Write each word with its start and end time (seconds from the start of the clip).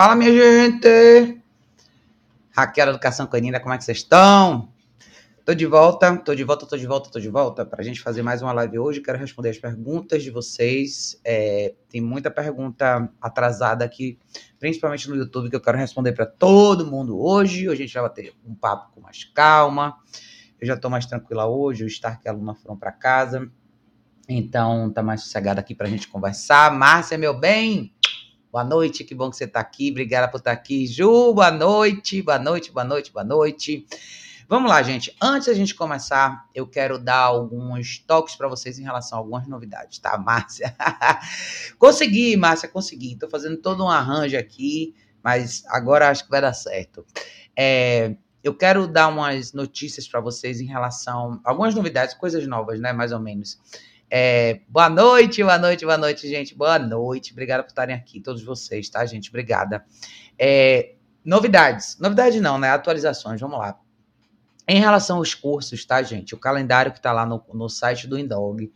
Fala, 0.00 0.14
minha 0.14 0.30
gente! 0.30 1.42
Raquel 2.52 2.90
Educação 2.90 3.26
Canina, 3.26 3.58
como 3.58 3.74
é 3.74 3.78
que 3.78 3.82
vocês 3.82 3.98
estão? 3.98 4.72
Tô 5.44 5.52
de 5.52 5.66
volta, 5.66 6.16
tô 6.18 6.36
de 6.36 6.44
volta, 6.44 6.66
tô 6.66 6.76
de 6.76 6.86
volta, 6.86 7.10
tô 7.10 7.18
de 7.18 7.28
volta 7.28 7.66
para 7.66 7.80
a 7.80 7.84
gente 7.84 8.00
fazer 8.00 8.22
mais 8.22 8.40
uma 8.40 8.52
live 8.52 8.78
hoje. 8.78 9.00
Quero 9.00 9.18
responder 9.18 9.48
as 9.48 9.58
perguntas 9.58 10.22
de 10.22 10.30
vocês. 10.30 11.20
É, 11.24 11.74
tem 11.88 12.00
muita 12.00 12.30
pergunta 12.30 13.12
atrasada 13.20 13.84
aqui, 13.84 14.16
principalmente 14.60 15.10
no 15.10 15.16
YouTube, 15.16 15.50
que 15.50 15.56
eu 15.56 15.60
quero 15.60 15.76
responder 15.76 16.12
para 16.12 16.26
todo 16.26 16.86
mundo 16.86 17.20
hoje. 17.20 17.68
Hoje 17.68 17.82
a 17.82 17.86
gente 17.86 17.98
vai 17.98 18.10
ter 18.10 18.34
um 18.46 18.54
papo 18.54 18.92
com 18.94 19.00
mais 19.00 19.24
calma. 19.24 19.96
Eu 20.60 20.66
já 20.68 20.76
tô 20.76 20.88
mais 20.88 21.06
tranquila 21.06 21.48
hoje. 21.48 21.82
O 21.82 21.88
Stark 21.88 22.22
e 22.24 22.28
a 22.28 22.32
Luna 22.32 22.54
foram 22.54 22.76
para 22.76 22.92
casa, 22.92 23.50
então 24.28 24.92
tá 24.92 25.02
mais 25.02 25.22
sossegado 25.22 25.58
aqui 25.58 25.74
para 25.74 25.88
a 25.88 25.90
gente 25.90 26.06
conversar. 26.06 26.72
Márcia, 26.72 27.18
meu 27.18 27.36
bem, 27.36 27.92
Boa 28.50 28.64
noite, 28.64 29.04
que 29.04 29.14
bom 29.14 29.28
que 29.28 29.36
você 29.36 29.44
está 29.44 29.60
aqui. 29.60 29.90
Obrigada 29.90 30.26
por 30.26 30.38
estar 30.38 30.54
tá 30.54 30.56
aqui. 30.56 30.86
Ju, 30.86 31.34
boa 31.34 31.50
noite, 31.50 32.22
boa 32.22 32.38
noite, 32.38 32.72
boa 32.72 32.84
noite, 32.84 33.12
boa 33.12 33.24
noite. 33.24 33.86
Vamos 34.48 34.70
lá, 34.70 34.82
gente. 34.82 35.14
Antes 35.20 35.48
da 35.48 35.52
gente 35.52 35.74
começar, 35.74 36.48
eu 36.54 36.66
quero 36.66 36.98
dar 36.98 37.24
alguns 37.24 37.98
toques 37.98 38.36
para 38.36 38.48
vocês 38.48 38.78
em 38.78 38.82
relação 38.82 39.18
a 39.18 39.20
algumas 39.20 39.46
novidades, 39.46 39.98
tá, 39.98 40.16
Márcia? 40.16 40.74
consegui, 41.78 42.38
Márcia, 42.38 42.70
consegui. 42.70 43.12
Estou 43.12 43.28
fazendo 43.28 43.58
todo 43.58 43.84
um 43.84 43.90
arranjo 43.90 44.38
aqui, 44.38 44.94
mas 45.22 45.62
agora 45.66 46.08
acho 46.08 46.24
que 46.24 46.30
vai 46.30 46.40
dar 46.40 46.54
certo. 46.54 47.04
É, 47.54 48.16
eu 48.42 48.54
quero 48.56 48.88
dar 48.88 49.08
umas 49.08 49.52
notícias 49.52 50.08
para 50.08 50.20
vocês 50.20 50.58
em 50.58 50.66
relação 50.66 51.38
a 51.44 51.50
algumas 51.50 51.74
novidades, 51.74 52.14
coisas 52.14 52.46
novas, 52.46 52.80
né, 52.80 52.94
mais 52.94 53.12
ou 53.12 53.20
menos. 53.20 53.60
É, 54.10 54.60
boa 54.66 54.88
noite, 54.88 55.42
boa 55.42 55.58
noite, 55.58 55.84
boa 55.84 55.98
noite, 55.98 56.26
gente. 56.26 56.54
Boa 56.54 56.78
noite. 56.78 57.32
Obrigada 57.32 57.62
por 57.62 57.68
estarem 57.68 57.94
aqui, 57.94 58.20
todos 58.20 58.42
vocês, 58.42 58.88
tá, 58.88 59.04
gente? 59.04 59.28
Obrigada. 59.28 59.84
É, 60.38 60.94
novidades. 61.24 61.98
Novidade 61.98 62.40
não, 62.40 62.58
né? 62.58 62.70
Atualizações. 62.70 63.40
Vamos 63.40 63.58
lá. 63.58 63.78
Em 64.66 64.80
relação 64.80 65.18
aos 65.18 65.34
cursos, 65.34 65.84
tá, 65.84 66.02
gente? 66.02 66.34
O 66.34 66.38
calendário 66.38 66.92
que 66.92 66.98
está 66.98 67.12
lá 67.12 67.26
no, 67.26 67.42
no 67.52 67.68
site 67.68 68.06
do 68.06 68.18
Indog, 68.18 68.72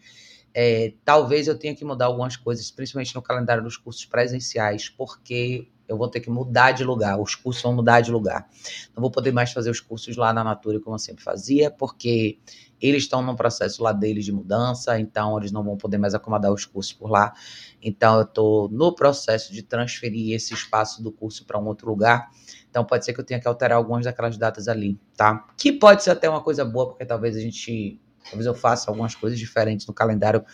é, 0.55 0.95
talvez 1.05 1.49
eu 1.49 1.59
tenha 1.59 1.75
que 1.75 1.85
mudar 1.85 2.07
algumas 2.07 2.37
coisas, 2.37 2.71
principalmente 2.71 3.15
no 3.15 3.23
calendário 3.23 3.63
dos 3.63 3.77
cursos 3.77 4.05
presenciais, 4.05 4.91
porque 4.91 5.69
eu 5.89 5.97
vou 5.97 6.09
ter 6.09 6.21
que 6.21 6.31
mudar 6.31 6.73
de 6.73 6.85
lugar, 6.85 7.21
os 7.21 7.35
cursos 7.35 7.63
vão 7.63 7.75
mudar 7.75 8.01
de 8.01 8.11
lugar. 8.11 8.49
Não 8.95 9.01
vou 9.01 9.11
poder 9.11 9.33
mais 9.33 9.53
fazer 9.53 9.71
os 9.71 9.81
cursos 9.81 10.17
lá 10.17 10.33
na 10.33 10.43
Natura 10.43 10.81
como 10.81 10.95
eu 10.95 10.99
sempre 10.99 11.23
fazia, 11.23 11.71
porque 11.71 12.39
eles 12.81 13.05
estão 13.05 13.23
num 13.23 13.37
processo 13.37 13.83
lá 13.83 13.93
deles 13.93 14.25
de 14.25 14.33
mudança, 14.33 14.99
então 14.99 15.39
eles 15.39 15.53
não 15.53 15.63
vão 15.63 15.77
poder 15.77 15.99
mais 15.99 16.15
acomodar 16.15 16.53
os 16.53 16.65
cursos 16.65 16.93
por 16.93 17.09
lá. 17.09 17.33
Então 17.81 18.17
eu 18.17 18.23
estou 18.23 18.69
no 18.69 18.93
processo 18.93 19.53
de 19.53 19.63
transferir 19.63 20.35
esse 20.35 20.53
espaço 20.53 21.03
do 21.03 21.13
curso 21.13 21.47
para 21.47 21.59
um 21.59 21.67
outro 21.67 21.89
lugar. 21.89 22.29
Então 22.69 22.85
pode 22.85 23.05
ser 23.05 23.13
que 23.13 23.21
eu 23.21 23.25
tenha 23.25 23.41
que 23.41 23.47
alterar 23.47 23.79
algumas 23.79 24.05
daquelas 24.05 24.37
datas 24.37 24.67
ali, 24.67 24.99
tá? 25.17 25.47
Que 25.57 25.73
pode 25.73 26.03
ser 26.03 26.11
até 26.11 26.29
uma 26.29 26.43
coisa 26.43 26.65
boa, 26.65 26.89
porque 26.89 27.05
talvez 27.05 27.37
a 27.37 27.41
gente, 27.41 28.01
talvez 28.25 28.47
eu 28.47 28.55
faça 28.55 28.91
algumas 28.91 29.15
coisas 29.15 29.39
diferentes 29.39 29.87
no 29.87 29.95
calendário 29.95 30.45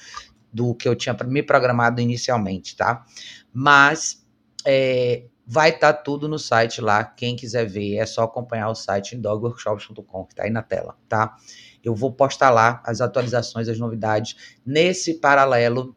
do 0.53 0.75
que 0.75 0.89
eu 0.89 0.97
tinha 0.97 1.17
me 1.25 1.43
programado 1.43 2.01
inicialmente, 2.01 2.77
tá? 2.77 3.05
Mas 3.53 4.18
é, 4.71 5.25
vai 5.47 5.71
estar 5.71 5.95
tá 5.95 6.03
tudo 6.03 6.29
no 6.29 6.39
site 6.39 6.83
lá. 6.83 7.03
Quem 7.03 7.35
quiser 7.35 7.65
ver, 7.67 7.97
é 7.97 8.05
só 8.05 8.25
acompanhar 8.25 8.69
o 8.69 8.75
site 8.75 9.17
em 9.17 9.21
dogworkshops.com, 9.21 10.25
que 10.27 10.35
está 10.35 10.45
aí 10.45 10.51
na 10.51 10.63
tela, 10.63 10.95
tá? 11.09 11.35
Eu 11.83 11.95
vou 11.95 12.13
postar 12.13 12.51
lá 12.51 12.83
as 12.85 13.01
atualizações, 13.01 13.67
as 13.67 13.79
novidades. 13.79 14.59
Nesse 14.67 15.15
paralelo, 15.15 15.97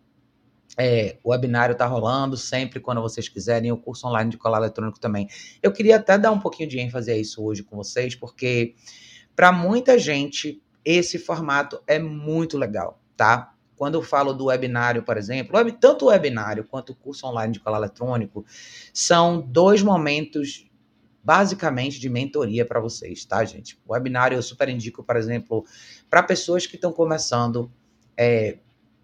é, 0.78 1.18
o 1.22 1.32
webinário 1.32 1.74
está 1.74 1.86
rolando 1.86 2.38
sempre 2.38 2.80
quando 2.80 3.02
vocês 3.02 3.28
quiserem, 3.28 3.74
o 3.74 3.78
curso 3.78 4.08
online 4.08 4.32
de 4.32 4.38
colar 4.38 4.60
eletrônico 4.60 5.02
também. 5.02 5.28
Eu 5.62 5.74
queria 5.74 5.98
até 5.98 6.18
dar 6.18 6.32
um 6.32 6.40
pouquinho 6.40 6.70
de 6.70 6.80
ênfase 6.80 7.12
a 7.12 7.18
isso 7.18 7.44
hoje 7.44 7.62
com 7.62 7.76
vocês, 7.76 8.16
porque 8.16 8.74
para 9.36 9.52
muita 9.52 10.00
gente 10.00 10.64
esse 10.86 11.20
formato 11.20 11.82
é 11.86 12.00
muito 12.00 12.58
legal, 12.58 13.02
tá? 13.18 13.54
Quando 13.82 13.96
eu 13.96 14.04
falo 14.04 14.32
do 14.32 14.46
webinário, 14.46 15.02
por 15.02 15.18
exemplo, 15.18 15.60
tanto 15.72 16.06
o 16.06 16.10
webinário 16.10 16.64
quanto 16.64 16.92
o 16.92 16.96
curso 16.96 17.26
online 17.26 17.52
de 17.52 17.60
colar 17.60 17.80
eletrônico 17.80 18.46
são 18.94 19.42
dois 19.42 19.82
momentos 19.82 20.70
basicamente 21.24 22.00
de 22.00 22.08
mentoria 22.08 22.64
para 22.64 22.80
vocês, 22.80 23.26
tá, 23.26 23.44
gente? 23.44 23.82
O 23.88 23.94
webinário 23.94 24.36
eu 24.36 24.44
super 24.44 24.70
indico, 24.70 25.04
por 25.04 25.16
exemplo, 25.16 25.66
para 26.12 26.22
pessoas 26.22 26.68
que 26.68 26.76
estão 26.76 26.94
começando, 26.94 27.72
é, 28.16 28.60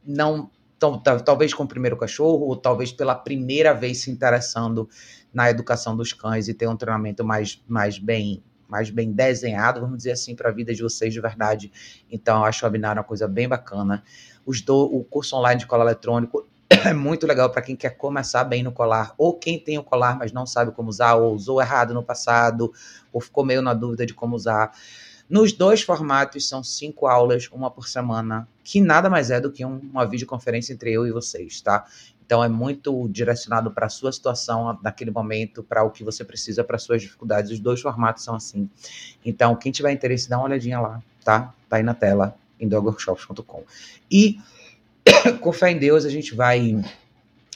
não 0.06 0.52
tão, 0.78 1.02
talvez 1.02 1.56
com 1.56 1.64
o 1.64 1.68
primeiro 1.68 1.98
cachorro, 1.98 2.46
ou 2.46 2.56
talvez 2.56 2.92
pela 2.92 3.16
primeira 3.16 3.74
vez 3.74 4.04
se 4.04 4.12
interessando 4.12 4.88
na 5.34 5.50
educação 5.50 5.98
dos 5.98 6.14
cães 6.14 6.48
e 6.48 6.54
ter 6.54 6.68
um 6.68 6.78
treinamento 6.78 7.26
mais, 7.26 7.60
mais 7.68 7.98
bem 7.98 8.44
mais 8.68 8.90
bem 8.90 9.12
desenhado, 9.12 9.80
vamos 9.80 9.98
dizer 9.98 10.12
assim, 10.12 10.36
para 10.36 10.50
a 10.50 10.52
vida 10.52 10.74
de 10.74 10.84
vocês 10.84 11.14
de 11.14 11.22
verdade. 11.22 11.72
Então, 12.12 12.40
eu 12.40 12.46
acho 12.46 12.66
o 12.66 12.68
webinar 12.68 12.98
uma 12.98 13.04
coisa 13.04 13.28
bem 13.28 13.48
bacana. 13.48 14.04
Os 14.48 14.62
do, 14.62 14.78
o 14.78 15.04
curso 15.04 15.36
online 15.36 15.60
de 15.60 15.68
colar 15.68 15.84
eletrônico 15.84 16.48
é 16.70 16.94
muito 16.94 17.28
legal 17.28 17.50
para 17.50 17.62
quem 17.62 17.76
quer 17.76 17.92
começar 17.92 18.46
bem 18.46 18.64
no 18.64 18.72
colar, 18.72 19.14
ou 19.18 19.34
quem 19.34 19.60
tem 19.60 19.78
o 19.78 19.84
colar, 19.84 20.18
mas 20.18 20.32
não 20.32 20.46
sabe 20.46 20.72
como 20.72 20.90
usar, 20.90 21.16
ou 21.16 21.36
usou 21.36 21.62
errado 21.62 21.94
no 21.94 22.02
passado, 22.02 22.74
ou 23.12 23.20
ficou 23.20 23.46
meio 23.46 23.62
na 23.62 23.74
dúvida 23.74 24.06
de 24.06 24.14
como 24.14 24.38
usar. 24.38 24.72
Nos 25.30 25.52
dois 25.52 25.82
formatos 25.82 26.48
são 26.48 26.64
cinco 26.64 27.08
aulas, 27.08 27.50
uma 27.52 27.70
por 27.70 27.90
semana, 27.90 28.48
que 28.64 28.80
nada 28.80 29.10
mais 29.10 29.30
é 29.30 29.42
do 29.42 29.52
que 29.52 29.66
um, 29.66 29.80
uma 29.92 30.06
videoconferência 30.06 30.72
entre 30.72 30.94
eu 30.94 31.06
e 31.06 31.12
vocês, 31.12 31.60
tá? 31.60 31.86
Então 32.26 32.42
é 32.42 32.48
muito 32.48 33.10
direcionado 33.10 33.70
para 33.72 33.88
a 33.88 33.90
sua 33.90 34.12
situação 34.14 34.80
naquele 34.82 35.12
momento, 35.12 35.62
para 35.62 35.84
o 35.84 35.92
que 35.92 36.06
você 36.06 36.24
precisa, 36.24 36.64
para 36.64 36.78
suas 36.78 37.02
dificuldades. 37.02 37.52
Os 37.52 37.60
dois 37.60 37.82
formatos 37.82 38.24
são 38.24 38.36
assim. 38.36 38.70
Então, 39.26 39.56
quem 39.56 39.72
tiver 39.72 39.92
interesse, 39.92 40.30
dá 40.30 40.38
uma 40.38 40.46
olhadinha 40.46 40.80
lá, 40.80 41.02
tá? 41.24 41.54
Tá 41.70 41.78
aí 41.78 41.84
na 41.84 41.94
tela, 41.94 42.36
em 42.60 42.68
dogworkshops.com. 42.68 43.64
E 44.12 44.40
com 45.42 45.52
fé 45.52 45.72
em 45.72 45.78
Deus, 45.78 46.06
a 46.06 46.10
gente 46.10 46.36
vai 46.36 46.82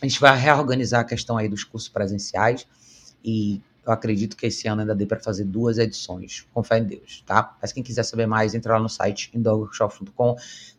a 0.01 0.05
gente 0.05 0.19
vai 0.19 0.37
reorganizar 0.37 1.01
a 1.01 1.03
questão 1.03 1.37
aí 1.37 1.47
dos 1.47 1.63
cursos 1.63 1.87
presenciais 1.87 2.65
e 3.23 3.61
eu 3.85 3.91
acredito 3.91 4.37
que 4.37 4.45
esse 4.45 4.67
ano 4.67 4.81
ainda 4.81 4.93
dê 4.95 5.05
para 5.05 5.19
fazer 5.19 5.43
duas 5.43 5.77
edições, 5.77 6.45
com 6.53 6.63
fé 6.63 6.77
em 6.77 6.83
Deus, 6.83 7.23
tá? 7.25 7.57
Mas 7.59 7.71
quem 7.71 7.81
quiser 7.81 8.03
saber 8.03 8.27
mais, 8.27 8.53
entra 8.53 8.73
lá 8.73 8.79
no 8.79 8.89
site 8.89 9.31
indogworkshop.com. 9.33 10.35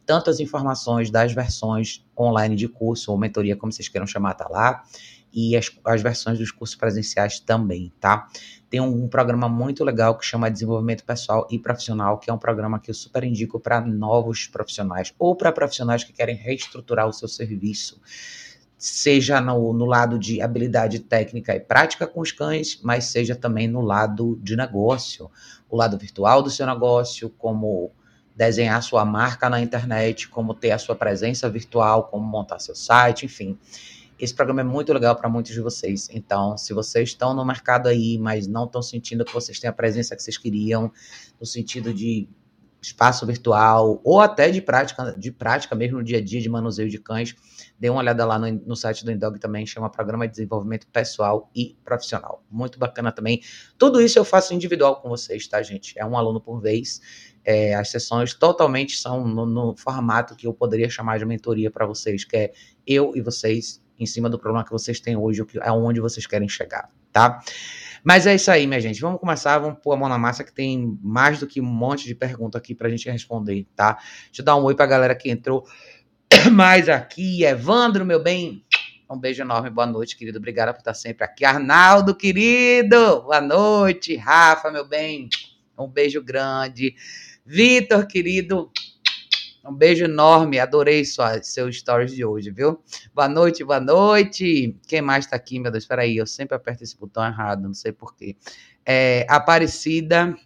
Tanto 0.07 0.31
as 0.31 0.39
informações 0.39 1.11
das 1.11 1.33
versões 1.33 2.05
online 2.19 2.55
de 2.55 2.69
curso 2.69 3.11
ou 3.11 3.19
mentoria, 3.19 3.57
como 3.57 3.73
vocês 3.73 3.89
queiram 3.89 4.07
chamar, 4.07 4.35
tá 4.35 4.49
lá. 4.49 4.85
E 5.33 5.57
as, 5.57 5.71
as 5.85 6.03
versões 6.03 6.39
dos 6.39 6.53
cursos 6.53 6.77
presenciais 6.77 7.41
também, 7.41 7.93
tá? 7.99 8.29
Tem 8.73 8.81
um, 8.81 9.07
programa 9.07 9.51
muito 9.51 9.85
legal 9.85 10.17
que 10.17 10.25
chama 10.25 10.51
Desenvolvimento 10.51 11.05
Pessoal 11.05 11.47
e 11.51 11.59
Profissional, 11.59 12.17
que 12.17 12.31
é 12.31 12.33
um 12.33 12.39
programa 12.39 12.81
que 12.81 12.91
eu 12.91 12.95
super 12.95 13.23
indico 13.23 13.61
para 13.61 13.83
novos 13.83 14.47
profissionais 14.47 15.13
ou 15.19 15.37
para 15.37 15.53
profissionais 15.53 16.03
que 16.05 16.11
querem 16.11 16.35
reestruturar 16.35 17.07
o 17.07 17.13
seu 17.13 17.29
serviço 17.29 18.01
seja 18.79 19.43
no, 19.43 19.75
no, 19.75 19.85
lado 19.85 20.19
de 20.19 20.41
habilidade 20.41 21.01
técnica 21.01 21.55
e 21.55 21.61
prática 21.61 22.07
com 22.07 22.21
os 22.21 22.33
cães, 22.33 22.81
mas 22.83 23.05
seja 23.05 23.37
também 23.37 23.69
no 23.69 23.83
lado 23.83 24.41
de 24.43 24.57
negócio, 24.57 25.31
o 25.69 25.77
lado 25.77 25.99
virtual 25.99 26.43
do 26.43 26.51
seu 26.51 26.67
negócio, 26.67 27.29
como 27.29 27.93
desenhar 28.35 28.83
sua 28.83 29.05
marca 29.05 29.51
na 29.51 29.61
internet, 29.61 30.29
como 30.29 30.55
ter 30.55 30.71
a 30.71 30.79
sua 30.79 30.97
presença 30.97 31.49
virtual, 31.51 32.05
como 32.05 32.25
montar 32.25 32.59
seu 32.59 32.75
site, 32.75 33.27
enfim. 33.27 33.59
Esse 34.23 34.33
programa 34.33 34.61
é 34.61 34.65
muito 34.65 34.93
legal 34.93 35.17
para 35.17 35.29
muitos 35.29 35.53
de 35.53 35.61
vocês. 35.61 36.09
Então, 36.13 36.57
se 36.57 36.73
vocês 36.73 37.09
estão 37.09 37.35
no 37.35 37.45
mercado 37.45 37.89
aí, 37.89 38.17
mas 38.19 38.47
não 38.47 38.67
estão 38.67 38.81
sentindo 38.81 39.25
que 39.25 39.35
vocês 39.35 39.59
têm 39.59 39.69
a 39.69 39.73
presença 39.73 40.15
que 40.15 40.23
vocês 40.23 40.39
queriam, 40.39 40.93
no 41.41 41.45
sentido 41.45 41.93
de 41.93 42.29
espaço 42.81 43.27
virtual 43.27 44.01
ou 44.05 44.21
até 44.21 44.49
de 44.49 44.63
prática, 44.63 45.13
de 45.19 45.33
prática 45.33 45.75
mesmo 45.75 45.99
no 45.99 46.05
dia 46.05 46.19
a 46.19 46.21
dia 46.21 46.41
de 46.41 46.49
manuseio 46.49 46.89
de 46.89 46.99
cães, 46.99 47.35
dê 47.77 47.91
uma 47.91 47.99
olhada 47.99 48.25
lá 48.25 48.39
no, 48.39 48.49
no 48.65 48.77
site 48.77 49.05
do 49.05 49.11
Indog 49.11 49.41
também, 49.41 49.67
chama 49.67 49.91
Programa 49.91 50.29
de 50.29 50.35
Desenvolvimento 50.35 50.87
Pessoal 50.87 51.51
e 51.53 51.77
Profissional. 51.85 52.45
Muito 52.49 52.79
bacana 52.79 53.11
também. 53.11 53.43
Tudo 53.77 54.01
isso 54.01 54.21
eu 54.21 54.25
faço 54.25 54.55
individual 54.55 55.01
com 55.01 55.09
vocês, 55.09 55.49
tá, 55.49 55.61
gente? 55.65 55.99
É 55.99 56.07
um 56.07 56.17
aluno 56.17 56.41
por 56.41 56.61
vez. 56.61 57.01
É, 57.45 57.75
as 57.75 57.91
sessões 57.91 58.35
totalmente 58.35 58.97
são 58.97 59.27
no, 59.27 59.45
no 59.45 59.77
formato 59.77 60.37
que 60.37 60.47
eu 60.47 60.55
poderia 60.55 60.89
chamar 60.89 61.19
de 61.19 61.25
mentoria 61.25 61.73
para 61.73 61.87
vocês, 61.87 62.25
que 62.25 62.37
é 62.37 62.53
eu 62.87 63.17
e 63.17 63.21
vocês 63.21 63.83
em 64.03 64.07
cima 64.07 64.29
do 64.29 64.39
problema 64.39 64.65
que 64.65 64.71
vocês 64.71 65.01
têm 65.01 65.17
hoje, 65.17 65.45
aonde 65.63 66.01
vocês 66.01 66.27
querem 66.27 66.49
chegar, 66.49 66.91
tá? 67.13 67.41
Mas 68.05 68.27
é 68.27 68.35
isso 68.35 68.51
aí, 68.51 68.67
minha 68.67 68.81
gente. 68.81 69.01
Vamos 69.01 69.21
começar, 69.21 69.59
vamos 69.59 69.79
pôr 69.81 69.93
a 69.93 69.97
mão 69.97 70.09
na 70.09 70.19
massa, 70.19 70.43
que 70.43 70.53
tem 70.53 70.99
mais 71.01 71.39
do 71.39 71.47
que 71.47 71.61
um 71.61 71.65
monte 71.65 72.05
de 72.05 72.15
pergunta 72.15 72.59
aqui 72.59 72.75
pra 72.75 72.89
gente 72.89 73.09
responder, 73.09 73.67
tá? 73.77 73.99
Deixa 74.27 74.43
eu 74.43 74.45
dar 74.45 74.57
um 74.57 74.65
oi 74.65 74.75
pra 74.75 74.87
galera 74.87 75.15
que 75.15 75.31
entrou 75.31 75.65
mais 76.51 76.89
aqui. 76.89 77.45
Evandro, 77.45 78.05
meu 78.05 78.23
bem. 78.23 78.65
Um 79.09 79.19
beijo 79.19 79.43
enorme, 79.43 79.69
boa 79.69 79.87
noite, 79.87 80.17
querido. 80.17 80.39
Obrigada 80.39 80.73
por 80.73 80.79
estar 80.79 80.95
sempre 80.95 81.23
aqui. 81.25 81.45
Arnaldo, 81.45 82.15
querido, 82.15 83.23
boa 83.23 83.41
noite. 83.41 84.17
Rafa, 84.17 84.71
meu 84.71 84.89
bem, 84.89 85.29
um 85.79 85.87
beijo 85.87 86.23
grande. 86.23 86.95
Vitor, 87.45 88.07
querido, 88.07 88.71
Um 89.65 89.73
beijo 89.73 90.07
enorme, 90.07 90.59
adorei 90.59 91.05
sua, 91.05 91.41
seu 91.41 91.73
stories 91.73 92.13
de 92.13 92.25
hoje, 92.25 92.51
viu? 92.51 92.83
Boa 93.15 93.29
noite, 93.29 93.63
boa 93.63 93.79
noite. 93.79 94.77
Quem 94.89 95.01
mais 95.01 95.25
tá 95.25 95.37
aqui, 95.37 95.61
meu 95.61 95.71
Deus? 95.71 95.85
Espera 95.85 96.03
aí, 96.03 96.17
eu 96.17 96.27
sempre 96.27 96.57
aperto 96.57 96.83
esse 96.83 96.99
botão 96.99 97.25
errado, 97.25 97.63
não 97.63 97.73
sei 97.73 97.93
porquê. 97.93 98.35
É, 98.85 99.25
Aparecida, 99.29 100.37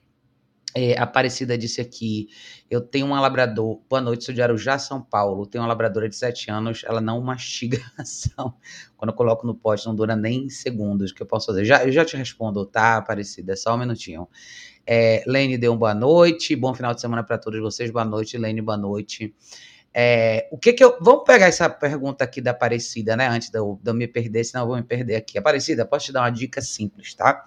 é, 0.74 0.98
Aparecida 1.00 1.56
disse 1.56 1.80
aqui, 1.80 2.28
eu 2.70 2.82
tenho 2.82 3.06
uma 3.06 3.18
labrador, 3.18 3.80
boa 3.88 4.02
noite, 4.02 4.22
sou 4.22 4.34
de 4.34 4.42
Arujá, 4.42 4.78
São 4.78 5.00
Paulo, 5.00 5.46
tenho 5.46 5.64
uma 5.64 5.68
labradora 5.68 6.10
de 6.10 6.14
7 6.14 6.50
anos, 6.50 6.82
ela 6.84 7.00
não 7.00 7.18
mastiga 7.22 7.80
ação. 7.96 8.54
Quando 8.98 9.12
eu 9.12 9.16
coloco 9.16 9.46
no 9.46 9.54
pote, 9.54 9.86
não 9.86 9.94
dura 9.94 10.14
nem 10.14 10.50
segundos, 10.50 11.10
o 11.10 11.14
que 11.14 11.22
eu 11.22 11.26
posso 11.26 11.46
fazer? 11.46 11.64
Já, 11.64 11.86
eu 11.86 11.90
já 11.90 12.04
te 12.04 12.18
respondo, 12.18 12.66
tá, 12.66 12.98
Aparecida, 12.98 13.54
é 13.54 13.56
só 13.56 13.74
um 13.74 13.78
minutinho. 13.78 14.28
É, 14.86 15.24
Lene 15.26 15.58
deu 15.58 15.72
uma 15.72 15.78
boa 15.78 15.94
noite, 15.94 16.54
bom 16.54 16.72
final 16.72 16.94
de 16.94 17.00
semana 17.00 17.24
para 17.24 17.36
todos 17.36 17.60
vocês. 17.60 17.90
Boa 17.90 18.04
noite, 18.04 18.38
Lene, 18.38 18.62
boa 18.62 18.78
noite. 18.78 19.34
É, 19.92 20.46
o 20.52 20.58
que 20.58 20.72
que 20.72 20.84
eu. 20.84 20.96
Vamos 21.00 21.24
pegar 21.24 21.46
essa 21.46 21.68
pergunta 21.68 22.22
aqui 22.22 22.40
da 22.40 22.52
Aparecida, 22.52 23.16
né? 23.16 23.26
Antes 23.26 23.50
de 23.50 23.58
eu, 23.58 23.80
de 23.82 23.90
eu 23.90 23.94
me 23.94 24.06
perder, 24.06 24.44
senão 24.44 24.64
eu 24.64 24.68
vou 24.68 24.76
me 24.76 24.82
perder 24.84 25.16
aqui. 25.16 25.38
Aparecida, 25.38 25.84
posso 25.84 26.06
te 26.06 26.12
dar 26.12 26.20
uma 26.20 26.30
dica 26.30 26.60
simples, 26.60 27.14
tá? 27.14 27.46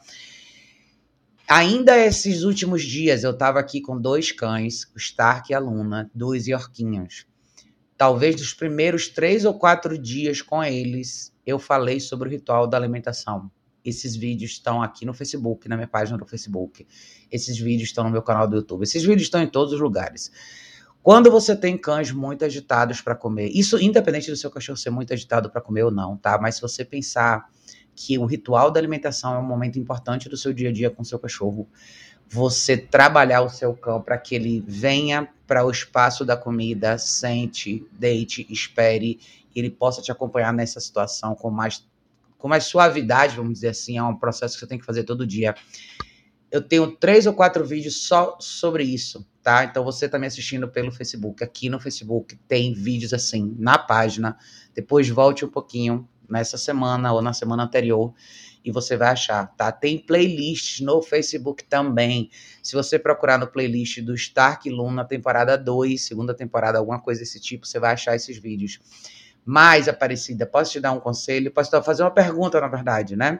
Ainda 1.47 1.97
esses 1.97 2.43
últimos 2.43 2.83
dias 2.83 3.23
eu 3.23 3.31
estava 3.31 3.59
aqui 3.59 3.81
com 3.81 3.99
dois 3.99 4.31
cães, 4.31 4.83
o 4.93 4.97
Stark 4.97 5.51
e 5.51 5.55
a 5.55 5.59
Luna, 5.59 6.11
dois 6.13 6.47
Yorquinhos. 6.47 7.25
Talvez 7.95 8.35
dos 8.35 8.53
primeiros 8.53 9.07
três 9.07 9.45
ou 9.45 9.57
quatro 9.57 9.97
dias 9.97 10.41
com 10.41 10.63
eles, 10.63 11.33
eu 11.45 11.57
falei 11.57 11.99
sobre 11.99 12.27
o 12.27 12.31
ritual 12.31 12.67
da 12.67 12.77
alimentação. 12.77 13.49
Esses 13.83 14.15
vídeos 14.15 14.51
estão 14.51 14.81
aqui 14.81 15.05
no 15.05 15.13
Facebook, 15.13 15.67
na 15.67 15.75
minha 15.75 15.87
página 15.87 16.17
do 16.17 16.25
Facebook. 16.25 16.85
Esses 17.31 17.57
vídeos 17.57 17.89
estão 17.89 18.03
no 18.03 18.09
meu 18.09 18.21
canal 18.21 18.47
do 18.47 18.57
YouTube. 18.57 18.83
Esses 18.83 19.03
vídeos 19.03 19.23
estão 19.23 19.41
em 19.41 19.47
todos 19.47 19.73
os 19.73 19.79
lugares. 19.79 20.31
Quando 21.01 21.31
você 21.31 21.55
tem 21.55 21.77
cães 21.77 22.11
muito 22.11 22.43
agitados 22.43 23.01
para 23.01 23.15
comer, 23.15 23.49
isso 23.49 23.77
independente 23.79 24.29
do 24.29 24.35
seu 24.35 24.51
cachorro 24.51 24.77
ser 24.77 24.89
muito 24.89 25.13
agitado 25.13 25.49
para 25.49 25.61
comer 25.61 25.83
ou 25.83 25.91
não, 25.91 26.17
tá? 26.17 26.37
Mas 26.39 26.55
se 26.55 26.61
você 26.61 26.83
pensar 26.83 27.49
que 27.95 28.17
o 28.17 28.25
ritual 28.25 28.69
da 28.69 28.79
alimentação 28.79 29.33
é 29.33 29.39
um 29.39 29.43
momento 29.43 29.79
importante 29.79 30.29
do 30.29 30.37
seu 30.37 30.53
dia 30.53 30.69
a 30.69 30.71
dia 30.71 30.89
com 30.89 31.03
seu 31.03 31.17
cachorro, 31.17 31.67
você 32.29 32.77
trabalhar 32.77 33.41
o 33.41 33.49
seu 33.49 33.73
cão 33.73 34.01
para 34.01 34.17
que 34.17 34.35
ele 34.35 34.63
venha 34.67 35.27
para 35.47 35.65
o 35.65 35.71
espaço 35.71 36.23
da 36.23 36.37
comida, 36.37 36.97
sente, 36.97 37.83
deite, 37.91 38.45
espere, 38.49 39.19
e 39.53 39.59
ele 39.59 39.71
possa 39.71 40.01
te 40.01 40.11
acompanhar 40.11 40.53
nessa 40.53 40.79
situação 40.79 41.33
com 41.33 41.49
mais 41.49 41.83
com 42.39 42.47
mais 42.47 42.63
suavidade, 42.63 43.35
vamos 43.35 43.53
dizer 43.53 43.67
assim, 43.67 43.97
é 43.97 44.03
um 44.03 44.15
processo 44.15 44.55
que 44.55 44.61
você 44.61 44.67
tem 44.67 44.79
que 44.79 44.85
fazer 44.85 45.03
todo 45.03 45.27
dia. 45.27 45.53
Eu 46.49 46.61
tenho 46.61 46.89
três 46.95 47.27
ou 47.27 47.33
quatro 47.33 47.63
vídeos 47.63 48.07
só 48.07 48.37
sobre 48.39 48.83
isso, 48.83 49.29
tá? 49.43 49.65
Então 49.65 49.83
você 49.83 50.05
está 50.05 50.17
me 50.17 50.25
assistindo 50.25 50.67
pelo 50.67 50.91
Facebook. 50.91 51.43
Aqui 51.43 51.69
no 51.69 51.79
Facebook 51.79 52.35
tem 52.47 52.73
vídeos 52.73 53.13
assim 53.13 53.55
na 53.59 53.77
página. 53.77 54.37
Depois 54.73 55.07
volte 55.09 55.45
um 55.45 55.49
pouquinho 55.49 56.07
nessa 56.27 56.57
semana 56.57 57.11
ou 57.11 57.21
na 57.21 57.33
semana 57.33 57.63
anterior 57.63 58.13
e 58.63 58.71
você 58.71 58.95
vai 58.95 59.09
achar, 59.09 59.45
tá? 59.55 59.71
Tem 59.71 59.97
playlists 59.97 60.79
no 60.79 61.01
Facebook 61.01 61.65
também. 61.65 62.29
Se 62.63 62.73
você 62.73 62.97
procurar 62.97 63.37
no 63.37 63.47
playlist 63.47 63.99
do 63.99 64.15
Stark 64.15 64.69
Luna, 64.69 65.03
temporada 65.03 65.57
2, 65.57 66.01
segunda 66.01 66.33
temporada, 66.33 66.77
alguma 66.77 67.01
coisa 67.01 67.19
desse 67.19 67.39
tipo, 67.39 67.67
você 67.67 67.79
vai 67.79 67.93
achar 67.93 68.15
esses 68.15 68.37
vídeos 68.37 68.79
mais 69.49 69.87
Aparecida, 69.87 70.45
posso 70.45 70.73
te 70.73 70.79
dar 70.79 70.91
um 70.91 70.99
conselho? 70.99 71.51
Posso 71.51 71.71
fazer 71.81 72.03
uma 72.03 72.11
pergunta, 72.11 72.61
na 72.61 72.67
verdade, 72.67 73.15
né? 73.15 73.39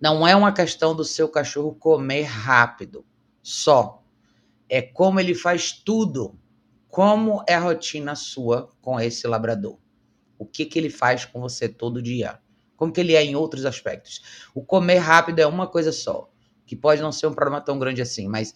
Não 0.00 0.26
é 0.26 0.34
uma 0.34 0.52
questão 0.52 0.96
do 0.96 1.04
seu 1.04 1.28
cachorro 1.28 1.74
comer 1.74 2.22
rápido, 2.22 3.04
só. 3.42 4.02
É 4.70 4.80
como 4.80 5.20
ele 5.20 5.34
faz 5.34 5.70
tudo. 5.70 6.38
Como 6.88 7.44
é 7.46 7.54
a 7.54 7.60
rotina 7.60 8.14
sua 8.14 8.72
com 8.80 8.98
esse 8.98 9.26
labrador? 9.26 9.78
O 10.38 10.46
que, 10.46 10.64
que 10.64 10.78
ele 10.78 10.88
faz 10.88 11.26
com 11.26 11.42
você 11.42 11.68
todo 11.68 12.00
dia? 12.00 12.40
Como 12.74 12.90
que 12.90 13.00
ele 13.00 13.14
é 13.14 13.22
em 13.22 13.36
outros 13.36 13.66
aspectos? 13.66 14.48
O 14.54 14.64
comer 14.64 14.96
rápido 14.96 15.40
é 15.40 15.46
uma 15.46 15.66
coisa 15.66 15.92
só, 15.92 16.30
que 16.64 16.74
pode 16.74 17.02
não 17.02 17.12
ser 17.12 17.26
um 17.26 17.34
problema 17.34 17.60
tão 17.60 17.78
grande 17.78 18.00
assim, 18.00 18.28
mas 18.28 18.54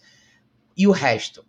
e 0.75 0.87
o 0.87 0.91
resto? 0.91 1.45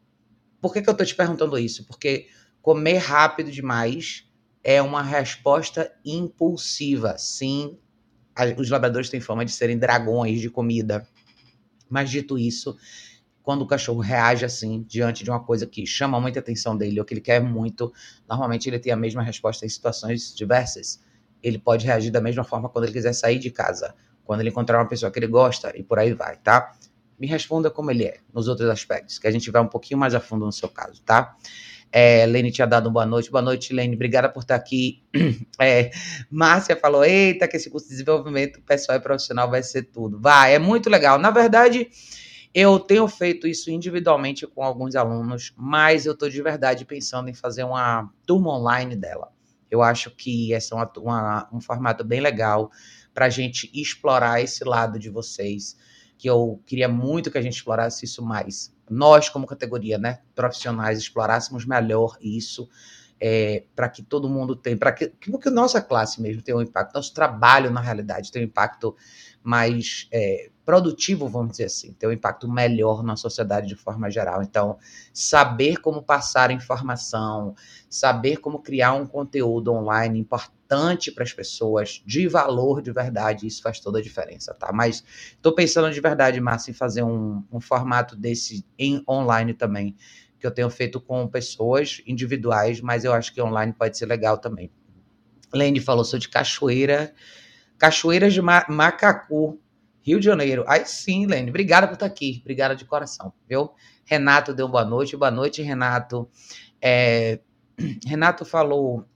Por 0.60 0.70
que, 0.70 0.82
que 0.82 0.90
eu 0.90 0.96
tô 0.96 1.02
te 1.02 1.14
perguntando 1.14 1.58
isso? 1.58 1.86
Porque 1.86 2.28
comer 2.60 2.98
rápido 2.98 3.50
demais 3.50 4.30
é 4.62 4.80
uma 4.80 5.02
resposta 5.02 5.92
impulsiva. 6.04 7.16
Sim, 7.18 7.78
os 8.56 8.70
labradores 8.70 9.10
têm 9.10 9.20
fama 9.20 9.44
de 9.44 9.52
serem 9.52 9.78
dragões 9.78 10.40
de 10.40 10.48
comida. 10.48 11.06
Mas 11.88 12.10
dito 12.10 12.38
isso, 12.38 12.76
quando 13.42 13.62
o 13.62 13.66
cachorro 13.66 14.00
reage 14.00 14.44
assim 14.44 14.82
diante 14.88 15.24
de 15.24 15.30
uma 15.30 15.40
coisa 15.40 15.66
que 15.66 15.84
chama 15.84 16.20
muita 16.20 16.38
atenção 16.38 16.76
dele 16.76 16.98
ou 16.98 17.04
que 17.04 17.12
ele 17.12 17.20
quer 17.20 17.40
muito, 17.40 17.92
normalmente 18.28 18.68
ele 18.68 18.78
tem 18.78 18.92
a 18.92 18.96
mesma 18.96 19.22
resposta 19.22 19.66
em 19.66 19.68
situações 19.68 20.34
diversas. 20.34 21.02
Ele 21.42 21.58
pode 21.58 21.84
reagir 21.84 22.10
da 22.10 22.20
mesma 22.20 22.44
forma 22.44 22.68
quando 22.68 22.84
ele 22.84 22.92
quiser 22.92 23.12
sair 23.12 23.38
de 23.38 23.50
casa, 23.50 23.94
quando 24.24 24.40
ele 24.40 24.50
encontrar 24.50 24.78
uma 24.78 24.88
pessoa 24.88 25.10
que 25.10 25.18
ele 25.18 25.26
gosta 25.26 25.76
e 25.76 25.82
por 25.82 25.98
aí 25.98 26.14
vai, 26.14 26.36
tá? 26.36 26.72
Me 27.18 27.26
responda 27.26 27.70
como 27.70 27.90
ele 27.90 28.04
é 28.04 28.20
nos 28.32 28.48
outros 28.48 28.68
aspectos, 28.68 29.18
que 29.18 29.26
a 29.26 29.30
gente 29.30 29.50
vai 29.50 29.60
um 29.60 29.68
pouquinho 29.68 29.98
mais 29.98 30.14
a 30.14 30.20
fundo 30.20 30.46
no 30.46 30.52
seu 30.52 30.68
caso, 30.68 31.02
tá? 31.02 31.36
É, 31.92 32.24
Lene 32.24 32.50
tinha 32.50 32.66
dado 32.66 32.86
uma 32.86 32.92
boa 32.92 33.06
noite. 33.06 33.30
Boa 33.30 33.42
noite, 33.42 33.74
Lene. 33.74 33.94
Obrigada 33.94 34.26
por 34.28 34.40
estar 34.40 34.54
aqui. 34.54 35.02
É, 35.60 35.90
Márcia 36.30 36.74
falou: 36.74 37.04
eita, 37.04 37.46
que 37.46 37.56
esse 37.56 37.70
curso 37.70 37.86
de 37.86 37.92
desenvolvimento 37.92 38.60
pessoal 38.62 38.96
e 38.98 39.00
profissional 39.00 39.48
vai 39.50 39.62
ser 39.62 39.82
tudo. 39.84 40.18
Vai, 40.18 40.54
é 40.54 40.58
muito 40.58 40.88
legal. 40.88 41.18
Na 41.18 41.30
verdade, 41.30 41.88
eu 42.54 42.80
tenho 42.80 43.06
feito 43.06 43.46
isso 43.46 43.70
individualmente 43.70 44.46
com 44.46 44.62
alguns 44.62 44.96
alunos, 44.96 45.52
mas 45.56 46.06
eu 46.06 46.14
estou 46.14 46.28
de 46.28 46.42
verdade 46.42 46.84
pensando 46.84 47.28
em 47.28 47.34
fazer 47.34 47.64
uma 47.64 48.10
turma 48.26 48.56
online 48.56 48.96
dela. 48.96 49.30
Eu 49.70 49.82
acho 49.82 50.10
que 50.10 50.52
esse 50.52 50.72
é 50.72 50.76
uma, 50.76 50.90
uma, 50.96 51.48
um 51.52 51.60
formato 51.60 52.02
bem 52.02 52.20
legal 52.20 52.70
para 53.14 53.26
a 53.26 53.30
gente 53.30 53.70
explorar 53.72 54.42
esse 54.42 54.64
lado 54.64 54.98
de 54.98 55.10
vocês, 55.10 55.76
que 56.18 56.28
eu 56.28 56.60
queria 56.66 56.88
muito 56.88 57.30
que 57.30 57.38
a 57.38 57.42
gente 57.42 57.56
explorasse 57.56 58.04
isso 58.04 58.22
mais 58.22 58.74
nós, 58.92 59.28
como 59.28 59.46
categoria, 59.46 59.98
né, 59.98 60.20
profissionais, 60.34 60.98
explorássemos 60.98 61.64
melhor 61.64 62.16
isso, 62.20 62.68
é, 63.18 63.64
para 63.74 63.88
que 63.88 64.02
todo 64.02 64.28
mundo 64.28 64.54
tenha, 64.54 64.76
para 64.76 64.92
que, 64.92 65.08
que 65.08 65.50
nossa 65.50 65.80
classe 65.80 66.20
mesmo 66.20 66.42
tenha 66.42 66.56
um 66.56 66.62
impacto, 66.62 66.94
nosso 66.94 67.14
trabalho, 67.14 67.70
na 67.70 67.80
realidade, 67.80 68.30
tenha 68.30 68.44
um 68.44 68.48
impacto 68.48 68.94
mais 69.42 70.08
é, 70.12 70.50
produtivo, 70.64 71.28
vamos 71.28 71.52
dizer 71.52 71.64
assim, 71.64 71.92
ter 71.92 72.06
um 72.06 72.12
impacto 72.12 72.48
melhor 72.48 73.02
na 73.02 73.16
sociedade 73.16 73.66
de 73.66 73.74
forma 73.74 74.10
geral. 74.10 74.42
Então, 74.42 74.78
saber 75.12 75.78
como 75.78 76.02
passar 76.02 76.50
informação, 76.50 77.54
saber 77.90 78.36
como 78.36 78.60
criar 78.60 78.94
um 78.94 79.06
conteúdo 79.06 79.72
online 79.72 80.18
importante 80.20 81.10
para 81.10 81.24
as 81.24 81.32
pessoas, 81.32 82.02
de 82.06 82.28
valor 82.28 82.80
de 82.80 82.92
verdade, 82.92 83.46
isso 83.46 83.62
faz 83.62 83.80
toda 83.80 83.98
a 83.98 84.02
diferença, 84.02 84.54
tá? 84.54 84.72
Mas 84.72 85.04
estou 85.32 85.54
pensando 85.54 85.92
de 85.92 86.00
verdade, 86.00 86.40
Márcia, 86.40 86.70
em 86.70 86.74
fazer 86.74 87.02
um, 87.02 87.42
um 87.52 87.60
formato 87.60 88.16
desse 88.16 88.64
em 88.78 89.02
online 89.08 89.52
também, 89.52 89.96
que 90.38 90.46
eu 90.46 90.50
tenho 90.50 90.70
feito 90.70 91.00
com 91.00 91.26
pessoas 91.28 92.00
individuais, 92.06 92.80
mas 92.80 93.04
eu 93.04 93.12
acho 93.12 93.34
que 93.34 93.42
online 93.42 93.72
pode 93.72 93.98
ser 93.98 94.06
legal 94.06 94.38
também. 94.38 94.70
Lene 95.52 95.80
falou, 95.80 96.04
sou 96.04 96.18
de 96.18 96.28
Cachoeira, 96.28 97.12
Cachoeiras 97.78 98.32
de 98.32 98.40
Macacu, 98.40 99.60
Rio 100.02 100.18
de 100.18 100.26
Janeiro. 100.26 100.64
Aí 100.66 100.84
sim, 100.84 101.26
Lene, 101.26 101.50
obrigada 101.50 101.86
por 101.86 101.94
estar 101.94 102.06
aqui. 102.06 102.38
Obrigada 102.42 102.74
de 102.74 102.84
coração, 102.84 103.32
viu? 103.48 103.70
Renato 104.04 104.52
deu 104.52 104.68
boa 104.68 104.84
noite. 104.84 105.16
Boa 105.16 105.30
noite, 105.30 105.62
Renato. 105.62 106.28
É... 106.80 107.40
Renato 108.04 108.44
falou: 108.44 109.06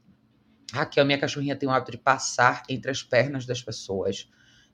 Raquel, 0.73 1.05
minha 1.05 1.19
cachorrinha 1.19 1.57
tem 1.57 1.69
o 1.69 1.73
hábito 1.73 1.93
de 1.93 1.99
passar 1.99 2.62
entre 2.69 2.90
as 2.90 3.02
pernas 3.02 3.45
das 3.45 3.61
pessoas. 3.61 4.31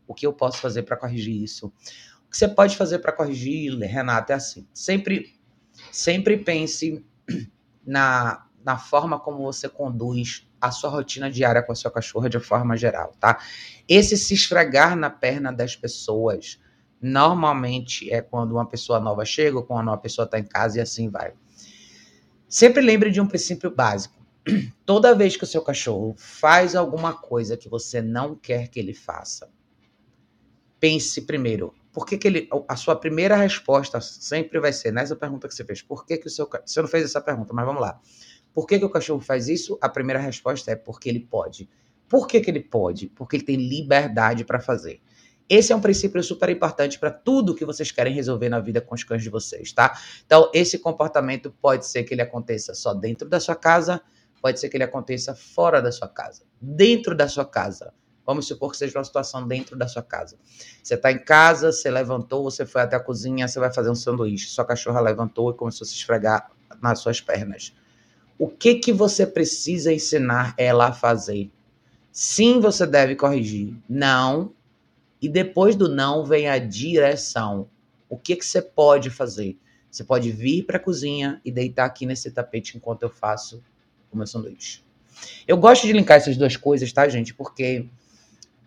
O 0.07 0.14
que 0.14 0.26
eu 0.26 0.33
posso 0.33 0.59
fazer 0.59 0.83
para 0.83 0.97
corrigir 0.97 1.42
isso? 1.42 1.73
O 2.26 2.31
que 2.31 2.37
você 2.37 2.49
pode 2.49 2.76
fazer 2.76 2.99
para 2.99 3.12
corrigir, 3.12 3.76
Renato, 3.78 4.33
é 4.33 4.35
assim: 4.35 4.66
sempre, 4.75 5.35
sempre 5.90 6.37
pense 6.37 7.04
na, 7.87 8.47
na 8.62 8.76
forma 8.76 9.19
como 9.19 9.42
você 9.42 9.69
conduz 9.69 10.47
a 10.62 10.71
sua 10.71 10.88
rotina 10.90 11.28
diária 11.28 11.62
com 11.62 11.73
a 11.73 11.75
sua 11.75 11.90
cachorra 11.90 12.31
de 12.31 12.38
forma 12.38 12.76
geral, 12.76 13.12
tá? 13.19 13.38
Esse 13.88 14.16
se 14.16 14.35
esfregar 14.35 14.97
na 14.97 15.11
perna 15.11 15.52
das 15.52 15.75
pessoas 15.75 16.61
normalmente 17.00 18.09
é 18.12 18.23
quando 18.23 18.52
uma 18.52 18.66
pessoa 18.66 19.00
nova 19.00 19.25
chega 19.25 19.59
ou 19.59 19.64
quando 19.64 19.88
uma 19.88 19.99
pessoa 19.99 20.25
está 20.25 20.38
em 20.38 20.45
casa 20.45 20.78
e 20.78 20.81
assim 20.81 21.11
vai. 21.11 21.35
Sempre 22.49 22.81
lembre 22.81 23.11
de 23.11 23.21
um 23.21 23.26
princípio 23.26 23.75
básico. 23.75 24.25
Toda 24.87 25.14
vez 25.14 25.37
que 25.37 25.42
o 25.42 25.47
seu 25.47 25.62
cachorro 25.62 26.14
faz 26.16 26.76
alguma 26.76 27.12
coisa 27.12 27.57
que 27.57 27.69
você 27.69 28.00
não 28.00 28.37
quer 28.37 28.69
que 28.69 28.78
ele 28.78 28.95
faça, 28.95 29.50
pense 30.78 31.23
primeiro, 31.23 31.75
por 31.92 32.07
que, 32.07 32.16
que 32.16 32.26
ele. 32.26 32.49
A 32.66 32.75
sua 32.75 32.97
primeira 32.97 33.37
resposta 33.37 34.00
sempre 34.00 34.59
vai 34.59 34.73
ser 34.73 34.92
nessa 34.92 35.14
pergunta 35.14 35.47
que 35.47 35.54
você 35.54 35.64
fez. 35.64 35.83
Por 35.83 36.07
que, 36.07 36.16
que 36.16 36.26
o 36.26 36.31
seu. 36.31 36.49
Você 36.64 36.81
não 36.81 36.88
fez 36.88 37.04
essa 37.04 37.21
pergunta, 37.21 37.52
mas 37.52 37.66
vamos 37.66 37.83
lá. 37.83 38.00
Por 38.54 38.66
que, 38.66 38.78
que 38.78 38.85
o 38.85 38.90
cachorro 38.90 39.21
faz 39.21 39.49
isso? 39.49 39.78
A 39.80 39.88
primeira 39.88 40.21
resposta 40.21 40.71
é 40.71 40.76
porque 40.76 41.09
ele 41.09 41.21
pode. 41.21 41.68
Por 42.09 42.26
que, 42.26 42.40
que 42.40 42.50
ele 42.50 42.61
pode? 42.61 43.09
Porque 43.09 43.37
ele 43.37 43.44
tem 43.44 43.56
liberdade 43.56 44.44
para 44.44 44.61
fazer. 44.61 45.00
Esse 45.49 45.73
é 45.73 45.76
um 45.76 45.80
princípio 45.80 46.23
super 46.23 46.49
importante 46.49 46.99
para 46.99 47.11
tudo 47.11 47.54
que 47.54 47.64
vocês 47.64 47.90
querem 47.90 48.14
resolver 48.14 48.49
na 48.49 48.61
vida 48.61 48.80
com 48.80 48.94
os 48.94 49.04
cães 49.04 49.23
de 49.23 49.30
vocês, 49.30 49.73
tá? 49.73 49.99
Então, 50.25 50.50
esse 50.54 50.78
comportamento 50.78 51.50
pode 51.61 51.87
ser 51.87 52.04
que 52.04 52.14
ele 52.14 52.23
aconteça 52.23 52.75
só 52.75 52.94
dentro 52.94 53.28
da 53.28 53.40
sua 53.40 53.56
casa, 53.56 54.00
pode 54.40 54.61
ser 54.61 54.68
que 54.68 54.76
ele 54.76 54.85
aconteça 54.85 55.35
fora 55.35 55.80
da 55.82 55.90
sua 55.90 56.09
casa. 56.09 56.44
Dentro 56.61 57.14
da 57.14 57.28
sua 57.28 57.44
casa, 57.44 57.92
Vamos 58.25 58.47
supor 58.47 58.71
que 58.71 58.76
seja 58.76 58.99
uma 58.99 59.04
situação 59.04 59.47
dentro 59.47 59.76
da 59.76 59.88
sua 59.88 60.02
casa. 60.02 60.38
Você 60.82 60.94
está 60.94 61.11
em 61.11 61.18
casa, 61.18 61.73
você 61.73 61.90
levantou, 61.90 62.44
você 62.44 62.64
foi 62.64 62.82
até 62.82 62.97
a 62.97 63.00
cozinha, 63.00 63.49
você 63.49 63.59
vai 63.59 63.73
fazer 63.73 63.90
um 63.90 63.94
sanduíche. 63.94 64.49
Sua 64.49 64.64
cachorra 64.64 65.00
levantou 65.00 65.50
e 65.50 65.54
começou 65.54 65.85
a 65.85 65.88
se 65.88 65.94
esfregar 65.94 66.50
nas 66.80 67.00
suas 67.00 67.21
pernas. 67.21 67.75
O 68.39 68.49
que 68.49 68.77
que 68.77 68.93
você 68.93 69.27
precisa 69.27 69.93
ensinar 69.93 70.55
ela 70.57 70.89
a 70.89 70.93
fazer? 70.93 71.51
Sim, 72.11 72.61
você 72.61 72.87
deve 72.87 73.17
corrigir. 73.17 73.75
Não. 73.89 74.53
E 75.21 75.29
depois 75.29 75.77
do 75.77 75.89
não 75.89 76.25
vem 76.25 76.49
a 76.49 76.59
direção. 76.59 77.69
O 78.09 78.19
que 78.19 78.37
que 78.37 78.45
você 78.45 78.61
pode 78.61 79.09
fazer? 79.09 79.57
Você 79.91 80.05
pode 80.05 80.31
vir 80.31 80.65
para 80.65 80.79
a 80.79 80.81
cozinha 80.81 81.41
e 81.45 81.53
deitar 81.53 81.85
aqui 81.85 82.07
nesse 82.07 82.31
tapete 82.31 82.77
enquanto 82.77 83.03
eu 83.03 83.11
faço 83.11 83.62
o 84.11 84.17
meu 84.17 84.27
sanduíche. 84.27 84.83
Eu 85.47 85.57
gosto 85.57 85.87
de 85.87 85.93
linkar 85.93 86.17
essas 86.17 86.37
duas 86.37 86.57
coisas, 86.57 86.93
tá, 86.93 87.09
gente? 87.09 87.35
Porque 87.35 87.89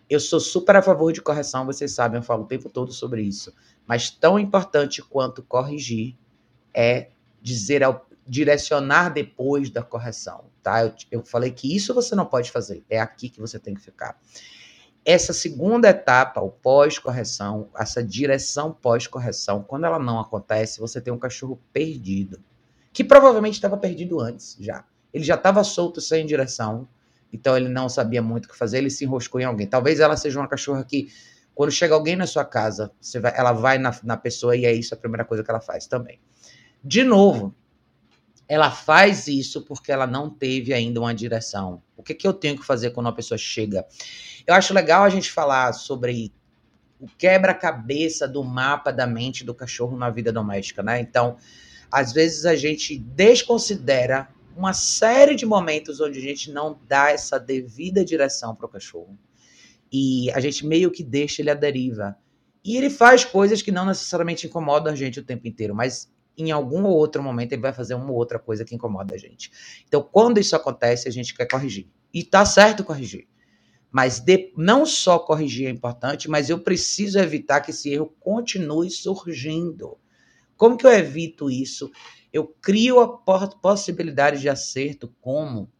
eu 0.08 0.20
sou 0.20 0.40
super 0.40 0.76
a 0.76 0.82
favor 0.82 1.12
de 1.12 1.20
correção, 1.20 1.66
vocês 1.66 1.92
sabem, 1.92 2.18
eu 2.18 2.22
falo 2.22 2.44
o 2.44 2.46
tempo 2.46 2.68
todo 2.68 2.92
sobre 2.92 3.22
isso. 3.22 3.52
Mas 3.86 4.10
tão 4.10 4.38
importante 4.38 5.02
quanto 5.02 5.42
corrigir 5.42 6.16
é 6.72 7.10
dizer 7.42 7.82
ao, 7.82 8.06
direcionar 8.26 9.10
depois 9.10 9.70
da 9.70 9.82
correção, 9.82 10.46
tá? 10.62 10.84
Eu, 10.84 10.94
eu 11.10 11.24
falei 11.24 11.50
que 11.50 11.74
isso 11.74 11.94
você 11.94 12.14
não 12.14 12.26
pode 12.26 12.50
fazer, 12.50 12.84
é 12.90 13.00
aqui 13.00 13.28
que 13.28 13.40
você 13.40 13.58
tem 13.58 13.74
que 13.74 13.80
ficar. 13.80 14.18
Essa 15.04 15.32
segunda 15.32 15.88
etapa, 15.88 16.40
o 16.40 16.50
pós-correção, 16.50 17.70
essa 17.78 18.02
direção 18.02 18.72
pós-correção, 18.72 19.62
quando 19.62 19.84
ela 19.84 20.00
não 20.00 20.18
acontece, 20.18 20.80
você 20.80 21.00
tem 21.00 21.12
um 21.12 21.18
cachorro 21.18 21.60
perdido, 21.72 22.42
que 22.92 23.04
provavelmente 23.04 23.54
estava 23.54 23.76
perdido 23.76 24.18
antes 24.20 24.56
já. 24.58 24.84
Ele 25.14 25.22
já 25.22 25.36
estava 25.36 25.62
solto 25.62 26.00
sem 26.00 26.26
direção, 26.26 26.88
então 27.32 27.56
ele 27.56 27.68
não 27.68 27.88
sabia 27.88 28.20
muito 28.20 28.46
o 28.46 28.48
que 28.48 28.56
fazer, 28.56 28.78
ele 28.78 28.90
se 28.90 29.04
enroscou 29.04 29.40
em 29.40 29.44
alguém. 29.44 29.66
Talvez 29.68 30.00
ela 30.00 30.16
seja 30.16 30.40
uma 30.40 30.48
cachorra 30.48 30.84
que, 30.84 31.08
quando 31.54 31.70
chega 31.70 31.94
alguém 31.94 32.16
na 32.16 32.26
sua 32.26 32.44
casa, 32.44 32.90
vai, 33.20 33.32
ela 33.36 33.52
vai 33.52 33.78
na, 33.78 33.96
na 34.02 34.16
pessoa 34.16 34.56
e 34.56 34.64
é 34.64 34.72
isso 34.72 34.92
a 34.92 34.96
primeira 34.96 35.24
coisa 35.24 35.44
que 35.44 35.50
ela 35.50 35.60
faz 35.60 35.86
também. 35.86 36.18
De 36.82 37.04
novo, 37.04 37.54
ela 38.48 38.70
faz 38.70 39.26
isso 39.26 39.62
porque 39.62 39.90
ela 39.90 40.06
não 40.06 40.30
teve 40.30 40.72
ainda 40.72 41.00
uma 41.00 41.14
direção. 41.14 41.82
O 41.96 42.02
que, 42.02 42.14
que 42.14 42.26
eu 42.26 42.32
tenho 42.32 42.58
que 42.58 42.64
fazer 42.64 42.90
quando 42.90 43.06
uma 43.06 43.14
pessoa 43.14 43.36
chega? 43.36 43.86
Eu 44.46 44.54
acho 44.54 44.72
legal 44.72 45.02
a 45.02 45.08
gente 45.08 45.32
falar 45.32 45.72
sobre 45.72 46.32
o 47.00 47.08
quebra-cabeça 47.18 48.26
do 48.28 48.42
mapa 48.44 48.92
da 48.92 49.06
mente 49.06 49.44
do 49.44 49.54
cachorro 49.54 49.96
na 49.96 50.08
vida 50.10 50.32
doméstica, 50.32 50.82
né? 50.82 51.00
Então, 51.00 51.36
às 51.90 52.12
vezes 52.12 52.46
a 52.46 52.54
gente 52.54 52.98
desconsidera 52.98 54.28
uma 54.56 54.72
série 54.72 55.34
de 55.34 55.44
momentos 55.44 56.00
onde 56.00 56.18
a 56.18 56.22
gente 56.22 56.50
não 56.50 56.78
dá 56.88 57.10
essa 57.10 57.38
devida 57.38 58.04
direção 58.04 58.54
para 58.54 58.66
o 58.66 58.68
cachorro. 58.68 59.18
E 59.92 60.30
a 60.32 60.40
gente 60.40 60.66
meio 60.66 60.90
que 60.90 61.04
deixa 61.04 61.42
ele 61.42 61.50
à 61.50 61.54
deriva. 61.54 62.16
E 62.64 62.76
ele 62.76 62.90
faz 62.90 63.24
coisas 63.24 63.60
que 63.60 63.70
não 63.70 63.84
necessariamente 63.84 64.46
incomodam 64.46 64.92
a 64.92 64.96
gente 64.96 65.20
o 65.20 65.24
tempo 65.24 65.46
inteiro, 65.46 65.74
mas 65.74 66.10
em 66.36 66.50
algum 66.50 66.84
ou 66.84 66.94
outro 66.94 67.22
momento 67.22 67.52
ele 67.52 67.62
vai 67.62 67.72
fazer 67.72 67.94
uma 67.94 68.10
ou 68.10 68.16
outra 68.16 68.38
coisa 68.38 68.64
que 68.64 68.74
incomoda 68.74 69.14
a 69.14 69.18
gente. 69.18 69.50
Então, 69.86 70.02
quando 70.02 70.38
isso 70.38 70.54
acontece, 70.54 71.08
a 71.08 71.12
gente 71.12 71.34
quer 71.34 71.46
corrigir. 71.46 71.88
E 72.12 72.22
tá 72.22 72.44
certo 72.44 72.84
corrigir. 72.84 73.26
Mas 73.90 74.20
de, 74.20 74.52
não 74.56 74.84
só 74.84 75.18
corrigir 75.18 75.68
é 75.68 75.70
importante, 75.70 76.28
mas 76.28 76.50
eu 76.50 76.58
preciso 76.58 77.18
evitar 77.18 77.60
que 77.60 77.70
esse 77.70 77.90
erro 77.90 78.14
continue 78.20 78.90
surgindo. 78.90 79.98
Como 80.56 80.76
que 80.76 80.86
eu 80.86 80.92
evito 80.92 81.50
isso? 81.50 81.90
Eu 82.32 82.46
crio 82.46 83.00
a 83.00 83.18
possibilidade 83.18 84.40
de 84.40 84.48
acerto 84.48 85.14
como 85.20 85.70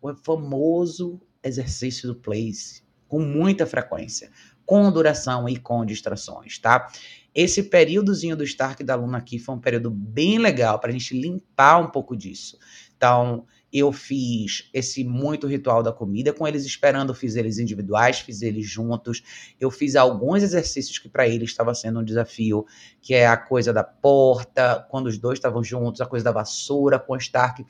o 0.00 0.14
famoso 0.14 1.20
exercício 1.42 2.08
do 2.08 2.14
place, 2.14 2.82
com 3.08 3.20
muita 3.20 3.66
frequência, 3.66 4.30
com 4.66 4.90
duração 4.90 5.48
e 5.48 5.56
com 5.56 5.84
distrações, 5.84 6.58
tá? 6.58 6.88
Esse 7.34 7.62
períodozinho 7.62 8.36
do 8.36 8.44
Stark 8.44 8.84
da 8.84 8.94
Luna 8.94 9.18
aqui 9.18 9.38
foi 9.38 9.54
um 9.54 9.60
período 9.60 9.90
bem 9.90 10.38
legal 10.38 10.78
para 10.78 10.90
a 10.90 10.92
gente 10.92 11.18
limpar 11.18 11.78
um 11.78 11.90
pouco 11.90 12.16
disso. 12.16 12.58
Então, 12.96 13.46
eu 13.72 13.90
fiz 13.90 14.68
esse 14.74 15.02
muito 15.02 15.46
ritual 15.46 15.82
da 15.82 15.90
comida 15.90 16.32
com 16.32 16.46
eles 16.46 16.66
esperando, 16.66 17.14
fiz 17.14 17.36
eles 17.36 17.58
individuais, 17.58 18.20
fiz 18.20 18.42
eles 18.42 18.66
juntos. 18.68 19.22
Eu 19.58 19.70
fiz 19.70 19.96
alguns 19.96 20.42
exercícios 20.42 20.98
que 20.98 21.08
para 21.08 21.26
eles 21.26 21.50
estava 21.50 21.74
sendo 21.74 22.00
um 22.00 22.04
desafio, 22.04 22.66
que 23.00 23.14
é 23.14 23.26
a 23.26 23.36
coisa 23.36 23.72
da 23.72 23.82
porta, 23.82 24.86
quando 24.90 25.06
os 25.06 25.16
dois 25.16 25.38
estavam 25.38 25.64
juntos, 25.64 26.02
a 26.02 26.06
coisa 26.06 26.24
da 26.24 26.32
vassoura 26.32 26.98
com 26.98 27.14
o 27.14 27.16
Stark. 27.16 27.64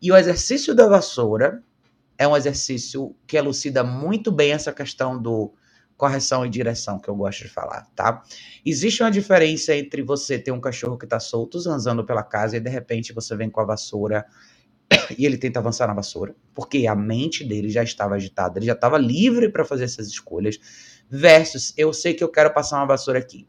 E 0.00 0.12
o 0.12 0.16
exercício 0.16 0.76
da 0.76 0.86
vassoura 0.86 1.60
é 2.16 2.26
um 2.26 2.36
exercício 2.36 3.16
que 3.26 3.36
elucida 3.36 3.82
muito 3.82 4.30
bem 4.30 4.52
essa 4.52 4.72
questão 4.72 5.20
do 5.20 5.52
correção 5.98 6.46
e 6.46 6.48
direção 6.48 6.96
que 6.96 7.08
eu 7.08 7.16
gosto 7.16 7.42
de 7.42 7.48
falar, 7.48 7.84
tá? 7.94 8.22
Existe 8.64 9.02
uma 9.02 9.10
diferença 9.10 9.74
entre 9.74 10.00
você 10.00 10.38
ter 10.38 10.52
um 10.52 10.60
cachorro 10.60 10.96
que 10.96 11.04
está 11.04 11.18
solto, 11.18 11.58
zanzando 11.58 12.06
pela 12.06 12.22
casa 12.22 12.56
e 12.56 12.60
de 12.60 12.70
repente 12.70 13.12
você 13.12 13.36
vem 13.36 13.50
com 13.50 13.60
a 13.60 13.64
vassoura 13.64 14.24
e 15.18 15.26
ele 15.26 15.36
tenta 15.36 15.58
avançar 15.58 15.88
na 15.88 15.94
vassoura, 15.94 16.36
porque 16.54 16.86
a 16.86 16.94
mente 16.94 17.44
dele 17.44 17.68
já 17.68 17.82
estava 17.82 18.14
agitada, 18.14 18.60
ele 18.60 18.66
já 18.66 18.74
estava 18.74 18.96
livre 18.96 19.50
para 19.50 19.64
fazer 19.64 19.84
essas 19.84 20.06
escolhas, 20.06 20.56
versus 21.10 21.74
eu 21.76 21.92
sei 21.92 22.14
que 22.14 22.22
eu 22.22 22.28
quero 22.28 22.54
passar 22.54 22.76
uma 22.76 22.86
vassoura 22.86 23.18
aqui. 23.18 23.48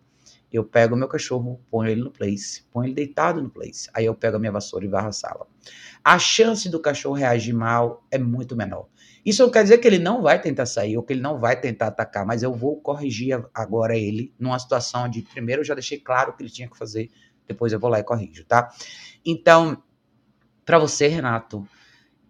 Eu 0.51 0.63
pego 0.63 0.95
o 0.95 0.97
meu 0.97 1.07
cachorro, 1.07 1.61
ponho 1.69 1.91
ele 1.91 2.01
no 2.01 2.09
place, 2.09 2.63
ponho 2.73 2.87
ele 2.87 2.95
deitado 2.95 3.39
no 3.43 3.51
place. 3.51 3.87
Aí 3.93 4.05
eu 4.05 4.15
pego 4.15 4.37
a 4.37 4.39
minha 4.39 4.51
vassoura 4.51 4.83
e 4.83 4.87
varro 4.87 5.09
a 5.09 5.11
sala. 5.11 5.45
A 6.03 6.17
chance 6.17 6.67
do 6.67 6.79
cachorro 6.79 7.13
reagir 7.13 7.53
mal 7.53 8.03
é 8.09 8.17
muito 8.17 8.55
menor. 8.55 8.87
Isso 9.25 9.43
não 9.43 9.51
quer 9.51 9.63
dizer 9.63 9.77
que 9.79 9.87
ele 9.87 9.99
não 9.99 10.21
vai 10.21 10.41
tentar 10.41 10.65
sair 10.65 10.97
ou 10.97 11.03
que 11.03 11.13
ele 11.13 11.21
não 11.21 11.39
vai 11.39 11.59
tentar 11.59 11.87
atacar, 11.87 12.25
mas 12.25 12.43
eu 12.43 12.53
vou 12.53 12.79
corrigir 12.81 13.41
agora 13.53 13.97
ele 13.97 14.33
numa 14.39 14.57
situação 14.57 15.05
onde 15.05 15.21
primeiro 15.21 15.61
eu 15.61 15.65
já 15.65 15.73
deixei 15.73 15.99
claro 15.99 16.31
o 16.31 16.33
que 16.35 16.43
ele 16.43 16.49
tinha 16.49 16.69
que 16.69 16.77
fazer, 16.77 17.09
depois 17.47 17.73
eu 17.73 17.79
vou 17.79 17.89
lá 17.89 17.99
e 17.99 18.03
corrijo, 18.03 18.45
tá? 18.45 18.71
Então, 19.25 19.81
para 20.65 20.79
você, 20.79 21.07
Renato, 21.07 21.67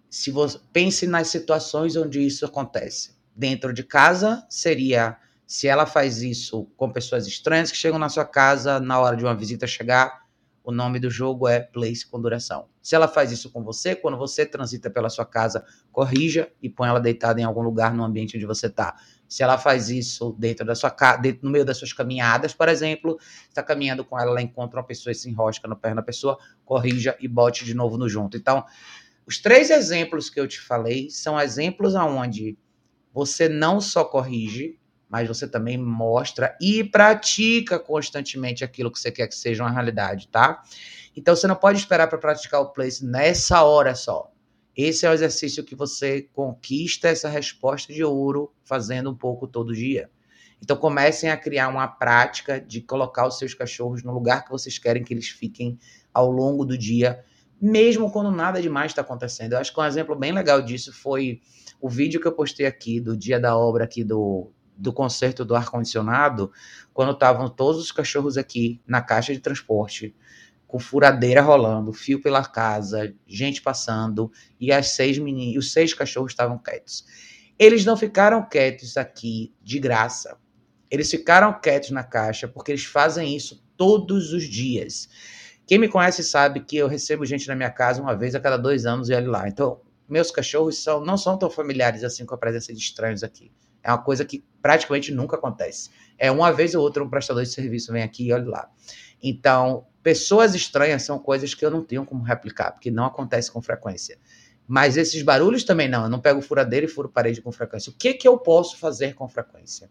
se 0.10 0.32
você 0.32 0.60
pense 0.74 1.06
nas 1.06 1.28
situações 1.28 1.96
onde 1.96 2.26
isso 2.26 2.46
acontece. 2.46 3.18
Dentro 3.36 3.72
de 3.72 3.84
casa 3.84 4.46
seria 4.50 5.18
se 5.46 5.68
ela 5.68 5.86
faz 5.86 6.22
isso 6.22 6.66
com 6.76 6.92
pessoas 6.92 7.26
estranhas 7.28 7.72
que 7.72 7.78
chegam 7.78 8.00
na 8.00 8.10
sua 8.10 8.26
casa 8.26 8.80
na 8.80 9.00
hora 9.00 9.16
de 9.16 9.24
uma 9.24 9.36
visita 9.36 9.66
chegar, 9.66 10.29
o 10.70 10.72
nome 10.72 11.00
do 11.00 11.10
jogo 11.10 11.48
é 11.48 11.60
Place 11.60 12.06
com 12.06 12.22
duração. 12.22 12.68
Se 12.80 12.96
ela 12.96 13.08
faz 13.08 13.32
isso 13.32 13.52
com 13.52 13.64
você, 13.64 13.96
quando 13.96 14.18
você 14.18 14.46
transita 14.46 14.88
pela 14.88 15.10
sua 15.10 15.26
casa, 15.26 15.66
corrija 15.92 16.52
e 16.62 16.70
põe 16.70 16.88
ela 16.88 17.00
deitada 17.00 17.42
em 17.42 17.44
algum 17.44 17.62
lugar 17.62 17.92
no 17.92 18.04
ambiente 18.04 18.38
onde 18.38 18.46
você 18.46 18.68
está. 18.68 18.96
Se 19.28 19.42
ela 19.42 19.58
faz 19.58 19.90
isso 19.90 20.36
dentro 20.38 20.64
da 20.64 20.76
sua 20.76 20.92
casa, 20.92 21.22
no 21.42 21.50
meio 21.50 21.66
das 21.66 21.78
suas 21.78 21.92
caminhadas, 21.92 22.54
por 22.54 22.70
exemplo, 22.70 23.18
está 23.48 23.64
caminhando 23.64 24.06
com 24.06 24.20
ela, 24.20 24.30
ela 24.30 24.42
encontra 24.44 24.80
uma 24.80 24.86
pessoa 24.86 25.12
e 25.12 25.16
se 25.16 25.28
enrosca 25.28 25.68
no 25.68 25.76
pé 25.76 25.94
da 25.96 26.04
pessoa, 26.04 26.38
corrija 26.64 27.18
e 27.20 27.28
bote 27.28 27.66
de 27.66 27.74
novo 27.74 27.98
no 27.98 28.08
junto. 28.08 28.38
Então, 28.38 28.64
os 29.26 29.40
três 29.40 29.72
exemplos 29.72 30.30
que 30.30 30.40
eu 30.40 30.48
te 30.48 30.62
falei 30.62 31.10
são 31.10 31.40
exemplos 31.40 31.96
aonde 31.96 32.56
você 33.12 33.50
não 33.50 33.82
só 33.82 34.06
corrige, 34.06 34.79
mas 35.10 35.28
você 35.28 35.48
também 35.48 35.78
mostra 35.78 36.56
e 36.62 36.84
pratica 36.84 37.80
constantemente 37.80 38.64
aquilo 38.64 38.92
que 38.92 39.00
você 39.00 39.12
quer 39.12 39.28
que 39.28 39.36
seja 39.36 39.64
uma 39.64 39.72
realidade, 39.72 40.28
tá? 40.28 40.62
Então 41.16 41.36
você 41.36 41.48
não 41.48 41.56
pode 41.56 41.80
esperar 41.80 42.08
para 42.08 42.20
praticar 42.20 42.62
o 42.62 42.70
place 42.70 43.04
nessa 43.04 43.64
hora 43.64 43.96
só. 43.96 44.32
Esse 44.78 45.06
é 45.06 45.10
o 45.10 45.14
exercício 45.14 45.64
que 45.64 45.76
você 45.76 46.30
conquista 46.32 47.10
essa 47.10 47.28
resposta 47.28 47.92
de 47.92 48.04
ouro 48.04 48.54
fazendo 48.64 49.10
um 49.10 49.16
pouco 49.16 49.48
todo 49.48 49.76
dia. 49.76 50.10
Então 50.62 50.78
comecem 50.78 51.30
a 51.30 51.38
criar 51.38 51.70
uma 51.70 51.88
prática 51.88 52.62
de 52.62 52.82
colocar 52.82 53.28
os 53.28 53.38
seus 53.38 53.54
cachorros 53.54 54.04
no 54.04 54.14
lugar 54.14 54.46
que 54.46 54.52
vocês 54.52 54.78
querem 54.78 55.04
que 55.04 55.14
eles 55.14 55.30
fiquem 55.30 55.78
ao 56.14 56.32
longo 56.32 56.66
do 56.66 56.78
dia, 56.78 57.24
mesmo 57.62 58.12
quando 58.12 58.32
nada 58.32 58.62
demais 58.62 58.92
está 58.92 59.02
acontecendo. 59.02 59.54
Eu 59.54 59.60
acho 59.60 59.74
que 59.74 59.80
um 59.80 59.86
exemplo 59.86 60.16
bem 60.16 60.32
legal 60.32 60.62
disso 60.62 60.94
foi 60.94 61.42
o 61.82 61.90
vídeo 61.90 62.22
que 62.22 62.28
eu 62.28 62.34
postei 62.34 62.66
aqui 62.66 63.00
do 63.00 63.18
dia 63.18 63.40
da 63.40 63.58
obra 63.58 63.86
aqui 63.86 64.04
do, 64.04 64.52
do 64.80 64.94
concerto 64.94 65.44
do 65.44 65.56
ar-condicionado, 65.56 66.52
quando 66.94 67.12
estavam 67.12 67.50
todos 67.50 67.82
os 67.82 67.92
cachorros 67.92 68.38
aqui 68.38 68.82
na 68.88 69.02
caixa 69.02 69.34
de 69.34 69.40
transporte 69.40 70.16
com 70.70 70.78
furadeira 70.78 71.42
rolando, 71.42 71.92
fio 71.92 72.22
pela 72.22 72.46
casa, 72.46 73.12
gente 73.26 73.60
passando, 73.60 74.32
e 74.60 74.72
as 74.72 74.90
seis 74.90 75.18
meninos, 75.18 75.66
os 75.66 75.74
seis 75.74 75.96
cachorros 75.96 76.32
estavam 76.32 76.60
quietos. 76.60 77.06
Eles 77.58 77.84
não 77.84 77.98
ficaram 77.98 78.48
quietos 78.48 78.96
aqui 78.96 79.52
de 79.64 79.80
graça. 79.80 80.38
Eles 80.90 81.10
ficaram 81.10 81.60
quietos 81.60 81.90
na 81.90 82.04
caixa 82.04 82.48
porque 82.48 82.72
eles 82.72 82.86
fazem 82.86 83.36
isso 83.36 83.66
todos 83.76 84.32
os 84.32 84.44
dias. 84.44 85.10
Quem 85.66 85.80
me 85.80 85.90
conhece 85.90 86.24
sabe 86.24 86.60
que 86.60 86.78
eu 86.78 86.88
recebo 86.88 87.26
gente 87.26 87.48
na 87.48 87.56
minha 87.56 87.72
casa 87.72 88.00
uma 88.00 88.16
vez 88.16 88.36
a 88.36 88.40
cada 88.40 88.56
dois 88.56 88.86
anos 88.86 89.10
e 89.10 89.14
olho 89.16 89.32
lá. 89.32 89.48
Então, 89.48 89.82
meus 90.08 90.30
cachorros 90.30 90.84
são, 90.84 91.04
não 91.04 91.18
são 91.18 91.36
tão 91.36 91.50
familiares 91.50 92.04
assim 92.04 92.28
com 92.28 92.36
a 92.36 92.38
presença 92.38 92.72
de 92.72 92.80
estranhos 92.80 93.24
aqui. 93.24 93.52
É 93.84 93.92
uma 93.92 94.02
coisa 94.02 94.26
que 94.26 94.44
praticamente 94.62 95.12
nunca 95.12 95.36
acontece. 95.36 95.90
É 96.18 96.32
uma 96.32 96.52
vez 96.52 96.76
ou 96.76 96.84
outra 96.84 97.04
um 97.04 97.10
prestador 97.10 97.44
de 97.44 97.50
serviço 97.50 97.92
vem 97.92 98.04
aqui 98.04 98.28
e 98.28 98.34
olha 98.34 98.50
lá. 98.50 98.70
Então, 99.22 99.86
pessoas 100.04 100.56
estranhas 100.56 101.04
são 101.04 101.20
coisas 101.20 101.54
que 101.54 101.66
eu 101.66 101.72
não 101.72 101.84
tenho 101.84 102.06
como 102.06 102.24
replicar, 102.24 102.72
porque 102.72 102.92
não 102.92 103.06
acontece 103.06 103.52
com 103.52 103.62
frequência. 103.62 104.18
Mas 104.68 104.98
esses 104.98 105.24
barulhos 105.24 105.64
também 105.64 105.90
não. 105.90 106.04
Eu 106.04 106.10
não 106.10 106.20
pego 106.20 106.42
furadeira 106.42 106.86
e 106.86 106.90
furo 106.90 107.10
parede 107.10 107.42
com 107.42 107.52
frequência. 107.52 107.90
O 107.90 107.96
que, 107.96 108.14
que 108.14 108.28
eu 108.28 108.38
posso 108.38 108.78
fazer 108.78 109.16
com 109.16 109.28
frequência? 109.28 109.90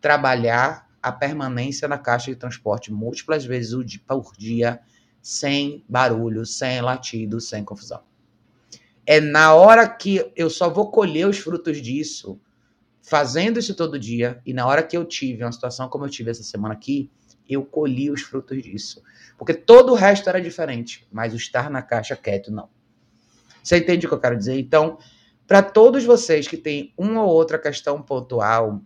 Trabalhar 0.00 0.88
a 1.00 1.12
permanência 1.12 1.86
na 1.86 1.96
caixa 1.96 2.32
de 2.32 2.36
transporte 2.36 2.92
múltiplas 2.92 3.44
vezes 3.44 3.72
por 4.04 4.32
dia, 4.36 4.80
sem 5.22 5.84
barulho, 5.88 6.44
sem 6.44 6.80
latido, 6.80 7.40
sem 7.40 7.64
confusão. 7.64 8.02
É 9.06 9.20
na 9.20 9.54
hora 9.54 9.88
que 9.88 10.32
eu 10.34 10.50
só 10.50 10.68
vou 10.68 10.90
colher 10.90 11.28
os 11.28 11.38
frutos 11.38 11.80
disso, 11.80 12.40
fazendo 13.06 13.60
isso 13.60 13.72
todo 13.72 14.00
dia, 14.00 14.42
e 14.44 14.52
na 14.52 14.66
hora 14.66 14.82
que 14.82 14.96
eu 14.96 15.04
tive 15.04 15.44
uma 15.44 15.52
situação 15.52 15.88
como 15.88 16.04
eu 16.04 16.10
tive 16.10 16.32
essa 16.32 16.42
semana 16.42 16.74
aqui, 16.74 17.08
eu 17.48 17.64
colhi 17.64 18.10
os 18.10 18.22
frutos 18.22 18.60
disso. 18.60 19.00
Porque 19.38 19.54
todo 19.54 19.92
o 19.92 19.94
resto 19.94 20.28
era 20.28 20.40
diferente, 20.40 21.06
mas 21.12 21.32
o 21.32 21.36
estar 21.36 21.70
na 21.70 21.82
caixa 21.82 22.16
quieto, 22.16 22.50
não. 22.50 22.68
Você 23.62 23.76
entende 23.78 24.06
o 24.06 24.08
que 24.08 24.14
eu 24.16 24.20
quero 24.20 24.36
dizer? 24.36 24.58
Então, 24.58 24.98
para 25.46 25.62
todos 25.62 26.04
vocês 26.04 26.48
que 26.48 26.56
têm 26.56 26.92
uma 26.98 27.22
ou 27.22 27.30
outra 27.30 27.60
questão 27.60 28.02
pontual 28.02 28.82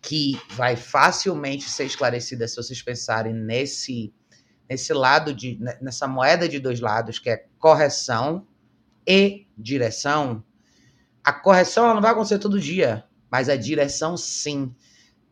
que 0.00 0.40
vai 0.50 0.76
facilmente 0.76 1.68
ser 1.68 1.84
esclarecida 1.84 2.46
se 2.46 2.56
vocês 2.56 2.80
pensarem 2.80 3.34
nesse 3.34 4.14
nesse 4.68 4.92
lado 4.92 5.34
de 5.34 5.58
nessa 5.80 6.06
moeda 6.06 6.48
de 6.48 6.60
dois 6.60 6.80
lados, 6.80 7.18
que 7.18 7.28
é 7.28 7.46
correção 7.58 8.46
e 9.06 9.46
direção. 9.58 10.42
A 11.24 11.32
correção 11.32 11.84
ela 11.84 11.94
não 11.94 12.02
vai 12.02 12.12
acontecer 12.12 12.38
todo 12.38 12.60
dia, 12.60 13.04
mas 13.32 13.48
a 13.48 13.56
direção 13.56 14.14
sim. 14.14 14.74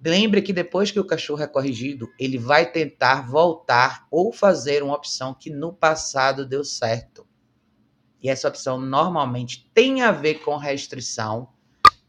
Lembre 0.02 0.40
que 0.40 0.54
depois 0.54 0.90
que 0.90 0.98
o 0.98 1.04
cachorro 1.04 1.42
é 1.42 1.46
corrigido, 1.46 2.08
ele 2.18 2.38
vai 2.38 2.72
tentar 2.72 3.28
voltar 3.28 4.06
ou 4.10 4.32
fazer 4.32 4.82
uma 4.82 4.96
opção 4.96 5.34
que 5.34 5.50
no 5.50 5.74
passado 5.74 6.46
deu 6.46 6.64
certo. 6.64 7.28
E 8.22 8.30
essa 8.30 8.48
opção 8.48 8.80
normalmente 8.80 9.70
tem 9.74 10.00
a 10.00 10.10
ver 10.10 10.36
com 10.36 10.56
restrição 10.56 11.50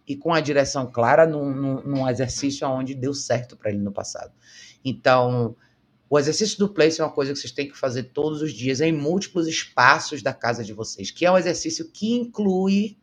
e 0.08 0.16
com 0.16 0.34
a 0.34 0.40
direção 0.40 0.90
clara 0.90 1.28
num, 1.28 1.54
num, 1.54 1.82
num 1.82 2.10
exercício 2.10 2.66
onde 2.70 2.96
deu 2.96 3.14
certo 3.14 3.58
para 3.58 3.70
ele 3.70 3.80
no 3.80 3.92
passado. 3.92 4.32
Então, 4.86 5.58
o 6.10 6.18
exercício 6.18 6.58
do 6.58 6.70
place 6.70 7.02
é 7.02 7.04
uma 7.04 7.12
coisa 7.12 7.34
que 7.34 7.40
vocês 7.40 7.52
têm 7.52 7.68
que 7.68 7.78
fazer 7.78 8.04
todos 8.04 8.42
os 8.42 8.54
dias 8.54 8.80
em 8.80 8.94
múltiplos 8.94 9.46
espaços 9.46 10.22
da 10.22 10.34
casa 10.34 10.64
de 10.64 10.72
vocês, 10.72 11.12
que 11.12 11.26
é 11.26 11.32
um 11.32 11.38
exercício 11.38 11.92
que 11.92 12.14
inclui 12.14 12.98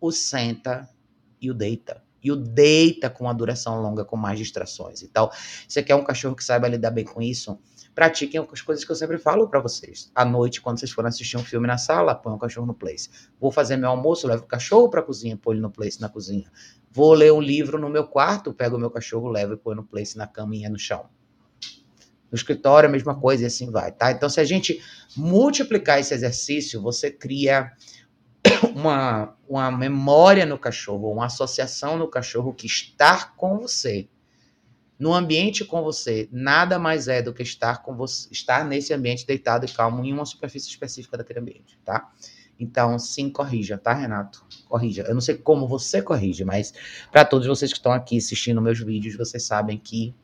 o 0.00 0.10
senta 0.10 0.88
e 1.40 1.50
o 1.50 1.54
deita 1.54 2.05
e 2.26 2.32
o 2.32 2.34
deita 2.34 3.08
com 3.08 3.24
uma 3.24 3.34
duração 3.34 3.80
longa, 3.80 4.04
com 4.04 4.16
mais 4.16 4.36
distrações 4.36 5.00
e 5.00 5.06
tal. 5.06 5.30
Você 5.68 5.80
quer 5.80 5.94
um 5.94 6.02
cachorro 6.02 6.34
que 6.34 6.42
saiba 6.42 6.66
lidar 6.66 6.90
bem 6.90 7.04
com 7.04 7.22
isso? 7.22 7.56
Pratiquem 7.94 8.44
as 8.52 8.60
coisas 8.60 8.84
que 8.84 8.90
eu 8.90 8.96
sempre 8.96 9.16
falo 9.16 9.48
para 9.48 9.60
vocês. 9.60 10.10
À 10.12 10.24
noite, 10.24 10.60
quando 10.60 10.80
vocês 10.80 10.90
forem 10.90 11.08
assistir 11.08 11.36
um 11.36 11.44
filme 11.44 11.68
na 11.68 11.78
sala, 11.78 12.16
põe 12.16 12.32
o 12.32 12.38
cachorro 12.38 12.66
no 12.66 12.74
place. 12.74 13.08
Vou 13.40 13.52
fazer 13.52 13.76
meu 13.76 13.88
almoço, 13.88 14.26
levo 14.26 14.42
o 14.42 14.46
cachorro 14.46 14.90
para 14.90 15.00
a 15.00 15.02
cozinha, 15.04 15.36
põe 15.36 15.54
ele 15.54 15.62
no 15.62 15.70
place 15.70 16.00
na 16.00 16.08
cozinha. 16.08 16.50
Vou 16.90 17.14
ler 17.14 17.32
um 17.32 17.40
livro 17.40 17.78
no 17.78 17.88
meu 17.88 18.04
quarto, 18.04 18.52
pego 18.52 18.76
o 18.76 18.80
meu 18.80 18.90
cachorro, 18.90 19.28
levo 19.28 19.54
e 19.54 19.56
põe 19.56 19.76
no 19.76 19.84
place 19.84 20.18
na 20.18 20.26
caminha 20.26 20.68
no 20.68 20.78
chão. 20.78 21.06
No 22.28 22.34
escritório, 22.34 22.88
a 22.88 22.92
mesma 22.92 23.14
coisa 23.14 23.44
e 23.44 23.46
assim 23.46 23.70
vai, 23.70 23.92
tá? 23.92 24.10
Então, 24.10 24.28
se 24.28 24.40
a 24.40 24.44
gente 24.44 24.82
multiplicar 25.16 26.00
esse 26.00 26.12
exercício, 26.12 26.82
você 26.82 27.08
cria 27.08 27.70
uma, 28.74 29.34
uma 29.48 29.70
memória 29.70 30.44
no 30.46 30.58
cachorro, 30.58 31.12
uma 31.12 31.26
associação 31.26 31.96
no 31.96 32.08
cachorro 32.08 32.52
que 32.52 32.66
estar 32.66 33.34
com 33.36 33.58
você, 33.58 34.08
no 34.98 35.12
ambiente 35.12 35.64
com 35.64 35.82
você, 35.82 36.28
nada 36.32 36.78
mais 36.78 37.06
é 37.08 37.20
do 37.20 37.32
que 37.32 37.42
estar 37.42 37.82
com 37.82 37.94
você, 37.94 38.28
estar 38.30 38.64
nesse 38.64 38.94
ambiente 38.94 39.26
deitado 39.26 39.66
e 39.66 39.68
calmo 39.68 40.04
em 40.04 40.12
uma 40.12 40.24
superfície 40.24 40.68
específica 40.68 41.16
daquele 41.16 41.40
ambiente, 41.40 41.78
tá? 41.84 42.10
Então, 42.58 42.98
sim, 42.98 43.28
corrija, 43.28 43.76
tá, 43.76 43.92
Renato? 43.92 44.44
Corrija. 44.66 45.02
Eu 45.02 45.14
não 45.14 45.20
sei 45.20 45.36
como 45.36 45.68
você 45.68 46.00
corrige, 46.00 46.44
mas 46.44 46.72
para 47.12 47.24
todos 47.24 47.46
vocês 47.46 47.70
que 47.70 47.78
estão 47.78 47.92
aqui 47.92 48.16
assistindo 48.16 48.62
meus 48.62 48.80
vídeos, 48.80 49.14
vocês 49.14 49.44
sabem 49.44 49.78
que 49.78 50.14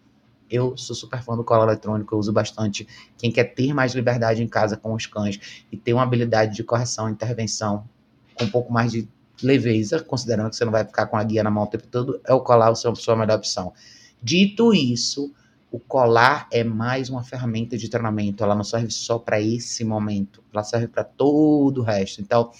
eu 0.53 0.77
sou 0.77 0.95
super 0.95 1.23
fã 1.23 1.35
do 1.35 1.45
cola 1.45 1.65
eletrônico, 1.65 2.15
eu 2.15 2.19
uso 2.19 2.33
bastante. 2.33 2.87
Quem 3.17 3.33
quer 3.33 3.45
ter 3.55 3.73
mais 3.73 3.95
liberdade 3.95 4.43
em 4.43 4.49
casa 4.49 4.77
com 4.77 4.93
os 4.95 5.07
cães 5.07 5.65
e 5.71 5.77
ter 5.77 5.95
uma 5.95 6.03
habilidade 6.03 6.55
de 6.55 6.63
correção, 6.63 7.09
intervenção, 7.09 7.89
com 8.35 8.45
um 8.45 8.51
pouco 8.51 8.73
mais 8.73 8.93
de 8.93 9.09
leveza, 9.43 10.01
considerando 10.01 10.51
que 10.51 10.57
você 10.57 10.65
não 10.65 10.73
vai 10.73 10.85
ficar 10.85 11.07
com 11.07 11.17
a 11.17 11.25
guia 11.25 11.43
na 11.43 11.51
mão 11.51 11.65
o 11.65 11.67
tempo 11.67 11.87
todo, 11.89 12.21
é 12.25 12.33
o 12.33 12.41
colar 12.41 12.71
a 12.71 12.75
sua, 12.75 12.95
sua 12.95 13.17
melhor 13.17 13.37
opção. 13.37 13.73
Dito 14.23 14.73
isso, 14.73 15.33
o 15.71 15.79
colar 15.79 16.47
é 16.53 16.63
mais 16.63 17.09
uma 17.09 17.25
ferramenta 17.25 17.77
de 17.77 17.89
treinamento, 17.89 18.45
ela 18.45 18.55
não 18.55 18.63
serve 18.63 18.91
só 18.91 19.19
para 19.19 19.41
esse 19.41 19.85
momento, 19.85 20.43
ela 20.53 20.63
serve 20.63 20.87
para 20.87 21.03
todo 21.03 21.79
o 21.79 21.83
resto. 21.83 22.21
Então, 22.21 22.53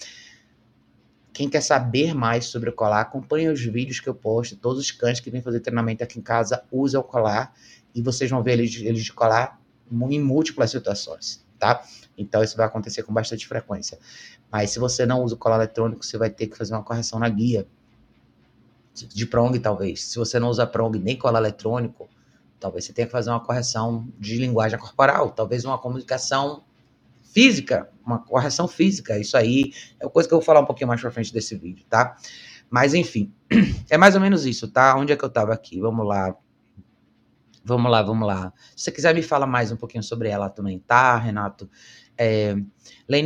quem 1.31 1.49
quer 1.49 1.61
saber 1.61 2.13
mais 2.13 2.45
sobre 2.45 2.69
o 2.69 2.73
colar, 2.73 3.01
acompanhe 3.01 3.49
os 3.49 3.61
vídeos 3.61 3.99
que 3.99 4.07
eu 4.07 4.13
posto, 4.13 4.55
todos 4.55 4.79
os 4.79 4.91
cães 4.91 5.19
que 5.19 5.31
vêm 5.31 5.41
fazer 5.41 5.59
treinamento 5.61 6.03
aqui 6.03 6.19
em 6.19 6.21
casa 6.21 6.63
usam 6.71 7.01
o 7.01 7.03
colar 7.03 7.53
e 7.93 8.01
vocês 8.01 8.29
vão 8.29 8.43
ver 8.43 8.53
eles, 8.53 8.75
eles 8.81 9.03
de 9.03 9.13
colar 9.13 9.59
em 9.91 10.19
múltiplas 10.19 10.71
situações, 10.71 11.45
tá? 11.59 11.83
Então 12.17 12.43
isso 12.43 12.55
vai 12.55 12.65
acontecer 12.65 13.03
com 13.03 13.13
bastante 13.13 13.47
frequência. 13.47 13.97
Mas 14.53 14.69
se 14.69 14.77
você 14.77 15.03
não 15.03 15.23
usa 15.23 15.33
o 15.33 15.37
colar 15.37 15.55
eletrônico, 15.55 16.05
você 16.05 16.15
vai 16.15 16.29
ter 16.29 16.45
que 16.45 16.55
fazer 16.55 16.75
uma 16.75 16.83
correção 16.83 17.17
na 17.17 17.27
guia. 17.27 17.67
De 18.93 19.25
prong, 19.25 19.57
talvez. 19.57 20.03
Se 20.03 20.19
você 20.19 20.39
não 20.39 20.49
usa 20.49 20.67
prong 20.67 20.99
nem 20.99 21.17
colar 21.17 21.39
eletrônico, 21.39 22.07
talvez 22.59 22.85
você 22.85 22.93
tenha 22.93 23.07
que 23.07 23.11
fazer 23.11 23.31
uma 23.31 23.39
correção 23.39 24.07
de 24.19 24.37
linguagem 24.37 24.77
corporal, 24.77 25.31
talvez 25.31 25.65
uma 25.65 25.79
comunicação 25.79 26.63
física, 27.23 27.89
uma 28.05 28.19
correção 28.19 28.67
física. 28.67 29.17
Isso 29.17 29.35
aí 29.35 29.73
é 29.99 30.07
coisa 30.07 30.29
que 30.29 30.35
eu 30.35 30.37
vou 30.37 30.45
falar 30.45 30.59
um 30.59 30.65
pouquinho 30.65 30.87
mais 30.87 31.01
pra 31.01 31.09
frente 31.09 31.33
desse 31.33 31.55
vídeo, 31.55 31.83
tá? 31.89 32.15
Mas 32.69 32.93
enfim, 32.93 33.33
é 33.89 33.97
mais 33.97 34.13
ou 34.13 34.21
menos 34.21 34.45
isso, 34.45 34.67
tá? 34.67 34.95
Onde 34.95 35.11
é 35.11 35.15
que 35.15 35.25
eu 35.25 35.31
tava 35.31 35.51
aqui? 35.51 35.81
Vamos 35.81 36.07
lá. 36.07 36.35
Vamos 37.65 37.89
lá, 37.89 38.03
vamos 38.03 38.27
lá. 38.27 38.53
Se 38.75 38.83
você 38.83 38.91
quiser 38.91 39.15
me 39.15 39.23
falar 39.23 39.47
mais 39.47 39.71
um 39.71 39.77
pouquinho 39.77 40.03
sobre 40.03 40.29
ela 40.29 40.47
também, 40.47 40.77
tá, 40.77 41.17
Renato? 41.17 41.67
É, 42.17 42.55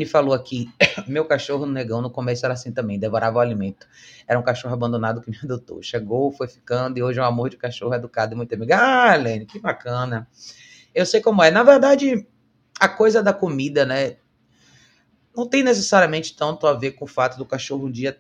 falou 0.06 0.34
aqui, 0.34 0.70
meu 1.08 1.26
cachorro 1.26 1.66
negão 1.66 2.02
no 2.02 2.10
começo 2.10 2.46
era 2.46 2.54
assim 2.54 2.72
também, 2.72 3.00
devorava 3.00 3.38
o 3.38 3.40
alimento. 3.42 3.88
Era 4.28 4.40
um 4.40 4.44
cachorro 4.44 4.74
abandonado 4.74 5.22
que 5.22 5.30
me 5.30 5.38
adotou. 5.44 5.82
Chegou, 5.82 6.32
foi 6.32 6.48
ficando 6.48 6.98
e 6.98 7.04
hoje 7.04 7.20
é 7.20 7.22
um 7.22 7.26
amor 7.26 7.50
de 7.50 7.58
cachorro 7.58 7.94
educado 7.94 8.34
e 8.34 8.38
muito 8.38 8.54
amigo. 8.54 8.74
Ah, 8.74 9.16
Lene, 9.16 9.46
que 9.46 9.60
bacana. 9.60 10.28
Eu 10.94 11.06
sei 11.06 11.22
como 11.22 11.44
é. 11.44 11.52
Na 11.52 11.64
verdade, 11.64 12.26
a 12.80 12.88
coisa 12.88 13.22
da 13.22 13.34
comida, 13.34 13.86
né? 13.86 14.18
Não 15.36 15.48
tem 15.48 15.62
necessariamente 15.62 16.36
tanto 16.36 16.66
a 16.66 16.74
ver 16.74 16.94
com 16.94 17.06
o 17.06 17.08
fato 17.08 17.38
do 17.38 17.46
cachorro 17.46 17.86
um 17.86 17.92
dia 17.92 18.20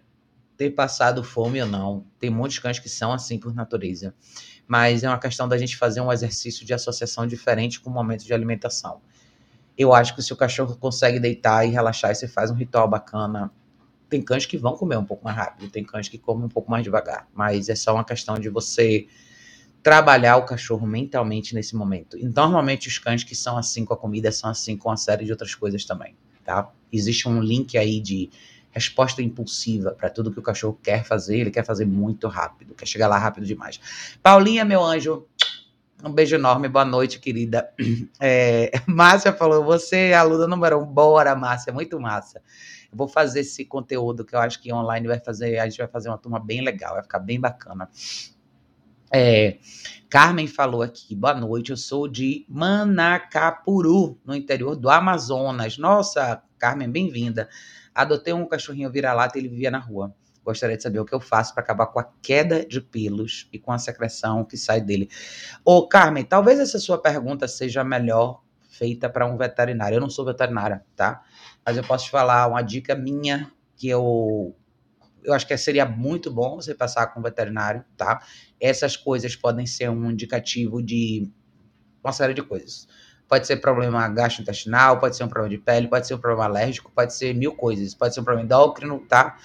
ter 0.55 0.71
passado 0.71 1.23
fome 1.23 1.61
ou 1.61 1.67
não. 1.67 2.05
Tem 2.19 2.29
muitos 2.29 2.59
cães 2.59 2.79
que 2.79 2.89
são 2.89 3.13
assim 3.13 3.39
por 3.39 3.53
natureza. 3.53 4.13
Mas 4.67 5.03
é 5.03 5.07
uma 5.07 5.19
questão 5.19 5.47
da 5.47 5.57
gente 5.57 5.77
fazer 5.77 6.01
um 6.01 6.11
exercício 6.11 6.65
de 6.65 6.73
associação 6.73 7.25
diferente 7.25 7.79
com 7.79 7.89
o 7.89 7.93
momento 7.93 8.25
de 8.25 8.33
alimentação. 8.33 9.01
Eu 9.77 9.93
acho 9.93 10.15
que 10.15 10.21
se 10.21 10.33
o 10.33 10.35
cachorro 10.35 10.75
consegue 10.75 11.19
deitar 11.19 11.65
e 11.65 11.69
relaxar 11.69 12.11
e 12.11 12.15
você 12.15 12.27
faz 12.27 12.49
um 12.49 12.55
ritual 12.55 12.87
bacana, 12.87 13.51
tem 14.09 14.21
cães 14.21 14.45
que 14.45 14.57
vão 14.57 14.75
comer 14.75 14.97
um 14.97 15.05
pouco 15.05 15.23
mais 15.23 15.35
rápido, 15.35 15.69
tem 15.69 15.83
cães 15.83 16.07
que 16.07 16.17
comem 16.17 16.45
um 16.45 16.49
pouco 16.49 16.71
mais 16.71 16.83
devagar, 16.83 17.27
mas 17.33 17.69
é 17.69 17.75
só 17.75 17.93
uma 17.93 18.03
questão 18.03 18.39
de 18.39 18.49
você 18.49 19.07
trabalhar 19.83 20.37
o 20.37 20.45
cachorro 20.45 20.85
mentalmente 20.87 21.53
nesse 21.53 21.75
momento. 21.75 22.17
E 22.17 22.25
normalmente 22.25 22.87
os 22.87 22.97
cães 22.97 23.23
que 23.23 23.35
são 23.35 23.57
assim 23.57 23.85
com 23.85 23.93
a 23.93 23.97
comida 23.97 24.31
são 24.31 24.49
assim 24.49 24.75
com 24.75 24.89
uma 24.89 24.97
série 24.97 25.25
de 25.25 25.31
outras 25.31 25.53
coisas 25.53 25.85
também, 25.85 26.15
tá? 26.43 26.71
Existe 26.91 27.27
um 27.29 27.39
link 27.39 27.77
aí 27.77 27.99
de 27.99 28.29
resposta 28.71 29.21
impulsiva 29.21 29.91
para 29.91 30.09
tudo 30.09 30.31
que 30.31 30.39
o 30.39 30.41
cachorro 30.41 30.77
quer 30.83 31.03
fazer, 31.03 31.39
ele 31.39 31.51
quer 31.51 31.65
fazer 31.65 31.85
muito 31.85 32.27
rápido, 32.27 32.75
quer 32.75 32.85
chegar 32.85 33.07
lá 33.07 33.17
rápido 33.17 33.45
demais. 33.45 33.79
Paulinha, 34.21 34.63
meu 34.63 34.83
anjo, 34.83 35.25
um 36.03 36.11
beijo 36.11 36.35
enorme, 36.35 36.67
boa 36.67 36.85
noite, 36.85 37.19
querida. 37.19 37.71
É, 38.19 38.71
Márcia 38.87 39.33
falou: 39.33 39.63
você 39.63 40.09
é 40.09 40.15
aluna 40.15 40.47
número 40.47 40.79
um. 40.79 40.85
Bora, 40.85 41.35
Márcia, 41.35 41.73
muito 41.73 41.99
massa. 41.99 42.41
Eu 42.91 42.97
vou 42.97 43.07
fazer 43.07 43.41
esse 43.41 43.65
conteúdo 43.65 44.23
que 44.23 44.35
eu 44.35 44.39
acho 44.39 44.61
que 44.61 44.73
online 44.73 45.07
vai 45.07 45.19
fazer, 45.19 45.59
a 45.59 45.67
gente 45.67 45.77
vai 45.77 45.87
fazer 45.87 46.09
uma 46.09 46.17
turma 46.17 46.39
bem 46.39 46.61
legal, 46.61 46.93
vai 46.93 47.03
ficar 47.03 47.19
bem 47.19 47.39
bacana. 47.39 47.89
É, 49.11 49.57
Carmen 50.09 50.47
falou 50.47 50.81
aqui, 50.81 51.15
boa 51.15 51.33
noite, 51.33 51.71
eu 51.71 51.77
sou 51.77 52.07
de 52.07 52.45
Manacapuru, 52.49 54.19
no 54.25 54.35
interior 54.35 54.75
do 54.75 54.89
Amazonas. 54.89 55.77
Nossa, 55.77 56.41
Carmen, 56.57 56.89
bem-vinda. 56.89 57.49
Adotei 57.93 58.33
um 58.33 58.45
cachorrinho 58.45 58.91
vira-lata 58.91 59.37
ele 59.37 59.47
vivia 59.47 59.71
na 59.71 59.79
rua. 59.79 60.13
Gostaria 60.47 60.77
de 60.77 60.83
saber 60.83 61.01
o 61.01 61.03
que 61.03 61.13
eu 61.13 61.19
faço 61.19 61.53
para 61.53 61.61
acabar 61.61 61.87
com 61.87 61.99
a 61.99 62.07
queda 62.21 62.65
de 62.65 62.79
pelos 62.79 63.49
e 63.51 63.59
com 63.59 63.69
a 63.69 63.77
secreção 63.77 64.45
que 64.45 64.55
sai 64.55 64.79
dele. 64.79 65.09
Ô, 65.65 65.85
Carmen, 65.85 66.23
talvez 66.23 66.57
essa 66.57 66.79
sua 66.79 66.97
pergunta 66.97 67.49
seja 67.49 67.83
melhor 67.83 68.41
feita 68.69 69.09
para 69.09 69.25
um 69.25 69.35
veterinário. 69.35 69.97
Eu 69.97 69.99
não 69.99 70.09
sou 70.09 70.23
veterinária, 70.23 70.85
tá? 70.95 71.21
Mas 71.65 71.75
eu 71.75 71.83
posso 71.83 72.05
te 72.05 72.11
falar 72.11 72.47
uma 72.47 72.61
dica 72.61 72.95
minha 72.95 73.51
que 73.75 73.89
eu 73.89 74.55
eu 75.21 75.33
acho 75.33 75.45
que 75.45 75.57
seria 75.57 75.85
muito 75.85 76.31
bom 76.31 76.55
você 76.55 76.73
passar 76.73 77.07
com 77.07 77.19
o 77.19 77.23
veterinário, 77.23 77.83
tá? 77.97 78.23
Essas 78.57 78.95
coisas 78.95 79.35
podem 79.35 79.65
ser 79.65 79.89
um 79.89 80.09
indicativo 80.09 80.81
de 80.81 81.29
uma 82.01 82.13
série 82.13 82.33
de 82.33 82.41
coisas. 82.41 82.87
Pode 83.27 83.45
ser 83.45 83.57
problema 83.57 84.07
gastrointestinal, 84.07 84.97
pode 84.97 85.17
ser 85.17 85.25
um 85.25 85.27
problema 85.27 85.57
de 85.57 85.61
pele, 85.61 85.89
pode 85.89 86.07
ser 86.07 86.13
um 86.13 86.19
problema 86.19 86.45
alérgico, 86.45 86.89
pode 86.95 87.13
ser 87.13 87.35
mil 87.35 87.53
coisas, 87.53 87.93
pode 87.93 88.13
ser 88.13 88.21
um 88.21 88.23
problema 88.23 88.45
endócrino, 88.45 88.99
tá? 89.09 89.37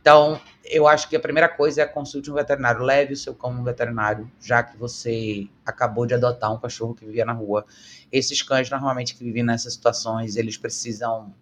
Então, 0.00 0.40
eu 0.64 0.86
acho 0.86 1.08
que 1.08 1.16
a 1.16 1.20
primeira 1.20 1.48
coisa 1.48 1.82
é 1.82 1.86
consulte 1.86 2.30
um 2.30 2.34
veterinário. 2.34 2.82
Leve 2.82 3.14
o 3.14 3.16
seu 3.16 3.34
cão 3.34 3.52
no 3.52 3.64
veterinário, 3.64 4.30
já 4.40 4.62
que 4.62 4.76
você 4.76 5.48
acabou 5.64 6.06
de 6.06 6.14
adotar 6.14 6.52
um 6.52 6.58
cachorro 6.58 6.94
que 6.94 7.04
vivia 7.04 7.24
na 7.24 7.32
rua. 7.32 7.64
Esses 8.10 8.42
cães, 8.42 8.70
normalmente, 8.70 9.14
que 9.14 9.24
vivem 9.24 9.42
nessas 9.42 9.74
situações, 9.74 10.36
eles 10.36 10.56
precisam 10.56 11.34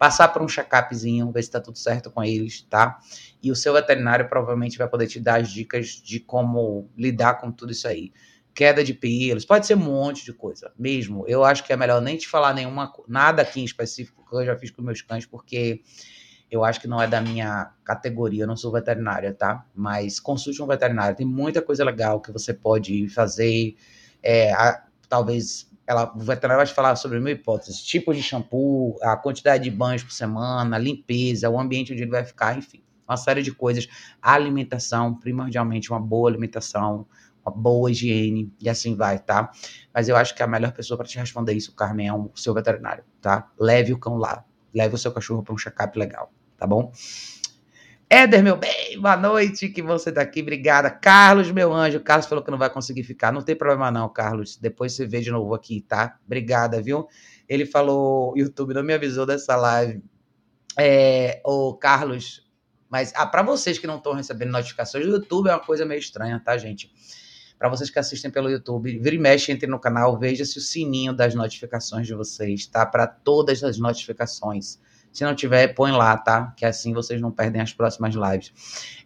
passar 0.00 0.28
por 0.28 0.40
um 0.40 0.46
check-upzinho, 0.46 1.30
ver 1.30 1.42
se 1.42 1.50
está 1.50 1.60
tudo 1.60 1.76
certo 1.76 2.10
com 2.10 2.24
eles, 2.24 2.62
tá? 2.62 2.98
E 3.42 3.52
o 3.52 3.54
seu 3.54 3.74
veterinário 3.74 4.26
provavelmente 4.30 4.78
vai 4.78 4.88
poder 4.88 5.06
te 5.06 5.20
dar 5.20 5.40
as 5.40 5.50
dicas 5.50 5.88
de 5.88 6.18
como 6.18 6.88
lidar 6.96 7.34
com 7.34 7.52
tudo 7.52 7.70
isso 7.70 7.86
aí. 7.86 8.10
Queda 8.54 8.82
de 8.82 8.94
pelos, 8.94 9.44
pode 9.44 9.66
ser 9.66 9.74
um 9.74 9.80
monte 9.80 10.24
de 10.24 10.32
coisa, 10.32 10.72
mesmo. 10.78 11.26
Eu 11.28 11.44
acho 11.44 11.62
que 11.62 11.72
é 11.72 11.76
melhor 11.76 12.00
nem 12.00 12.16
te 12.16 12.26
falar 12.26 12.54
nenhuma 12.54 12.90
nada 13.06 13.42
aqui 13.42 13.60
em 13.60 13.64
específico 13.64 14.26
que 14.26 14.34
eu 14.36 14.46
já 14.46 14.56
fiz 14.56 14.70
com 14.70 14.80
meus 14.80 15.02
cães, 15.02 15.26
porque 15.26 15.82
eu 16.50 16.64
acho 16.64 16.80
que 16.80 16.88
não 16.88 17.00
é 17.00 17.06
da 17.06 17.20
minha 17.20 17.72
categoria, 17.84 18.44
eu 18.44 18.46
não 18.46 18.56
sou 18.56 18.72
veterinária, 18.72 19.32
tá? 19.32 19.64
Mas 19.74 20.18
consulte 20.18 20.62
um 20.62 20.66
veterinário, 20.66 21.16
tem 21.16 21.26
muita 21.26 21.62
coisa 21.62 21.84
legal 21.84 22.20
que 22.20 22.32
você 22.32 22.52
pode 22.52 23.08
fazer. 23.08 23.76
É, 24.22 24.52
a, 24.52 24.84
talvez 25.08 25.70
ela, 25.86 26.12
o 26.14 26.20
veterinário 26.20 26.58
vai 26.58 26.66
te 26.66 26.72
falar 26.72 26.94
sobre 26.94 27.18
mil 27.18 27.32
hipóteses, 27.32 27.82
tipos 27.82 28.16
de 28.16 28.22
shampoo, 28.22 28.96
a 29.02 29.16
quantidade 29.16 29.64
de 29.64 29.70
banhos 29.70 30.04
por 30.04 30.12
semana, 30.12 30.78
limpeza, 30.78 31.50
o 31.50 31.58
ambiente 31.58 31.92
onde 31.92 32.02
ele 32.02 32.10
vai 32.10 32.24
ficar, 32.24 32.56
enfim, 32.56 32.80
uma 33.08 33.16
série 33.16 33.42
de 33.42 33.52
coisas. 33.52 33.88
A 34.22 34.34
alimentação, 34.34 35.14
primordialmente, 35.14 35.90
uma 35.90 35.98
boa 35.98 36.30
alimentação, 36.30 37.06
uma 37.44 37.52
boa 37.52 37.90
higiene, 37.90 38.52
e 38.60 38.68
assim 38.68 38.94
vai, 38.94 39.18
tá? 39.18 39.50
Mas 39.92 40.08
eu 40.08 40.16
acho 40.16 40.34
que 40.34 40.42
a 40.42 40.46
melhor 40.46 40.72
pessoa 40.72 40.96
para 40.96 41.08
te 41.08 41.18
responder 41.18 41.54
isso, 41.54 41.74
Carmen, 41.74 42.06
é 42.06 42.12
o 42.12 42.30
seu 42.36 42.54
veterinário, 42.54 43.02
tá? 43.20 43.50
Leve 43.58 43.92
o 43.92 43.98
cão 43.98 44.16
lá, 44.16 44.44
leve 44.72 44.94
o 44.94 44.98
seu 44.98 45.10
cachorro 45.10 45.42
para 45.42 45.54
um 45.54 45.58
check-up 45.58 45.98
legal, 45.98 46.32
tá 46.60 46.66
bom? 46.66 46.92
Éder, 48.10 48.42
meu 48.42 48.56
bem, 48.56 49.00
boa 49.00 49.16
noite, 49.16 49.70
que 49.70 49.80
você 49.80 50.12
tá 50.12 50.20
aqui, 50.20 50.42
obrigada. 50.42 50.90
Carlos, 50.90 51.50
meu 51.50 51.72
anjo, 51.72 52.00
Carlos 52.00 52.26
falou 52.26 52.44
que 52.44 52.50
não 52.50 52.58
vai 52.58 52.68
conseguir 52.68 53.02
ficar, 53.02 53.32
não 53.32 53.40
tem 53.40 53.56
problema 53.56 53.90
não, 53.90 54.08
Carlos, 54.10 54.58
depois 54.58 54.92
você 54.92 55.06
vê 55.06 55.20
de 55.20 55.30
novo 55.30 55.54
aqui, 55.54 55.80
tá? 55.80 56.18
Obrigada, 56.26 56.82
viu? 56.82 57.08
Ele 57.48 57.64
falou, 57.64 58.36
YouTube 58.36 58.74
não 58.74 58.82
me 58.82 58.92
avisou 58.92 59.24
dessa 59.24 59.56
live. 59.56 60.02
É, 60.78 61.40
o 61.46 61.74
Carlos, 61.74 62.46
mas 62.90 63.10
ah, 63.16 63.26
para 63.26 63.42
vocês 63.42 63.78
que 63.78 63.86
não 63.86 63.96
estão 63.96 64.12
recebendo 64.12 64.50
notificações, 64.50 65.06
o 65.06 65.08
YouTube 65.08 65.48
é 65.48 65.52
uma 65.54 65.64
coisa 65.64 65.86
meio 65.86 65.98
estranha, 65.98 66.38
tá, 66.44 66.58
gente? 66.58 66.92
Para 67.58 67.70
vocês 67.70 67.88
que 67.88 67.98
assistem 67.98 68.30
pelo 68.30 68.50
YouTube, 68.50 68.98
vira 68.98 69.14
e 69.14 69.18
mexe, 69.18 69.50
entre 69.50 69.66
no 69.66 69.78
canal, 69.78 70.18
veja 70.18 70.44
se 70.44 70.58
o 70.58 70.60
sininho 70.60 71.14
das 71.14 71.34
notificações 71.34 72.06
de 72.06 72.14
vocês 72.14 72.66
tá 72.66 72.84
para 72.84 73.06
todas 73.06 73.64
as 73.64 73.78
notificações 73.78 74.78
se 75.12 75.24
não 75.24 75.34
tiver, 75.34 75.68
põe 75.74 75.90
lá, 75.90 76.16
tá? 76.16 76.52
Que 76.56 76.64
assim 76.64 76.92
vocês 76.92 77.20
não 77.20 77.30
perdem 77.30 77.60
as 77.60 77.72
próximas 77.72 78.14
lives. 78.14 78.52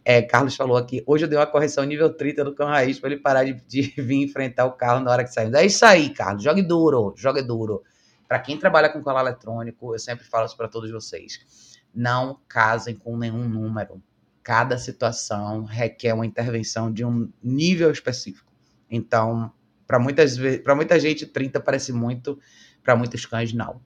É, 0.05 0.21
Carlos 0.21 0.55
falou 0.55 0.77
aqui, 0.77 1.03
hoje 1.07 1.25
eu 1.25 1.29
dei 1.29 1.39
uma 1.39 1.47
correção 1.47 1.83
nível 1.85 2.13
30 2.13 2.45
do 2.45 2.55
cão 2.55 2.67
raiz 2.67 2.99
para 2.99 3.11
ele 3.11 3.21
parar 3.21 3.45
de, 3.45 3.55
de, 3.67 3.83
vir 4.03 4.23
enfrentar 4.23 4.67
o 4.67 4.73
carro 4.73 5.01
na 5.01 5.11
hora 5.11 5.25
que 5.25 5.33
saímos. 5.33 5.55
É 5.55 5.65
isso 5.65 5.85
aí, 5.85 6.11
Carlos. 6.11 6.43
Jogue 6.43 6.63
duro, 6.63 7.15
jogue 7.17 7.43
duro. 7.43 7.83
Para 8.29 8.39
quem 8.39 8.59
trabalha 8.59 8.91
com 8.91 9.03
colar 9.03 9.23
eletrônico, 9.23 9.95
eu 9.95 9.99
sempre 9.99 10.25
falo 10.25 10.47
isso 10.47 10.57
para 10.57 10.69
todos 10.69 10.91
vocês. 10.91 11.81
Não 11.95 12.39
casem 12.49 12.95
com 12.95 13.17
nenhum 13.17 13.49
número. 13.49 14.03
Cada 14.43 14.77
situação 14.77 15.65
requer 15.65 16.13
uma 16.13 16.27
intervenção 16.27 16.93
de 16.93 17.05
um 17.05 17.31
nível 17.43 17.91
específico. 17.91 18.53
Então, 18.91 19.51
para 19.87 19.99
muita 19.99 21.01
gente 21.01 21.27
30 21.27 21.61
parece 21.61 21.93
muito, 21.93 22.39
para 22.83 22.95
muitos 22.95 23.25
cães 23.25 23.55
não. 23.55 23.81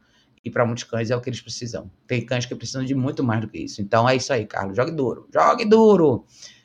E 0.45 0.51
para 0.51 0.65
muitos 0.65 0.85
cães 0.85 1.11
é 1.11 1.17
o 1.17 1.21
que 1.21 1.29
eles 1.29 1.41
precisam. 1.41 1.91
Tem 2.07 2.25
cães 2.25 2.47
que 2.47 2.55
precisam 2.55 2.85
de 2.85 2.95
muito 2.95 3.23
mais 3.23 3.41
do 3.41 3.49
que 3.49 3.59
isso. 3.59 3.83
Então 3.83 4.09
é 4.09 4.17
isso 4.17 4.33
aí, 4.33 4.47
Carlos. 4.47 4.77
Jogue 4.77 4.93
duro. 4.93 5.29
Jogue 5.33 5.65
duro. 5.65 6.25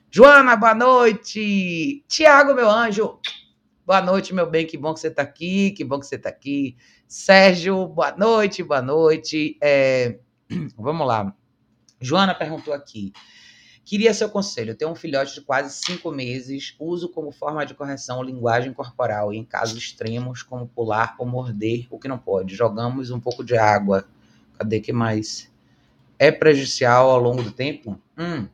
Joana, 0.09 0.55
boa 0.55 0.75
noite. 0.75 2.03
Tiago, 2.07 2.53
meu 2.53 2.69
anjo. 2.69 3.19
Boa 3.85 4.01
noite, 4.01 4.33
meu 4.33 4.49
bem. 4.49 4.65
Que 4.65 4.77
bom 4.77 4.93
que 4.93 4.99
você 4.99 5.07
está 5.07 5.21
aqui. 5.21 5.71
Que 5.71 5.83
bom 5.83 5.99
que 5.99 6.05
você 6.05 6.15
está 6.15 6.29
aqui. 6.29 6.77
Sérgio, 7.07 7.87
boa 7.87 8.15
noite, 8.15 8.63
boa 8.63 8.81
noite. 8.81 9.57
É... 9.61 10.19
Vamos 10.77 11.07
lá. 11.07 11.35
Joana 11.99 12.35
perguntou 12.35 12.73
aqui. 12.73 13.11
Queria 13.85 14.13
seu 14.13 14.29
conselho. 14.29 14.71
Eu 14.71 14.75
tenho 14.75 14.91
um 14.91 14.95
filhote 14.95 15.33
de 15.33 15.41
quase 15.41 15.75
cinco 15.85 16.09
meses. 16.09 16.73
Uso 16.79 17.09
como 17.09 17.31
forma 17.31 17.65
de 17.65 17.73
correção 17.73 18.23
linguagem 18.23 18.71
corporal 18.71 19.33
e 19.33 19.37
em 19.37 19.43
casos 19.43 19.77
extremos, 19.77 20.41
como 20.41 20.67
pular 20.67 21.15
ou 21.19 21.25
morder, 21.25 21.87
o 21.89 21.99
que 21.99 22.07
não 22.07 22.17
pode. 22.17 22.55
Jogamos 22.55 23.11
um 23.11 23.19
pouco 23.19 23.43
de 23.43 23.57
água. 23.57 24.07
Cadê 24.57 24.79
que 24.79 24.93
mais? 24.93 25.51
É 26.17 26.31
prejudicial 26.31 27.09
ao 27.09 27.19
longo 27.19 27.43
do 27.43 27.51
tempo? 27.51 27.99
Hum. 28.17 28.47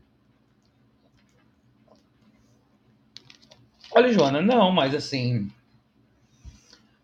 Olha, 3.91 4.11
Joana, 4.11 4.41
não, 4.41 4.71
mas 4.71 4.95
assim. 4.95 5.51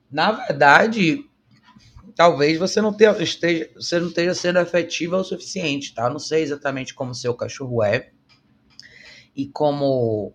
Na 0.09 0.31
verdade, 0.31 1.29
talvez 2.15 2.57
você 2.57 2.81
não 2.81 2.93
tenha, 2.93 3.11
esteja, 3.21 3.69
você 3.75 3.99
não 3.99 4.07
esteja 4.07 4.33
sendo 4.33 4.59
efetiva 4.59 5.17
o 5.17 5.23
suficiente, 5.23 5.93
tá? 5.93 6.09
Não 6.09 6.19
sei 6.19 6.41
exatamente 6.41 6.93
como 6.93 7.13
seu 7.13 7.33
cachorro 7.35 7.83
é 7.83 8.14
e 9.35 9.47
como 9.47 10.33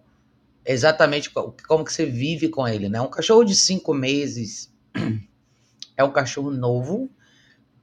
exatamente 0.64 1.30
como 1.30 1.84
que 1.84 1.92
você 1.92 2.04
vive 2.04 2.48
com 2.48 2.68
ele, 2.68 2.88
né? 2.88 3.00
Um 3.00 3.08
cachorro 3.08 3.44
de 3.44 3.54
cinco 3.54 3.94
meses 3.94 4.72
é 5.96 6.04
um 6.04 6.12
cachorro 6.12 6.50
novo, 6.50 7.10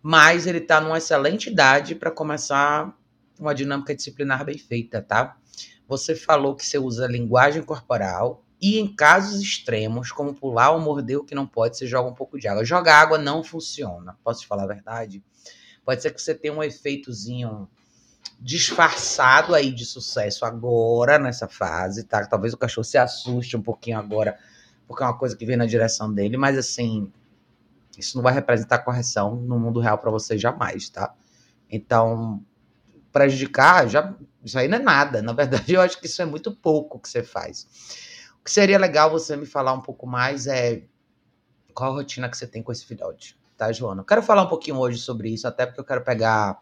mas 0.01 0.45
ele 0.45 0.59
está 0.59 0.79
numa 0.79 0.97
excelente 0.97 1.49
idade 1.49 1.95
para 1.95 2.11
começar 2.11 2.95
uma 3.39 3.53
dinâmica 3.53 3.95
disciplinar 3.95 4.45
bem 4.45 4.57
feita, 4.57 5.01
tá? 5.01 5.37
Você 5.87 6.15
falou 6.15 6.55
que 6.55 6.65
você 6.65 6.77
usa 6.77 7.07
linguagem 7.07 7.63
corporal 7.63 8.43
e 8.61 8.79
em 8.79 8.93
casos 8.93 9.39
extremos, 9.41 10.11
como 10.11 10.33
pular 10.33 10.71
ou 10.71 10.81
morder 10.81 11.17
o 11.17 11.23
que 11.23 11.35
não 11.35 11.45
pode, 11.45 11.77
você 11.77 11.85
joga 11.85 12.09
um 12.09 12.13
pouco 12.13 12.39
de 12.39 12.47
água. 12.47 12.65
Jogar 12.65 12.99
água 12.99 13.17
não 13.17 13.43
funciona, 13.43 14.17
posso 14.23 14.41
te 14.41 14.47
falar 14.47 14.63
a 14.63 14.67
verdade? 14.67 15.23
Pode 15.85 16.01
ser 16.01 16.11
que 16.11 16.21
você 16.21 16.33
tenha 16.33 16.53
um 16.53 16.63
efeitozinho 16.63 17.69
disfarçado 18.39 19.55
aí 19.55 19.71
de 19.71 19.85
sucesso 19.85 20.45
agora 20.45 21.17
nessa 21.17 21.47
fase, 21.47 22.03
tá? 22.03 22.25
Talvez 22.25 22.53
o 22.53 22.57
cachorro 22.57 22.85
se 22.85 22.97
assuste 22.97 23.57
um 23.57 23.61
pouquinho 23.61 23.97
agora, 23.97 24.37
porque 24.87 25.03
é 25.03 25.05
uma 25.05 25.17
coisa 25.17 25.35
que 25.35 25.45
vem 25.45 25.57
na 25.57 25.65
direção 25.65 26.13
dele, 26.13 26.37
mas 26.37 26.57
assim, 26.57 27.11
isso 27.97 28.15
não 28.15 28.23
vai 28.23 28.33
representar 28.33 28.79
correção 28.79 29.35
no 29.35 29.59
mundo 29.59 29.79
real 29.79 29.97
para 29.97 30.11
você 30.11 30.37
jamais, 30.37 30.89
tá? 30.89 31.13
Então, 31.69 32.43
prejudicar, 33.11 33.89
já, 33.89 34.13
isso 34.43 34.57
aí 34.57 34.67
não 34.67 34.77
é 34.77 34.81
nada. 34.81 35.21
Na 35.21 35.33
verdade, 35.33 35.73
eu 35.73 35.81
acho 35.81 35.99
que 35.99 36.05
isso 36.05 36.21
é 36.21 36.25
muito 36.25 36.55
pouco 36.55 36.99
que 36.99 37.09
você 37.09 37.23
faz. 37.23 37.67
O 38.39 38.43
que 38.43 38.51
seria 38.51 38.77
legal 38.77 39.09
você 39.09 39.35
me 39.35 39.45
falar 39.45 39.73
um 39.73 39.81
pouco 39.81 40.05
mais 40.05 40.47
é 40.47 40.83
qual 41.73 41.91
a 41.91 41.95
rotina 41.95 42.29
que 42.29 42.37
você 42.37 42.47
tem 42.47 42.63
com 42.63 42.71
esse 42.71 42.85
filhote, 42.85 43.37
tá, 43.57 43.71
Joana? 43.71 44.01
Eu 44.01 44.05
quero 44.05 44.21
falar 44.23 44.43
um 44.43 44.47
pouquinho 44.47 44.77
hoje 44.77 44.99
sobre 44.99 45.29
isso, 45.29 45.47
até 45.47 45.65
porque 45.65 45.79
eu 45.79 45.85
quero 45.85 46.03
pegar 46.03 46.59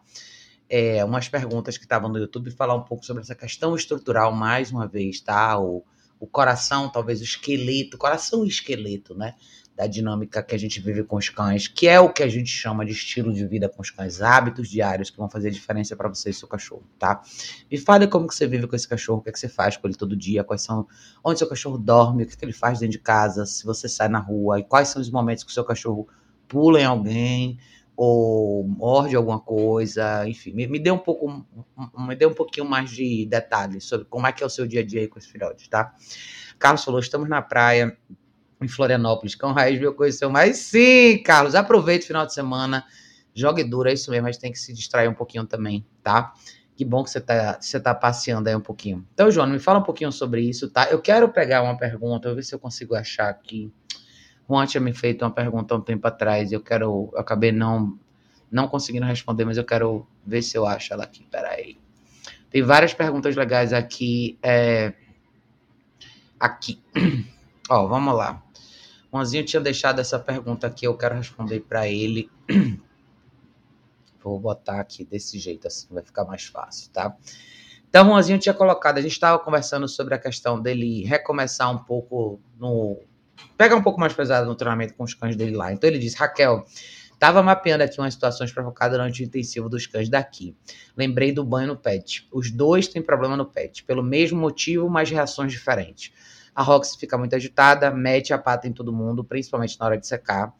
é, 0.68 1.04
umas 1.04 1.28
perguntas 1.28 1.76
que 1.76 1.84
estavam 1.84 2.10
no 2.10 2.18
YouTube 2.18 2.50
falar 2.50 2.74
um 2.74 2.82
pouco 2.82 3.04
sobre 3.04 3.22
essa 3.22 3.34
questão 3.34 3.74
estrutural 3.74 4.32
mais 4.32 4.70
uma 4.70 4.86
vez, 4.86 5.20
tá? 5.20 5.58
O, 5.58 5.84
o 6.18 6.26
coração, 6.26 6.88
talvez 6.88 7.20
o 7.20 7.24
esqueleto, 7.24 7.98
coração 7.98 8.44
e 8.44 8.48
esqueleto, 8.48 9.14
né? 9.14 9.34
Da 9.76 9.86
dinâmica 9.86 10.42
que 10.42 10.54
a 10.54 10.58
gente 10.58 10.80
vive 10.80 11.04
com 11.04 11.16
os 11.16 11.28
cães, 11.28 11.68
que 11.68 11.86
é 11.86 12.00
o 12.00 12.10
que 12.10 12.22
a 12.22 12.28
gente 12.28 12.48
chama 12.48 12.84
de 12.84 12.92
estilo 12.92 13.32
de 13.32 13.46
vida 13.46 13.68
com 13.68 13.82
os 13.82 13.90
cães, 13.90 14.22
hábitos 14.22 14.68
diários 14.68 15.10
que 15.10 15.18
vão 15.18 15.28
fazer 15.28 15.50
diferença 15.50 15.94
para 15.94 16.08
você 16.08 16.30
e 16.30 16.32
seu 16.32 16.48
cachorro, 16.48 16.84
tá? 16.98 17.22
Me 17.70 17.76
fale 17.76 18.06
como 18.08 18.26
que 18.26 18.34
você 18.34 18.46
vive 18.46 18.66
com 18.66 18.74
esse 18.74 18.88
cachorro, 18.88 19.18
o 19.18 19.22
que, 19.22 19.28
é 19.28 19.32
que 19.32 19.38
você 19.38 19.48
faz 19.48 19.76
com 19.76 19.86
ele 19.86 19.96
todo 19.96 20.16
dia, 20.16 20.42
quais 20.42 20.62
são, 20.62 20.86
onde 21.22 21.38
seu 21.38 21.48
cachorro 21.48 21.76
dorme, 21.76 22.22
o 22.22 22.26
que, 22.26 22.32
é 22.32 22.36
que 22.36 22.44
ele 22.44 22.54
faz 22.54 22.78
dentro 22.78 22.92
de 22.92 22.98
casa, 22.98 23.44
se 23.44 23.64
você 23.64 23.86
sai 23.86 24.08
na 24.08 24.18
rua, 24.18 24.58
e 24.58 24.64
quais 24.64 24.88
são 24.88 25.00
os 25.00 25.10
momentos 25.10 25.44
que 25.44 25.50
o 25.50 25.54
seu 25.54 25.64
cachorro 25.64 26.08
pula 26.48 26.80
em 26.80 26.84
alguém, 26.84 27.58
ou 27.96 28.62
morde 28.64 29.16
alguma 29.16 29.40
coisa, 29.40 30.28
enfim, 30.28 30.52
me, 30.52 30.66
me 30.66 30.78
dê 30.78 30.90
um 30.90 30.98
pouco, 30.98 31.46
me 31.98 32.14
dê 32.14 32.26
um 32.26 32.34
pouquinho 32.34 32.66
mais 32.66 32.90
de 32.90 33.24
detalhes 33.24 33.84
sobre 33.84 34.04
como 34.06 34.26
é 34.26 34.32
que 34.32 34.42
é 34.42 34.46
o 34.46 34.50
seu 34.50 34.66
dia 34.66 34.80
a 34.80 34.84
dia 34.84 35.00
aí 35.00 35.08
com 35.08 35.18
os 35.18 35.24
filhotes, 35.24 35.66
tá? 35.68 35.94
Carlos 36.58 36.84
falou, 36.84 37.00
estamos 37.00 37.28
na 37.28 37.40
praia 37.40 37.96
em 38.60 38.68
Florianópolis, 38.68 39.34
Cão 39.34 39.52
Raiz 39.52 39.78
viu 39.78 39.94
conheceu, 39.94 40.28
mas 40.28 40.58
sim, 40.58 41.22
Carlos, 41.22 41.54
aproveite 41.54 42.04
o 42.04 42.08
final 42.08 42.26
de 42.26 42.34
semana, 42.34 42.84
jogue 43.34 43.64
duro, 43.64 43.88
é 43.88 43.94
isso 43.94 44.10
mesmo, 44.10 44.24
mas 44.24 44.36
tem 44.36 44.52
que 44.52 44.58
se 44.58 44.74
distrair 44.74 45.08
um 45.08 45.14
pouquinho 45.14 45.46
também, 45.46 45.86
tá? 46.02 46.34
Que 46.74 46.84
bom 46.84 47.02
que 47.02 47.08
você 47.08 47.20
tá, 47.20 47.58
você 47.58 47.80
tá 47.80 47.94
passeando 47.94 48.50
aí 48.50 48.54
um 48.54 48.60
pouquinho. 48.60 49.06
Então, 49.14 49.30
João, 49.30 49.46
me 49.46 49.58
fala 49.58 49.78
um 49.78 49.82
pouquinho 49.82 50.12
sobre 50.12 50.42
isso, 50.42 50.68
tá? 50.68 50.86
Eu 50.90 51.00
quero 51.00 51.26
pegar 51.30 51.62
uma 51.62 51.76
pergunta, 51.76 52.28
eu 52.28 52.34
ver 52.34 52.42
se 52.42 52.54
eu 52.54 52.58
consigo 52.58 52.94
achar 52.94 53.30
aqui. 53.30 53.72
Juan 54.48 54.66
tinha 54.66 54.80
me 54.80 54.92
feito 54.92 55.24
uma 55.24 55.30
pergunta 55.30 55.74
há 55.74 55.78
um 55.78 55.80
tempo 55.80 56.06
atrás, 56.06 56.52
eu 56.52 56.60
quero, 56.60 57.10
eu 57.12 57.18
acabei 57.18 57.52
não 57.52 57.98
não 58.50 58.68
conseguindo 58.68 59.04
responder, 59.06 59.44
mas 59.44 59.56
eu 59.56 59.64
quero 59.64 60.06
ver 60.24 60.42
se 60.42 60.56
eu 60.56 60.66
acho 60.66 60.92
ela 60.92 61.04
aqui. 61.04 61.26
Peraí. 61.30 61.78
Tem 62.50 62.62
várias 62.62 62.94
perguntas 62.94 63.34
legais 63.34 63.72
aqui. 63.72 64.38
É... 64.42 64.94
Aqui. 66.38 66.80
Ó, 67.68 67.86
vamos 67.86 68.14
lá. 68.14 68.42
O 69.10 69.18
Anzinho 69.18 69.44
tinha 69.44 69.60
deixado 69.60 70.00
essa 70.00 70.18
pergunta 70.18 70.66
aqui, 70.66 70.86
eu 70.86 70.96
quero 70.96 71.16
responder 71.16 71.60
para 71.60 71.88
ele. 71.88 72.30
Vou 74.22 74.38
botar 74.40 74.80
aqui 74.80 75.04
desse 75.04 75.38
jeito, 75.38 75.68
assim, 75.68 75.86
vai 75.90 76.02
ficar 76.02 76.24
mais 76.24 76.44
fácil, 76.44 76.90
tá? 76.90 77.16
Então, 77.88 78.04
Juanzinho 78.04 78.38
tinha 78.38 78.52
colocado, 78.52 78.98
a 78.98 79.00
gente 79.00 79.12
estava 79.12 79.38
conversando 79.38 79.88
sobre 79.88 80.14
a 80.14 80.18
questão 80.18 80.60
dele 80.60 81.04
recomeçar 81.04 81.70
um 81.70 81.78
pouco 81.78 82.40
no. 82.58 83.00
Pegar 83.56 83.76
um 83.76 83.82
pouco 83.82 84.00
mais 84.00 84.12
pesado 84.12 84.46
no 84.46 84.54
treinamento 84.54 84.94
com 84.94 85.04
os 85.04 85.14
cães 85.14 85.36
dele 85.36 85.56
lá. 85.56 85.72
Então, 85.72 85.88
ele 85.88 85.98
disse: 85.98 86.16
Raquel, 86.16 86.64
estava 87.12 87.42
mapeando 87.42 87.84
aqui 87.84 87.98
umas 87.98 88.14
situações 88.14 88.52
provocadas 88.52 88.98
durante 88.98 89.22
o 89.22 89.24
intensivo 89.24 89.68
dos 89.68 89.86
cães 89.86 90.08
daqui. 90.08 90.56
Lembrei 90.96 91.32
do 91.32 91.44
banho 91.44 91.68
no 91.68 91.76
pet. 91.76 92.28
Os 92.32 92.50
dois 92.50 92.88
têm 92.88 93.02
problema 93.02 93.36
no 93.36 93.46
pet, 93.46 93.84
pelo 93.84 94.02
mesmo 94.02 94.40
motivo, 94.40 94.88
mas 94.88 95.10
reações 95.10 95.52
diferentes. 95.52 96.12
A 96.54 96.62
Rox 96.62 96.96
fica 96.96 97.18
muito 97.18 97.36
agitada, 97.36 97.90
mete 97.90 98.32
a 98.32 98.38
pata 98.38 98.66
em 98.66 98.72
todo 98.72 98.90
mundo, 98.90 99.22
principalmente 99.22 99.78
na 99.78 99.86
hora 99.86 99.98
de 99.98 100.06
secar. 100.06 100.54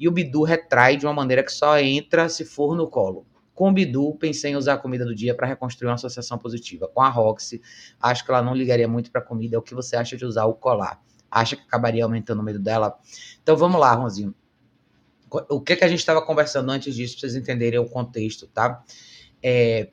E 0.00 0.08
o 0.08 0.10
Bidu 0.10 0.42
retrai 0.44 0.96
de 0.96 1.04
uma 1.04 1.12
maneira 1.12 1.42
que 1.42 1.52
só 1.52 1.78
entra 1.78 2.28
se 2.30 2.44
for 2.44 2.74
no 2.74 2.88
colo. 2.88 3.26
Com 3.54 3.68
o 3.68 3.72
Bidu, 3.72 4.14
pensei 4.14 4.52
em 4.52 4.56
usar 4.56 4.74
a 4.74 4.78
comida 4.78 5.04
do 5.04 5.14
dia 5.14 5.34
para 5.34 5.46
reconstruir 5.46 5.88
uma 5.88 5.94
associação 5.94 6.38
positiva. 6.38 6.88
Com 6.88 7.02
a 7.02 7.08
Roxy, 7.10 7.60
acho 8.00 8.24
que 8.24 8.30
ela 8.30 8.40
não 8.40 8.54
ligaria 8.54 8.88
muito 8.88 9.10
para 9.10 9.20
comida. 9.20 9.58
O 9.58 9.62
que 9.62 9.74
você 9.74 9.94
acha 9.94 10.16
de 10.16 10.24
usar 10.24 10.46
o 10.46 10.54
colar? 10.54 10.98
Acha 11.32 11.56
que 11.56 11.62
acabaria 11.62 12.04
aumentando 12.04 12.40
o 12.40 12.44
medo 12.44 12.58
dela? 12.58 12.94
Então 13.42 13.56
vamos 13.56 13.80
lá, 13.80 13.94
Ronzinho. 13.94 14.34
O 15.48 15.62
que, 15.62 15.74
que 15.76 15.84
a 15.84 15.88
gente 15.88 16.00
estava 16.00 16.20
conversando 16.20 16.70
antes 16.70 16.94
disso, 16.94 17.14
para 17.14 17.20
vocês 17.20 17.34
entenderem 17.34 17.80
o 17.80 17.88
contexto, 17.88 18.46
tá? 18.48 18.84
É, 19.42 19.88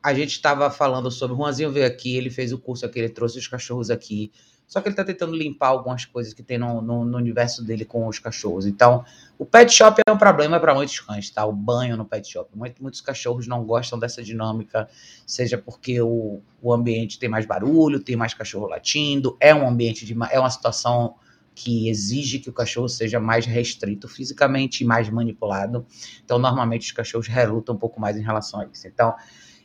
a 0.00 0.14
gente 0.14 0.30
estava 0.30 0.70
falando 0.70 1.10
sobre. 1.10 1.34
O 1.34 1.36
Juanzinho 1.36 1.72
veio 1.72 1.86
aqui, 1.86 2.16
ele 2.16 2.30
fez 2.30 2.52
o 2.52 2.58
curso 2.58 2.86
aqui, 2.86 3.00
ele 3.00 3.08
trouxe 3.08 3.38
os 3.38 3.48
cachorros 3.48 3.90
aqui. 3.90 4.30
Só 4.66 4.80
que 4.80 4.88
ele 4.88 4.94
está 4.94 5.04
tentando 5.04 5.36
limpar 5.36 5.68
algumas 5.68 6.04
coisas 6.04 6.32
que 6.32 6.42
tem 6.42 6.56
no, 6.56 6.80
no, 6.80 7.04
no, 7.04 7.18
universo 7.18 7.62
dele 7.62 7.84
com 7.84 8.06
os 8.06 8.18
cachorros. 8.18 8.66
Então, 8.66 9.04
o 9.38 9.44
pet 9.44 9.70
shop 9.70 10.00
é 10.06 10.10
um 10.10 10.16
problema 10.16 10.58
para 10.58 10.74
muitos 10.74 10.98
cães, 10.98 11.28
tá? 11.28 11.44
O 11.44 11.52
banho 11.52 11.96
no 11.96 12.06
pet 12.06 12.26
shop. 12.26 12.50
Muitos, 12.54 12.80
muitos 12.80 13.00
cachorros 13.02 13.46
não 13.46 13.64
gostam 13.64 13.98
dessa 13.98 14.22
dinâmica, 14.22 14.88
seja 15.26 15.58
porque 15.58 16.00
o, 16.00 16.40
o 16.62 16.72
ambiente 16.72 17.18
tem 17.18 17.28
mais 17.28 17.44
barulho, 17.44 18.00
tem 18.00 18.16
mais 18.16 18.32
cachorro 18.32 18.66
latindo, 18.66 19.36
é 19.38 19.54
um 19.54 19.68
ambiente 19.68 20.06
de. 20.06 20.16
é 20.30 20.40
uma 20.40 20.50
situação 20.50 21.16
que 21.54 21.88
exige 21.88 22.38
que 22.38 22.48
o 22.48 22.52
cachorro 22.52 22.88
seja 22.88 23.20
mais 23.20 23.44
restrito 23.44 24.08
fisicamente 24.08 24.82
e 24.82 24.86
mais 24.86 25.08
manipulado. 25.10 25.86
Então, 26.24 26.38
normalmente, 26.38 26.86
os 26.86 26.92
cachorros 26.92 27.26
relutam 27.26 27.74
um 27.74 27.78
pouco 27.78 28.00
mais 28.00 28.16
em 28.16 28.22
relação 28.22 28.60
a 28.60 28.66
isso. 28.66 28.86
Então, 28.86 29.14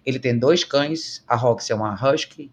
ele 0.05 0.19
tem 0.19 0.37
dois 0.37 0.63
cães, 0.63 1.23
a 1.27 1.35
Roxy 1.35 1.71
é 1.71 1.75
uma 1.75 1.93
Husky 1.93 2.51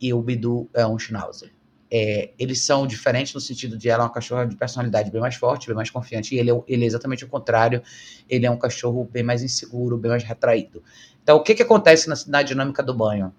e 0.00 0.12
o 0.12 0.22
Bidu 0.22 0.68
é 0.74 0.86
um 0.86 0.98
Schnauzer. 0.98 1.55
É, 1.90 2.30
eles 2.38 2.64
são 2.64 2.86
diferentes 2.86 3.32
no 3.32 3.40
sentido 3.40 3.78
de 3.78 3.88
ela 3.88 4.02
é 4.02 4.06
uma 4.06 4.12
cachorra 4.12 4.44
de 4.44 4.56
personalidade 4.56 5.10
bem 5.10 5.20
mais 5.20 5.36
forte, 5.36 5.66
bem 5.68 5.76
mais 5.76 5.90
confiante, 5.90 6.34
e 6.34 6.38
ele 6.38 6.50
é, 6.50 6.62
ele 6.66 6.84
é 6.84 6.86
exatamente 6.86 7.24
o 7.24 7.28
contrário, 7.28 7.82
ele 8.28 8.44
é 8.44 8.50
um 8.50 8.58
cachorro 8.58 9.04
bem 9.04 9.22
mais 9.22 9.42
inseguro, 9.42 9.96
bem 9.96 10.10
mais 10.10 10.24
retraído. 10.24 10.82
Então, 11.22 11.36
o 11.36 11.42
que, 11.42 11.54
que 11.54 11.62
acontece 11.62 12.08
na, 12.08 12.14
na 12.26 12.42
dinâmica 12.42 12.82
do 12.82 12.94
banho? 12.94 13.32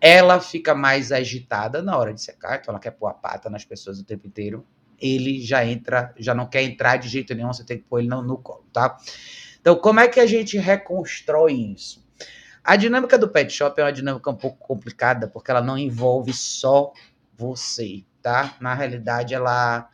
Ela 0.00 0.40
fica 0.40 0.74
mais 0.74 1.10
agitada 1.10 1.82
na 1.82 1.96
hora 1.96 2.14
de 2.14 2.22
secar, 2.22 2.58
então 2.60 2.72
ela 2.72 2.80
quer 2.80 2.92
pôr 2.92 3.08
a 3.08 3.14
pata 3.14 3.50
nas 3.50 3.64
pessoas 3.64 3.98
o 3.98 4.04
tempo 4.04 4.26
inteiro. 4.26 4.64
Ele 5.00 5.40
já 5.40 5.64
entra, 5.64 6.14
já 6.18 6.34
não 6.34 6.46
quer 6.46 6.62
entrar 6.62 6.96
de 6.96 7.08
jeito 7.08 7.34
nenhum, 7.34 7.52
você 7.52 7.64
tem 7.64 7.78
que 7.78 7.84
pôr 7.84 8.00
ele 8.00 8.08
no, 8.08 8.22
no 8.22 8.38
colo, 8.38 8.64
tá? 8.72 8.96
Então, 9.60 9.74
como 9.76 10.00
é 10.00 10.06
que 10.06 10.20
a 10.20 10.26
gente 10.26 10.56
reconstrói 10.56 11.52
isso? 11.52 12.06
A 12.62 12.76
dinâmica 12.76 13.16
do 13.16 13.28
pet 13.28 13.52
shop 13.52 13.80
é 13.80 13.84
uma 13.84 13.92
dinâmica 13.92 14.30
um 14.30 14.36
pouco 14.36 14.58
complicada, 14.58 15.26
porque 15.26 15.50
ela 15.50 15.62
não 15.62 15.78
envolve 15.78 16.32
só 16.32 16.92
você, 17.38 18.04
tá? 18.20 18.56
Na 18.60 18.74
realidade, 18.74 19.32
ela 19.32 19.88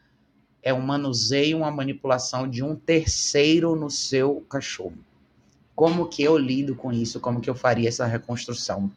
é 0.62 0.72
um 0.72 0.80
manuseio, 0.80 1.58
uma 1.58 1.70
manipulação 1.70 2.48
de 2.48 2.62
um 2.64 2.74
terceiro 2.74 3.76
no 3.76 3.90
seu 3.90 4.40
cachorro. 4.48 4.96
Como 5.76 6.08
que 6.08 6.22
eu 6.22 6.38
lido 6.38 6.74
com 6.74 6.90
isso? 6.90 7.20
Como 7.20 7.40
que 7.40 7.50
eu 7.50 7.54
faria 7.54 7.88
essa 7.88 8.06
reconstrução? 8.06 8.90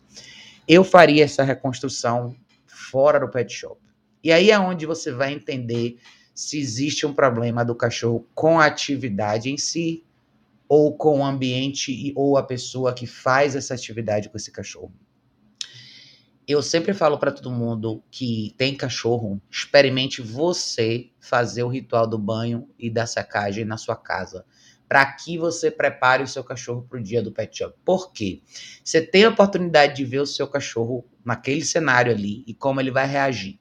Eu 0.66 0.84
faria 0.84 1.26
essa 1.26 1.44
reconstrução 1.44 2.36
fora 2.66 3.20
do 3.20 3.30
pet 3.30 3.54
shop. 3.54 3.82
E 4.24 4.32
aí 4.32 4.50
é 4.50 4.58
onde 4.58 4.86
você 4.86 5.12
vai 5.12 5.34
entender 5.34 6.00
se 6.34 6.58
existe 6.58 7.06
um 7.06 7.14
problema 7.14 7.66
do 7.66 7.76
cachorro 7.76 8.26
com 8.34 8.60
a 8.60 8.66
atividade 8.66 9.50
em 9.50 9.58
si 9.58 10.04
ou 10.70 10.96
com 10.96 11.20
o 11.20 11.26
ambiente 11.26 12.14
ou 12.16 12.38
a 12.38 12.44
pessoa 12.44 12.94
que 12.94 13.08
faz 13.08 13.56
essa 13.56 13.74
atividade 13.74 14.30
com 14.30 14.38
esse 14.38 14.52
cachorro. 14.52 14.94
Eu 16.48 16.62
sempre 16.62 16.94
falo 16.94 17.18
para 17.18 17.34
todo 17.34 17.52
mundo 17.52 18.02
que 18.10 18.56
tem 18.58 18.74
cachorro, 18.74 19.42
experimente 19.52 20.22
você 20.22 21.10
fazer 21.20 21.64
o 21.64 21.68
ritual 21.68 22.08
do 22.08 22.18
banho 22.18 22.70
e 22.80 22.90
da 22.90 23.06
secagem 23.06 23.66
na 23.66 23.76
sua 23.76 23.98
casa, 23.98 24.46
para 24.88 25.06
que 25.06 25.38
você 25.38 25.70
prepare 25.70 26.24
o 26.24 26.28
seu 26.28 26.46
cachorro 26.46 26.88
para 26.90 27.00
o 27.00 27.04
dia 27.04 27.22
do 27.22 27.34
pet 27.34 27.58
shop. 27.58 27.78
Por 27.84 28.14
quê? 28.14 28.42
Você 28.82 29.02
tem 29.02 29.26
a 29.26 29.30
oportunidade 29.30 29.98
de 29.98 30.06
ver 30.06 30.22
o 30.22 30.26
seu 30.26 30.48
cachorro 30.48 31.06
naquele 31.26 31.66
cenário 31.66 32.14
ali 32.14 32.46
e 32.48 32.54
como 32.54 32.80
ele 32.80 32.92
vai 32.92 33.06
reagir. 33.06 33.60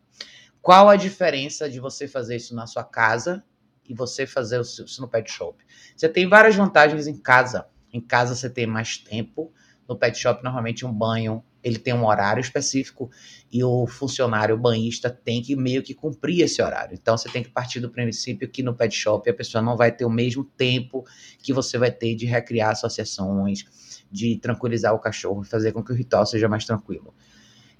Qual 0.62 0.88
a 0.88 0.94
diferença 0.94 1.68
de 1.68 1.80
você 1.80 2.06
fazer 2.06 2.36
isso 2.36 2.54
na 2.54 2.68
sua 2.68 2.84
casa 2.84 3.42
e 3.88 3.94
você 3.94 4.26
fazer 4.26 4.60
isso 4.60 5.00
no 5.00 5.08
pet 5.08 5.30
shop. 5.30 5.64
Você 5.96 6.08
tem 6.08 6.28
várias 6.28 6.54
vantagens 6.54 7.06
em 7.06 7.16
casa. 7.16 7.66
Em 7.92 8.00
casa 8.00 8.34
você 8.34 8.50
tem 8.50 8.66
mais 8.66 8.98
tempo. 8.98 9.52
No 9.88 9.96
pet 9.96 10.18
shop, 10.18 10.42
normalmente, 10.42 10.84
um 10.84 10.92
banho 10.92 11.42
ele 11.66 11.78
tem 11.78 11.92
um 11.92 12.06
horário 12.06 12.40
específico 12.40 13.10
e 13.50 13.64
o 13.64 13.88
funcionário 13.88 14.56
banhista 14.56 15.10
tem 15.10 15.42
que 15.42 15.56
meio 15.56 15.82
que 15.82 15.94
cumprir 15.94 16.42
esse 16.42 16.62
horário. 16.62 16.94
Então 16.94 17.18
você 17.18 17.28
tem 17.28 17.42
que 17.42 17.50
partir 17.50 17.80
do 17.80 17.90
princípio 17.90 18.48
que 18.48 18.62
no 18.62 18.72
pet 18.72 18.94
shop 18.94 19.28
a 19.28 19.34
pessoa 19.34 19.60
não 19.60 19.76
vai 19.76 19.90
ter 19.90 20.04
o 20.04 20.10
mesmo 20.10 20.44
tempo 20.44 21.04
que 21.42 21.52
você 21.52 21.76
vai 21.76 21.90
ter 21.90 22.14
de 22.14 22.24
recriar 22.24 22.70
associações, 22.70 23.64
de 24.12 24.36
tranquilizar 24.36 24.94
o 24.94 25.00
cachorro, 25.00 25.42
fazer 25.42 25.72
com 25.72 25.82
que 25.82 25.90
o 25.90 25.94
ritual 25.94 26.24
seja 26.24 26.48
mais 26.48 26.64
tranquilo. 26.64 27.12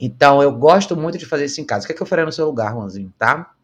Então 0.01 0.43
eu 0.43 0.51
gosto 0.51 0.97
muito 0.97 1.17
de 1.17 1.25
fazer 1.25 1.45
isso 1.45 1.61
em 1.61 1.65
casa. 1.65 1.85
O 1.85 1.87
que, 1.87 1.93
é 1.93 1.97
que 1.97 2.03
eu 2.03 2.07
faria 2.07 2.25
no 2.25 2.33
seu 2.33 2.47
lugar, 2.47 2.73
Juanzinho, 2.73 3.15
tá? 3.17 3.55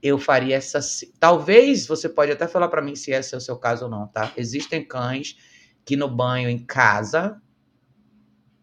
eu 0.00 0.18
faria 0.18 0.56
essa. 0.56 0.78
Talvez 1.18 1.86
você 1.86 2.08
pode 2.08 2.30
até 2.30 2.46
falar 2.46 2.68
para 2.68 2.82
mim 2.82 2.94
se 2.94 3.10
esse 3.10 3.34
é 3.34 3.38
o 3.38 3.40
seu 3.40 3.56
caso 3.56 3.86
ou 3.86 3.90
não, 3.90 4.06
tá? 4.06 4.32
Existem 4.36 4.84
cães 4.84 5.36
que 5.84 5.96
no 5.96 6.08
banho 6.08 6.48
em 6.48 6.58
casa 6.58 7.40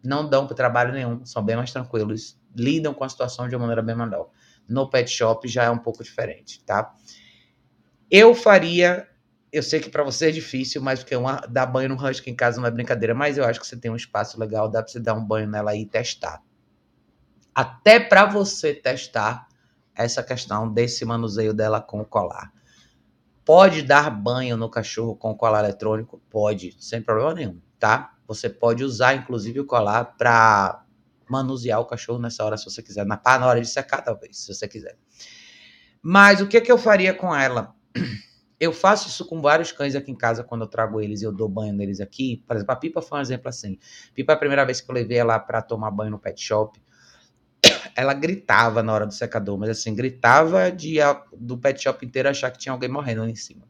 não 0.04 0.28
dão 0.28 0.46
trabalho 0.46 0.92
nenhum, 0.92 1.24
são 1.24 1.42
bem 1.42 1.56
mais 1.56 1.72
tranquilos, 1.72 2.38
lidam 2.54 2.92
com 2.92 3.04
a 3.04 3.08
situação 3.08 3.48
de 3.48 3.56
uma 3.56 3.62
maneira 3.62 3.82
bem 3.82 3.96
melhor. 3.96 4.28
No 4.68 4.88
pet 4.88 5.10
shop 5.10 5.48
já 5.48 5.64
é 5.64 5.70
um 5.70 5.78
pouco 5.78 6.04
diferente, 6.04 6.62
tá? 6.64 6.94
Eu 8.10 8.34
faria, 8.34 9.08
eu 9.52 9.62
sei 9.62 9.80
que 9.80 9.90
para 9.90 10.04
você 10.04 10.28
é 10.28 10.30
difícil, 10.30 10.82
mas 10.82 11.00
porque 11.00 11.16
uma, 11.16 11.36
dar 11.48 11.66
banho 11.66 11.88
no 11.88 11.96
husky 11.96 12.30
em 12.30 12.36
casa 12.36 12.60
não 12.60 12.68
é 12.68 12.70
brincadeira, 12.70 13.14
mas 13.14 13.38
eu 13.38 13.44
acho 13.44 13.58
que 13.60 13.66
você 13.66 13.76
tem 13.76 13.90
um 13.90 13.96
espaço 13.96 14.38
legal, 14.38 14.68
dá 14.68 14.82
para 14.82 14.92
você 14.92 15.00
dar 15.00 15.14
um 15.14 15.24
banho 15.24 15.48
nela 15.48 15.74
e 15.74 15.86
testar. 15.86 16.42
Até 17.54 17.98
para 17.98 18.26
você 18.26 18.74
testar, 18.74 19.48
essa 19.94 20.22
questão 20.22 20.72
desse 20.72 21.04
manuseio 21.04 21.54
dela 21.54 21.80
com 21.80 22.00
o 22.00 22.04
colar. 22.04 22.52
Pode 23.44 23.82
dar 23.82 24.10
banho 24.10 24.56
no 24.56 24.68
cachorro 24.68 25.14
com 25.14 25.34
colar 25.36 25.60
eletrônico? 25.60 26.20
Pode, 26.30 26.74
sem 26.80 27.00
problema 27.00 27.34
nenhum, 27.34 27.60
tá? 27.78 28.13
Você 28.26 28.48
pode 28.48 28.82
usar, 28.82 29.14
inclusive, 29.14 29.60
o 29.60 29.66
colar 29.66 30.16
para 30.16 30.84
manusear 31.28 31.80
o 31.80 31.86
cachorro 31.86 32.18
nessa 32.18 32.44
hora, 32.44 32.56
se 32.56 32.64
você 32.64 32.82
quiser. 32.82 33.04
Na, 33.04 33.20
na 33.24 33.46
hora 33.46 33.60
de 33.60 33.68
secar, 33.68 34.02
talvez, 34.02 34.38
se 34.38 34.54
você 34.54 34.66
quiser. 34.68 34.96
Mas 36.02 36.40
o 36.40 36.46
que, 36.46 36.60
que 36.60 36.70
eu 36.70 36.78
faria 36.78 37.14
com 37.14 37.34
ela? 37.34 37.74
Eu 38.60 38.72
faço 38.72 39.08
isso 39.08 39.26
com 39.26 39.42
vários 39.42 39.72
cães 39.72 39.94
aqui 39.96 40.10
em 40.12 40.14
casa 40.14 40.44
quando 40.44 40.62
eu 40.62 40.68
trago 40.68 41.00
eles 41.00 41.20
e 41.20 41.24
eu 41.24 41.32
dou 41.32 41.48
banho 41.48 41.74
neles 41.74 42.00
aqui. 42.00 42.42
Por 42.46 42.54
exemplo, 42.56 42.72
a 42.72 42.76
Pipa 42.76 43.02
foi 43.02 43.18
um 43.18 43.20
exemplo 43.20 43.48
assim. 43.48 43.78
Pipa, 44.14 44.32
é 44.32 44.36
a 44.36 44.38
primeira 44.38 44.64
vez 44.64 44.80
que 44.80 44.88
eu 44.88 44.94
levei 44.94 45.18
ela 45.18 45.38
para 45.38 45.60
tomar 45.60 45.90
banho 45.90 46.12
no 46.12 46.18
pet 46.18 46.40
shop, 46.40 46.80
ela 47.96 48.14
gritava 48.14 48.82
na 48.82 48.92
hora 48.92 49.06
do 49.06 49.12
secador, 49.12 49.58
mas 49.58 49.70
assim, 49.70 49.94
gritava 49.94 50.70
de 50.70 50.96
do 51.36 51.58
pet 51.58 51.82
shop 51.82 52.06
inteiro 52.06 52.28
achar 52.28 52.50
que 52.50 52.58
tinha 52.58 52.72
alguém 52.72 52.88
morrendo 52.88 53.22
ali 53.22 53.32
em 53.32 53.36
cima. 53.36 53.66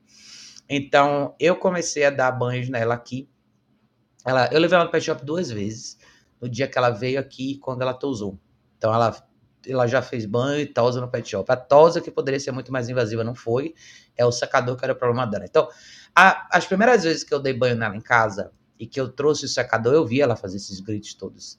Então, 0.69 1.35
eu 1.41 1.57
comecei 1.57 2.05
a 2.05 2.11
dar 2.11 2.31
banhos 2.31 2.69
nela 2.69 2.95
aqui. 2.95 3.29
Ela, 4.25 4.49
eu 4.53 4.59
levei 4.59 4.77
ela 4.77 4.85
no 4.85 4.91
pet 4.91 5.05
shop 5.05 5.25
duas 5.25 5.51
vezes, 5.51 5.99
no 6.41 6.49
dia 6.49 6.67
que 6.67 6.79
ela 6.79 6.91
veio 6.91 7.21
aqui 7.21 7.59
quando 7.59 7.83
ela 7.83 7.93
tosou. 7.93 8.39
Então, 8.79 8.93
ela, 8.93 9.15
ela 9.67 9.87
já 9.87 10.01
fez 10.01 10.25
banho 10.27 10.61
e 10.61 10.67
tosa 10.67 11.01
no 11.01 11.09
pet 11.09 11.29
shop. 11.29 11.51
A 11.51 11.57
tosa, 11.57 12.01
que 12.01 12.11
poderia 12.11 12.41
ser 12.41 12.53
muito 12.53 12.73
mais 12.73 12.89
invasiva, 12.89 13.23
não 13.23 13.35
foi. 13.35 13.75
É 14.17 14.25
o 14.25 14.33
secador 14.33 14.77
que 14.77 14.85
era 14.85 14.93
o 14.93 14.97
problema 14.97 15.27
dela. 15.27 15.45
Então, 15.45 15.69
a, 16.15 16.49
as 16.57 16.67
primeiras 16.67 17.05
vezes 17.05 17.25
que 17.25 17.35
eu 17.35 17.41
dei 17.41 17.53
banho 17.53 17.77
nela 17.77 17.97
em 17.97 18.01
casa 18.01 18.53
e 18.79 18.87
que 18.87 19.01
eu 19.01 19.09
trouxe 19.09 19.45
o 19.45 19.49
secador, 19.49 19.93
eu 19.95 20.07
vi 20.07 20.21
ela 20.21 20.37
fazer 20.37 20.57
esses 20.57 20.81
gritos 20.81 21.15
todos. 21.15 21.59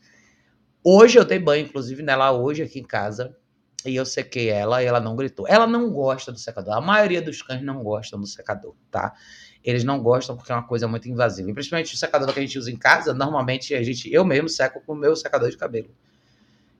Hoje 0.84 1.18
eu 1.18 1.26
dei 1.26 1.40
banho, 1.40 1.66
inclusive, 1.66 2.04
nela 2.04 2.32
hoje 2.32 2.64
aqui 2.64 2.80
em 2.80 2.84
casa. 2.84 3.36
E 3.86 3.96
eu 3.96 4.06
sequei 4.06 4.50
ela 4.50 4.82
e 4.82 4.86
ela 4.88 5.00
não 5.00 5.16
gritou. 5.16 5.48
Ela 5.48 5.68
não 5.68 5.92
gosta 5.92 6.32
do 6.32 6.40
secador. 6.40 6.74
A 6.74 6.82
maioria 6.82 7.22
dos 7.22 7.42
cães 7.44 7.64
não 7.64 7.84
gostam 7.84 8.20
do 8.20 8.26
secador, 8.26 8.76
tá? 8.90 9.14
Eles 9.66 9.84
não 9.84 10.00
gostam 10.00 10.38
porque 10.38 10.52
é 10.52 10.56
uma 10.56 10.68
coisa 10.68 10.88
muito 10.88 11.10
invasiva. 11.10 11.50
E 11.50 11.54
principalmente 11.54 11.96
o 11.96 11.98
secador 11.98 12.32
que 12.32 12.40
a 12.40 12.42
gente 12.44 12.60
usa 12.60 12.72
em 12.72 12.78
casa, 12.78 13.16
normalmente 13.16 13.74
a 13.74 13.82
gente, 13.82 14.14
eu 14.14 14.24
mesmo 14.24 14.48
seco 14.48 14.80
com 14.86 14.94
o 14.94 14.96
meu 14.96 15.16
secador 15.16 15.50
de 15.50 15.58
cabelo. 15.58 15.90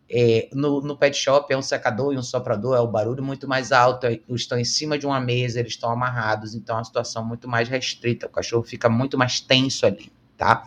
É, 0.08 0.50
no, 0.54 0.82
no, 0.82 0.96
pet 0.96 1.18
shop 1.18 1.52
é 1.52 1.58
um 1.58 1.64
secador 1.64 2.14
e 2.14 2.18
um 2.18 2.22
soprador, 2.22 2.78
é 2.78 2.80
o 2.80 2.88
barulho 2.88 3.24
muito 3.24 3.48
mais 3.48 3.72
alto, 3.72 4.06
eles 4.06 4.24
estão 4.30 4.60
em 4.60 4.64
cima 4.64 5.00
de 5.00 5.08
uma 5.08 5.20
mesa, 5.20 5.60
eles 5.60 5.72
estão 5.72 5.90
amarrados, 5.90 6.54
então 6.54 6.76
é 6.76 6.78
uma 6.78 6.86
situação 6.86 7.26
muito 7.26 7.48
mais 7.48 7.68
restrita, 7.68 8.28
o 8.28 8.30
cachorro 8.30 8.62
fica 8.62 8.88
muito 8.88 9.18
mais 9.18 9.42
tenso 9.42 9.84
ali, 9.84 10.14
tá? 10.38 10.64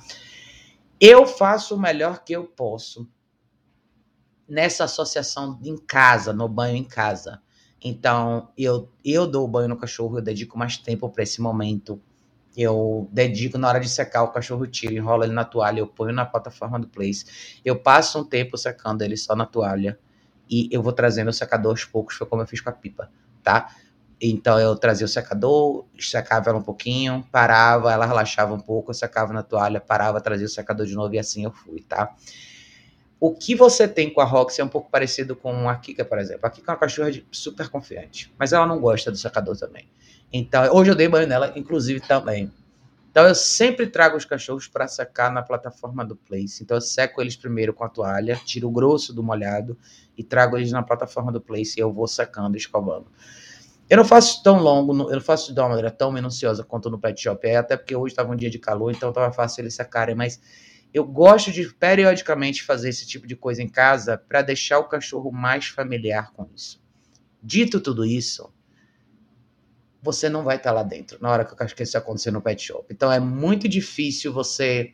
Eu 1.00 1.24
faço 1.24 1.76
o 1.76 1.80
melhor 1.80 2.24
que 2.24 2.32
eu 2.32 2.42
posso 2.42 3.08
nessa 4.48 4.84
associação 4.84 5.60
em 5.62 5.76
casa, 5.76 6.32
no 6.32 6.48
banho 6.48 6.74
em 6.76 6.82
casa. 6.82 7.40
Então, 7.82 8.48
eu, 8.58 8.90
eu 9.04 9.26
dou 9.26 9.44
o 9.44 9.48
banho 9.48 9.68
no 9.68 9.76
cachorro, 9.76 10.18
eu 10.18 10.22
dedico 10.22 10.58
mais 10.58 10.76
tempo 10.76 11.08
para 11.08 11.22
esse 11.22 11.40
momento. 11.40 12.00
Eu 12.60 13.08
dedico 13.12 13.56
na 13.56 13.68
hora 13.68 13.78
de 13.78 13.88
secar 13.88 14.24
o 14.24 14.32
cachorro, 14.32 14.66
tiro, 14.66 14.92
enrolo 14.92 15.22
ele 15.22 15.32
na 15.32 15.44
toalha, 15.44 15.78
eu 15.78 15.86
ponho 15.86 16.12
na 16.12 16.26
plataforma 16.26 16.76
do 16.76 16.88
Place. 16.88 17.60
Eu 17.64 17.78
passo 17.78 18.18
um 18.18 18.24
tempo 18.24 18.58
secando 18.58 19.02
ele 19.02 19.16
só 19.16 19.36
na 19.36 19.46
toalha 19.46 19.96
e 20.50 20.68
eu 20.72 20.82
vou 20.82 20.92
trazendo 20.92 21.28
o 21.28 21.32
secador 21.32 21.70
aos 21.70 21.84
poucos, 21.84 22.16
foi 22.16 22.26
como 22.26 22.42
eu 22.42 22.46
fiz 22.48 22.60
com 22.60 22.68
a 22.68 22.72
pipa, 22.72 23.12
tá? 23.44 23.72
Então 24.20 24.58
eu 24.58 24.74
trazia 24.74 25.04
o 25.04 25.08
secador, 25.08 25.84
secava 26.00 26.50
ela 26.50 26.58
um 26.58 26.62
pouquinho, 26.62 27.24
parava, 27.30 27.92
ela 27.92 28.04
relaxava 28.04 28.52
um 28.52 28.58
pouco, 28.58 28.90
eu 28.90 28.94
secava 28.94 29.32
na 29.32 29.44
toalha, 29.44 29.80
parava, 29.80 30.20
trazia 30.20 30.46
o 30.46 30.50
secador 30.50 30.84
de 30.84 30.96
novo 30.96 31.14
e 31.14 31.18
assim 31.20 31.44
eu 31.44 31.52
fui, 31.52 31.82
tá? 31.82 32.12
O 33.20 33.32
que 33.32 33.54
você 33.54 33.86
tem 33.86 34.12
com 34.12 34.20
a 34.20 34.24
Roxy 34.24 34.60
é 34.60 34.64
um 34.64 34.68
pouco 34.68 34.90
parecido 34.90 35.36
com 35.36 35.68
a 35.68 35.76
Kika, 35.76 36.04
por 36.04 36.18
exemplo. 36.18 36.44
A 36.44 36.50
Kika 36.50 36.72
é 36.72 36.74
uma 36.74 36.80
cachorra 36.80 37.12
super 37.30 37.68
confiante, 37.68 38.34
mas 38.36 38.52
ela 38.52 38.66
não 38.66 38.80
gosta 38.80 39.12
do 39.12 39.16
secador 39.16 39.56
também. 39.56 39.88
Então, 40.32 40.64
hoje 40.74 40.90
eu 40.90 40.94
dei 40.94 41.08
banho 41.08 41.26
nela, 41.26 41.52
inclusive 41.56 42.00
também. 42.00 42.52
Então, 43.10 43.26
eu 43.26 43.34
sempre 43.34 43.86
trago 43.86 44.16
os 44.16 44.24
cachorros 44.24 44.68
para 44.68 44.86
secar 44.86 45.32
na 45.32 45.42
plataforma 45.42 46.04
do 46.04 46.14
Place. 46.14 46.62
Então, 46.62 46.76
eu 46.76 46.80
seco 46.80 47.20
eles 47.20 47.36
primeiro 47.36 47.72
com 47.72 47.82
a 47.84 47.88
toalha, 47.88 48.40
tiro 48.44 48.68
o 48.68 48.70
grosso 48.70 49.12
do 49.12 49.22
molhado 49.22 49.76
e 50.16 50.22
trago 50.22 50.56
eles 50.56 50.70
na 50.70 50.82
plataforma 50.82 51.32
do 51.32 51.40
Place 51.40 51.78
e 51.78 51.82
eu 51.82 51.92
vou 51.92 52.06
secando 52.06 52.56
escovando. 52.56 53.06
Eu 53.88 53.96
não 53.96 54.04
faço 54.04 54.42
tão 54.42 54.58
longo, 54.58 54.92
eu 55.10 55.14
não 55.14 55.20
faço 55.20 55.54
de 55.54 55.58
uma 55.58 55.70
maneira 55.70 55.90
tão 55.90 56.12
minuciosa 56.12 56.62
quanto 56.62 56.90
no 56.90 56.98
pet 56.98 57.22
shop, 57.22 57.46
é 57.46 57.56
até 57.56 57.74
porque 57.74 57.96
hoje 57.96 58.12
estava 58.12 58.30
um 58.30 58.36
dia 58.36 58.50
de 58.50 58.58
calor, 58.58 58.92
então 58.92 59.08
estava 59.08 59.32
fácil 59.32 59.62
eles 59.62 59.74
secarem, 59.74 60.14
mas 60.14 60.38
eu 60.92 61.06
gosto 61.06 61.50
de 61.50 61.72
periodicamente 61.74 62.62
fazer 62.62 62.90
esse 62.90 63.06
tipo 63.06 63.26
de 63.26 63.34
coisa 63.34 63.62
em 63.62 63.68
casa 63.68 64.18
para 64.18 64.42
deixar 64.42 64.78
o 64.78 64.88
cachorro 64.88 65.32
mais 65.32 65.68
familiar 65.68 66.32
com 66.32 66.46
isso. 66.54 66.82
Dito 67.42 67.80
tudo 67.80 68.04
isso, 68.04 68.52
você 70.02 70.28
não 70.28 70.44
vai 70.44 70.56
estar 70.56 70.72
lá 70.72 70.82
dentro 70.82 71.18
na 71.20 71.30
hora 71.30 71.44
que 71.44 71.82
isso 71.82 71.98
acontecer 71.98 72.30
no 72.30 72.40
pet 72.40 72.62
shop. 72.62 72.86
Então 72.90 73.10
é 73.10 73.18
muito 73.18 73.68
difícil 73.68 74.32
você 74.32 74.92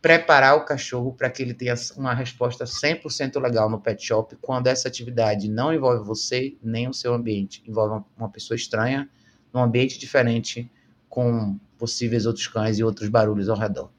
preparar 0.00 0.56
o 0.56 0.64
cachorro 0.64 1.12
para 1.12 1.28
que 1.28 1.42
ele 1.42 1.52
tenha 1.52 1.74
uma 1.96 2.14
resposta 2.14 2.64
100% 2.64 3.40
legal 3.40 3.68
no 3.68 3.80
pet 3.80 4.04
shop 4.04 4.36
quando 4.40 4.68
essa 4.68 4.86
atividade 4.86 5.48
não 5.48 5.74
envolve 5.74 6.04
você 6.04 6.56
nem 6.62 6.88
o 6.88 6.94
seu 6.94 7.12
ambiente, 7.12 7.62
envolve 7.66 8.04
uma 8.16 8.28
pessoa 8.28 8.56
estranha, 8.56 9.08
num 9.52 9.60
ambiente 9.60 9.98
diferente, 9.98 10.70
com 11.08 11.58
possíveis 11.76 12.26
outros 12.26 12.46
cães 12.46 12.78
e 12.78 12.84
outros 12.84 13.08
barulhos 13.08 13.48
ao 13.48 13.56
redor. 13.56 13.90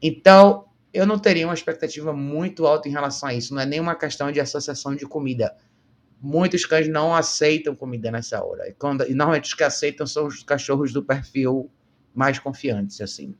Então, 0.00 0.66
eu 0.92 1.06
não 1.06 1.18
teria 1.18 1.46
uma 1.46 1.54
expectativa 1.54 2.12
muito 2.12 2.66
alta 2.66 2.88
em 2.88 2.92
relação 2.92 3.28
a 3.28 3.34
isso. 3.34 3.54
Não 3.54 3.60
é 3.60 3.66
nenhuma 3.66 3.94
questão 3.94 4.32
de 4.32 4.40
associação 4.40 4.94
de 4.94 5.06
comida 5.06 5.54
muitos 6.20 6.64
cães 6.64 6.88
não 6.88 7.14
aceitam 7.14 7.74
comida 7.74 8.10
nessa 8.10 8.42
hora. 8.44 8.68
E, 8.68 8.72
quando, 8.72 9.08
e 9.08 9.14
normalmente 9.14 9.44
os 9.44 9.54
que 9.54 9.64
aceitam 9.64 10.06
são 10.06 10.26
os 10.26 10.42
cachorros 10.42 10.92
do 10.92 11.02
perfil 11.02 11.70
mais 12.14 12.38
confiantes, 12.38 13.00
assim. 13.00 13.34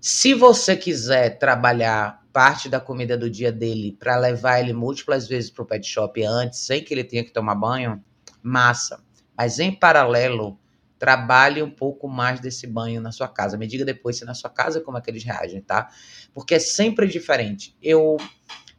Se 0.00 0.34
você 0.34 0.76
quiser 0.76 1.38
trabalhar 1.38 2.24
parte 2.32 2.68
da 2.68 2.78
comida 2.78 3.16
do 3.16 3.28
dia 3.28 3.50
dele 3.50 3.96
para 3.98 4.16
levar 4.16 4.60
ele 4.60 4.72
múltiplas 4.72 5.26
vezes 5.26 5.50
para 5.50 5.62
o 5.62 5.66
pet 5.66 5.86
shop 5.86 6.22
antes, 6.22 6.60
sem 6.60 6.84
que 6.84 6.94
ele 6.94 7.02
tenha 7.02 7.24
que 7.24 7.32
tomar 7.32 7.54
banho, 7.54 8.04
massa. 8.42 9.02
Mas 9.36 9.58
em 9.58 9.72
paralelo, 9.72 10.58
trabalhe 10.98 11.62
um 11.62 11.70
pouco 11.70 12.08
mais 12.08 12.40
desse 12.40 12.66
banho 12.66 13.00
na 13.00 13.10
sua 13.10 13.28
casa. 13.28 13.58
Me 13.58 13.66
diga 13.66 13.84
depois 13.84 14.16
se 14.16 14.24
na 14.24 14.34
sua 14.34 14.50
casa 14.50 14.80
como 14.80 14.96
é 14.96 15.00
que 15.00 15.10
eles 15.10 15.24
reagem, 15.24 15.60
tá? 15.60 15.88
Porque 16.32 16.54
é 16.54 16.58
sempre 16.58 17.06
diferente. 17.06 17.76
Eu 17.82 18.16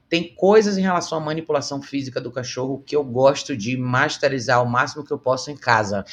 tem 0.09 0.33
coisas 0.35 0.77
em 0.77 0.81
relação 0.81 1.17
à 1.17 1.21
manipulação 1.21 1.81
física 1.81 2.21
do 2.21 2.31
cachorro 2.31 2.81
que 2.85 2.95
eu 2.95 3.03
gosto 3.03 3.55
de 3.57 3.75
masterizar 3.75 4.63
o 4.63 4.69
máximo 4.69 5.03
que 5.03 5.11
eu 5.11 5.19
posso 5.19 5.51
em 5.51 5.57
casa. 5.57 6.05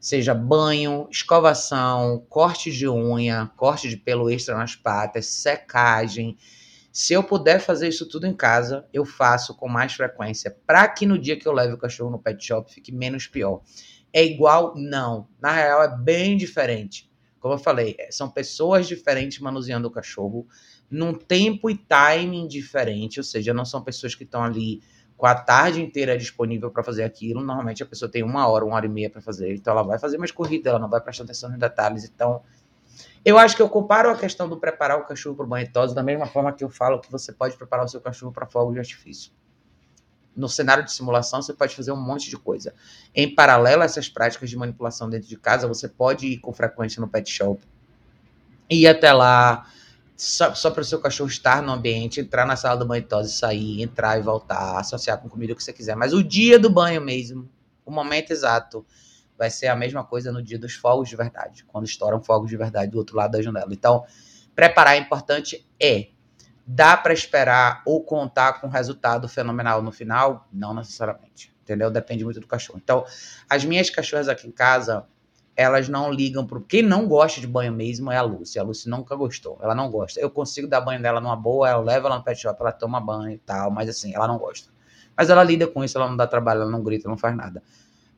Seja 0.00 0.34
banho, 0.34 1.08
escovação, 1.10 2.24
corte 2.28 2.70
de 2.70 2.88
unha, 2.88 3.50
corte 3.56 3.88
de 3.88 3.96
pelo 3.96 4.30
extra 4.30 4.56
nas 4.56 4.74
patas, 4.74 5.26
secagem. 5.26 6.36
Se 6.92 7.12
eu 7.12 7.22
puder 7.22 7.60
fazer 7.60 7.88
isso 7.88 8.08
tudo 8.08 8.26
em 8.26 8.34
casa, 8.34 8.86
eu 8.92 9.04
faço 9.04 9.54
com 9.54 9.68
mais 9.68 9.92
frequência, 9.92 10.56
para 10.66 10.88
que 10.88 11.06
no 11.06 11.18
dia 11.18 11.38
que 11.38 11.46
eu 11.46 11.52
leve 11.52 11.74
o 11.74 11.78
cachorro 11.78 12.10
no 12.10 12.18
pet 12.18 12.44
shop 12.44 12.72
fique 12.72 12.90
menos 12.90 13.26
pior. 13.26 13.62
É 14.12 14.24
igual? 14.24 14.74
Não. 14.76 15.28
Na 15.40 15.52
real, 15.52 15.82
é 15.82 15.96
bem 15.96 16.36
diferente. 16.36 17.10
Como 17.38 17.54
eu 17.54 17.58
falei, 17.58 17.96
são 18.10 18.30
pessoas 18.30 18.88
diferentes 18.88 19.38
manuseando 19.38 19.86
o 19.88 19.90
cachorro 19.90 20.46
num 20.90 21.12
tempo 21.12 21.68
e 21.68 21.76
timing 21.76 22.46
diferente, 22.46 23.18
ou 23.18 23.24
seja, 23.24 23.52
não 23.52 23.64
são 23.64 23.82
pessoas 23.82 24.14
que 24.14 24.24
estão 24.24 24.42
ali 24.42 24.82
com 25.16 25.26
a 25.26 25.34
tarde 25.34 25.80
inteira 25.80 26.16
disponível 26.16 26.70
para 26.70 26.82
fazer 26.82 27.04
aquilo. 27.04 27.42
Normalmente 27.42 27.82
a 27.82 27.86
pessoa 27.86 28.10
tem 28.10 28.22
uma 28.22 28.46
hora, 28.46 28.64
uma 28.64 28.76
hora 28.76 28.86
e 28.86 28.88
meia 28.88 29.10
para 29.10 29.20
fazer, 29.20 29.54
então 29.54 29.72
ela 29.72 29.82
vai 29.82 29.98
fazer 29.98 30.18
mais 30.18 30.30
corrida, 30.30 30.70
ela 30.70 30.78
não 30.78 30.88
vai 30.88 31.00
prestar 31.00 31.24
atenção 31.24 31.50
nos 31.50 31.58
detalhes. 31.58 32.04
Então, 32.04 32.42
eu 33.24 33.38
acho 33.38 33.56
que 33.56 33.62
eu 33.62 33.68
comparo 33.68 34.10
a 34.10 34.16
questão 34.16 34.48
do 34.48 34.56
preparar 34.56 34.98
o 34.98 35.04
cachorro 35.04 35.34
para 35.34 35.44
o 35.44 35.48
banho 35.48 35.68
da 35.94 36.02
mesma 36.02 36.26
forma 36.26 36.52
que 36.52 36.62
eu 36.62 36.70
falo 36.70 37.00
que 37.00 37.10
você 37.10 37.32
pode 37.32 37.56
preparar 37.56 37.84
o 37.84 37.88
seu 37.88 38.00
cachorro 38.00 38.32
para 38.32 38.46
fogo 38.46 38.72
de 38.72 38.78
artifício. 38.78 39.32
No 40.36 40.48
cenário 40.48 40.84
de 40.84 40.92
simulação, 40.92 41.40
você 41.40 41.54
pode 41.54 41.74
fazer 41.74 41.92
um 41.92 42.00
monte 42.00 42.28
de 42.28 42.36
coisa. 42.36 42.74
Em 43.14 43.34
paralelo 43.34 43.82
a 43.82 43.86
essas 43.86 44.08
práticas 44.08 44.50
de 44.50 44.56
manipulação 44.56 45.08
dentro 45.08 45.26
de 45.26 45.36
casa, 45.36 45.66
você 45.66 45.88
pode 45.88 46.26
ir 46.26 46.38
com 46.38 46.52
frequência 46.52 47.00
no 47.00 47.08
pet 47.08 47.28
shop, 47.30 47.60
ir 48.68 48.86
até 48.86 49.12
lá, 49.12 49.66
só, 50.16 50.54
só 50.54 50.70
para 50.70 50.80
o 50.80 50.84
seu 50.84 50.98
cachorro 51.00 51.28
estar 51.28 51.62
no 51.62 51.72
ambiente, 51.72 52.20
entrar 52.20 52.46
na 52.46 52.56
sala 52.56 52.78
do 52.78 52.86
banho 52.86 53.00
e 53.00 53.06
tosse, 53.06 53.36
sair, 53.36 53.82
entrar 53.82 54.18
e 54.18 54.22
voltar, 54.22 54.78
associar 54.78 55.18
com 55.18 55.28
comida 55.28 55.52
o 55.52 55.56
que 55.56 55.62
você 55.62 55.72
quiser. 55.72 55.94
Mas 55.94 56.12
o 56.12 56.22
dia 56.22 56.58
do 56.58 56.70
banho 56.70 57.00
mesmo, 57.00 57.48
o 57.84 57.90
momento 57.90 58.30
exato, 58.30 58.84
vai 59.36 59.50
ser 59.50 59.66
a 59.66 59.76
mesma 59.76 60.02
coisa 60.02 60.32
no 60.32 60.42
dia 60.42 60.58
dos 60.58 60.74
fogos 60.74 61.08
de 61.08 61.16
verdade, 61.16 61.64
quando 61.64 61.84
estouram 61.84 62.22
fogos 62.22 62.48
de 62.48 62.56
verdade 62.56 62.90
do 62.90 62.98
outro 62.98 63.16
lado 63.16 63.32
da 63.32 63.42
janela. 63.42 63.68
Então, 63.70 64.04
preparar 64.54 64.96
é 64.96 64.98
importante 64.98 65.68
é. 65.78 66.08
Dá 66.66 66.96
para 66.96 67.12
esperar 67.12 67.82
ou 67.86 68.02
contar 68.02 68.54
com 68.54 68.66
resultado 68.66 69.28
fenomenal 69.28 69.82
no 69.82 69.92
final? 69.92 70.48
Não 70.52 70.74
necessariamente, 70.74 71.54
entendeu? 71.62 71.90
Depende 71.90 72.24
muito 72.24 72.40
do 72.40 72.46
cachorro. 72.46 72.80
Então, 72.82 73.04
as 73.48 73.64
minhas 73.64 73.88
cachorras 73.88 74.28
aqui 74.28 74.48
em 74.48 74.50
casa, 74.50 75.06
elas 75.56 75.88
não 75.88 76.12
ligam 76.12 76.46
pro. 76.46 76.60
Quem 76.60 76.82
não 76.82 77.08
gosta 77.08 77.40
de 77.40 77.46
banho 77.46 77.72
mesmo 77.72 78.12
é 78.12 78.16
a 78.16 78.22
Lucy. 78.22 78.58
A 78.58 78.62
Lucy 78.62 78.88
nunca 78.90 79.16
gostou. 79.16 79.58
Ela 79.62 79.74
não 79.74 79.90
gosta. 79.90 80.20
Eu 80.20 80.30
consigo 80.30 80.68
dar 80.68 80.82
banho 80.82 81.00
dela 81.00 81.20
numa 81.20 81.34
boa, 81.34 81.70
eu 81.70 81.80
levo 81.80 82.06
ela 82.06 82.18
no 82.18 82.22
pet 82.22 82.38
shop, 82.38 82.60
ela 82.60 82.72
toma 82.72 83.00
banho 83.00 83.30
e 83.30 83.38
tal, 83.38 83.70
mas 83.70 83.88
assim, 83.88 84.14
ela 84.14 84.28
não 84.28 84.38
gosta. 84.38 84.70
Mas 85.16 85.30
ela 85.30 85.42
lida 85.42 85.66
com 85.66 85.82
isso, 85.82 85.96
ela 85.96 86.08
não 86.08 86.16
dá 86.16 86.26
trabalho, 86.26 86.60
ela 86.60 86.70
não 86.70 86.82
grita, 86.82 87.08
não 87.08 87.16
faz 87.16 87.34
nada. 87.34 87.62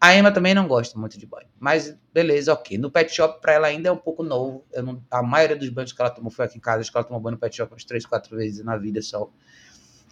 A 0.01 0.15
Emma 0.15 0.33
também 0.33 0.55
não 0.55 0.67
gosta 0.67 0.99
muito 0.99 1.17
de 1.19 1.27
banho. 1.27 1.47
Mas 1.61 1.97
beleza, 2.13 2.53
ok. 2.53 2.77
No 2.77 2.91
pet 2.91 3.13
shop, 3.13 3.41
pra 3.41 3.53
ela 3.53 3.69
ainda 3.69 3.89
é 3.89 3.93
um 3.93 3.97
pouco 3.97 4.25
novo. 4.25 4.65
Não, 4.75 5.01
a 5.09 5.23
maioria 5.23 5.57
dos 5.57 5.69
banhos 5.69 5.93
que 5.93 6.01
ela 6.01 6.11
tomou 6.11 6.31
foi 6.31 6.45
aqui 6.45 6.59
em 6.59 6.61
casa. 6.61 6.81
Acho 6.81 6.91
que 6.91 6.97
ela 6.97 7.05
tomou 7.05 7.21
banho 7.21 7.35
no 7.35 7.41
pet 7.41 7.57
shop 7.57 7.73
umas 7.73 7.85
três, 7.85 8.05
quatro 8.05 8.37
vezes 8.37 8.65
na 8.65 8.77
vida 8.77 9.01
só. 9.01 9.29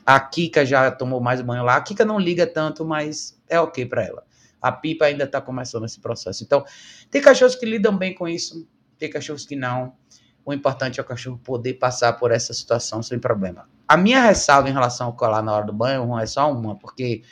A 0.05 0.20
Kika 0.20 0.64
já 0.64 0.91
tomou 0.93 1.20
mais 1.20 1.41
banho 1.41 1.64
lá. 1.64 1.77
A 1.77 1.81
Kika 1.81 2.05
não 2.05 2.18
liga 2.18 2.47
tanto, 2.47 2.85
mas 2.85 3.41
é 3.49 3.59
ok 3.61 3.85
para 3.87 4.05
ela. 4.05 4.24
A 4.67 4.73
pipa 4.73 5.05
ainda 5.05 5.25
está 5.25 5.41
começando 5.41 5.85
esse 5.85 6.01
processo. 6.01 6.43
Então, 6.43 6.64
tem 7.11 7.23
cachorros 7.23 7.55
que 7.55 7.64
lidam 7.64 7.97
bem 7.97 8.14
com 8.14 8.27
isso, 8.27 8.69
tem 8.99 9.11
cachorros 9.11 9.47
que 9.47 9.57
não. 9.57 9.95
O 10.45 10.53
importante 10.53 11.01
é 11.01 11.03
o 11.03 11.07
cachorro 11.07 11.39
poder 11.39 11.75
passar 11.75 12.12
por 12.14 12.31
essa 12.31 12.53
situação 12.53 13.03
sem 13.03 13.19
problema. 13.19 13.69
A 13.89 13.97
minha 13.97 14.21
ressalva 14.21 14.69
em 14.69 14.73
relação 14.73 15.09
ao 15.09 15.12
colar 15.12 15.43
na 15.43 15.53
hora 15.53 15.67
do 15.67 15.73
banho 15.73 16.19
é 16.19 16.27
só 16.27 16.51
uma, 16.53 16.77
porque 16.79 17.23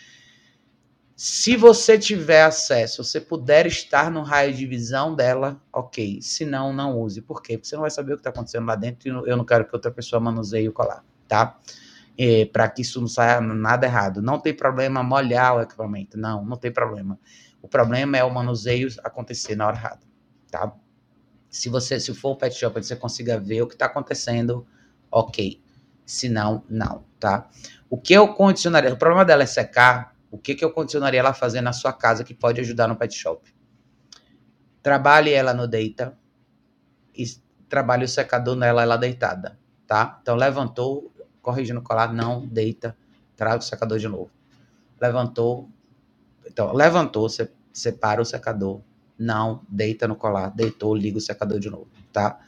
se 1.16 1.56
você 1.56 1.96
tiver 1.96 2.42
acesso, 2.42 3.04
você 3.04 3.20
puder 3.20 3.66
estar 3.66 4.10
no 4.10 4.22
raio 4.22 4.52
de 4.52 4.66
visão 4.66 5.14
dela, 5.14 5.60
ok. 5.72 6.20
Se 6.20 6.44
não, 6.44 6.72
não 6.72 6.98
use. 6.98 7.22
Por 7.22 7.40
quê? 7.40 7.56
Porque 7.56 7.68
você 7.68 7.76
não 7.76 7.82
vai 7.82 7.90
saber 7.90 8.14
o 8.14 8.16
que 8.16 8.20
está 8.20 8.30
acontecendo 8.30 8.66
lá 8.66 8.74
dentro 8.74 9.08
e 9.08 9.30
eu 9.30 9.36
não 9.36 9.44
quero 9.44 9.64
que 9.64 9.74
outra 9.74 9.92
pessoa 9.92 10.18
manuseie 10.18 10.68
o 10.68 10.72
colar, 10.72 11.04
tá? 11.28 11.58
É, 12.18 12.46
para 12.46 12.68
que 12.68 12.82
isso 12.82 13.00
não 13.00 13.08
saia 13.08 13.40
nada 13.40 13.86
errado. 13.86 14.22
Não 14.22 14.38
tem 14.38 14.54
problema 14.54 15.02
molhar 15.02 15.56
o 15.56 15.62
equipamento, 15.62 16.18
não, 16.18 16.44
não 16.44 16.56
tem 16.56 16.72
problema. 16.72 17.18
O 17.60 17.68
problema 17.68 18.16
é 18.16 18.24
o 18.24 18.32
manuseio 18.32 18.88
acontecer 19.02 19.56
na 19.56 19.66
hora 19.66 19.76
errada, 19.76 20.00
tá? 20.50 20.72
Se 21.48 21.68
você, 21.68 21.98
se 22.00 22.12
for 22.14 22.30
o 22.30 22.36
pet 22.36 22.54
shop, 22.54 22.82
você 22.82 22.96
consiga 22.96 23.38
ver 23.38 23.62
o 23.62 23.66
que 23.66 23.74
está 23.74 23.86
acontecendo, 23.86 24.66
ok. 25.10 25.62
Se 26.04 26.28
não, 26.28 26.64
não, 26.68 27.04
tá? 27.18 27.48
O 27.88 27.96
que 27.96 28.12
eu 28.12 28.34
condicionaria, 28.34 28.92
o 28.92 28.98
problema 28.98 29.24
dela 29.24 29.44
é 29.44 29.46
secar, 29.46 30.14
O 30.34 30.36
que, 30.36 30.56
que 30.56 30.64
eu 30.64 30.72
condicionaria 30.72 31.20
ela 31.20 31.30
a 31.30 31.34
fazer 31.34 31.60
na 31.60 31.72
sua 31.72 31.92
casa 31.92 32.24
que 32.24 32.34
pode 32.34 32.60
ajudar 32.60 32.88
no 32.88 32.96
pet 32.96 33.14
shop? 33.14 33.54
Trabalhe 34.82 35.32
ela 35.32 35.54
no 35.54 35.68
deita 35.68 36.18
e 37.14 37.24
trabalhe 37.68 38.04
o 38.04 38.08
secador 38.08 38.56
nela, 38.56 38.82
ela 38.82 38.96
deitada, 38.96 39.56
tá? 39.86 40.18
Então, 40.20 40.34
levantou, 40.34 41.13
corrigindo 41.44 41.78
o 41.78 41.82
colar, 41.82 42.12
não, 42.12 42.44
deita, 42.46 42.96
traga 43.36 43.58
o 43.58 43.62
secador 43.62 43.98
de 43.98 44.08
novo. 44.08 44.30
Levantou, 45.00 45.68
então, 46.46 46.72
levantou, 46.72 47.28
você 47.28 47.50
separa 47.72 48.20
o 48.20 48.24
secador, 48.24 48.80
não, 49.18 49.62
deita 49.68 50.08
no 50.08 50.16
colar, 50.16 50.48
deitou, 50.48 50.94
liga 50.94 51.18
o 51.18 51.20
secador 51.20 51.60
de 51.60 51.70
novo, 51.70 51.88
tá? 52.12 52.40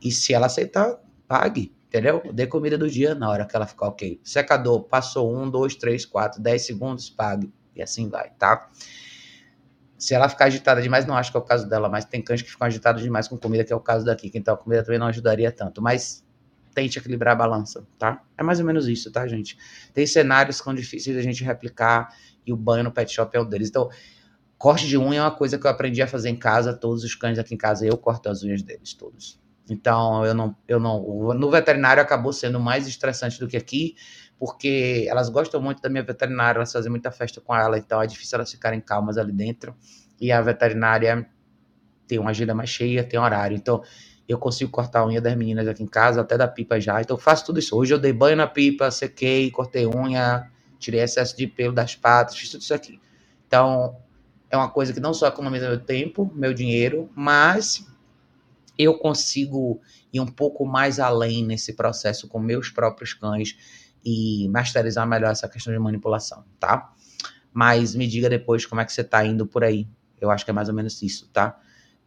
E 0.00 0.10
se 0.12 0.32
ela 0.32 0.46
aceitar, 0.46 0.98
pague, 1.26 1.74
entendeu? 1.88 2.22
Dê 2.32 2.46
comida 2.46 2.78
do 2.78 2.88
dia 2.88 3.14
na 3.14 3.28
hora 3.28 3.44
que 3.44 3.56
ela 3.56 3.66
ficar 3.66 3.88
ok. 3.88 4.20
Secador, 4.22 4.84
passou 4.84 5.34
um, 5.34 5.50
dois, 5.50 5.74
três, 5.74 6.06
quatro, 6.06 6.40
dez 6.40 6.64
segundos, 6.64 7.10
pague. 7.10 7.52
E 7.74 7.82
assim 7.82 8.08
vai, 8.08 8.30
tá? 8.30 8.70
Se 9.98 10.14
ela 10.14 10.28
ficar 10.28 10.46
agitada 10.46 10.82
demais, 10.82 11.06
não 11.06 11.16
acho 11.16 11.30
que 11.30 11.36
é 11.36 11.40
o 11.40 11.42
caso 11.42 11.68
dela, 11.68 11.88
mas 11.88 12.04
tem 12.04 12.22
cães 12.22 12.42
que 12.42 12.50
ficam 12.50 12.66
agitados 12.66 13.02
demais 13.02 13.28
com 13.28 13.38
comida, 13.38 13.64
que 13.64 13.72
é 13.72 13.76
o 13.76 13.80
caso 13.80 14.04
daqui. 14.04 14.30
Então 14.34 14.54
a 14.54 14.56
comida 14.56 14.82
também 14.82 14.98
não 14.98 15.06
ajudaria 15.06 15.50
tanto. 15.50 15.80
Mas 15.80 16.25
tente 16.76 16.98
equilibrar 16.98 17.32
a 17.32 17.38
balança, 17.38 17.86
tá? 17.98 18.22
É 18.36 18.42
mais 18.42 18.60
ou 18.60 18.66
menos 18.66 18.86
isso, 18.86 19.10
tá, 19.10 19.26
gente? 19.26 19.56
Tem 19.94 20.06
cenários 20.06 20.58
que 20.58 20.64
são 20.64 20.74
difíceis 20.74 21.16
da 21.16 21.22
gente 21.22 21.42
replicar 21.42 22.14
e 22.46 22.52
o 22.52 22.56
banho 22.56 22.84
no 22.84 22.92
pet 22.92 23.10
shop 23.10 23.34
é 23.34 23.40
um 23.40 23.48
deles. 23.48 23.70
Então, 23.70 23.88
corte 24.58 24.86
de 24.86 24.98
unha 24.98 25.20
é 25.20 25.22
uma 25.22 25.30
coisa 25.30 25.58
que 25.58 25.66
eu 25.66 25.70
aprendi 25.70 26.02
a 26.02 26.06
fazer 26.06 26.28
em 26.28 26.36
casa. 26.36 26.74
Todos 26.74 27.02
os 27.02 27.14
cães 27.14 27.38
aqui 27.38 27.54
em 27.54 27.56
casa, 27.56 27.86
eu 27.86 27.96
corto 27.96 28.28
as 28.28 28.42
unhas 28.42 28.60
deles, 28.60 28.92
todos. 28.92 29.40
Então, 29.70 30.22
eu 30.26 30.34
não, 30.34 30.54
eu 30.68 30.78
não. 30.78 31.00
No 31.32 31.50
veterinário 31.50 32.02
acabou 32.02 32.30
sendo 32.30 32.60
mais 32.60 32.86
estressante 32.86 33.40
do 33.40 33.48
que 33.48 33.56
aqui, 33.56 33.96
porque 34.38 35.06
elas 35.08 35.30
gostam 35.30 35.58
muito 35.62 35.80
da 35.80 35.88
minha 35.88 36.04
veterinária, 36.04 36.58
elas 36.58 36.70
fazem 36.70 36.90
muita 36.90 37.10
festa 37.10 37.40
com 37.40 37.56
ela, 37.56 37.78
então 37.78 38.02
é 38.02 38.06
difícil 38.06 38.36
elas 38.36 38.50
ficarem 38.50 38.82
calmas 38.82 39.16
ali 39.16 39.32
dentro. 39.32 39.74
E 40.20 40.30
a 40.30 40.42
veterinária 40.42 41.26
tem 42.06 42.18
uma 42.18 42.30
agenda 42.32 42.54
mais 42.54 42.68
cheia, 42.68 43.02
tem 43.02 43.18
horário. 43.18 43.56
Então, 43.56 43.82
eu 44.28 44.38
consigo 44.38 44.70
cortar 44.70 45.00
a 45.00 45.06
unha 45.06 45.20
das 45.20 45.36
meninas 45.36 45.68
aqui 45.68 45.82
em 45.82 45.86
casa, 45.86 46.20
até 46.20 46.36
da 46.36 46.48
pipa 46.48 46.80
já. 46.80 47.00
Então, 47.00 47.16
eu 47.16 47.20
faço 47.20 47.46
tudo 47.46 47.58
isso. 47.58 47.76
Hoje 47.76 47.94
eu 47.94 47.98
dei 47.98 48.12
banho 48.12 48.36
na 48.36 48.46
pipa, 48.46 48.90
sequei, 48.90 49.50
cortei 49.50 49.86
unha, 49.86 50.50
tirei 50.78 51.00
excesso 51.00 51.36
de 51.36 51.46
pelo 51.46 51.72
das 51.72 51.94
patas, 51.94 52.36
fiz 52.36 52.50
tudo 52.50 52.62
isso 52.62 52.74
aqui. 52.74 53.00
Então, 53.46 53.96
é 54.50 54.56
uma 54.56 54.68
coisa 54.68 54.92
que 54.92 55.00
não 55.00 55.14
só 55.14 55.28
economiza 55.28 55.68
meu 55.68 55.80
tempo, 55.80 56.30
meu 56.34 56.52
dinheiro, 56.52 57.08
mas 57.14 57.86
eu 58.78 58.98
consigo 58.98 59.80
ir 60.12 60.20
um 60.20 60.26
pouco 60.26 60.66
mais 60.66 60.98
além 60.98 61.44
nesse 61.44 61.74
processo 61.74 62.28
com 62.28 62.38
meus 62.38 62.70
próprios 62.70 63.14
cães 63.14 63.56
e 64.04 64.48
masterizar 64.48 65.06
melhor 65.06 65.30
essa 65.30 65.48
questão 65.48 65.72
de 65.72 65.78
manipulação, 65.78 66.44
tá? 66.60 66.92
Mas 67.52 67.94
me 67.94 68.06
diga 68.06 68.28
depois 68.28 68.66
como 68.66 68.80
é 68.80 68.84
que 68.84 68.92
você 68.92 69.02
tá 69.02 69.24
indo 69.24 69.46
por 69.46 69.64
aí. 69.64 69.88
Eu 70.20 70.30
acho 70.30 70.44
que 70.44 70.50
é 70.50 70.54
mais 70.54 70.68
ou 70.68 70.74
menos 70.74 71.00
isso, 71.02 71.28
tá? 71.32 71.58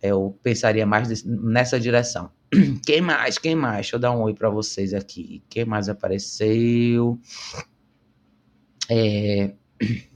Eu 0.02 0.40
pensaria 0.42 0.86
mais 0.86 1.24
nessa 1.24 1.80
direção. 1.80 2.32
Quem 2.86 3.02
mais? 3.02 3.38
Quem 3.38 3.56
mais? 3.56 3.78
Deixa 3.78 3.96
eu 3.96 4.00
dar 4.00 4.12
um 4.12 4.22
oi 4.22 4.34
para 4.34 4.50
vocês 4.50 4.94
aqui. 4.94 5.44
Quem 5.50 5.66
mais 5.66 5.90
apareceu? 5.90 7.20
É... 8.90 9.54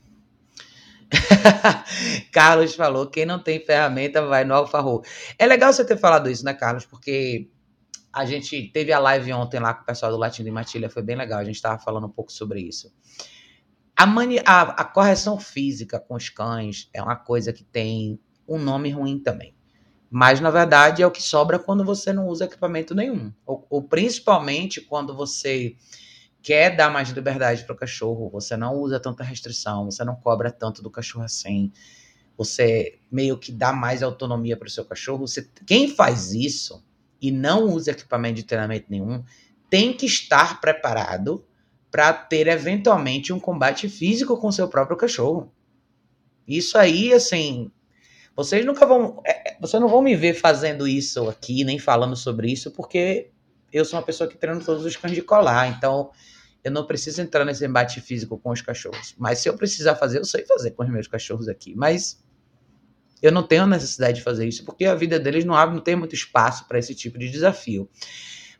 Carlos 2.31 2.75
falou: 2.75 3.07
quem 3.07 3.25
não 3.25 3.39
tem 3.39 3.63
ferramenta 3.63 4.25
vai 4.25 4.43
no 4.43 4.55
Alfarro. 4.55 5.03
É 5.37 5.45
legal 5.45 5.71
você 5.71 5.85
ter 5.85 5.97
falado 5.97 6.29
isso, 6.29 6.43
né, 6.43 6.53
Carlos? 6.53 6.85
Porque 6.85 7.49
a 8.11 8.25
gente 8.25 8.69
teve 8.69 8.93
a 8.93 8.99
live 8.99 9.33
ontem 9.33 9.59
lá 9.59 9.73
com 9.73 9.81
o 9.81 9.85
pessoal 9.85 10.11
do 10.11 10.17
Latino 10.17 10.47
e 10.47 10.51
Matilha, 10.51 10.89
foi 10.89 11.01
bem 11.01 11.15
legal. 11.15 11.39
A 11.39 11.43
gente 11.43 11.55
estava 11.55 11.79
falando 11.79 12.07
um 12.07 12.11
pouco 12.11 12.31
sobre 12.31 12.61
isso. 12.61 12.93
A, 13.95 14.05
mani 14.05 14.39
a, 14.45 14.61
a, 14.61 14.85
correção 14.85 15.39
física 15.39 15.99
com 15.99 16.15
os 16.15 16.29
cães 16.29 16.89
é 16.93 17.01
uma 17.01 17.15
coisa 17.15 17.53
que 17.53 17.63
tem 17.63 18.19
um 18.47 18.57
nome 18.57 18.89
ruim 18.89 19.19
também. 19.19 19.55
Mas, 20.15 20.39
na 20.39 20.51
verdade, 20.51 21.01
é 21.01 21.07
o 21.07 21.09
que 21.09 21.23
sobra 21.23 21.57
quando 21.57 21.83
você 21.83 22.13
não 22.13 22.27
usa 22.27 22.45
equipamento 22.45 22.93
nenhum. 22.93 23.33
Ou, 23.47 23.65
ou 23.67 23.81
principalmente 23.81 24.79
quando 24.79 25.15
você 25.15 25.75
quer 26.39 26.75
dar 26.75 26.91
mais 26.91 27.09
liberdade 27.09 27.63
para 27.63 27.73
o 27.73 27.75
cachorro, 27.75 28.29
você 28.29 28.55
não 28.55 28.75
usa 28.75 28.99
tanta 28.99 29.23
restrição, 29.23 29.85
você 29.85 30.03
não 30.03 30.15
cobra 30.15 30.51
tanto 30.51 30.83
do 30.83 30.91
cachorro 30.91 31.25
assim, 31.25 31.71
você 32.37 32.99
meio 33.11 33.39
que 33.39 33.51
dá 33.51 33.73
mais 33.73 34.03
autonomia 34.03 34.55
para 34.55 34.67
o 34.67 34.69
seu 34.69 34.85
cachorro. 34.85 35.25
Você, 35.25 35.49
quem 35.65 35.87
faz 35.87 36.31
isso 36.31 36.85
e 37.19 37.31
não 37.31 37.63
usa 37.71 37.89
equipamento 37.89 38.35
de 38.35 38.43
treinamento 38.43 38.85
nenhum 38.89 39.23
tem 39.67 39.93
que 39.97 40.05
estar 40.05 40.61
preparado 40.61 41.43
para 41.89 42.13
ter 42.13 42.45
eventualmente 42.45 43.33
um 43.33 43.39
combate 43.39 43.89
físico 43.89 44.37
com 44.37 44.51
seu 44.51 44.67
próprio 44.67 44.95
cachorro. 44.95 45.51
Isso 46.47 46.77
aí, 46.77 47.11
assim, 47.11 47.71
vocês 48.35 48.65
nunca 48.65 48.85
vão, 48.85 49.21
é, 49.25 49.51
é, 49.51 49.57
vocês 49.59 49.79
não 49.81 49.87
vão 49.87 50.01
me 50.01 50.15
ver 50.15 50.33
fazendo 50.33 50.87
isso 50.87 51.29
aqui 51.29 51.63
nem 51.63 51.77
falando 51.77 52.15
sobre 52.15 52.51
isso, 52.51 52.71
porque 52.71 53.31
eu 53.71 53.85
sou 53.85 53.99
uma 53.99 54.05
pessoa 54.05 54.29
que 54.29 54.37
treina 54.37 54.59
todos 54.59 54.85
os 54.85 54.95
cães 54.95 55.13
de 55.13 55.21
colar, 55.21 55.67
então 55.67 56.11
eu 56.63 56.71
não 56.71 56.85
preciso 56.85 57.21
entrar 57.21 57.43
nesse 57.45 57.65
embate 57.65 57.99
físico 57.99 58.37
com 58.39 58.51
os 58.51 58.61
cachorros. 58.61 59.13
Mas 59.17 59.39
se 59.39 59.49
eu 59.49 59.55
precisar 59.55 59.95
fazer, 59.95 60.19
eu 60.19 60.25
sei 60.25 60.45
fazer 60.45 60.71
com 60.71 60.83
os 60.83 60.89
meus 60.89 61.07
cachorros 61.07 61.49
aqui. 61.49 61.75
Mas 61.75 62.23
eu 63.21 63.31
não 63.31 63.43
tenho 63.43 63.67
necessidade 63.67 64.17
de 64.17 64.23
fazer 64.23 64.47
isso, 64.47 64.63
porque 64.63 64.85
a 64.85 64.95
vida 64.95 65.19
deles 65.19 65.43
não 65.45 65.55
abre, 65.55 65.75
não 65.75 65.83
tem 65.83 65.95
muito 65.95 66.15
espaço 66.15 66.67
para 66.67 66.79
esse 66.79 66.95
tipo 66.95 67.19
de 67.19 67.29
desafio. 67.29 67.89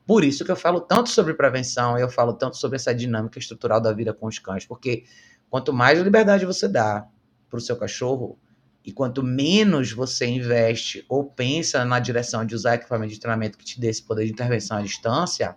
Por 0.05 0.23
isso 0.23 0.43
que 0.43 0.51
eu 0.51 0.55
falo 0.55 0.81
tanto 0.81 1.09
sobre 1.09 1.33
prevenção, 1.33 1.97
eu 1.97 2.09
falo 2.09 2.33
tanto 2.33 2.57
sobre 2.57 2.75
essa 2.75 2.93
dinâmica 2.93 3.39
estrutural 3.39 3.79
da 3.79 3.93
vida 3.93 4.13
com 4.13 4.27
os 4.27 4.37
cães, 4.37 4.65
porque 4.65 5.05
quanto 5.49 5.71
mais 5.71 5.99
liberdade 5.99 6.45
você 6.45 6.67
dá 6.67 7.07
para 7.49 7.57
o 7.57 7.61
seu 7.61 7.77
cachorro, 7.77 8.37
e 8.83 8.91
quanto 8.91 9.23
menos 9.23 9.91
você 9.91 10.25
investe 10.25 11.05
ou 11.07 11.23
pensa 11.23 11.85
na 11.85 11.99
direção 11.99 12.45
de 12.45 12.53
usar 12.53 12.75
equipamento 12.75 13.13
de 13.13 13.19
treinamento 13.19 13.57
que 13.57 13.63
te 13.63 13.79
dê 13.79 13.87
esse 13.87 14.03
poder 14.03 14.25
de 14.25 14.31
intervenção 14.31 14.77
à 14.77 14.81
distância, 14.81 15.55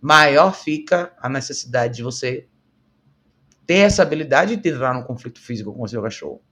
maior 0.00 0.54
fica 0.54 1.12
a 1.18 1.28
necessidade 1.28 1.96
de 1.96 2.02
você 2.02 2.48
ter 3.64 3.74
essa 3.74 4.02
habilidade 4.02 4.56
de 4.56 4.68
entrar 4.68 4.92
num 4.92 5.04
conflito 5.04 5.40
físico 5.40 5.72
com 5.72 5.82
o 5.82 5.88
seu 5.88 6.02
cachorro. 6.02 6.42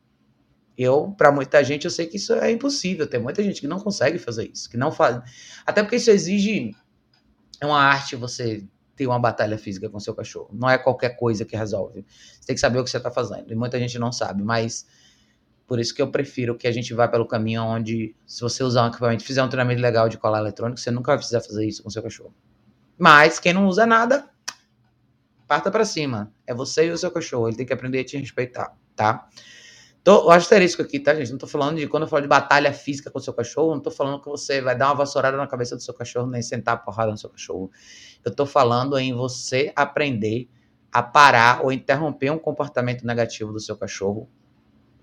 Eu, 0.78 1.12
para 1.18 1.32
muita 1.32 1.62
gente, 1.64 1.84
eu 1.84 1.90
sei 1.90 2.06
que 2.06 2.16
isso 2.16 2.32
é 2.34 2.50
impossível. 2.50 3.06
Tem 3.06 3.20
muita 3.20 3.42
gente 3.42 3.60
que 3.60 3.66
não 3.66 3.80
consegue 3.80 4.18
fazer 4.18 4.50
isso, 4.50 4.70
que 4.70 4.76
não 4.76 4.92
faz. 4.92 5.20
Até 5.66 5.82
porque 5.82 5.96
isso 5.96 6.10
exige 6.10 6.74
é 7.60 7.66
uma 7.66 7.80
arte 7.80 8.16
você 8.16 8.66
ter 8.96 9.06
uma 9.06 9.18
batalha 9.18 9.58
física 9.58 9.90
com 9.90 9.98
seu 9.98 10.14
cachorro. 10.14 10.50
Não 10.52 10.70
é 10.70 10.78
qualquer 10.78 11.16
coisa 11.16 11.44
que 11.44 11.56
resolve. 11.56 12.06
Você 12.08 12.46
tem 12.46 12.54
que 12.54 12.60
saber 12.60 12.78
o 12.78 12.84
que 12.84 12.90
você 12.90 12.96
está 12.96 13.10
fazendo. 13.10 13.52
E 13.52 13.56
muita 13.56 13.78
gente 13.78 13.98
não 13.98 14.12
sabe, 14.12 14.42
mas 14.42 14.86
por 15.70 15.78
isso 15.78 15.94
que 15.94 16.02
eu 16.02 16.10
prefiro 16.10 16.56
que 16.56 16.66
a 16.66 16.72
gente 16.72 16.92
vá 16.92 17.06
pelo 17.06 17.24
caminho 17.24 17.62
onde, 17.62 18.12
se 18.26 18.40
você 18.40 18.64
usar 18.64 18.86
um 18.86 18.88
equipamento, 18.88 19.22
fizer 19.22 19.40
um 19.40 19.48
treinamento 19.48 19.80
legal 19.80 20.08
de 20.08 20.18
colar 20.18 20.40
eletrônico, 20.40 20.80
você 20.80 20.90
nunca 20.90 21.12
vai 21.12 21.18
precisar 21.18 21.40
fazer 21.42 21.64
isso 21.64 21.80
com 21.80 21.88
seu 21.88 22.02
cachorro. 22.02 22.34
Mas 22.98 23.38
quem 23.38 23.52
não 23.52 23.68
usa 23.68 23.86
nada, 23.86 24.28
parta 25.46 25.70
para 25.70 25.84
cima. 25.84 26.34
É 26.44 26.52
você 26.52 26.88
e 26.88 26.90
o 26.90 26.98
seu 26.98 27.08
cachorro. 27.12 27.46
Ele 27.46 27.56
tem 27.56 27.64
que 27.64 27.72
aprender 27.72 28.00
a 28.00 28.04
te 28.04 28.16
respeitar, 28.16 28.76
tá? 28.96 29.28
Tô, 30.02 30.26
o 30.26 30.30
asterisco 30.32 30.82
aqui, 30.82 30.98
tá, 30.98 31.14
gente? 31.14 31.30
Não 31.30 31.38
tô 31.38 31.46
falando 31.46 31.76
de 31.76 31.86
quando 31.86 32.02
eu 32.02 32.08
falo 32.08 32.22
de 32.22 32.28
batalha 32.28 32.72
física 32.72 33.08
com 33.08 33.20
o 33.20 33.22
seu 33.22 33.32
cachorro, 33.32 33.72
não 33.72 33.80
tô 33.80 33.92
falando 33.92 34.20
que 34.20 34.28
você 34.28 34.60
vai 34.60 34.76
dar 34.76 34.88
uma 34.88 34.96
vassourada 34.96 35.36
na 35.36 35.46
cabeça 35.46 35.76
do 35.76 35.82
seu 35.82 35.94
cachorro, 35.94 36.26
nem 36.26 36.42
sentar 36.42 36.74
a 36.74 36.78
porrada 36.78 37.12
no 37.12 37.16
seu 37.16 37.30
cachorro. 37.30 37.70
Eu 38.24 38.34
tô 38.34 38.44
falando 38.44 38.98
em 38.98 39.14
você 39.14 39.72
aprender 39.76 40.50
a 40.90 41.00
parar 41.00 41.62
ou 41.62 41.70
interromper 41.70 42.32
um 42.32 42.40
comportamento 42.40 43.06
negativo 43.06 43.52
do 43.52 43.60
seu 43.60 43.76
cachorro, 43.76 44.28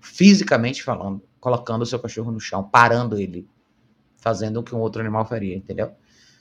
fisicamente 0.00 0.82
falando, 0.82 1.22
colocando 1.40 1.82
o 1.82 1.86
seu 1.86 1.98
cachorro 1.98 2.30
no 2.30 2.40
chão, 2.40 2.62
parando 2.62 3.18
ele, 3.18 3.48
fazendo 4.16 4.58
o 4.58 4.62
que 4.62 4.74
um 4.74 4.78
outro 4.78 5.00
animal 5.00 5.24
faria, 5.24 5.56
entendeu? 5.56 5.94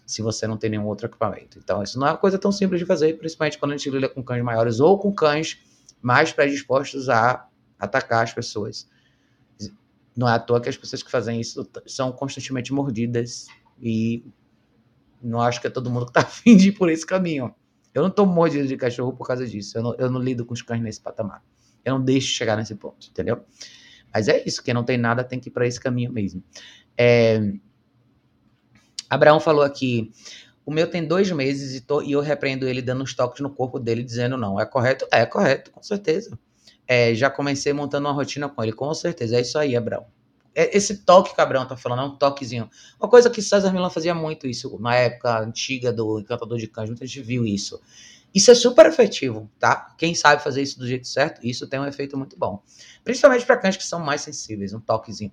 se 0.08 0.22
você 0.22 0.48
não 0.48 0.58
tem 0.58 0.70
nenhum 0.70 0.86
outro 0.86 1.06
equipamento. 1.06 1.60
Então, 1.60 1.84
isso 1.84 2.00
não 2.00 2.08
é 2.08 2.12
uma 2.12 2.18
coisa 2.18 2.40
tão 2.40 2.50
simples 2.50 2.80
de 2.80 2.86
fazer, 2.86 3.20
principalmente 3.20 3.58
quando 3.60 3.74
a 3.74 3.78
gente 3.78 3.90
lida 3.90 4.08
com 4.08 4.24
cães 4.24 4.42
maiores 4.42 4.80
ou 4.80 4.98
com 4.98 5.12
cães 5.14 5.60
mais 6.02 6.32
predispostos 6.32 7.10
a 7.10 7.46
atacar 7.78 8.24
as 8.24 8.34
pessoas. 8.34 8.88
Não 10.16 10.28
é 10.28 10.32
à 10.32 10.40
toa 10.40 10.62
que 10.62 10.70
as 10.70 10.78
pessoas 10.78 11.04
que 11.04 11.12
fazem 11.12 11.42
isso 11.42 11.70
são 11.86 12.14
constantemente 12.14 12.72
mordidas 12.72 13.48
e 13.82 14.24
não 15.22 15.42
acho 15.42 15.60
que 15.60 15.68
é 15.68 15.70
todo 15.70 15.92
mundo 15.92 16.06
que 16.06 16.12
está 16.12 16.22
afim 16.26 16.56
de 16.56 16.70
ir 16.70 16.72
por 16.72 16.90
esse 16.90 17.06
caminho. 17.06 17.54
Eu 17.94 18.02
não 18.02 18.10
estou 18.10 18.26
mordido 18.26 18.66
de 18.66 18.78
cachorro 18.78 19.12
por 19.12 19.28
causa 19.28 19.46
disso. 19.46 19.78
Eu 19.78 19.84
não, 19.84 19.96
eu 19.96 20.10
não 20.10 20.22
lido 20.22 20.46
com 20.46 20.54
os 20.54 20.62
cães 20.62 20.82
nesse 20.82 21.02
patamar. 21.02 21.44
Eu 21.88 21.96
não 21.96 22.04
deixo 22.04 22.28
chegar 22.28 22.58
nesse 22.58 22.76
ponto, 22.76 23.08
entendeu? 23.10 23.44
Mas 24.14 24.28
é 24.28 24.44
isso, 24.46 24.64
quem 24.64 24.74
não 24.74 24.84
tem 24.84 24.98
nada 24.98 25.24
tem 25.24 25.40
que 25.40 25.50
ir 25.50 25.52
para 25.52 25.68
esse 25.68 25.80
caminho 25.80 26.12
mesmo. 26.12 26.44
É, 26.98 27.54
Abraão 29.10 29.40
falou 29.40 29.64
aqui: 29.64 30.12
o 30.66 30.72
meu 30.72 30.90
tem 30.90 31.06
dois 31.06 31.32
meses 31.32 31.76
e, 31.76 31.82
tô, 31.82 32.02
e 32.02 32.12
eu 32.12 32.20
repreendo 32.20 32.68
ele 32.68 32.82
dando 32.82 33.04
uns 33.04 33.14
toques 33.14 33.42
no 33.42 33.50
corpo 33.50 33.80
dele, 33.80 34.04
dizendo 34.04 34.38
não. 34.38 34.60
É 34.60 34.66
correto? 34.66 35.08
É 35.12 35.26
correto, 35.26 35.72
com 35.72 35.82
certeza. 35.82 36.38
É, 36.88 37.14
já 37.14 37.30
comecei 37.30 37.74
montando 37.74 38.08
uma 38.08 38.14
rotina 38.14 38.50
com 38.50 38.64
ele, 38.64 38.74
com 38.74 38.94
certeza. 38.94 39.38
É 39.38 39.42
isso 39.42 39.58
aí, 39.58 39.76
Abraão. 39.76 40.06
É, 40.54 40.76
esse 40.76 41.06
toque 41.06 41.34
que 41.34 41.40
o 41.40 41.44
Abraão 41.44 41.68
tá 41.68 41.78
falando 41.78 42.02
é 42.02 42.06
um 42.06 42.16
toquezinho. 42.16 42.70
Uma 43.00 43.10
coisa 43.10 43.30
que 43.30 43.42
César 43.42 43.72
Milan 43.72 43.90
fazia 43.90 44.16
muito 44.16 44.48
isso 44.48 44.78
na 44.80 44.96
época 44.96 45.40
antiga 45.40 45.94
do 45.94 46.20
Encantador 46.20 46.58
de 46.58 46.68
Cães, 46.68 46.90
muita 46.90 47.06
gente 47.06 47.22
viu 47.22 47.46
isso. 47.46 47.80
Isso 48.38 48.52
é 48.52 48.54
super 48.54 48.86
efetivo, 48.86 49.50
tá? 49.58 49.96
Quem 49.98 50.14
sabe 50.14 50.44
fazer 50.44 50.62
isso 50.62 50.78
do 50.78 50.88
jeito 50.88 51.08
certo, 51.08 51.44
isso 51.44 51.66
tem 51.66 51.80
um 51.80 51.88
efeito 51.88 52.16
muito 52.16 52.38
bom. 52.38 52.62
Principalmente 53.04 53.44
para 53.44 53.58
cães 53.58 53.76
que 53.76 53.84
são 53.84 54.00
mais 54.00 54.22
sensíveis, 54.22 54.76
um 54.76 54.80
toquezinho, 54.80 55.32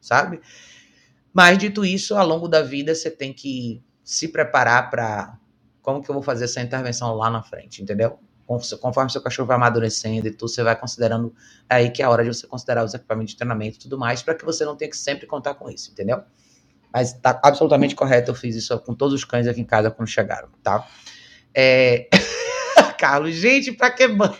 sabe? 0.00 0.40
Mas 1.34 1.58
dito 1.58 1.84
isso, 1.84 2.16
ao 2.16 2.26
longo 2.26 2.48
da 2.48 2.62
vida 2.62 2.94
você 2.94 3.10
tem 3.10 3.30
que 3.30 3.84
se 4.02 4.28
preparar 4.28 4.88
para 4.88 5.38
como 5.82 6.02
que 6.02 6.08
eu 6.08 6.14
vou 6.14 6.22
fazer 6.22 6.44
essa 6.46 6.62
intervenção 6.62 7.14
lá 7.14 7.28
na 7.28 7.42
frente, 7.42 7.82
entendeu? 7.82 8.18
Conforme 8.46 9.10
seu 9.10 9.20
cachorro 9.20 9.48
vai 9.48 9.56
amadurecendo 9.58 10.26
e 10.26 10.30
tudo, 10.30 10.48
você 10.48 10.62
vai 10.62 10.80
considerando 10.80 11.34
aí 11.68 11.90
que 11.90 12.00
é 12.00 12.06
a 12.06 12.10
hora 12.10 12.24
de 12.24 12.32
você 12.32 12.46
considerar 12.46 12.86
os 12.86 12.94
equipamentos 12.94 13.32
de 13.32 13.36
treinamento 13.36 13.76
e 13.76 13.80
tudo 13.80 13.98
mais, 13.98 14.22
para 14.22 14.34
que 14.34 14.46
você 14.46 14.64
não 14.64 14.74
tenha 14.74 14.90
que 14.90 14.96
sempre 14.96 15.26
contar 15.26 15.56
com 15.56 15.68
isso, 15.68 15.90
entendeu? 15.90 16.22
Mas 16.90 17.12
tá 17.12 17.38
absolutamente 17.44 17.94
correto, 17.94 18.30
eu 18.30 18.34
fiz 18.34 18.56
isso 18.56 18.78
com 18.78 18.94
todos 18.94 19.12
os 19.12 19.26
cães 19.26 19.46
aqui 19.46 19.60
em 19.60 19.64
casa 19.66 19.90
quando 19.90 20.08
chegaram, 20.08 20.48
tá? 20.62 20.88
É... 21.54 22.08
Carlos, 22.96 23.34
gente, 23.34 23.72
pra 23.72 23.90
que 23.90 24.08
banho? 24.08 24.36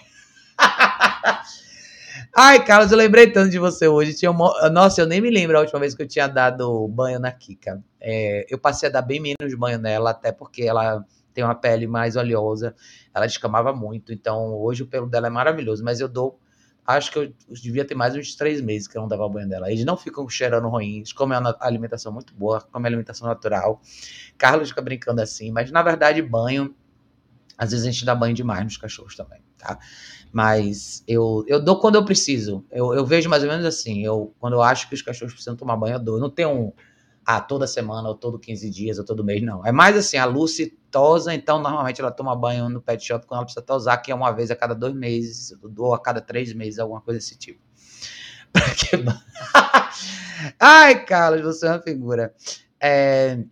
Ai, 2.39 2.65
Carlos, 2.65 2.93
eu 2.93 2.99
lembrei 2.99 3.31
tanto 3.31 3.51
de 3.51 3.59
você 3.59 3.89
hoje. 3.89 4.15
Tinha 4.15 4.31
uma... 4.31 4.69
Nossa, 4.71 5.01
eu 5.01 5.07
nem 5.07 5.21
me 5.21 5.31
lembro 5.31 5.57
a 5.57 5.61
última 5.61 5.81
vez 5.81 5.95
que 5.95 6.03
eu 6.03 6.09
tinha 6.09 6.27
dado 6.27 6.87
banho 6.89 7.19
na 7.19 7.33
Kika. 7.33 7.83
É... 8.01 8.47
Eu 8.49 8.59
passei 8.59 8.89
a 8.89 8.93
dar 8.93 9.03
bem 9.03 9.21
menos 9.21 9.55
banho 9.55 9.79
nela, 9.79 10.11
até 10.11 10.33
porque 10.33 10.63
ela 10.63 11.05
tem 11.37 11.45
uma 11.45 11.55
pele 11.55 11.87
mais 11.87 12.17
oleosa, 12.17 12.75
ela 13.15 13.27
descamava 13.27 13.71
muito, 13.71 14.11
então 14.11 14.55
hoje 14.55 14.83
o 14.83 14.87
pelo 14.87 15.07
dela 15.07 15.27
é 15.27 15.31
maravilhoso, 15.31 15.85
mas 15.85 16.01
eu 16.01 16.09
dou, 16.09 16.41
acho 16.87 17.13
que 17.13 17.19
eu 17.19 17.31
devia 17.51 17.85
ter 17.85 17.95
mais 17.95 18.17
uns 18.17 18.35
três 18.35 18.59
meses 18.63 18.89
que 18.89 18.97
eu 18.97 19.03
não 19.03 19.09
dava 19.09 19.29
banho 19.29 19.47
dela. 19.47 19.71
Eles 19.71 19.85
não 19.85 19.99
ficam 19.99 20.27
cheirando 20.31 20.67
ruim, 20.67 20.97
eles 20.97 21.13
comem 21.13 21.39
uma 21.39 21.55
alimentação 21.61 22.11
muito 22.11 22.35
boa, 22.35 22.63
comem 22.73 22.87
alimentação 22.87 23.29
natural. 23.29 23.83
Carlos 24.39 24.71
fica 24.71 24.81
brincando 24.81 25.21
assim, 25.21 25.53
mas 25.53 25.71
na 25.71 25.83
verdade 25.83 26.23
banho, 26.23 26.75
às 27.57 27.71
vezes 27.71 27.87
a 27.87 27.91
gente 27.91 28.05
dá 28.05 28.15
banho 28.15 28.35
demais 28.35 28.65
nos 28.65 28.77
cachorros 28.77 29.17
também, 29.17 29.41
tá? 29.57 29.79
Mas 30.33 31.03
eu, 31.09 31.45
eu 31.47 31.63
dou 31.63 31.81
quando 31.81 31.95
eu 31.95 32.05
preciso. 32.05 32.65
Eu, 32.71 32.93
eu 32.93 33.07
vejo 33.07 33.29
mais 33.31 33.43
ou 33.43 33.49
menos 33.49 33.65
assim. 33.65 34.05
Eu, 34.05 34.35
quando 34.39 34.55
eu 34.55 34.63
acho 34.63 34.89
que 34.89 34.95
os 34.95 35.03
cachorros 35.03 35.33
precisam 35.33 35.57
tomar 35.57 35.77
banho, 35.77 35.95
eu 35.95 35.99
dou. 35.99 36.17
Eu 36.17 36.21
não 36.21 36.31
tenho 36.31 36.51
um, 36.51 36.73
ah, 37.25 37.41
toda 37.41 37.67
semana, 37.67 38.09
ou 38.09 38.15
todo 38.15 38.39
15 38.39 38.71
dias, 38.71 38.99
ou 38.99 39.05
todo 39.05 39.25
mês, 39.25 39.43
não. 39.43 39.67
É 39.67 39.73
mais 39.73 39.97
assim, 39.97 40.17
a 40.17 40.25
Lucy 40.25 40.79
tosa, 40.91 41.35
então 41.35 41.61
normalmente 41.61 42.01
ela 42.01 42.13
toma 42.13 42.37
banho 42.37 42.69
no 42.69 42.81
pet 42.81 43.05
shop 43.05 43.27
quando 43.27 43.39
ela 43.39 43.45
precisa 43.45 43.65
tosar, 43.65 44.01
que 44.01 44.13
é 44.13 44.15
uma 44.15 44.31
vez 44.31 44.51
a 44.51 44.57
cada 44.57 44.75
dois 44.75 44.95
meses, 44.95 45.53
ou 45.77 45.93
a 45.93 45.99
cada 45.99 46.21
três 46.21 46.53
meses, 46.53 46.79
alguma 46.79 47.01
coisa 47.01 47.19
desse 47.19 47.37
tipo. 47.37 47.61
Pra 48.53 48.63
que... 48.75 48.97
Ai, 50.61 51.05
Carlos, 51.05 51.43
você 51.43 51.67
é 51.67 51.71
uma 51.71 51.83
figura. 51.83 52.33
É... 52.81 53.43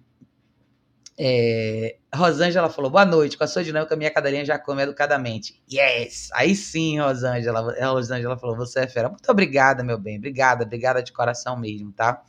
É... 1.18 1.96
Rosângela 2.14 2.68
falou, 2.68 2.90
boa 2.90 3.04
noite, 3.04 3.36
com 3.38 3.44
a 3.44 3.46
sua 3.46 3.62
dinâmica, 3.62 3.94
minha 3.96 4.10
cadelinha 4.10 4.44
já 4.44 4.58
come 4.58 4.82
educadamente. 4.82 5.62
Yes! 5.72 6.30
Aí 6.32 6.54
sim, 6.54 6.98
Rosângela. 7.00 7.74
Rosângela 7.86 8.36
falou, 8.36 8.56
você 8.56 8.80
é 8.80 8.86
fera. 8.86 9.08
Muito 9.08 9.30
obrigada, 9.30 9.82
meu 9.82 9.98
bem. 9.98 10.18
Obrigada, 10.18 10.64
obrigada 10.64 11.02
de 11.02 11.12
coração 11.12 11.56
mesmo, 11.56 11.92
tá? 11.92 12.22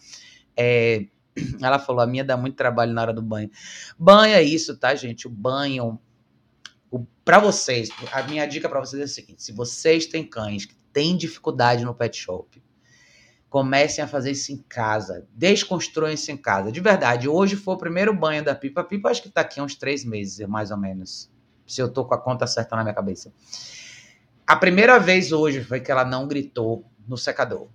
É... 0.55 1.05
Ela 1.61 1.79
falou: 1.79 2.01
a 2.01 2.07
minha 2.07 2.23
dá 2.23 2.38
muito 2.38 2.55
trabalho 2.55 2.93
na 2.93 3.01
hora 3.01 3.13
do 3.13 3.21
banho. 3.21 3.49
Banho 3.97 4.36
é 4.36 4.43
isso, 4.43 4.77
tá, 4.77 4.95
gente? 4.95 5.27
O 5.27 5.29
banho. 5.29 5.99
O, 6.89 7.05
para 7.23 7.39
vocês, 7.39 7.89
a 8.11 8.23
minha 8.23 8.45
dica 8.45 8.69
para 8.69 8.79
vocês 8.79 9.01
é 9.01 9.05
a 9.05 9.07
seguinte: 9.07 9.43
se 9.43 9.51
vocês 9.51 10.05
têm 10.05 10.23
cães 10.23 10.65
que 10.65 10.75
têm 10.93 11.17
dificuldade 11.17 11.83
no 11.83 11.93
pet 11.93 12.17
shop, 12.17 12.61
comecem 13.56 14.03
a 14.03 14.08
fazer 14.08 14.32
isso 14.32 14.51
em 14.51 14.58
casa. 14.58 15.26
Desconstruam 15.34 16.12
isso 16.12 16.30
em 16.30 16.36
casa. 16.36 16.74
De 16.74 16.82
verdade, 16.82 17.30
hoje 17.30 17.56
foi 17.56 17.76
o 17.76 17.78
primeiro 17.78 18.14
banho 18.14 18.43
da 18.43 18.53
Pipa. 18.53 18.82
A 18.82 18.84
Pipa 18.84 19.10
acho 19.10 19.24
que 19.24 19.30
tá 19.30 19.39
aqui 19.39 19.62
há 19.62 19.64
uns 19.64 19.76
três 19.76 20.03
meses, 20.03 20.45
mais 20.45 20.72
ou 20.72 20.78
menos. 20.78 21.32
Se 21.66 21.82
eu 21.82 21.88
tô 21.88 22.03
com 22.03 22.14
a 22.14 22.18
conta 22.18 22.45
certa 22.47 22.76
na 22.76 22.84
minha 22.84 22.93
cabeça. 22.93 23.32
A 24.45 24.58
primeira 24.58 24.99
vez 24.99 25.32
hoje 25.32 25.64
foi 25.64 25.80
que 25.80 25.89
ela 25.89 26.03
não 26.03 26.28
gritou 26.28 26.84
no 27.08 27.18
secador. 27.18 27.70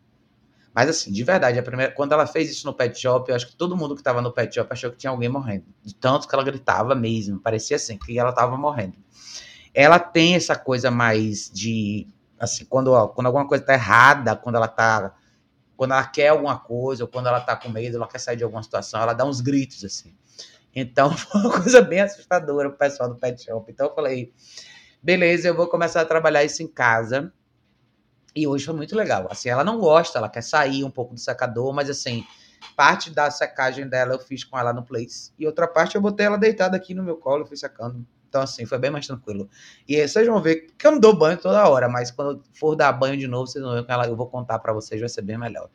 Mas 0.74 0.90
assim, 0.90 1.10
de 1.10 1.24
verdade, 1.24 1.58
a 1.58 1.62
primeira, 1.62 1.90
quando 1.92 2.12
ela 2.12 2.26
fez 2.26 2.50
isso 2.50 2.66
no 2.66 2.74
pet 2.74 3.00
shop, 3.00 3.30
eu 3.30 3.34
acho 3.34 3.46
que 3.46 3.56
todo 3.56 3.74
mundo 3.74 3.94
que 3.94 4.02
estava 4.02 4.20
no 4.20 4.30
pet 4.30 4.54
shop 4.54 4.70
achou 4.70 4.90
que 4.90 4.98
tinha 4.98 5.10
alguém 5.10 5.30
morrendo. 5.30 5.64
De 5.82 5.94
tanto 5.94 6.28
que 6.28 6.34
ela 6.34 6.44
gritava 6.44 6.94
mesmo, 6.94 7.40
parecia 7.40 7.76
assim, 7.76 7.96
que 7.96 8.18
ela 8.18 8.28
estava 8.28 8.54
morrendo. 8.54 8.98
Ela 9.72 9.98
tem 9.98 10.34
essa 10.34 10.54
coisa 10.54 10.90
mais 10.90 11.50
de 11.50 12.06
assim, 12.38 12.66
quando, 12.66 12.92
quando 13.14 13.28
alguma 13.28 13.48
coisa 13.48 13.62
está 13.62 13.72
errada, 13.72 14.36
quando 14.36 14.56
ela 14.56 14.68
tá 14.68 15.14
quando 15.80 15.92
ela 15.92 16.06
quer 16.06 16.28
alguma 16.28 16.58
coisa, 16.58 17.04
ou 17.04 17.08
quando 17.08 17.28
ela 17.28 17.40
tá 17.40 17.56
com 17.56 17.70
medo, 17.70 17.96
ela 17.96 18.06
quer 18.06 18.18
sair 18.18 18.36
de 18.36 18.44
alguma 18.44 18.62
situação, 18.62 19.00
ela 19.00 19.14
dá 19.14 19.24
uns 19.24 19.40
gritos 19.40 19.82
assim. 19.82 20.14
Então 20.74 21.10
foi 21.16 21.40
uma 21.40 21.50
coisa 21.50 21.80
bem 21.80 22.00
assustadora 22.00 22.68
o 22.68 22.72
pessoal 22.72 23.08
do 23.08 23.14
pet 23.14 23.42
shop. 23.42 23.72
Então 23.72 23.86
eu 23.86 23.94
falei, 23.94 24.30
beleza, 25.02 25.48
eu 25.48 25.56
vou 25.56 25.68
começar 25.68 26.02
a 26.02 26.04
trabalhar 26.04 26.44
isso 26.44 26.62
em 26.62 26.68
casa 26.68 27.32
e 28.36 28.46
hoje 28.46 28.66
foi 28.66 28.74
muito 28.74 28.94
legal. 28.94 29.26
Assim, 29.30 29.48
ela 29.48 29.64
não 29.64 29.78
gosta, 29.78 30.18
ela 30.18 30.28
quer 30.28 30.42
sair 30.42 30.84
um 30.84 30.90
pouco 30.90 31.14
do 31.14 31.20
secador, 31.20 31.72
mas 31.72 31.88
assim, 31.88 32.26
parte 32.76 33.08
da 33.10 33.30
secagem 33.30 33.88
dela 33.88 34.12
eu 34.12 34.18
fiz 34.18 34.44
com 34.44 34.58
ela 34.58 34.74
no 34.74 34.82
place. 34.82 35.32
E 35.38 35.46
outra 35.46 35.66
parte 35.66 35.94
eu 35.94 36.02
botei 36.02 36.26
ela 36.26 36.36
deitada 36.36 36.76
aqui 36.76 36.92
no 36.92 37.02
meu 37.02 37.16
colo, 37.16 37.46
fui 37.46 37.56
secando. 37.56 38.06
Então, 38.30 38.40
assim, 38.40 38.64
foi 38.64 38.78
bem 38.78 38.90
mais 38.92 39.06
tranquilo. 39.06 39.50
E 39.86 40.06
vocês 40.06 40.26
vão 40.26 40.40
ver 40.40 40.68
que 40.78 40.86
eu 40.86 40.92
não 40.92 41.00
dou 41.00 41.14
banho 41.14 41.36
toda 41.36 41.68
hora, 41.68 41.88
mas 41.88 42.12
quando 42.12 42.40
for 42.54 42.76
dar 42.76 42.92
banho 42.92 43.18
de 43.18 43.26
novo, 43.26 43.48
vocês 43.48 43.62
vão 43.62 43.74
ver 43.74 43.84
que 43.84 43.92
eu 43.92 44.16
vou 44.16 44.28
contar 44.28 44.60
para 44.60 44.72
vocês, 44.72 45.00
vai 45.00 45.08
ser 45.08 45.22
bem 45.22 45.36
melhor. 45.36 45.68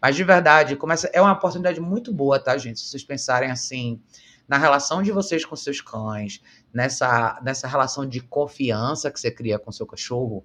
Mas 0.00 0.14
de 0.14 0.22
verdade, 0.22 0.76
começa, 0.76 1.10
é 1.12 1.20
uma 1.20 1.32
oportunidade 1.32 1.80
muito 1.80 2.14
boa, 2.14 2.38
tá, 2.38 2.56
gente? 2.56 2.78
Se 2.78 2.86
vocês 2.86 3.02
pensarem 3.02 3.50
assim, 3.50 4.00
na 4.48 4.56
relação 4.56 5.02
de 5.02 5.10
vocês 5.10 5.44
com 5.44 5.56
seus 5.56 5.80
cães, 5.80 6.40
nessa, 6.72 7.40
nessa 7.42 7.66
relação 7.66 8.06
de 8.06 8.20
confiança 8.20 9.10
que 9.10 9.20
você 9.20 9.30
cria 9.30 9.58
com 9.58 9.72
seu 9.72 9.84
cachorro, 9.84 10.44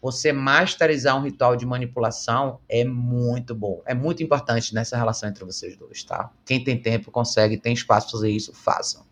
você 0.00 0.32
masterizar 0.32 1.16
um 1.16 1.22
ritual 1.22 1.56
de 1.56 1.64
manipulação 1.64 2.60
é 2.68 2.84
muito 2.84 3.54
bom. 3.54 3.82
É 3.86 3.94
muito 3.94 4.22
importante 4.22 4.74
nessa 4.74 4.96
relação 4.96 5.28
entre 5.28 5.44
vocês 5.44 5.76
dois, 5.76 6.04
tá? 6.04 6.30
Quem 6.44 6.62
tem 6.62 6.80
tempo, 6.80 7.10
consegue, 7.10 7.56
tem 7.56 7.72
espaço 7.72 8.10
fazer 8.10 8.30
isso, 8.30 8.52
façam. 8.52 9.04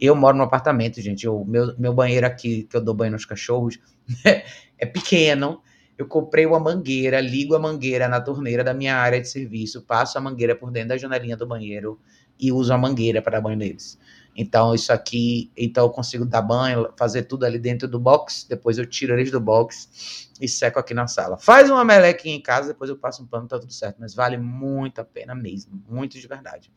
Eu 0.00 0.16
moro 0.16 0.36
no 0.36 0.44
apartamento, 0.44 1.00
gente. 1.00 1.28
O 1.28 1.44
meu, 1.44 1.76
meu 1.78 1.92
banheiro 1.92 2.26
aqui, 2.26 2.64
que 2.64 2.76
eu 2.76 2.80
dou 2.80 2.94
banho 2.94 3.12
nos 3.12 3.24
cachorros, 3.24 3.78
é 4.24 4.86
pequeno. 4.86 5.60
Eu 5.98 6.06
comprei 6.06 6.46
uma 6.46 6.58
mangueira, 6.58 7.20
ligo 7.20 7.54
a 7.54 7.58
mangueira 7.58 8.08
na 8.08 8.20
torneira 8.20 8.64
da 8.64 8.72
minha 8.72 8.96
área 8.96 9.20
de 9.20 9.28
serviço, 9.28 9.82
passo 9.82 10.16
a 10.16 10.20
mangueira 10.20 10.56
por 10.56 10.70
dentro 10.70 10.88
da 10.90 10.96
janelinha 10.96 11.36
do 11.36 11.46
banheiro 11.46 12.00
e 12.38 12.50
uso 12.50 12.72
a 12.72 12.78
mangueira 12.78 13.20
para 13.20 13.32
dar 13.32 13.42
banho 13.42 13.58
neles. 13.58 13.98
Então, 14.34 14.74
isso 14.74 14.92
aqui, 14.92 15.52
então 15.54 15.84
eu 15.84 15.90
consigo 15.90 16.24
dar 16.24 16.40
banho, 16.40 16.88
fazer 16.96 17.24
tudo 17.24 17.44
ali 17.44 17.58
dentro 17.58 17.86
do 17.86 17.98
box, 17.98 18.46
depois 18.48 18.78
eu 18.78 18.86
tiro 18.86 19.12
eles 19.12 19.30
do 19.30 19.40
box 19.40 20.30
e 20.40 20.48
seco 20.48 20.78
aqui 20.78 20.94
na 20.94 21.06
sala. 21.06 21.36
Faz 21.36 21.68
uma 21.68 21.84
melequinha 21.84 22.34
em 22.34 22.40
casa, 22.40 22.68
depois 22.68 22.88
eu 22.88 22.96
passo 22.96 23.22
um 23.22 23.26
pano, 23.26 23.46
tá 23.46 23.58
tudo 23.58 23.72
certo. 23.72 23.96
Mas 24.00 24.14
vale 24.14 24.38
muito 24.38 25.00
a 25.00 25.04
pena 25.04 25.34
mesmo, 25.34 25.82
muito 25.86 26.18
de 26.18 26.26
verdade. 26.26 26.72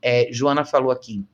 É, 0.00 0.28
Joana 0.32 0.64
falou 0.64 0.90
aqui, 0.90 1.26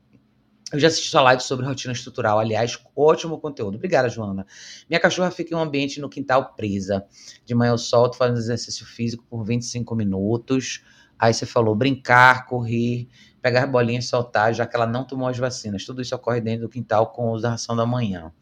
eu 0.73 0.79
já 0.79 0.89
assisti 0.89 1.11
sua 1.11 1.23
live 1.23 1.43
sobre 1.43 1.67
rotina 1.67 1.93
estrutural, 1.93 2.39
aliás, 2.39 2.79
ótimo 2.95 3.39
conteúdo. 3.39 3.77
Obrigada, 3.77 4.09
Joana. 4.09 4.47
Minha 4.89 5.01
cachorra 5.01 5.31
fica 5.31 5.55
em 5.55 5.57
um 5.57 5.61
ambiente 5.61 6.01
no 6.01 6.09
quintal 6.09 6.55
presa. 6.55 7.05
De 7.45 7.55
manhã 7.55 7.73
eu 7.73 7.79
solto, 7.79 8.17
fazendo 8.17 8.39
exercício 8.39 8.87
físico 8.87 9.25
por 9.29 9.45
25 9.45 9.95
minutos. 9.97 10.85
Aí 11.19 11.35
você 11.35 11.45
falou 11.45 11.75
brincar, 11.75 12.47
correr, 12.47 13.09
pegar 13.43 13.67
bolinhas 13.67 14.05
e 14.05 14.09
soltar, 14.09 14.55
já 14.55 14.67
que 14.67 14.77
ela 14.77 14.87
não 14.87 15.05
tomou 15.05 15.29
as 15.29 15.37
vacinas. 15.37 15.85
Tudo 15.85 16.01
isso 16.01 16.15
ocorre 16.15 16.41
dentro 16.41 16.63
do 16.63 16.69
quintal 16.69 17.09
com 17.09 17.35
a 17.37 17.51
ração 17.51 17.75
da 17.75 17.85
manhã. 17.85 18.33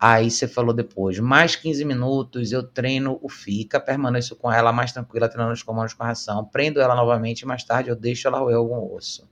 Aí 0.00 0.30
você 0.30 0.46
falou 0.46 0.72
depois, 0.72 1.18
mais 1.18 1.56
15 1.56 1.84
minutos 1.84 2.52
eu 2.52 2.62
treino 2.62 3.18
o 3.20 3.28
FICA, 3.28 3.80
permaneço 3.80 4.36
com 4.36 4.50
ela 4.50 4.72
mais 4.72 4.92
tranquila, 4.92 5.28
treinando 5.28 5.52
os 5.52 5.62
comandos 5.64 5.92
com 5.92 6.04
a 6.04 6.06
ração, 6.06 6.44
prendo 6.44 6.80
ela 6.80 6.94
novamente 6.94 7.40
e 7.40 7.46
mais 7.46 7.64
tarde 7.64 7.90
eu 7.90 7.96
deixo 7.96 8.28
ela 8.28 8.38
roer 8.38 8.56
algum 8.56 8.94
osso. 8.94 9.28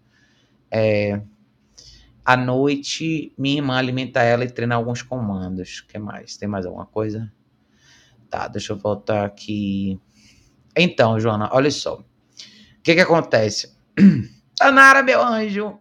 É, 0.68 1.22
à 2.26 2.36
noite, 2.36 3.32
minha 3.38 3.58
irmã 3.58 3.76
alimenta 3.76 4.20
ela 4.20 4.44
e 4.44 4.50
treina 4.50 4.74
alguns 4.74 5.00
comandos. 5.00 5.78
O 5.78 5.86
que 5.86 5.96
mais? 5.96 6.36
Tem 6.36 6.48
mais 6.48 6.66
alguma 6.66 6.84
coisa? 6.84 7.32
Tá, 8.28 8.48
deixa 8.48 8.72
eu 8.72 8.76
voltar 8.76 9.24
aqui. 9.24 10.00
Então, 10.76 11.20
Joana, 11.20 11.48
olha 11.52 11.70
só. 11.70 12.00
O 12.00 12.04
que 12.82 12.96
que 12.96 13.00
acontece? 13.00 13.78
Tanara, 14.58 15.04
meu 15.04 15.22
anjo. 15.22 15.78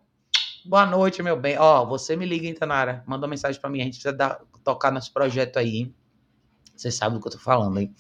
Boa 0.64 0.86
noite, 0.86 1.24
meu 1.24 1.36
bem. 1.36 1.58
Ó, 1.58 1.82
oh, 1.82 1.88
você 1.88 2.16
me 2.16 2.28
liga, 2.28 2.46
hein, 2.46 2.54
Tanara? 2.54 3.04
Manda 3.08 3.26
uma 3.26 3.32
mensagem 3.32 3.60
para 3.60 3.68
mim. 3.68 3.82
A 3.82 3.86
gente 3.86 3.94
precisa 3.94 4.14
dar, 4.14 4.40
tocar 4.64 4.92
nosso 4.92 5.12
projeto 5.12 5.58
aí. 5.58 5.92
Você 6.76 6.92
sabe 6.92 7.16
do 7.16 7.22
que 7.22 7.28
eu 7.28 7.32
tô 7.32 7.40
falando, 7.40 7.80
hein? 7.80 7.92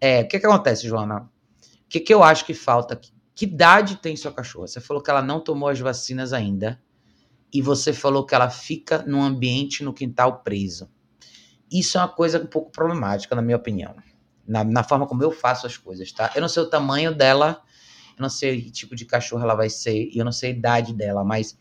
É, 0.00 0.22
o 0.22 0.28
que 0.28 0.40
que 0.40 0.46
acontece, 0.46 0.88
Joana? 0.88 1.30
O 1.60 1.88
que 1.90 2.00
que 2.00 2.14
eu 2.14 2.22
acho 2.22 2.46
que 2.46 2.54
falta? 2.54 2.98
Que 3.34 3.44
idade 3.44 3.96
tem 3.96 4.16
sua 4.16 4.32
cachorra? 4.32 4.68
Você 4.68 4.80
falou 4.80 5.02
que 5.02 5.10
ela 5.10 5.20
não 5.20 5.38
tomou 5.38 5.68
as 5.68 5.78
vacinas 5.78 6.32
ainda. 6.32 6.80
E 7.54 7.62
você 7.62 7.92
falou 7.92 8.26
que 8.26 8.34
ela 8.34 8.50
fica 8.50 9.04
num 9.06 9.22
ambiente 9.22 9.84
no 9.84 9.94
quintal 9.94 10.40
preso. 10.40 10.90
Isso 11.72 11.96
é 11.96 12.00
uma 12.00 12.08
coisa 12.08 12.38
um 12.38 12.46
pouco 12.46 12.70
problemática, 12.70 13.34
na 13.34 13.40
minha 13.40 13.56
opinião. 13.56 13.94
Na, 14.46 14.62
na 14.64 14.82
forma 14.82 15.06
como 15.06 15.22
eu 15.22 15.30
faço 15.30 15.66
as 15.66 15.76
coisas, 15.76 16.12
tá? 16.12 16.32
Eu 16.34 16.42
não 16.42 16.48
sei 16.48 16.62
o 16.62 16.68
tamanho 16.68 17.14
dela 17.14 17.62
eu 18.16 18.22
não 18.22 18.28
sei 18.28 18.62
que 18.62 18.70
tipo 18.70 18.94
de 18.94 19.04
cachorro 19.04 19.42
ela 19.42 19.54
vai 19.54 19.68
ser, 19.68 20.08
e 20.12 20.18
eu 20.18 20.24
não 20.24 20.32
sei 20.32 20.50
a 20.50 20.54
idade 20.54 20.94
dela, 20.94 21.24
mas 21.24 21.58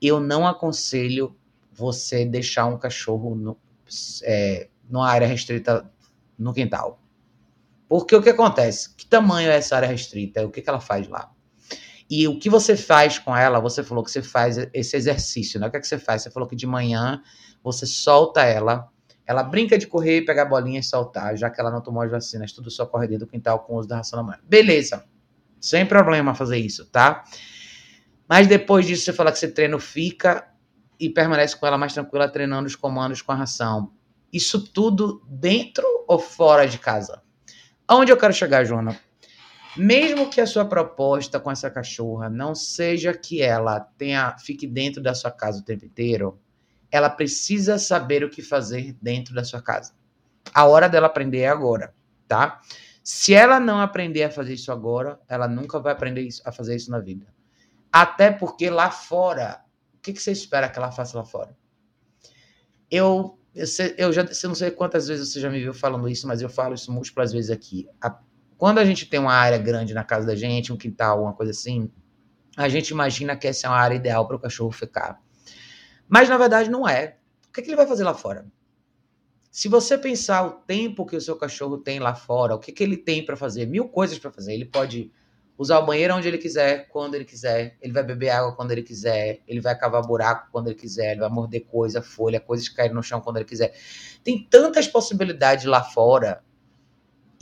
eu 0.00 0.20
não 0.20 0.46
aconselho 0.46 1.36
você 1.72 2.24
deixar 2.24 2.66
um 2.66 2.76
cachorro 2.76 3.34
no, 3.34 3.56
é, 4.24 4.68
numa 4.88 5.08
área 5.08 5.26
restrita 5.26 5.90
no 6.36 6.52
quintal. 6.52 7.00
Porque 7.88 8.16
o 8.16 8.22
que 8.22 8.30
acontece? 8.30 8.94
Que 8.94 9.06
tamanho 9.06 9.50
é 9.50 9.56
essa 9.56 9.76
área 9.76 9.88
restrita? 9.88 10.44
O 10.44 10.50
que, 10.50 10.60
que 10.60 10.68
ela 10.68 10.80
faz 10.80 11.08
lá? 11.08 11.30
E 12.14 12.28
o 12.28 12.38
que 12.38 12.50
você 12.50 12.76
faz 12.76 13.18
com 13.18 13.34
ela? 13.34 13.58
Você 13.58 13.82
falou 13.82 14.04
que 14.04 14.10
você 14.10 14.20
faz 14.20 14.58
esse 14.74 14.94
exercício, 14.94 15.58
né? 15.58 15.66
O 15.66 15.70
que, 15.70 15.78
é 15.78 15.80
que 15.80 15.86
você 15.86 15.98
faz? 15.98 16.20
Você 16.20 16.30
falou 16.30 16.46
que 16.46 16.54
de 16.54 16.66
manhã 16.66 17.22
você 17.64 17.86
solta 17.86 18.42
ela, 18.42 18.86
ela 19.26 19.42
brinca 19.42 19.78
de 19.78 19.86
correr, 19.86 20.20
pegar 20.20 20.42
a 20.42 20.44
bolinha 20.44 20.78
e 20.78 20.82
soltar, 20.82 21.34
já 21.38 21.48
que 21.48 21.58
ela 21.58 21.70
não 21.70 21.80
tomou 21.80 22.02
as 22.02 22.10
vacinas, 22.10 22.52
tudo 22.52 22.70
só 22.70 22.84
corre 22.84 23.08
dentro 23.08 23.24
do 23.24 23.30
quintal 23.30 23.60
com 23.60 23.72
o 23.72 23.78
uso 23.78 23.88
da 23.88 23.96
ração 23.96 24.18
da 24.18 24.22
manhã. 24.24 24.38
Beleza, 24.44 25.06
sem 25.58 25.86
problema 25.86 26.34
fazer 26.34 26.58
isso, 26.58 26.84
tá? 26.84 27.24
Mas 28.28 28.46
depois 28.46 28.86
disso 28.86 29.06
você 29.06 29.14
fala 29.14 29.32
que 29.32 29.38
você 29.38 29.48
treino 29.48 29.78
fica 29.78 30.46
e 31.00 31.08
permanece 31.08 31.56
com 31.56 31.66
ela 31.66 31.78
mais 31.78 31.94
tranquila, 31.94 32.28
treinando 32.28 32.66
os 32.66 32.76
comandos 32.76 33.22
com 33.22 33.32
a 33.32 33.36
ração. 33.36 33.90
Isso 34.30 34.70
tudo 34.70 35.22
dentro 35.26 35.86
ou 36.06 36.18
fora 36.18 36.68
de 36.68 36.78
casa? 36.78 37.22
Aonde 37.88 38.12
eu 38.12 38.18
quero 38.18 38.34
chegar, 38.34 38.66
Joana? 38.66 39.00
Mesmo 39.76 40.28
que 40.28 40.40
a 40.40 40.46
sua 40.46 40.64
proposta 40.64 41.40
com 41.40 41.50
essa 41.50 41.70
cachorra 41.70 42.28
não 42.28 42.54
seja 42.54 43.14
que 43.14 43.40
ela 43.40 43.80
tenha 43.80 44.36
fique 44.38 44.66
dentro 44.66 45.02
da 45.02 45.14
sua 45.14 45.30
casa 45.30 45.60
o 45.60 45.64
tempo 45.64 45.84
inteiro, 45.86 46.38
ela 46.90 47.08
precisa 47.08 47.78
saber 47.78 48.22
o 48.22 48.28
que 48.28 48.42
fazer 48.42 48.94
dentro 49.00 49.34
da 49.34 49.44
sua 49.44 49.62
casa. 49.62 49.94
A 50.54 50.66
hora 50.66 50.88
dela 50.88 51.06
aprender 51.06 51.38
é 51.38 51.48
agora, 51.48 51.94
tá? 52.28 52.60
Se 53.02 53.32
ela 53.32 53.58
não 53.58 53.80
aprender 53.80 54.24
a 54.24 54.30
fazer 54.30 54.54
isso 54.54 54.70
agora, 54.70 55.18
ela 55.26 55.48
nunca 55.48 55.80
vai 55.80 55.92
aprender 55.92 56.28
a 56.44 56.52
fazer 56.52 56.76
isso 56.76 56.90
na 56.90 57.00
vida. 57.00 57.26
Até 57.90 58.30
porque 58.30 58.68
lá 58.68 58.90
fora, 58.90 59.64
o 59.94 59.98
que, 60.00 60.12
que 60.12 60.22
você 60.22 60.32
espera 60.32 60.68
que 60.68 60.78
ela 60.78 60.92
faça 60.92 61.16
lá 61.16 61.24
fora? 61.24 61.56
Eu, 62.90 63.38
eu, 63.54 63.66
eu 63.96 64.12
já 64.12 64.22
eu 64.22 64.48
não 64.48 64.54
sei 64.54 64.70
quantas 64.70 65.08
vezes 65.08 65.32
você 65.32 65.40
já 65.40 65.48
me 65.48 65.60
viu 65.60 65.72
falando 65.72 66.08
isso, 66.08 66.28
mas 66.28 66.42
eu 66.42 66.48
falo 66.48 66.74
isso 66.74 66.92
múltiplas 66.92 67.32
vezes 67.32 67.50
aqui. 67.50 67.88
A, 68.02 68.18
quando 68.62 68.78
a 68.78 68.84
gente 68.84 69.06
tem 69.06 69.18
uma 69.18 69.34
área 69.34 69.58
grande 69.58 69.92
na 69.92 70.04
casa 70.04 70.24
da 70.24 70.36
gente, 70.36 70.72
um 70.72 70.76
quintal, 70.76 71.20
uma 71.20 71.32
coisa 71.32 71.50
assim, 71.50 71.90
a 72.56 72.68
gente 72.68 72.90
imagina 72.90 73.34
que 73.34 73.48
essa 73.48 73.66
é 73.66 73.68
uma 73.68 73.76
área 73.76 73.96
ideal 73.96 74.24
para 74.24 74.36
o 74.36 74.38
cachorro 74.38 74.70
ficar. 74.70 75.20
Mas 76.08 76.28
na 76.28 76.38
verdade 76.38 76.70
não 76.70 76.88
é. 76.88 77.16
O 77.48 77.52
que, 77.52 77.58
é 77.58 77.64
que 77.64 77.70
ele 77.70 77.76
vai 77.76 77.88
fazer 77.88 78.04
lá 78.04 78.14
fora? 78.14 78.46
Se 79.50 79.66
você 79.66 79.98
pensar 79.98 80.46
o 80.46 80.50
tempo 80.52 81.04
que 81.04 81.16
o 81.16 81.20
seu 81.20 81.34
cachorro 81.34 81.76
tem 81.76 81.98
lá 81.98 82.14
fora, 82.14 82.54
o 82.54 82.58
que, 82.60 82.70
que 82.70 82.84
ele 82.84 82.96
tem 82.96 83.24
para 83.26 83.36
fazer, 83.36 83.66
mil 83.66 83.88
coisas 83.88 84.16
para 84.16 84.30
fazer. 84.30 84.54
Ele 84.54 84.66
pode 84.66 85.10
usar 85.58 85.80
o 85.80 85.84
banheiro 85.84 86.14
onde 86.14 86.28
ele 86.28 86.38
quiser, 86.38 86.86
quando 86.86 87.16
ele 87.16 87.24
quiser. 87.24 87.76
Ele 87.82 87.92
vai 87.92 88.04
beber 88.04 88.28
água 88.28 88.54
quando 88.54 88.70
ele 88.70 88.84
quiser. 88.84 89.40
Ele 89.44 89.60
vai 89.60 89.76
cavar 89.76 90.06
buraco 90.06 90.52
quando 90.52 90.68
ele 90.68 90.76
quiser. 90.76 91.10
Ele 91.10 91.20
vai 91.22 91.30
morder 91.30 91.64
coisa, 91.66 92.00
folha, 92.00 92.38
coisas 92.38 92.68
que 92.68 92.76
caem 92.76 92.94
no 92.94 93.02
chão 93.02 93.20
quando 93.20 93.38
ele 93.38 93.44
quiser. 93.44 93.74
Tem 94.22 94.46
tantas 94.48 94.86
possibilidades 94.86 95.64
lá 95.64 95.82
fora 95.82 96.44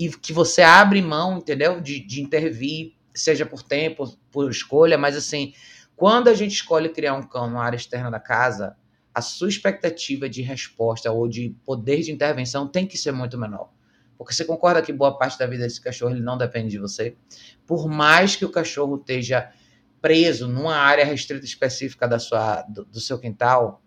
e 0.00 0.08
que 0.08 0.32
você 0.32 0.62
abre 0.62 1.02
mão, 1.02 1.36
entendeu? 1.36 1.78
De, 1.78 2.00
de 2.00 2.22
intervir, 2.22 2.94
seja 3.14 3.44
por 3.44 3.62
tempo, 3.62 4.08
por 4.30 4.50
escolha, 4.50 4.96
mas 4.96 5.14
assim, 5.14 5.52
quando 5.94 6.28
a 6.28 6.34
gente 6.34 6.52
escolhe 6.52 6.88
criar 6.88 7.12
um 7.12 7.22
cão 7.22 7.46
numa 7.50 7.62
área 7.62 7.76
externa 7.76 8.10
da 8.10 8.18
casa, 8.18 8.74
a 9.14 9.20
sua 9.20 9.50
expectativa 9.50 10.26
de 10.26 10.40
resposta 10.40 11.12
ou 11.12 11.28
de 11.28 11.54
poder 11.66 12.00
de 12.00 12.10
intervenção 12.10 12.66
tem 12.66 12.86
que 12.86 12.96
ser 12.96 13.12
muito 13.12 13.36
menor. 13.36 13.70
Porque 14.16 14.32
você 14.32 14.42
concorda 14.42 14.80
que 14.80 14.90
boa 14.90 15.18
parte 15.18 15.38
da 15.38 15.46
vida 15.46 15.64
desse 15.64 15.82
cachorro 15.82 16.12
ele 16.12 16.22
não 16.22 16.38
depende 16.38 16.70
de 16.70 16.78
você? 16.78 17.14
Por 17.66 17.86
mais 17.86 18.34
que 18.34 18.44
o 18.46 18.50
cachorro 18.50 18.96
esteja 18.96 19.52
preso 20.00 20.48
numa 20.48 20.76
área 20.76 21.04
restrita 21.04 21.44
específica 21.44 22.08
da 22.08 22.18
sua, 22.18 22.62
do, 22.62 22.86
do 22.86 23.00
seu 23.00 23.18
quintal, 23.18 23.82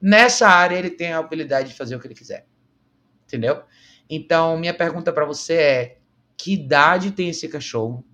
nessa 0.00 0.46
área 0.46 0.78
ele 0.78 0.90
tem 0.90 1.12
a 1.12 1.18
habilidade 1.18 1.70
de 1.70 1.74
fazer 1.74 1.96
o 1.96 2.00
que 2.00 2.06
ele 2.06 2.14
quiser. 2.14 2.46
Entendeu? 3.24 3.64
Então, 4.08 4.58
minha 4.58 4.74
pergunta 4.74 5.12
para 5.12 5.24
você 5.24 5.54
é: 5.54 5.98
que 6.36 6.54
idade 6.54 7.10
tem 7.10 7.30
esse 7.30 7.48
cachorro? 7.48 8.04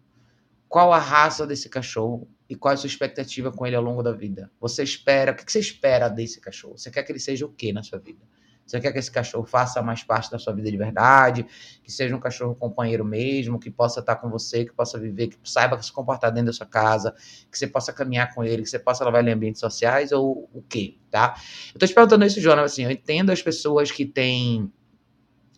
Qual 0.69 0.93
a 0.93 0.99
raça 0.99 1.47
desse 1.47 1.69
cachorro? 1.69 2.29
e 2.53 2.55
qual 2.55 2.73
é 2.73 2.75
a 2.75 2.77
sua 2.77 2.87
expectativa 2.87 3.51
com 3.51 3.67
ele 3.67 3.75
ao 3.75 3.83
longo 3.83 4.03
da 4.03 4.13
vida. 4.13 4.51
Você 4.61 4.83
espera, 4.83 5.33
o 5.33 5.35
que 5.35 5.51
você 5.51 5.59
espera 5.59 6.07
desse 6.11 6.39
cachorro? 6.39 6.77
Você 6.77 6.91
quer 6.91 7.03
que 7.03 7.11
ele 7.11 7.19
seja 7.19 7.47
o 7.47 7.49
que 7.49 7.73
na 7.73 7.83
sua 7.83 7.99
vida? 7.99 8.21
Você 8.67 8.79
quer 8.79 8.93
que 8.93 8.99
esse 8.99 9.11
cachorro 9.11 9.47
faça 9.47 9.81
mais 9.81 10.03
parte 10.03 10.31
da 10.31 10.39
sua 10.39 10.53
vida 10.53 10.71
de 10.71 10.77
verdade, 10.77 11.47
que 11.83 11.91
seja 11.91 12.15
um 12.15 12.21
cachorro 12.21 12.55
companheiro 12.55 13.07
mesmo, 13.07 13.59
que 13.59 13.71
possa 13.71 14.01
estar 14.01 14.17
com 14.17 14.29
você, 14.29 14.67
que 14.67 14.73
possa 14.73 14.99
viver, 14.99 15.29
que 15.29 15.39
saiba 15.43 15.81
se 15.83 15.91
comportar 15.91 16.31
dentro 16.31 16.49
da 16.49 16.53
sua 16.53 16.67
casa, 16.67 17.15
que 17.51 17.59
você 17.59 17.67
possa 17.67 17.91
caminhar 17.91 18.35
com 18.35 18.45
ele, 18.45 18.63
que 18.63 18.69
você 18.69 18.79
possa 18.79 19.03
levar 19.03 19.21
ele 19.21 19.31
em 19.31 19.33
ambientes 19.33 19.59
sociais 19.59 20.13
ou 20.13 20.51
o 20.53 20.63
quê, 20.69 20.99
tá? 21.11 21.35
Eu 21.73 21.81
tô 21.81 21.87
te 21.87 21.95
perguntando 21.95 22.27
isso, 22.27 22.39
Jonas, 22.39 22.73
assim, 22.73 22.85
eu 22.85 22.91
entendo 22.91 23.33
as 23.33 23.41
pessoas 23.41 23.91
que 23.91 24.05
têm 24.05 24.71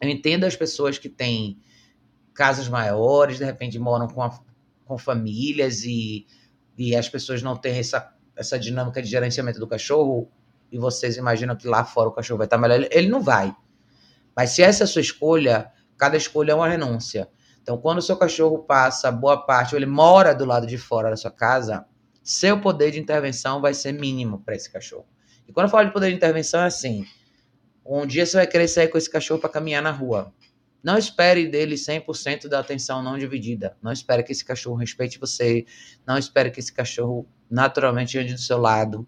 eu 0.05 0.11
entendo 0.11 0.45
as 0.45 0.57
pessoas 0.57 0.99
que 0.99 1.09
têm 1.09 1.59
casas 2.33 2.69
maiores, 2.69 3.39
de 3.39 3.45
repente 3.45 3.79
moram 3.79 4.09
com, 4.09 4.23
a, 4.23 4.39
com 4.85 4.99
famílias 4.99 5.85
e 5.85 6.27
e 6.77 6.95
as 6.95 7.09
pessoas 7.09 7.43
não 7.43 7.57
têm 7.57 7.79
essa, 7.79 8.13
essa 8.37 8.59
dinâmica 8.59 9.01
de 9.01 9.09
gerenciamento 9.09 9.59
do 9.59 9.67
cachorro, 9.67 10.31
e 10.71 10.79
vocês 10.79 11.17
imaginam 11.17 11.57
que 11.57 11.69
lá 11.69 11.85
fora 11.85 12.09
o 12.09 12.13
cachorro 12.13 12.39
vai 12.39 12.47
estar 12.47 12.59
melhor, 12.59 12.87
ele 12.91 13.09
não 13.09 13.23
vai. 13.23 13.55
Mas 14.35 14.51
se 14.51 14.63
essa 14.63 14.83
é 14.83 14.85
a 14.85 14.89
sua 14.89 15.01
escolha, 15.01 15.71
cada 15.97 16.17
escolha 16.17 16.53
é 16.53 16.55
uma 16.55 16.69
renúncia. 16.69 17.29
Então, 17.63 17.79
quando 17.79 17.99
o 17.99 18.03
seu 18.03 18.17
cachorro 18.17 18.59
passa 18.65 19.11
boa 19.11 19.47
parte, 19.47 19.75
ou 19.75 19.79
ele 19.79 19.87
mora 19.87 20.35
do 20.35 20.45
lado 20.45 20.67
de 20.67 20.77
fora 20.77 21.11
da 21.11 21.17
sua 21.17 21.31
casa, 21.31 21.87
seu 22.23 22.61
poder 22.61 22.91
de 22.91 22.99
intervenção 22.99 23.61
vai 23.61 23.73
ser 23.73 23.93
mínimo 23.93 24.41
para 24.41 24.57
esse 24.57 24.71
cachorro. 24.71 25.07
E 25.47 25.53
quando 25.53 25.67
eu 25.67 25.71
falo 25.71 25.87
de 25.87 25.93
poder 25.93 26.11
de 26.11 26.17
intervenção, 26.17 26.61
é 26.61 26.67
assim: 26.67 27.07
um 27.85 28.07
dia 28.07 28.25
você 28.25 28.37
vai 28.39 28.47
querer 28.47 28.69
sair 28.69 28.89
com 28.89 28.97
esse 28.97 29.11
cachorro 29.11 29.41
para 29.41 29.51
caminhar 29.51 29.83
na 29.83 29.91
rua. 29.91 30.33
Não 30.83 30.99
espere 30.99 31.47
dele 31.49 31.77
100% 31.77 32.47
da 32.47 32.59
atenção 32.59 33.03
não 33.03 33.17
dividida. 33.17 33.77
Não 33.83 33.91
espere 33.91 34.23
que 34.23 34.33
esse 34.33 34.45
cachorro 34.45 34.77
respeite 34.77 35.19
você. 35.19 35.65
Não 36.07 36.19
espere 36.19 36.51
que 36.51 36.61
esse 36.61 36.73
cachorro 36.73 37.27
naturalmente 37.51 38.19
ande 38.19 38.35
do 38.35 38.41
seu 38.41 38.59
lado. 38.59 39.07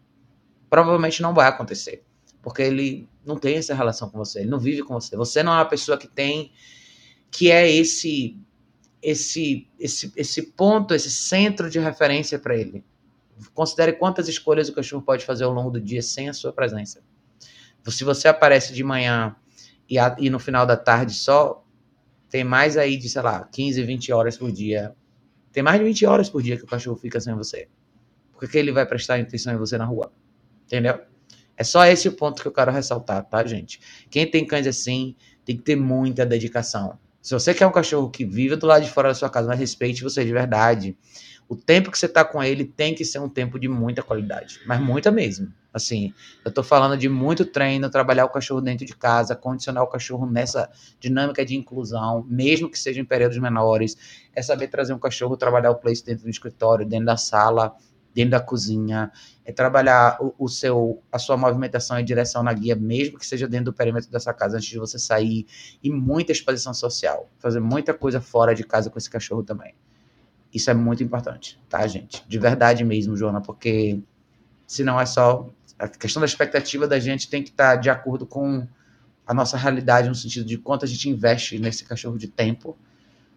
Provavelmente 0.70 1.20
não 1.20 1.34
vai 1.34 1.46
acontecer. 1.46 2.02
Porque 2.42 2.62
ele 2.62 3.08
não 3.24 3.36
tem 3.36 3.56
essa 3.56 3.74
relação 3.74 4.08
com 4.08 4.16
você. 4.16 4.40
Ele 4.40 4.50
não 4.50 4.58
vive 4.58 4.82
com 4.82 4.94
você. 4.94 5.16
Você 5.16 5.42
não 5.42 5.52
é 5.52 5.56
uma 5.56 5.68
pessoa 5.68 5.98
que 5.98 6.08
tem. 6.08 6.50
que 7.30 7.50
é 7.50 7.70
esse. 7.70 8.38
Esse, 9.02 9.68
esse, 9.78 10.12
esse 10.16 10.42
ponto, 10.42 10.94
esse 10.94 11.10
centro 11.10 11.68
de 11.70 11.78
referência 11.78 12.38
para 12.38 12.56
ele. 12.56 12.82
Considere 13.54 13.92
quantas 13.92 14.26
escolhas 14.28 14.68
o 14.68 14.72
cachorro 14.72 15.02
pode 15.02 15.24
fazer 15.24 15.44
ao 15.44 15.52
longo 15.52 15.70
do 15.70 15.80
dia 15.80 16.02
sem 16.02 16.28
a 16.28 16.32
sua 16.32 16.52
presença. 16.52 17.02
Se 17.90 18.04
você 18.04 18.28
aparece 18.28 18.72
de 18.72 18.82
manhã 18.82 19.34
e, 19.88 19.98
a, 19.98 20.16
e 20.18 20.30
no 20.30 20.38
final 20.38 20.66
da 20.66 20.76
tarde 20.76 21.14
só 21.14 21.64
tem 22.28 22.44
mais 22.44 22.76
aí 22.76 22.96
de, 22.96 23.08
sei 23.08 23.22
lá, 23.22 23.44
15, 23.44 23.82
20 23.82 24.12
horas 24.12 24.36
por 24.36 24.50
dia. 24.50 24.94
Tem 25.52 25.62
mais 25.62 25.78
de 25.78 25.84
20 25.84 26.06
horas 26.06 26.28
por 26.28 26.42
dia 26.42 26.56
que 26.56 26.64
o 26.64 26.66
cachorro 26.66 26.96
fica 26.96 27.20
sem 27.20 27.34
você. 27.34 27.68
Por 28.38 28.48
que 28.48 28.58
ele 28.58 28.72
vai 28.72 28.84
prestar 28.84 29.18
atenção 29.18 29.54
em 29.54 29.56
você 29.56 29.78
na 29.78 29.84
rua? 29.84 30.12
Entendeu? 30.66 31.00
É 31.56 31.64
só 31.64 31.86
esse 31.86 32.08
o 32.08 32.12
ponto 32.12 32.42
que 32.42 32.48
eu 32.48 32.52
quero 32.52 32.70
ressaltar, 32.70 33.24
tá, 33.24 33.44
gente? 33.46 33.80
Quem 34.10 34.30
tem 34.30 34.46
cães 34.46 34.66
assim 34.66 35.16
tem 35.44 35.56
que 35.56 35.62
ter 35.62 35.76
muita 35.76 36.26
dedicação. 36.26 36.98
Se 37.22 37.32
você 37.32 37.54
quer 37.54 37.66
um 37.66 37.72
cachorro 37.72 38.10
que 38.10 38.24
viva 38.24 38.56
do 38.56 38.66
lado 38.66 38.84
de 38.84 38.90
fora 38.90 39.08
da 39.08 39.14
sua 39.14 39.30
casa, 39.30 39.48
mas 39.48 39.58
respeite 39.58 40.02
você 40.02 40.24
de 40.24 40.32
verdade, 40.32 40.96
o 41.48 41.54
tempo 41.54 41.90
que 41.90 41.98
você 41.98 42.08
tá 42.08 42.24
com 42.24 42.42
ele 42.42 42.64
tem 42.64 42.94
que 42.94 43.04
ser 43.04 43.18
um 43.18 43.28
tempo 43.28 43.58
de 43.58 43.68
muita 43.68 44.02
qualidade, 44.02 44.60
mas 44.66 44.80
muita 44.80 45.10
mesmo. 45.10 45.52
Assim, 45.72 46.14
eu 46.44 46.50
tô 46.50 46.62
falando 46.62 46.96
de 46.96 47.08
muito 47.08 47.44
treino, 47.44 47.90
trabalhar 47.90 48.24
o 48.24 48.30
cachorro 48.30 48.62
dentro 48.62 48.86
de 48.86 48.96
casa, 48.96 49.36
condicionar 49.36 49.84
o 49.84 49.86
cachorro 49.86 50.24
nessa 50.24 50.70
dinâmica 50.98 51.44
de 51.44 51.54
inclusão, 51.54 52.24
mesmo 52.28 52.70
que 52.70 52.78
seja 52.78 53.00
em 53.00 53.04
períodos 53.04 53.36
menores. 53.38 53.96
É 54.34 54.40
saber 54.40 54.68
trazer 54.68 54.94
um 54.94 54.98
cachorro, 54.98 55.36
trabalhar 55.36 55.70
o 55.70 55.76
place 55.76 56.04
dentro 56.04 56.24
do 56.24 56.30
escritório, 56.30 56.86
dentro 56.86 57.06
da 57.06 57.18
sala, 57.18 57.76
dentro 58.14 58.30
da 58.30 58.40
cozinha, 58.40 59.12
é 59.44 59.52
trabalhar 59.52 60.16
o, 60.18 60.34
o, 60.38 60.48
seu, 60.48 61.02
a 61.12 61.18
sua 61.18 61.36
movimentação 61.36 62.00
e 62.00 62.02
direção 62.02 62.42
na 62.42 62.54
guia, 62.54 62.74
mesmo 62.74 63.18
que 63.18 63.26
seja 63.26 63.46
dentro 63.46 63.66
do 63.66 63.74
perímetro 63.74 64.10
dessa 64.10 64.32
casa, 64.32 64.56
antes 64.56 64.70
de 64.70 64.78
você 64.78 64.98
sair, 64.98 65.46
e 65.82 65.90
muita 65.90 66.32
exposição 66.32 66.72
social, 66.72 67.28
fazer 67.38 67.60
muita 67.60 67.92
coisa 67.92 68.18
fora 68.18 68.54
de 68.54 68.64
casa 68.64 68.88
com 68.88 68.96
esse 68.96 69.10
cachorro 69.10 69.42
também. 69.42 69.74
Isso 70.56 70.70
é 70.70 70.74
muito 70.74 71.02
importante, 71.02 71.60
tá, 71.68 71.86
gente? 71.86 72.24
De 72.26 72.38
verdade 72.38 72.82
mesmo, 72.82 73.14
Joana, 73.14 73.42
porque 73.42 74.00
senão 74.66 74.98
é 74.98 75.04
só 75.04 75.50
a 75.78 75.86
questão 75.86 76.20
da 76.20 76.26
expectativa 76.26 76.88
da 76.88 76.98
gente 76.98 77.28
tem 77.28 77.42
que 77.42 77.50
estar 77.50 77.74
tá 77.74 77.76
de 77.76 77.90
acordo 77.90 78.26
com 78.26 78.66
a 79.26 79.34
nossa 79.34 79.58
realidade, 79.58 80.08
no 80.08 80.14
sentido 80.14 80.46
de 80.46 80.56
quanto 80.56 80.86
a 80.86 80.88
gente 80.88 81.10
investe 81.10 81.58
nesse 81.58 81.84
cachorro 81.84 82.16
de 82.16 82.26
tempo. 82.26 82.74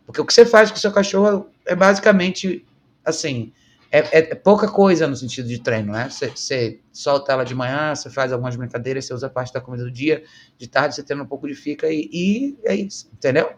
Porque 0.06 0.22
o 0.22 0.26
que 0.26 0.34
você 0.34 0.46
faz 0.46 0.72
com 0.72 0.78
o 0.78 0.80
seu 0.80 0.94
cachorro 0.94 1.50
é 1.66 1.76
basicamente, 1.76 2.66
assim, 3.04 3.52
é, 3.92 4.00
é, 4.00 4.32
é 4.32 4.36
pouca 4.36 4.70
coisa 4.70 5.06
no 5.06 5.16
sentido 5.18 5.50
de 5.50 5.60
treino, 5.60 5.92
né? 5.92 6.10
Você, 6.10 6.30
você, 6.30 6.80
solta 6.94 7.34
ela 7.34 7.44
de 7.44 7.54
manhã, 7.54 7.94
você 7.94 8.10
faz 8.10 8.32
algumas 8.32 8.56
brincadeiras, 8.56 9.04
você 9.04 9.14
usa 9.14 9.30
parte 9.30 9.52
da 9.52 9.60
comida 9.60 9.84
do 9.84 9.92
dia, 9.92 10.24
de 10.58 10.70
tarde 10.70 10.96
você 10.96 11.04
treina 11.04 11.22
um 11.24 11.28
pouco 11.28 11.50
de 11.50 11.54
fica 11.54 11.90
e, 11.92 12.10
e 12.14 12.58
é 12.64 12.76
isso, 12.76 13.10
entendeu? 13.14 13.52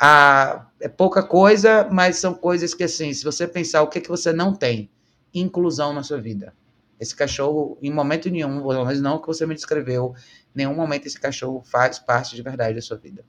Ah, 0.00 0.70
é 0.80 0.88
pouca 0.88 1.22
coisa, 1.22 1.88
mas 1.90 2.16
são 2.18 2.34
coisas 2.34 2.72
que, 2.74 2.84
assim, 2.84 3.12
se 3.12 3.24
você 3.24 3.48
pensar 3.48 3.82
o 3.82 3.88
que, 3.88 4.00
que 4.00 4.08
você 4.08 4.32
não 4.32 4.54
tem, 4.54 4.90
inclusão 5.34 5.92
na 5.92 6.02
sua 6.02 6.20
vida 6.20 6.54
Esse 6.98 7.14
cachorro, 7.14 7.78
em 7.82 7.92
momento 7.92 8.30
nenhum, 8.30 8.60
pelo 8.62 8.84
menos 8.84 9.00
não 9.00 9.20
que 9.20 9.26
você 9.26 9.46
me 9.46 9.54
descreveu, 9.54 10.14
nenhum 10.54 10.74
momento 10.74 11.06
esse 11.06 11.20
cachorro 11.20 11.62
faz 11.64 11.98
parte 11.98 12.34
de 12.36 12.42
verdade 12.42 12.74
da 12.76 12.82
sua 12.82 12.96
vida. 12.96 13.24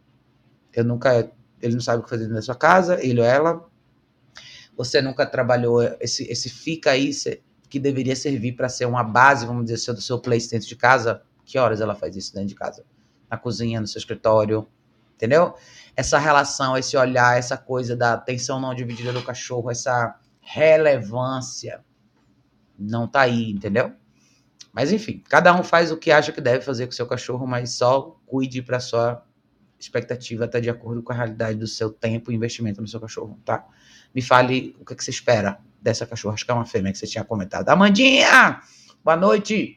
Eu 0.74 0.84
nunca, 0.84 1.32
ele 1.62 1.74
não 1.76 1.82
sabe 1.82 2.02
o 2.02 2.04
que 2.04 2.10
fazer 2.10 2.28
na 2.28 2.42
sua 2.42 2.56
casa, 2.56 3.04
ele 3.04 3.20
ou 3.22 3.26
ela. 3.28 3.70
Você 4.78 5.02
nunca 5.02 5.26
trabalhou 5.26 5.82
esse, 6.00 6.24
esse 6.32 6.50
fica 6.50 6.92
aí 6.92 7.12
que 7.70 7.80
deveria 7.80 8.16
servir 8.16 8.54
para 8.54 8.70
ser 8.70 8.86
uma 8.86 9.04
base, 9.04 9.46
vamos 9.46 9.64
dizer, 9.66 9.76
assim, 9.76 9.94
do 9.94 10.02
seu 10.02 10.20
place 10.20 10.50
dentro 10.50 10.68
de 10.68 10.76
casa. 10.76 11.22
Que 11.46 11.58
horas 11.58 11.82
ela 11.82 11.96
faz 11.96 12.16
isso 12.16 12.34
dentro 12.34 12.50
de 12.50 12.56
casa? 12.56 12.86
Na 13.30 13.38
cozinha, 13.38 13.82
no 13.82 13.88
seu 13.88 14.00
escritório, 14.00 14.68
entendeu? 15.16 15.56
Essa 16.00 16.18
relação, 16.18 16.78
esse 16.78 16.96
olhar, 16.96 17.38
essa 17.38 17.58
coisa 17.58 17.94
da 17.94 18.14
atenção 18.14 18.58
não 18.58 18.74
dividida 18.74 19.12
do 19.12 19.22
cachorro, 19.22 19.70
essa 19.70 20.18
relevância 20.40 21.84
não 22.80 23.06
tá 23.06 23.20
aí, 23.20 23.52
entendeu? 23.52 23.92
Mas 24.72 24.94
enfim, 24.94 25.22
cada 25.28 25.54
um 25.54 25.62
faz 25.62 25.92
o 25.92 25.98
que 25.98 26.10
acha 26.10 26.32
que 26.32 26.40
deve 26.40 26.64
fazer 26.64 26.86
com 26.86 26.94
seu 26.94 27.06
cachorro, 27.06 27.46
mas 27.46 27.72
só 27.72 28.18
cuide 28.26 28.62
para 28.62 28.80
sua 28.80 29.22
expectativa 29.78 30.46
estar 30.46 30.60
tá 30.60 30.62
de 30.62 30.70
acordo 30.70 31.04
com 31.04 31.12
a 31.12 31.16
realidade 31.18 31.60
do 31.60 31.68
seu 31.68 31.92
tempo 31.92 32.32
e 32.32 32.36
investimento 32.36 32.80
no 32.82 32.88
seu 32.88 33.02
cachorro, 33.02 33.38
tá? 33.44 33.68
Me 34.16 34.22
fale 34.22 34.78
o 34.80 34.86
que, 34.86 34.96
que 34.96 35.04
você 35.04 35.12
espera 35.12 35.60
dessa 35.82 36.06
cachorra. 36.06 36.36
Acho 36.36 36.46
que 36.46 36.52
é 36.52 36.54
uma 36.54 36.66
fêmea 36.66 36.94
que 36.94 36.98
você 36.98 37.08
tinha 37.08 37.26
comentado. 37.26 37.68
Amandinha! 37.68 38.62
Boa 39.04 39.18
noite! 39.18 39.76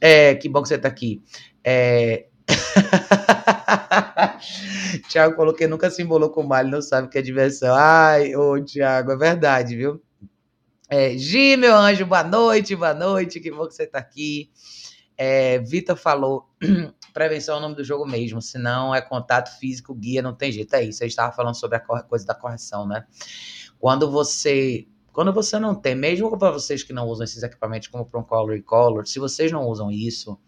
É, 0.00 0.36
que 0.36 0.48
bom 0.48 0.62
que 0.62 0.68
você 0.68 0.78
tá 0.78 0.86
aqui. 0.86 1.20
É... 1.64 2.28
Tiago 5.08 5.36
falou 5.36 5.54
que 5.54 5.66
nunca 5.66 5.90
se 5.90 6.02
embolou 6.02 6.30
com 6.30 6.42
mal, 6.42 6.64
não 6.64 6.82
sabe 6.82 7.06
o 7.06 7.10
que 7.10 7.18
é 7.18 7.22
diversão. 7.22 7.74
Ai, 7.74 8.34
ô 8.34 8.62
Tiago, 8.62 9.12
é 9.12 9.16
verdade, 9.16 9.76
viu? 9.76 10.02
É, 10.88 11.16
Gi, 11.16 11.56
meu 11.56 11.74
anjo, 11.74 12.06
boa 12.06 12.22
noite, 12.22 12.76
boa 12.76 12.94
noite, 12.94 13.40
que 13.40 13.50
bom 13.50 13.66
que 13.66 13.74
você 13.74 13.84
está 13.84 13.98
aqui. 13.98 14.50
É, 15.18 15.58
Vitor 15.58 15.96
falou, 15.96 16.48
prevenção 17.12 17.56
é 17.56 17.58
o 17.58 17.60
nome 17.60 17.74
do 17.74 17.82
jogo 17.82 18.06
mesmo, 18.06 18.40
senão 18.40 18.94
é 18.94 19.00
contato 19.00 19.58
físico, 19.58 19.94
guia, 19.94 20.22
não 20.22 20.34
tem 20.34 20.52
jeito. 20.52 20.74
É 20.74 20.82
isso, 20.82 21.00
gente 21.00 21.10
estava 21.10 21.32
falando 21.32 21.54
sobre 21.54 21.78
a 21.78 21.80
coisa 21.80 22.26
da 22.26 22.34
correção, 22.34 22.86
né? 22.86 23.04
Quando 23.78 24.10
você 24.10 24.86
quando 25.12 25.32
você 25.32 25.58
não 25.58 25.74
tem, 25.74 25.94
mesmo 25.94 26.36
para 26.38 26.50
vocês 26.50 26.82
que 26.82 26.92
não 26.92 27.08
usam 27.08 27.24
esses 27.24 27.42
equipamentos 27.42 27.88
como 27.88 28.06
o 28.12 28.22
Color 28.22 28.54
e 28.54 28.62
Color, 28.62 29.06
se 29.06 29.18
vocês 29.18 29.50
não 29.50 29.66
usam 29.66 29.90
isso, 29.90 30.38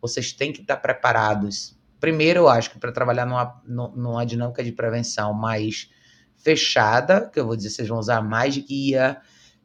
vocês 0.00 0.32
têm 0.32 0.52
que 0.52 0.60
estar 0.60 0.76
preparados. 0.76 1.76
Primeiro, 2.02 2.40
eu 2.40 2.48
acho 2.48 2.68
que 2.72 2.80
para 2.80 2.90
trabalhar 2.90 3.24
numa, 3.24 3.62
numa 3.94 4.26
dinâmica 4.26 4.64
de 4.64 4.72
prevenção 4.72 5.32
mais 5.32 5.88
fechada, 6.36 7.30
que 7.32 7.38
eu 7.38 7.46
vou 7.46 7.54
dizer, 7.54 7.70
vocês 7.70 7.86
vão 7.86 8.00
usar 8.00 8.20
mais 8.20 8.58
guia, 8.58 9.20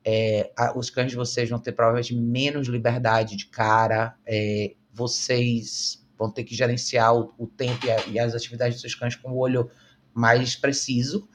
é, 0.06 0.52
os 0.76 0.92
cães 0.92 1.10
de 1.10 1.18
vocês 1.18 1.50
vão 1.50 1.58
ter 1.58 1.72
provavelmente 1.72 2.14
menos 2.14 2.68
liberdade 2.68 3.36
de 3.36 3.48
cara, 3.48 4.16
é, 4.24 4.76
vocês 4.94 6.06
vão 6.16 6.30
ter 6.30 6.44
que 6.44 6.54
gerenciar 6.54 7.16
o, 7.16 7.34
o 7.40 7.48
tempo 7.48 7.88
e, 7.88 7.90
a, 7.90 8.06
e, 8.06 8.20
as 8.20 8.36
atividades 8.36 8.76
dos 8.76 8.82
seus 8.82 8.94
cães 8.94 9.16
com 9.16 9.32
o 9.32 9.38
olho 9.40 9.72
mais 10.14 10.56
preciso. 10.56 11.28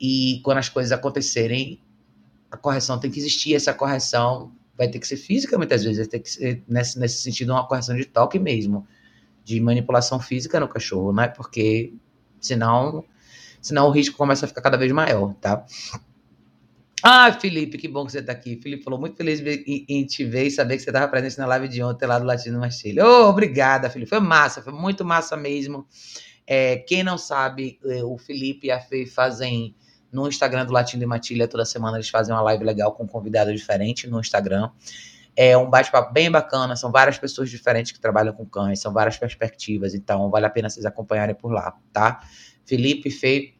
E 0.00 0.40
quando 0.42 0.58
as 0.58 0.68
coisas 0.68 0.90
acontecerem, 0.90 1.80
a 2.50 2.56
correção 2.56 2.98
tem 2.98 3.08
que 3.08 3.20
existir. 3.20 3.54
Essa 3.54 3.72
correção 3.72 4.52
vai 4.76 4.88
ter 4.88 4.98
que 4.98 5.06
ser 5.06 5.16
física, 5.16 5.56
muitas 5.56 5.84
vezes, 5.84 5.98
vai 5.98 6.08
ter 6.08 6.18
que 6.18 6.28
ser, 6.28 6.64
nesse, 6.66 6.98
nesse 6.98 7.22
sentido, 7.22 7.52
uma 7.52 7.68
correção 7.68 7.94
de 7.94 8.04
toque 8.04 8.40
mesmo, 8.40 8.84
de 9.44 9.60
manipulação 9.60 10.18
física 10.18 10.58
no 10.58 10.66
cachorro, 10.66 11.12
né? 11.12 11.28
Porque 11.28 11.92
senão, 12.40 13.04
senão 13.60 13.86
o 13.86 13.90
risco 13.90 14.16
começa 14.16 14.46
a 14.46 14.48
ficar 14.48 14.62
cada 14.62 14.76
vez 14.76 14.90
maior, 14.90 15.34
tá? 15.34 15.64
Ah, 17.06 17.30
Felipe, 17.32 17.76
que 17.76 17.86
bom 17.86 18.06
que 18.06 18.12
você 18.12 18.20
está 18.20 18.32
aqui. 18.32 18.58
Felipe 18.62 18.82
falou, 18.82 18.98
muito 18.98 19.14
feliz 19.14 19.38
em, 19.66 20.06
te 20.06 20.24
ver 20.24 20.46
e 20.46 20.50
saber 20.50 20.78
que 20.78 20.82
você 20.82 20.88
estava 20.88 21.06
presente 21.06 21.36
na 21.36 21.44
live 21.44 21.68
de 21.68 21.82
ontem 21.82 22.06
lá 22.06 22.18
do 22.18 22.24
Latino 22.24 22.58
Mastilha. 22.58 23.06
Oh, 23.06 23.28
obrigada, 23.28 23.90
Felipe. 23.90 24.08
Foi 24.08 24.20
massa, 24.20 24.62
foi 24.62 24.72
muito 24.72 25.04
massa 25.04 25.36
mesmo. 25.36 25.86
É, 26.46 26.78
quem 26.78 27.02
não 27.02 27.18
sabe, 27.18 27.78
é, 27.84 28.02
o 28.02 28.16
Felipe 28.16 28.68
e 28.68 28.70
a 28.70 28.80
Fê 28.80 29.04
fazem 29.04 29.74
no 30.10 30.26
Instagram 30.28 30.64
do 30.64 30.72
Latino 30.72 31.02
e 31.02 31.06
Matilha, 31.06 31.48
toda 31.48 31.66
semana 31.66 31.98
eles 31.98 32.08
fazem 32.08 32.34
uma 32.34 32.40
live 32.40 32.64
legal 32.64 32.92
com 32.92 33.02
um 33.02 33.06
convidado 33.06 33.52
diferente 33.52 34.06
no 34.06 34.20
Instagram. 34.20 34.70
É 35.36 35.56
um 35.56 35.68
bate-papo 35.68 36.12
bem 36.12 36.30
bacana, 36.30 36.76
são 36.76 36.92
várias 36.92 37.18
pessoas 37.18 37.50
diferentes 37.50 37.92
que 37.92 38.00
trabalham 38.00 38.32
com 38.32 38.46
cães, 38.46 38.80
são 38.80 38.92
várias 38.92 39.16
perspectivas, 39.16 39.94
então 39.94 40.30
vale 40.30 40.46
a 40.46 40.50
pena 40.50 40.70
vocês 40.70 40.86
acompanharem 40.86 41.34
por 41.34 41.52
lá, 41.52 41.76
tá? 41.92 42.20
Felipe, 42.64 43.10
Fê, 43.10 43.54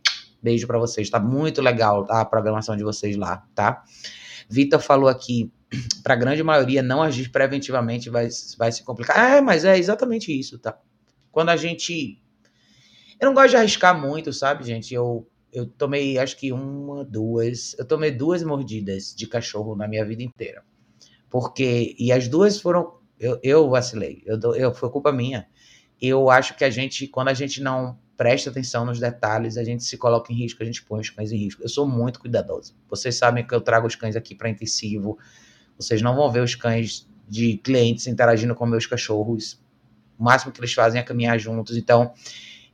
Beijo 0.44 0.66
para 0.66 0.78
vocês. 0.78 1.08
Tá 1.08 1.18
muito 1.18 1.62
legal 1.62 2.06
a 2.10 2.22
programação 2.22 2.76
de 2.76 2.84
vocês 2.84 3.16
lá, 3.16 3.48
tá? 3.54 3.82
Vitor 4.46 4.78
falou 4.78 5.08
aqui, 5.08 5.50
para 6.04 6.12
a 6.12 6.16
grande 6.18 6.42
maioria, 6.42 6.82
não 6.82 7.00
agir 7.00 7.30
preventivamente 7.30 8.10
vai, 8.10 8.28
vai 8.58 8.70
se 8.70 8.84
complicar. 8.84 9.38
É, 9.38 9.40
mas 9.40 9.64
é 9.64 9.78
exatamente 9.78 10.38
isso, 10.38 10.58
tá? 10.58 10.78
Quando 11.32 11.48
a 11.48 11.56
gente. 11.56 12.22
Eu 13.18 13.28
não 13.28 13.32
gosto 13.34 13.50
de 13.50 13.56
arriscar 13.56 13.98
muito, 13.98 14.34
sabe, 14.34 14.64
gente? 14.64 14.92
Eu, 14.92 15.26
eu 15.50 15.66
tomei, 15.66 16.18
acho 16.18 16.36
que 16.36 16.52
uma, 16.52 17.06
duas. 17.06 17.74
Eu 17.78 17.86
tomei 17.86 18.10
duas 18.10 18.42
mordidas 18.42 19.14
de 19.16 19.26
cachorro 19.26 19.74
na 19.74 19.88
minha 19.88 20.04
vida 20.04 20.22
inteira. 20.22 20.62
Porque. 21.35 21.97
E 21.99 22.12
as 22.12 22.28
duas 22.28 22.61
foram. 22.61 22.95
Eu, 23.18 23.41
eu 23.43 23.68
vacilei. 23.68 24.22
Eu, 24.24 24.39
eu, 24.55 24.72
foi 24.72 24.89
culpa 24.89 25.11
minha. 25.11 25.49
Eu 26.01 26.30
acho 26.30 26.57
que 26.57 26.64
a 26.64 26.70
gente, 26.70 27.09
quando 27.09 27.26
a 27.26 27.35
gente 27.35 27.61
não 27.61 27.99
presta 28.16 28.51
atenção 28.51 28.85
nos 28.85 29.01
detalhes, 29.01 29.57
a 29.57 29.64
gente 29.64 29.82
se 29.82 29.97
coloca 29.99 30.32
em 30.32 30.37
risco, 30.37 30.62
a 30.62 30.66
gente 30.66 30.85
põe 30.85 31.01
os 31.01 31.11
cães 31.11 31.32
em 31.32 31.37
risco. 31.37 31.61
Eu 31.61 31.68
sou 31.68 31.89
muito 31.89 32.20
cuidadoso. 32.20 32.76
Vocês 32.89 33.16
sabem 33.16 33.45
que 33.45 33.53
eu 33.53 33.61
trago 33.61 33.85
os 33.85 33.97
cães 33.97 34.14
aqui 34.14 34.32
para 34.32 34.49
intensivo. 34.49 35.18
Vocês 35.76 36.01
não 36.01 36.14
vão 36.14 36.30
ver 36.30 36.41
os 36.41 36.55
cães 36.55 37.11
de 37.28 37.57
clientes 37.57 38.07
interagindo 38.07 38.55
com 38.55 38.64
meus 38.64 38.87
cachorros. 38.87 39.61
O 40.16 40.22
máximo 40.22 40.53
que 40.53 40.61
eles 40.61 40.72
fazem 40.72 41.01
é 41.01 41.03
caminhar 41.03 41.37
juntos. 41.41 41.76
Então, 41.76 42.12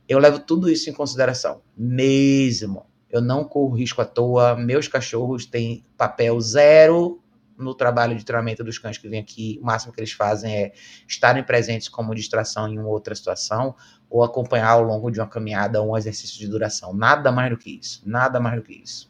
eu 0.07 0.19
levo 0.19 0.37
tudo 0.37 0.69
isso 0.69 0.87
em 0.87 0.93
consideração. 0.93 1.63
Mesmo. 1.75 2.85
Eu 3.09 3.21
não 3.21 3.43
corro 3.43 3.75
risco 3.75 4.03
à 4.03 4.05
toa. 4.05 4.55
Meus 4.55 4.87
cachorros 4.87 5.47
têm 5.47 5.83
papel 5.97 6.39
zero 6.39 7.20
no 7.61 7.73
trabalho 7.73 8.15
de 8.15 8.25
treinamento 8.25 8.63
dos 8.63 8.77
cães 8.77 8.97
que 8.97 9.07
vêm 9.07 9.19
aqui, 9.19 9.59
o 9.61 9.65
máximo 9.65 9.93
que 9.93 9.99
eles 9.99 10.11
fazem 10.11 10.53
é 10.53 10.71
estarem 11.07 11.43
presentes 11.43 11.87
como 11.87 12.13
distração 12.15 12.67
em 12.67 12.77
uma 12.77 12.89
outra 12.89 13.13
situação 13.15 13.75
ou 14.09 14.23
acompanhar 14.23 14.71
ao 14.71 14.83
longo 14.83 15.09
de 15.09 15.19
uma 15.19 15.27
caminhada 15.27 15.81
um 15.81 15.95
exercício 15.95 16.37
de 16.37 16.47
duração. 16.47 16.93
Nada 16.93 17.31
mais 17.31 17.49
do 17.49 17.57
que 17.57 17.79
isso. 17.79 18.01
Nada 18.05 18.39
mais 18.39 18.57
do 18.57 18.61
que 18.61 18.73
isso. 18.73 19.09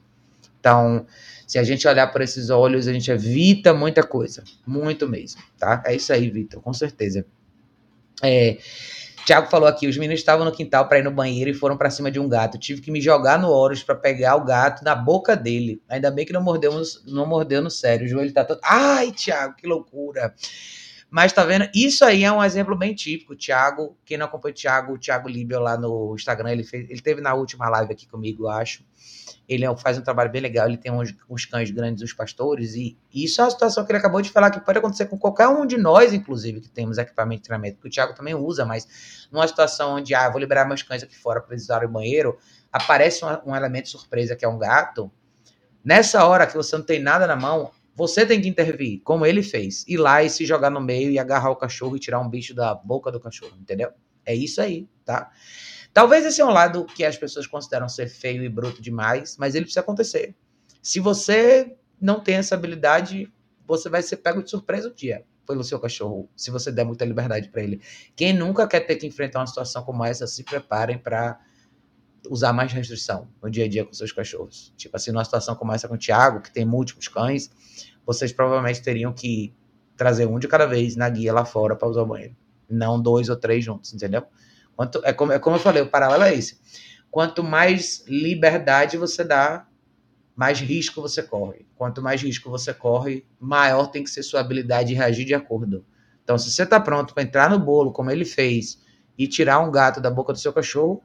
Então, 0.60 1.08
se 1.47 1.58
a 1.58 1.64
gente 1.64 1.88
olhar 1.88 2.08
por 2.12 2.22
esses 2.22 2.52
olhos, 2.52 2.88
a 2.88 2.93
gente 2.93 3.10
evita 3.10 3.74
muita 3.74 4.04
coisa. 4.04 4.43
Muito 4.66 5.10
mesmo, 5.10 5.41
tá? 5.58 5.82
É 5.86 5.95
isso 5.95 6.14
aí, 6.14 6.30
Vitor, 6.30 6.62
com 6.62 6.72
certeza. 6.72 7.26
É, 8.24 8.60
Tiago 9.26 9.49
falou 9.49 9.67
aqui, 9.67 9.88
os 9.88 9.97
meninos 9.97 10.19
estavam 10.19 10.43
no 10.43 10.51
quintal 10.51 10.88
para 10.88 10.99
ir 10.99 11.03
no 11.03 11.11
banheiro 11.11 11.49
e 11.49 11.53
foram 11.53 11.78
para 11.78 11.89
cima 11.89 12.09
de 12.09 12.19
um 12.19 12.28
gato. 12.28 12.57
Tive 12.57 12.82
que 12.82 12.91
me 12.91 12.99
jogar 12.99 13.39
no 13.39 13.49
Horus 13.49 13.84
para 13.84 13.95
pegar 13.95 14.36
o 14.36 14.43
gato 14.43 14.84
na 14.84 14.95
boca 14.95 15.36
dele. 15.36 15.82
Ainda 15.88 16.09
bem 16.09 16.26
que 16.26 16.34
não 16.34 16.41
mordeu, 16.41 16.74
não 17.05 17.26
mordeu 17.26 17.61
no 17.61 17.69
sério. 17.69 18.05
O 18.05 18.09
joelho 18.09 18.34
tá 18.34 18.43
todo. 18.43 18.59
Ai, 18.63 19.11
Tiago, 19.11 19.55
que 19.55 19.67
loucura. 19.67 20.34
Mas 21.09 21.34
tá 21.34 21.43
vendo? 21.43 21.69
Isso 21.76 22.05
aí 22.05 22.24
é 22.24 22.32
um 22.32 22.43
exemplo 22.43 22.76
bem 22.76 22.95
típico. 22.95 23.34
O 23.34 23.36
Thiago, 23.36 23.97
quem 24.05 24.17
não 24.17 24.26
acompanha 24.26 24.53
o 24.53 24.55
Thiago, 24.55 24.93
o 24.93 24.97
Thiago 24.97 25.28
Libio 25.28 25.59
lá 25.59 25.78
no 25.78 26.15
Instagram, 26.15 26.51
ele, 26.51 26.63
fez, 26.63 26.89
ele 26.89 27.01
teve 27.01 27.22
na 27.22 27.34
última 27.34 27.69
live 27.69 27.91
aqui 27.91 28.07
comigo, 28.07 28.45
eu 28.45 28.49
acho. 28.49 28.84
Ele 29.54 29.66
é 29.66 29.76
faz 29.76 29.97
um 29.97 30.02
trabalho 30.02 30.32
bem 30.32 30.41
legal, 30.41 30.66
ele 30.66 30.78
tem 30.78 30.89
uns, 30.91 31.14
uns 31.30 31.45
cães 31.45 31.70
grandes, 31.70 32.02
os 32.02 32.14
pastores, 32.14 32.74
e, 32.74 32.97
e, 33.14 33.26
isso 33.26 33.41
é 33.41 33.43
uma 33.43 33.52
situação 33.52 33.84
que 33.84 33.91
ele 33.91 33.99
acabou 33.99 34.22
de 34.22 34.30
falar 34.30 34.49
que 34.49 34.62
pode 34.62 34.78
acontecer 34.78 35.08
com 35.08 35.18
qualquer 35.18 35.49
um 35.49 35.66
de 35.66 35.78
nós, 35.78 36.14
inclusive, 36.14 36.62
que 36.62 36.70
temos 36.70 36.97
equipamento 36.97 37.41
de 37.41 37.47
treinamento, 37.49 37.82
que 37.82 37.88
o 37.88 37.91
Thiago 37.91 38.16
também 38.16 38.34
usa, 38.34 38.64
mas 38.66 39.28
numa 39.30 39.45
situação 39.45 39.95
onde, 39.95 40.16
ah, 40.16 40.30
vou 40.30 40.39
liberar 40.39 40.66
meus 40.66 40.84
cães 40.84 41.04
aqui 41.04 41.18
fora 41.18 41.41
para 41.41 41.54
eles 41.54 41.64
usarem 41.64 41.89
o 41.89 41.91
banheiro, 41.91 42.38
aparece 42.72 43.26
um, 43.26 43.52
um 43.52 43.56
elemento 43.56 43.89
surpresa 43.89 44.38
que 44.38 44.45
é 44.45 44.47
um 44.47 44.58
gato, 44.58 45.12
nessa 45.84 46.26
hora 46.26 46.47
que 46.47 46.56
você 46.56 46.78
não 46.78 46.86
tem 46.86 47.02
nada 47.02 47.28
na 47.28 47.36
mão, 47.36 47.72
você 47.93 48.26
tem 48.26 48.39
que 48.39 48.47
intervir, 48.47 49.02
como 49.04 49.26
ele 49.26 49.43
fez. 49.43 49.86
Ir 49.86 49.97
lá 49.97 50.24
e 50.24 50.30
se 50.30 50.45
jogar 50.45 50.70
no 50.70 50.80
meio 50.80 51.12
e 51.12 51.20
agarrar 51.20 51.49
o 51.49 51.58
cachorro 51.58 51.97
e 51.97 51.99
tirar 51.99 52.22
um 52.22 52.30
bicho 52.30 52.56
da 52.56 52.74
boca 52.74 53.12
do 53.12 53.20
cachorro, 53.20 53.54
entendeu? 53.60 53.91
É 54.26 54.34
isso 54.34 54.62
aí, 54.62 54.88
tá? 55.04 55.30
Talvez 55.93 56.25
esse 56.25 56.39
é 56.39 56.45
um 56.45 56.51
lado 56.51 56.85
que 56.85 57.03
as 57.03 57.17
pessoas 57.17 57.45
consideram 57.45 57.89
ser 57.89 58.07
feio 58.07 58.43
e 58.43 58.49
bruto 58.49 58.81
demais, 58.81 59.35
mas 59.37 59.55
ele 59.55 59.65
precisa 59.65 59.81
acontecer. 59.81 60.35
Se 60.81 60.99
você 60.99 61.75
não 61.99 62.19
tem 62.19 62.35
essa 62.35 62.55
habilidade, 62.55 63.31
você 63.67 63.89
vai 63.89 64.01
ser 64.01 64.17
pego 64.17 64.41
de 64.41 64.49
surpresa 64.49 64.89
um 64.89 64.93
dia 64.93 65.25
pelo 65.45 65.63
seu 65.63 65.79
cachorro, 65.79 66.29
se 66.35 66.49
você 66.49 66.71
der 66.71 66.85
muita 66.85 67.03
liberdade 67.03 67.49
para 67.49 67.61
ele. 67.61 67.81
Quem 68.15 68.31
nunca 68.31 68.67
quer 68.67 68.81
ter 68.81 68.95
que 68.95 69.05
enfrentar 69.05 69.39
uma 69.39 69.47
situação 69.47 69.83
como 69.83 70.03
essa, 70.05 70.25
se 70.25 70.43
preparem 70.43 70.97
para 70.97 71.39
usar 72.29 72.53
mais 72.53 72.71
restrição 72.71 73.27
no 73.41 73.49
dia 73.49 73.65
a 73.65 73.67
dia 73.67 73.83
com 73.83 73.91
seus 73.93 74.11
cachorros. 74.11 74.73
Tipo 74.77 74.95
assim, 74.95 75.11
numa 75.11 75.25
situação 75.25 75.55
como 75.55 75.73
essa 75.73 75.87
com 75.87 75.95
o 75.95 75.97
Thiago, 75.97 76.41
que 76.41 76.51
tem 76.51 76.63
múltiplos 76.63 77.07
cães, 77.07 77.49
vocês 78.05 78.31
provavelmente 78.31 78.81
teriam 78.81 79.11
que 79.11 79.53
trazer 79.97 80.25
um 80.25 80.39
de 80.39 80.47
cada 80.47 80.65
vez 80.65 80.95
na 80.95 81.09
guia 81.09 81.33
lá 81.33 81.45
fora 81.45 81.75
para 81.75 81.87
usar 81.87 82.03
o 82.03 82.05
banheiro. 82.05 82.35
Não 82.69 83.01
dois 83.01 83.27
ou 83.29 83.35
três 83.35 83.63
juntos, 83.65 83.93
entendeu? 83.93 84.25
Quanto, 84.82 84.99
é, 85.05 85.13
como, 85.13 85.32
é 85.32 85.38
como 85.38 85.57
eu 85.57 85.59
falei, 85.59 85.84
o 85.84 85.88
paralelo 85.88 86.23
é 86.23 86.34
esse. 86.34 86.59
Quanto 87.11 87.43
mais 87.43 88.03
liberdade 88.07 88.97
você 88.97 89.23
dá, 89.23 89.67
mais 90.36 90.59
risco 90.59 90.99
você 90.99 91.21
corre. 91.21 91.67
Quanto 91.75 92.01
mais 92.01 92.19
risco 92.19 92.49
você 92.49 92.73
corre, 92.73 93.23
maior 93.39 93.91
tem 93.91 94.03
que 94.03 94.09
ser 94.09 94.23
sua 94.23 94.39
habilidade 94.39 94.88
de 94.88 94.95
reagir 94.95 95.23
de 95.23 95.36
acordo. 95.36 95.86
Então, 96.23 96.36
se 96.36 96.49
você 96.49 96.63
está 96.63 96.79
pronto 96.79 97.13
para 97.13 97.21
entrar 97.21 97.47
no 97.47 97.59
bolo, 97.59 97.91
como 97.91 98.09
ele 98.09 98.25
fez, 98.25 98.82
e 99.15 99.27
tirar 99.27 99.59
um 99.59 99.69
gato 99.69 100.01
da 100.01 100.09
boca 100.09 100.34
do 100.34 100.39
seu 100.39 100.51
cachorro, 100.51 100.99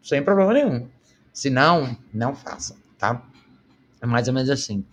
sem 0.00 0.22
problema 0.22 0.52
nenhum. 0.52 0.88
Se 1.32 1.50
não, 1.50 1.98
não 2.14 2.32
faça, 2.32 2.76
tá? 2.96 3.26
É 4.00 4.06
mais 4.06 4.28
ou 4.28 4.34
menos 4.34 4.50
assim. 4.50 4.84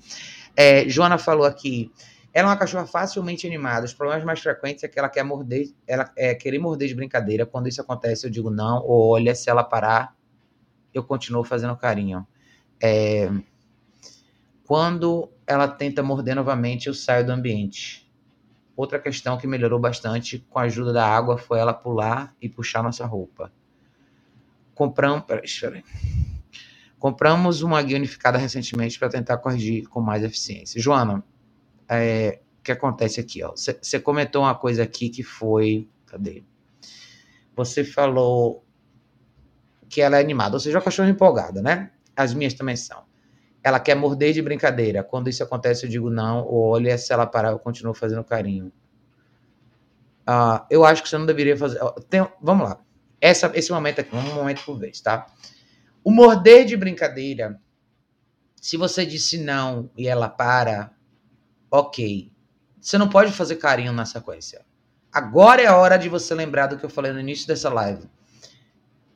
É, 0.55 0.89
Joana 0.89 1.19
falou 1.19 1.45
aqui, 1.45 1.91
ela 2.34 2.49
é 2.49 2.51
uma 2.51 2.57
cachorra 2.57 2.88
facilmente 2.88 3.45
animada. 3.45 3.86
Os 3.86 3.93
problemas 3.93 4.23
mais 4.23 4.39
frequentes 4.39 4.84
é 4.84 4.88
que 4.88 4.97
ela 4.97 5.07
quer 5.07 5.23
morder, 5.23 5.71
ela 5.86 6.11
é 6.17 6.34
querer 6.34 6.57
morder 6.57 6.88
de 6.88 6.95
brincadeira. 6.95 7.45
Quando 7.45 7.67
isso 7.67 7.79
acontece, 7.79 8.25
eu 8.25 8.31
digo 8.31 8.49
não, 8.49 8.84
ou 8.84 9.11
olha, 9.11 9.36
se 9.36 9.49
ela 9.49 9.63
parar, 9.63 10.15
eu 10.91 11.03
continuo 11.03 11.43
fazendo 11.43 11.75
carinho. 11.75 12.25
É, 12.81 13.29
quando 14.65 15.29
ela 15.45 15.67
tenta 15.67 16.01
morder 16.01 16.36
novamente, 16.36 16.88
eu 16.88 16.93
saio 16.93 17.23
do 17.23 17.31
ambiente. 17.31 18.11
Outra 18.75 18.97
questão 18.97 19.38
que 19.38 19.45
melhorou 19.45 19.79
bastante 19.79 20.39
com 20.49 20.57
a 20.57 20.63
ajuda 20.63 20.91
da 20.91 21.07
água 21.07 21.38
foi 21.38 21.59
ela 21.59 21.73
pular 21.73 22.36
e 22.41 22.49
puxar 22.49 22.81
nossa 22.81 23.05
roupa. 23.05 23.51
Compramos, 24.73 25.23
peraí, 25.25 25.84
Compramos 26.97 27.61
uma 27.61 27.79
guia 27.84 27.97
unificada 27.97 28.39
recentemente 28.39 28.97
para 28.97 29.09
tentar 29.09 29.38
corrigir 29.38 29.88
com 29.88 30.01
mais 30.01 30.23
eficiência. 30.23 30.81
Joana, 30.81 31.23
é, 31.99 32.41
que 32.63 32.71
acontece 32.71 33.19
aqui? 33.19 33.41
Você 33.41 33.99
comentou 33.99 34.43
uma 34.43 34.55
coisa 34.55 34.83
aqui 34.83 35.09
que 35.09 35.21
foi. 35.21 35.89
Cadê? 36.07 36.43
Você 37.55 37.83
falou 37.83 38.63
que 39.89 40.01
ela 40.01 40.17
é 40.17 40.21
animada, 40.21 40.55
ou 40.55 40.59
seja, 40.59 40.77
uma 40.77 40.83
cachorra 40.83 41.09
empolgada, 41.09 41.61
né? 41.61 41.91
As 42.15 42.33
minhas 42.33 42.53
também 42.53 42.75
são. 42.75 43.03
Ela 43.63 43.79
quer 43.79 43.95
morder 43.95 44.33
de 44.33 44.41
brincadeira. 44.41 45.03
Quando 45.03 45.29
isso 45.29 45.43
acontece, 45.43 45.85
eu 45.85 45.89
digo 45.89 46.09
não, 46.09 46.45
ou 46.45 46.69
olha, 46.69 46.97
se 46.97 47.13
ela 47.13 47.25
parar, 47.25 47.51
eu 47.51 47.59
continuo 47.59 47.93
fazendo 47.93 48.23
carinho. 48.23 48.71
Uh, 50.27 50.65
eu 50.69 50.85
acho 50.85 51.03
que 51.03 51.09
você 51.09 51.17
não 51.17 51.25
deveria 51.25 51.55
fazer. 51.55 51.79
Tem, 52.09 52.25
vamos 52.41 52.67
lá. 52.67 52.79
Essa, 53.19 53.51
esse 53.55 53.71
momento 53.71 54.01
aqui, 54.01 54.15
um 54.15 54.35
momento 54.35 54.63
por 54.65 54.77
vez, 54.77 54.99
tá? 54.99 55.27
O 56.03 56.11
morder 56.11 56.65
de 56.65 56.75
brincadeira, 56.75 57.59
se 58.59 58.77
você 58.77 59.05
disse 59.05 59.37
não 59.37 59.89
e 59.95 60.07
ela 60.07 60.27
para, 60.27 60.91
ok. 61.74 62.32
Você 62.80 62.99
não 62.99 63.09
pode 63.09 63.32
fazer 63.32 63.55
carinho 63.55 63.91
na 63.91 64.05
sequência. 64.05 64.63
Agora 65.11 65.59
é 65.59 65.65
a 65.65 65.76
hora 65.76 65.97
de 65.97 66.07
você 66.07 66.36
lembrar 66.36 66.67
do 66.67 66.78
que 66.78 66.86
eu 66.86 66.89
falei 66.89 67.11
no 67.11 67.19
início 67.19 67.47
dessa 67.47 67.67
live. 67.67 68.07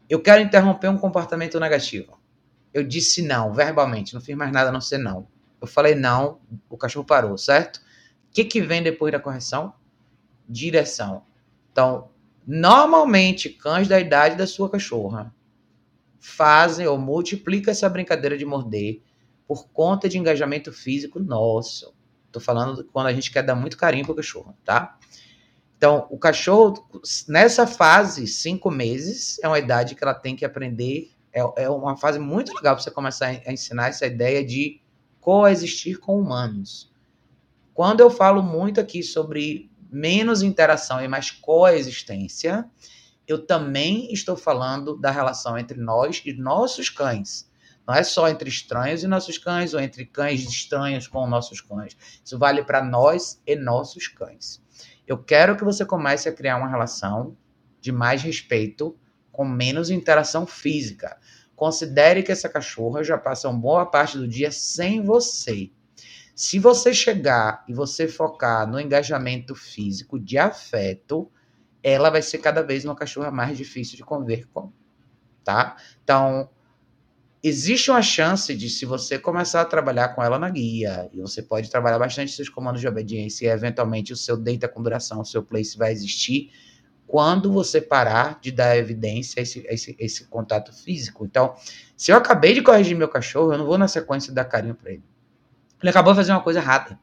Eu 0.10 0.20
quero 0.20 0.42
interromper 0.42 0.88
um 0.90 0.98
comportamento 0.98 1.60
negativo. 1.60 2.20
Eu 2.74 2.84
disse 2.84 3.22
não, 3.22 3.54
verbalmente, 3.54 4.16
não 4.16 4.22
fiz 4.22 4.36
mais 4.36 4.52
nada 4.52 4.70
a 4.70 4.72
não 4.72 4.82
ser 4.82 4.98
não. 4.98 5.28
Eu 5.62 5.68
falei 5.68 5.94
não, 5.94 6.40
o 6.68 6.76
cachorro 6.78 7.06
parou, 7.06 7.38
certo? 7.38 7.78
O 7.78 8.34
que, 8.34 8.44
que 8.44 8.62
vem 8.62 8.82
depois 8.82 9.12
da 9.12 9.20
correção? 9.20 9.74
Direção. 10.50 11.26
Então, 11.72 12.10
normalmente, 12.46 13.50
cães 13.50 13.88
da 13.88 14.00
idade 14.00 14.36
da 14.36 14.48
sua 14.48 14.70
cachorra 14.70 15.32
fazem 16.20 16.88
ou 16.88 16.98
multiplicam 16.98 17.72
essa 17.72 17.88
brincadeira 17.88 18.36
de 18.36 18.46
morder 18.46 19.04
por 19.48 19.68
conta 19.70 20.10
de 20.10 20.18
engajamento 20.18 20.74
físico 20.74 21.20
nosso. 21.20 21.97
Tô 22.32 22.40
falando 22.40 22.84
quando 22.92 23.08
a 23.08 23.14
gente 23.14 23.32
quer 23.32 23.44
dar 23.44 23.56
muito 23.56 23.78
carinho 23.78 24.06
pro 24.06 24.16
cachorro, 24.16 24.56
tá? 24.64 24.98
Então, 25.78 26.08
o 26.10 26.18
cachorro, 26.18 26.90
nessa 27.28 27.68
fase, 27.68 28.26
cinco 28.26 28.72
meses, 28.72 29.38
é 29.44 29.48
uma 29.48 29.60
idade 29.60 29.94
que 29.94 30.04
ela 30.04 30.14
tem 30.14 30.36
que 30.36 30.44
aprender. 30.44 31.12
É, 31.32 31.64
é 31.64 31.70
uma 31.70 31.96
fase 31.96 32.18
muito 32.18 32.54
legal 32.56 32.76
para 32.76 32.84
você 32.84 32.90
começar 32.90 33.28
a 33.46 33.54
ensinar 33.54 33.90
essa 33.90 34.06
ideia 34.06 34.44
de 34.44 34.82
coexistir 35.20 36.00
com 36.00 36.20
humanos. 36.20 36.92
Quando 37.74 38.00
eu 38.00 38.10
falo 38.10 38.42
muito 38.42 38.82
aqui 38.82 39.04
sobre 39.04 39.70
menos 39.92 40.42
interação 40.42 41.00
e 41.04 41.08
mais 41.08 41.30
coexistência, 41.30 42.68
eu 43.28 43.46
também 43.46 44.12
estou 44.12 44.36
falando 44.36 44.98
da 44.98 45.12
relação 45.12 45.58
entre 45.58 45.80
nós 45.80 46.24
e 46.26 46.34
nossos 46.34 46.90
cães. 46.90 47.47
Não 47.88 47.96
é 47.96 48.04
só 48.04 48.28
entre 48.28 48.50
estranhos 48.50 49.02
e 49.02 49.08
nossos 49.08 49.38
cães, 49.38 49.74
ou 49.74 49.80
entre 49.80 50.06
cães 50.06 50.42
estranhos 50.42 51.08
com 51.08 51.26
nossos 51.26 51.62
cães. 51.62 51.96
Isso 52.24 52.38
vale 52.38 52.62
para 52.64 52.84
nós 52.84 53.42
e 53.48 53.56
nossos 53.56 54.10
cães. 54.10 54.62
Eu 55.08 55.18
quero 55.18 55.56
que 55.56 55.64
você 55.64 55.86
comece 55.86 56.28
a 56.28 56.34
criar 56.34 56.58
uma 56.58 56.68
relação 56.68 57.38
de 57.80 57.94
mais 57.94 58.22
respeito 58.22 59.00
com 59.32 59.46
menos 59.46 59.90
interação 59.90 60.46
física. 60.46 61.18
Considere 61.56 62.24
que 62.24 62.32
essa 62.32 62.50
cachorra 62.50 63.04
já 63.04 63.18
passa 63.18 63.48
uma 63.48 63.58
boa 63.58 63.86
parte 63.86 64.18
do 64.18 64.28
dia 64.28 64.52
sem 64.52 65.02
você. 65.02 65.72
Se 66.36 66.60
você 66.60 66.94
chegar 66.94 67.64
e 67.70 67.74
você 67.74 68.08
focar 68.08 68.70
no 68.70 68.80
engajamento 68.80 69.56
físico 69.56 70.20
de 70.20 70.38
afeto, 70.38 71.32
ela 71.82 72.10
vai 72.10 72.22
ser 72.22 72.40
cada 72.40 72.62
vez 72.62 72.84
uma 72.84 72.96
cachorra 72.96 73.32
mais 73.32 73.58
difícil 73.58 73.96
de 73.96 74.04
conviver 74.04 74.46
com, 74.54 74.72
tá? 75.44 75.78
Então, 76.04 76.50
existe 77.44 77.92
uma 77.92 78.02
chance 78.02 78.54
de, 78.56 78.70
se 78.70 78.86
você 78.86 79.20
começar 79.20 79.62
a 79.62 79.66
trabalhar 79.66 80.10
com 80.10 80.24
ela 80.24 80.40
na 80.40 80.50
guia, 80.50 81.10
e 81.14 81.22
você 81.22 81.42
pode 81.42 81.70
trabalhar 81.70 82.00
bastante 82.00 82.32
seus 82.32 82.50
comandos 82.50 82.82
de 82.82 82.88
obediência, 82.88 83.46
e 83.46 83.50
eventualmente 83.50 84.14
o 84.14 84.18
seu 84.18 84.38
data 84.38 84.68
com 84.68 84.82
duração, 84.82 85.22
o 85.22 85.26
seu 85.26 85.44
place 85.44 85.78
vai 85.78 85.92
existir, 85.92 86.52
quando 87.06 87.52
você 87.52 87.80
parar 87.80 88.38
de 88.42 88.52
dar 88.52 88.78
evidência 88.78 89.40
a 89.40 89.44
esse, 89.44 89.66
a 89.68 89.74
esse, 89.74 89.92
a 90.00 90.04
esse 90.04 90.26
contato 90.26 90.74
físico. 90.74 91.26
Então, 91.26 91.56
se 91.96 92.12
eu 92.12 92.18
acabei 92.18 92.54
de 92.54 92.62
corrigir 92.62 92.98
meu 92.98 93.08
cachorro, 93.08 93.54
eu 93.54 93.58
não 93.58 93.66
vou 93.66 93.78
na 93.78 93.88
sequência 93.88 94.34
dar 94.34 94.44
carinho 94.44 94.76
para 94.76 94.92
ele. 94.92 95.04
Ele 95.82 95.90
acabou 95.90 96.12
de 96.12 96.18
fazer 96.18 96.34
uma 96.34 96.42
coisa 96.42 96.60
errada. 96.60 97.00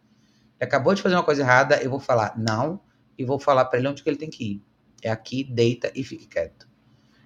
Ele 0.60 0.68
acabou 0.68 0.94
de 0.94 1.00
fazer 1.00 1.14
uma 1.14 1.22
coisa 1.22 1.40
errada, 1.42 1.82
eu 1.82 1.88
vou 1.88 1.98
falar 1.98 2.34
não, 2.36 2.80
e 3.16 3.24
vou 3.24 3.38
falar 3.38 3.64
para 3.64 3.78
ele 3.78 3.88
onde 3.88 4.02
que 4.02 4.10
ele 4.10 4.18
tem 4.18 4.28
que 4.28 4.44
ir. 4.44 4.62
É 5.02 5.10
aqui, 5.10 5.42
deita 5.42 5.90
e 5.94 6.04
fique 6.04 6.26
quieto. 6.26 6.68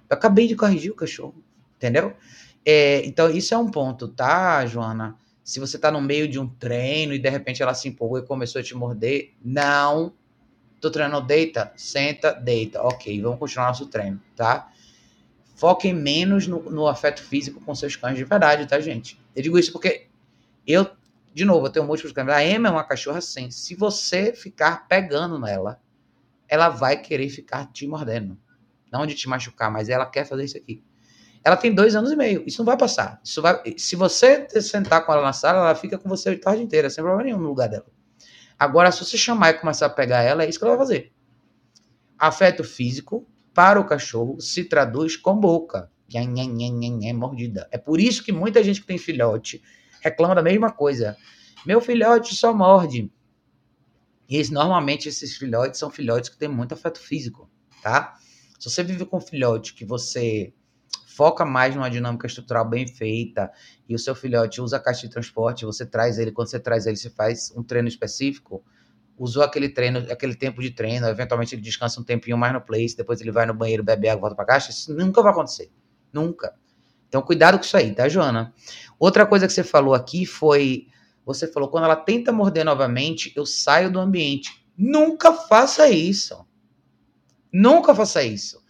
Eu 0.09 0.17
acabei 0.17 0.47
de 0.47 0.55
corrigir 0.55 0.93
o 0.93 0.95
cachorro, 0.95 1.43
entendeu? 1.77 2.15
É, 2.65 3.05
então, 3.07 3.31
isso 3.31 3.55
é 3.55 3.59
um 3.59 3.71
ponto, 3.71 4.09
tá, 4.09 4.65
Joana? 4.67 5.17
Se 5.43 5.59
você 5.59 5.79
tá 5.79 5.91
no 5.91 6.01
meio 6.01 6.29
de 6.29 6.39
um 6.39 6.47
treino 6.47 7.15
e 7.15 7.19
de 7.19 7.29
repente 7.31 7.63
ela 7.63 7.73
se 7.73 7.89
empolgou 7.89 8.19
e 8.19 8.23
começou 8.27 8.61
a 8.61 8.63
te 8.63 8.75
morder, 8.75 9.35
não. 9.43 10.13
Tô 10.81 10.91
treinando, 10.91 11.27
deita, 11.27 11.73
senta, 11.75 12.33
deita. 12.33 12.83
Ok, 12.83 13.21
vamos 13.23 13.39
continuar 13.39 13.69
nosso 13.69 13.87
treino, 13.87 14.21
tá? 14.37 14.71
Foquem 15.57 15.93
menos 15.93 16.47
no, 16.47 16.63
no 16.71 16.87
afeto 16.87 17.23
físico 17.23 17.61
com 17.61 17.75
seus 17.75 17.97
cães 17.97 18.17
de 18.17 18.25
verdade, 18.25 18.67
tá, 18.67 18.79
gente? 18.79 19.21
Eu 19.35 19.43
digo 19.43 19.59
isso 19.59 19.73
porque 19.73 20.07
eu, 20.67 20.89
de 21.35 21.45
novo, 21.45 21.67
eu 21.67 21.71
tenho 21.71 21.87
múltiplos 21.87 22.13
cães. 22.13 22.29
A 22.29 22.45
Emma 22.45 22.69
é 22.69 22.71
uma 22.71 22.85
cachorra 22.85 23.19
assim. 23.19 23.51
Se 23.51 23.75
você 23.75 24.33
ficar 24.33 24.87
pegando 24.87 25.39
nela, 25.39 25.81
ela 26.47 26.69
vai 26.69 27.01
querer 27.01 27.29
ficar 27.29 27.73
te 27.73 27.87
mordendo. 27.87 28.39
Não 28.93 29.07
de 29.07 29.15
te 29.15 29.29
machucar, 29.29 29.71
mas 29.71 29.89
ela 29.89 30.07
quer 30.07 30.25
fazer 30.27 30.45
isso 30.45 30.57
aqui. 30.57 30.85
Ela 31.45 31.57
tem 31.57 31.75
dois 31.75 31.95
anos 31.95 32.13
e 32.13 32.17
meio. 32.17 32.43
Isso 32.47 32.59
não 32.59 32.67
vai 32.67 32.77
passar. 32.77 33.21
Isso 33.25 33.41
vai, 33.41 33.63
se 33.77 33.97
você 33.97 34.49
sentar 34.61 35.05
com 35.05 35.13
ela 35.13 35.23
na 35.23 35.33
sala, 35.33 35.61
ela 35.61 35.75
fica 35.75 35.99
com 35.99 36.09
você 36.09 36.31
a 36.31 36.39
tarde 36.39 36.63
inteira, 36.63 36.91
sem 36.91 37.03
problema 37.03 37.25
nenhum 37.25 37.39
no 37.39 37.49
lugar 37.49 37.69
dela. 37.69 37.87
Agora, 38.59 38.91
se 38.91 39.05
você 39.05 39.17
chamar 39.17 39.51
e 39.51 39.55
começar 39.55 39.87
a 39.87 39.91
pegar 39.91 40.23
ela, 40.23 40.45
é 40.45 40.49
isso 40.49 40.59
que 40.59 40.65
ela 40.65 40.77
vai 40.77 40.87
fazer. 40.87 41.13
Afeto 42.19 42.65
físico 42.65 43.27
para 43.55 43.81
o 43.81 43.87
cachorro 43.87 44.41
se 44.41 44.65
traduz 44.65 45.17
com 45.17 45.37
boca. 45.37 45.91
É, 46.13 47.13
mordida. 47.13 47.69
É 47.71 47.79
por 47.79 48.01
isso 48.01 48.25
que 48.25 48.33
muita 48.33 48.63
gente 48.65 48.81
que 48.81 48.87
tem 48.87 48.99
filhote 48.99 49.63
reclama 50.01 50.35
da 50.35 50.43
mesma 50.43 50.73
coisa. 50.73 51.17
Meu 51.67 51.81
filhote 51.81 52.35
só 52.35 52.53
morde. 52.53 53.11
E 54.29 54.51
normalmente 54.51 55.09
esses 55.09 55.37
filhotes 55.37 55.79
são 55.79 55.91
filhotes 55.91 56.29
que 56.29 56.39
têm 56.39 56.49
muito 56.49 56.75
afeto 56.75 56.99
físico, 56.99 57.51
tá? 57.83 58.15
Se 58.59 58.69
você 58.69 58.83
vive 58.83 59.05
com 59.07 59.19
um 59.19 59.21
filhote 59.21 59.75
que 59.75 59.85
você 59.85 60.53
foca 61.19 61.45
mais 61.45 61.75
numa 61.75 61.91
dinâmica 61.91 62.29
estrutural 62.29 62.65
bem 62.65 62.87
feita 62.87 63.51
e 63.89 63.93
o 63.93 63.99
seu 63.99 64.15
filhote 64.15 64.61
usa 64.61 64.77
a 64.77 64.81
caixa 64.81 65.01
de 65.01 65.13
transporte, 65.13 65.65
você 65.65 65.85
traz 65.85 66.17
ele, 66.17 66.31
quando 66.31 66.47
você 66.47 66.61
traz 66.61 66.87
ele, 66.87 66.97
você 66.97 67.11
faz 67.11 67.53
um 67.57 67.63
treino 67.65 67.89
específico, 67.89 68.65
usou 69.19 69.43
aquele 69.43 69.69
treino, 69.69 69.99
aquele 70.13 70.37
tempo 70.37 70.63
de 70.63 70.71
treino, 70.71 71.09
eventualmente 71.09 71.57
ele 71.57 71.61
descansa 71.61 72.01
um 72.01 72.05
tempinho 72.05 72.39
mais 72.39 72.53
no 72.53 72.61
place, 72.61 72.97
depois 72.97 73.21
ele 73.21 73.33
vai 73.33 73.47
no 73.47 73.53
banheiro, 73.53 73.83
bebe 73.83 74.09
água, 74.09 74.21
volta 74.21 74.37
pra 74.37 74.45
caixa, 74.45 74.71
isso 74.71 74.95
nunca 74.95 75.21
vai 75.21 75.33
acontecer. 75.33 75.73
Nunca. 76.13 76.55
Então 77.09 77.21
cuidado 77.21 77.59
com 77.59 77.65
isso 77.65 77.77
aí, 77.77 77.93
tá, 77.93 78.09
Joana? 78.09 78.55
Outra 78.97 79.27
coisa 79.27 79.49
que 79.49 79.53
você 79.53 79.65
falou 79.65 79.95
aqui 79.95 80.25
foi, 80.25 80.87
você 81.27 81.49
falou, 81.49 81.69
quando 81.69 81.83
ela 81.83 81.97
tenta 81.97 82.31
morder 82.31 82.65
novamente, 82.65 83.33
eu 83.35 83.45
saio 83.45 83.91
do 83.91 83.99
ambiente. 83.99 84.65
Nunca 84.77 85.33
faça 85.33 85.89
isso. 85.89 86.47
Nunca 87.53 87.93
faça 87.93 88.23
isso. 88.23 88.68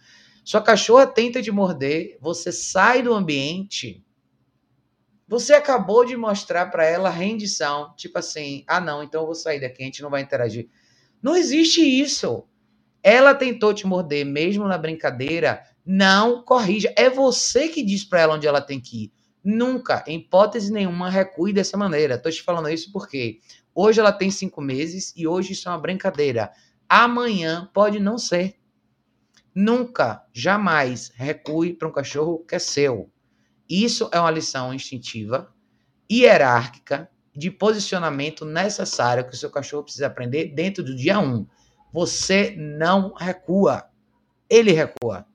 Sua 0.49 0.63
cachorra 0.63 1.05
tenta 1.05 1.43
te 1.43 1.51
morder, 1.51 2.17
você 2.19 2.51
sai 2.51 3.03
do 3.03 3.13
ambiente. 3.13 4.03
Você 5.27 5.53
acabou 5.53 6.03
de 6.03 6.17
mostrar 6.17 6.71
para 6.71 6.83
ela 6.83 7.07
rendição, 7.07 7.93
tipo 7.95 8.17
assim: 8.17 8.63
"Ah, 8.67 8.81
não, 8.81 9.03
então 9.03 9.21
eu 9.21 9.25
vou 9.27 9.35
sair 9.35 9.59
daqui, 9.59 9.83
a 9.83 9.85
gente 9.85 10.01
não 10.01 10.09
vai 10.09 10.23
interagir". 10.23 10.67
Não 11.21 11.35
existe 11.35 11.81
isso. 11.81 12.47
Ela 13.03 13.35
tentou 13.35 13.75
te 13.75 13.85
morder 13.85 14.25
mesmo 14.25 14.67
na 14.67 14.75
brincadeira, 14.75 15.63
não 15.85 16.41
corrija. 16.41 16.91
É 16.97 17.11
você 17.11 17.67
que 17.67 17.83
diz 17.83 18.03
para 18.03 18.21
ela 18.21 18.33
onde 18.33 18.47
ela 18.47 18.59
tem 18.59 18.79
que 18.79 19.03
ir. 19.03 19.11
Nunca, 19.43 20.03
em 20.07 20.17
hipótese 20.17 20.73
nenhuma, 20.73 21.11
recue 21.11 21.53
dessa 21.53 21.77
maneira. 21.77 22.15
Estou 22.15 22.31
te 22.31 22.41
falando 22.41 22.69
isso 22.71 22.91
porque 22.91 23.37
hoje 23.75 23.99
ela 23.99 24.11
tem 24.11 24.31
cinco 24.31 24.61
meses 24.61 25.13
e 25.15 25.27
hoje 25.27 25.53
isso 25.53 25.69
é 25.69 25.71
uma 25.71 25.77
brincadeira. 25.77 26.51
Amanhã 26.89 27.69
pode 27.71 27.99
não 27.99 28.17
ser. 28.17 28.58
Nunca, 29.59 30.23
jamais 30.31 31.11
recue 31.15 31.73
para 31.73 31.87
um 31.87 31.91
cachorro 31.91 32.45
que 32.47 32.55
é 32.55 32.59
seu. 32.59 33.11
Isso 33.69 34.09
é 34.13 34.19
uma 34.19 34.31
lição 34.31 34.73
instintiva, 34.73 35.53
hierárquica, 36.09 37.09
de 37.35 37.51
posicionamento 37.51 38.45
necessário 38.45 39.27
que 39.27 39.33
o 39.33 39.37
seu 39.37 39.49
cachorro 39.49 39.83
precisa 39.83 40.07
aprender 40.07 40.53
dentro 40.55 40.83
do 40.83 40.95
dia 40.95 41.19
1. 41.19 41.45
Você 41.91 42.55
não 42.57 43.13
recua. 43.13 43.89
Ele 44.49 44.71
recua 44.71 45.27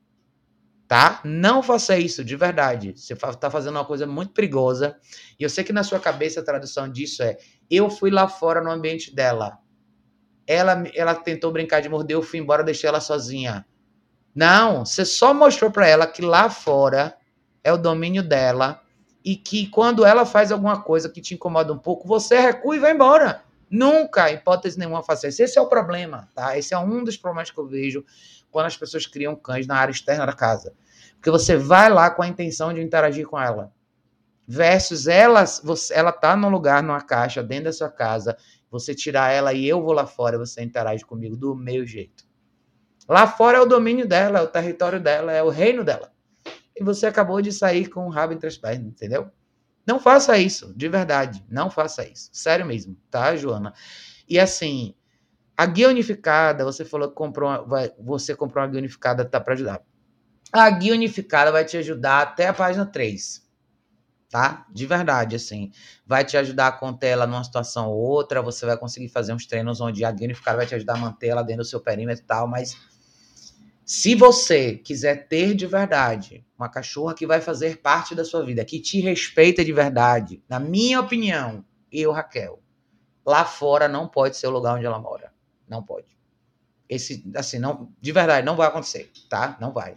tá? 0.86 1.20
Não 1.24 1.62
faça 1.62 1.98
isso, 1.98 2.24
de 2.24 2.36
verdade. 2.36 2.92
Você 2.96 3.14
está 3.14 3.50
fazendo 3.50 3.74
uma 3.74 3.84
coisa 3.84 4.06
muito 4.06 4.32
perigosa. 4.32 4.96
E 5.38 5.42
eu 5.42 5.50
sei 5.50 5.64
que 5.64 5.72
na 5.72 5.82
sua 5.82 5.98
cabeça 5.98 6.40
a 6.40 6.44
tradução 6.44 6.88
disso 6.88 7.22
é: 7.22 7.36
eu 7.70 7.90
fui 7.90 8.10
lá 8.10 8.28
fora 8.28 8.62
no 8.62 8.70
ambiente 8.70 9.12
dela. 9.14 9.58
Ela, 10.46 10.84
ela 10.94 11.14
tentou 11.14 11.50
brincar 11.50 11.80
de 11.80 11.88
morder, 11.88 12.16
eu 12.16 12.22
fui 12.22 12.38
embora, 12.38 12.62
deixei 12.62 12.88
ela 12.88 13.00
sozinha. 13.00 13.66
Não, 14.34 14.84
você 14.84 15.04
só 15.04 15.32
mostrou 15.32 15.70
para 15.70 15.86
ela 15.86 16.06
que 16.06 16.20
lá 16.20 16.50
fora 16.50 17.16
é 17.62 17.72
o 17.72 17.76
domínio 17.76 18.22
dela 18.22 18.80
e 19.24 19.36
que 19.36 19.68
quando 19.68 20.04
ela 20.04 20.26
faz 20.26 20.50
alguma 20.50 20.82
coisa 20.82 21.08
que 21.08 21.20
te 21.20 21.34
incomoda 21.34 21.72
um 21.72 21.78
pouco, 21.78 22.06
você 22.06 22.38
recua 22.38 22.76
e 22.76 22.80
vai 22.80 22.92
embora. 22.92 23.42
Nunca, 23.70 24.30
hipótese 24.30 24.78
nenhuma, 24.78 25.02
faça 25.02 25.28
isso. 25.28 25.42
Esse 25.42 25.58
é 25.58 25.62
o 25.62 25.68
problema, 25.68 26.28
tá? 26.34 26.58
Esse 26.58 26.74
é 26.74 26.78
um 26.78 27.02
dos 27.02 27.16
problemas 27.16 27.50
que 27.50 27.58
eu 27.58 27.66
vejo 27.66 28.04
quando 28.50 28.66
as 28.66 28.76
pessoas 28.76 29.06
criam 29.06 29.34
cães 29.34 29.66
na 29.66 29.76
área 29.76 29.92
externa 29.92 30.26
da 30.26 30.32
casa. 30.32 30.74
Porque 31.14 31.30
você 31.30 31.56
vai 31.56 31.88
lá 31.88 32.10
com 32.10 32.22
a 32.22 32.28
intenção 32.28 32.72
de 32.72 32.82
interagir 32.82 33.26
com 33.26 33.40
ela. 33.40 33.72
Versus 34.46 35.06
ela, 35.06 35.44
você, 35.62 35.94
ela 35.94 36.12
tá 36.12 36.36
num 36.36 36.50
lugar, 36.50 36.82
numa 36.82 37.00
caixa, 37.00 37.42
dentro 37.42 37.64
da 37.64 37.72
sua 37.72 37.90
casa, 37.90 38.36
você 38.70 38.94
tirar 38.94 39.32
ela 39.32 39.54
e 39.54 39.66
eu 39.66 39.82
vou 39.82 39.92
lá 39.92 40.06
fora, 40.06 40.36
você 40.36 40.62
interage 40.62 41.04
comigo 41.04 41.34
do 41.34 41.54
meu 41.54 41.86
jeito. 41.86 42.23
Lá 43.08 43.26
fora 43.26 43.58
é 43.58 43.60
o 43.60 43.66
domínio 43.66 44.08
dela, 44.08 44.38
é 44.38 44.42
o 44.42 44.46
território 44.46 45.00
dela, 45.00 45.32
é 45.32 45.42
o 45.42 45.50
reino 45.50 45.84
dela. 45.84 46.12
E 46.76 46.82
você 46.82 47.06
acabou 47.06 47.40
de 47.40 47.52
sair 47.52 47.88
com 47.88 48.06
o 48.06 48.10
rabo 48.10 48.32
entre 48.32 48.48
as 48.48 48.56
pernas, 48.56 48.86
entendeu? 48.86 49.30
Não 49.86 50.00
faça 50.00 50.38
isso, 50.38 50.72
de 50.74 50.88
verdade. 50.88 51.44
Não 51.48 51.70
faça 51.70 52.06
isso. 52.06 52.30
Sério 52.32 52.64
mesmo, 52.64 52.96
tá, 53.10 53.36
Joana? 53.36 53.74
E 54.28 54.40
assim, 54.40 54.94
a 55.56 55.66
guia 55.66 55.88
unificada, 55.88 56.64
você 56.64 56.84
falou 56.84 57.08
que 57.08 57.14
comprou 57.14 57.48
uma, 57.48 57.62
vai, 57.62 57.92
você 57.98 58.34
comprou 58.34 58.64
uma 58.64 58.70
guia 58.70 58.78
unificada, 58.78 59.24
tá 59.24 59.40
para 59.40 59.54
ajudar. 59.54 59.82
A 60.52 60.70
guia 60.70 60.94
unificada 60.94 61.52
vai 61.52 61.64
te 61.64 61.76
ajudar 61.76 62.22
até 62.22 62.48
a 62.48 62.54
página 62.54 62.86
3. 62.86 63.44
Tá? 64.30 64.66
De 64.72 64.84
verdade, 64.84 65.36
assim. 65.36 65.70
Vai 66.04 66.24
te 66.24 66.36
ajudar 66.36 66.68
a 66.68 66.72
conter 66.72 67.08
ela 67.08 67.26
numa 67.26 67.44
situação 67.44 67.88
ou 67.88 67.96
outra. 67.98 68.42
Você 68.42 68.66
vai 68.66 68.76
conseguir 68.76 69.08
fazer 69.08 69.32
uns 69.32 69.46
treinos 69.46 69.80
onde 69.80 70.04
a 70.04 70.10
guia 70.10 70.24
unificada 70.24 70.56
vai 70.56 70.66
te 70.66 70.74
ajudar 70.74 70.94
a 70.94 70.98
manter 70.98 71.28
ela 71.28 71.42
dentro 71.42 71.62
do 71.62 71.68
seu 71.68 71.80
perímetro 71.80 72.24
e 72.24 72.26
tal. 72.26 72.48
Mas 72.48 72.76
se 73.84 74.14
você 74.14 74.76
quiser 74.76 75.28
ter 75.28 75.54
de 75.54 75.66
verdade 75.66 76.46
uma 76.58 76.68
cachorra 76.68 77.14
que 77.14 77.26
vai 77.26 77.40
fazer 77.40 77.82
parte 77.82 78.14
da 78.14 78.24
sua 78.24 78.44
vida, 78.44 78.64
que 78.64 78.80
te 78.80 79.00
respeita 79.00 79.64
de 79.64 79.72
verdade, 79.72 80.42
na 80.48 80.58
minha 80.58 81.00
opinião, 81.00 81.64
eu, 81.92 82.10
Raquel, 82.10 82.62
lá 83.26 83.44
fora 83.44 83.86
não 83.86 84.08
pode 84.08 84.36
ser 84.36 84.46
o 84.46 84.50
lugar 84.50 84.76
onde 84.76 84.86
ela 84.86 84.98
mora. 84.98 85.32
Não 85.68 85.82
pode. 85.82 86.16
Esse, 86.88 87.30
assim, 87.36 87.58
não, 87.58 87.92
de 88.00 88.12
verdade, 88.12 88.46
não 88.46 88.56
vai 88.56 88.68
acontecer, 88.68 89.10
tá? 89.28 89.56
Não 89.60 89.72
vai. 89.72 89.96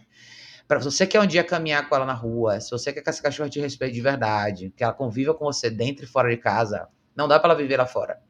Para 0.66 0.78
você 0.78 1.06
quer 1.06 1.20
um 1.20 1.26
dia 1.26 1.42
caminhar 1.42 1.88
com 1.88 1.94
ela 1.94 2.04
na 2.04 2.12
rua, 2.12 2.60
se 2.60 2.70
você 2.70 2.92
quer 2.92 3.00
que 3.00 3.08
essa 3.08 3.22
cachorra 3.22 3.48
te 3.48 3.58
respeite 3.58 3.94
de 3.94 4.02
verdade, 4.02 4.72
que 4.76 4.84
ela 4.84 4.92
conviva 4.92 5.32
com 5.32 5.46
você 5.46 5.70
dentro 5.70 6.04
e 6.04 6.08
fora 6.08 6.28
de 6.28 6.36
casa, 6.36 6.88
não 7.16 7.26
dá 7.26 7.40
para 7.40 7.52
ela 7.52 7.58
viver 7.58 7.78
lá 7.78 7.86
fora. 7.86 8.20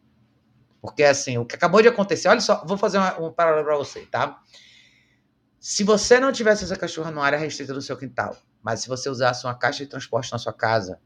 Porque, 0.80 1.02
assim, 1.02 1.36
o 1.36 1.44
que 1.44 1.56
acabou 1.56 1.82
de 1.82 1.88
acontecer, 1.88 2.28
olha 2.28 2.40
só, 2.40 2.64
vou 2.64 2.78
fazer 2.78 2.98
uma, 2.98 3.20
um 3.20 3.32
paralelo 3.32 3.64
para 3.64 3.76
você, 3.76 4.06
tá? 4.06 4.40
Se 5.60 5.82
você 5.82 6.20
não 6.20 6.30
tivesse 6.30 6.62
essa 6.62 6.76
cachorra 6.76 7.10
numa 7.10 7.24
área 7.24 7.38
restrita 7.38 7.74
do 7.74 7.82
seu 7.82 7.96
quintal, 7.96 8.36
mas 8.62 8.80
se 8.80 8.88
você 8.88 9.08
usasse 9.08 9.44
uma 9.44 9.56
caixa 9.56 9.82
de 9.82 9.90
transporte 9.90 10.30
na 10.30 10.38
sua 10.38 10.52
casa, 10.52 11.00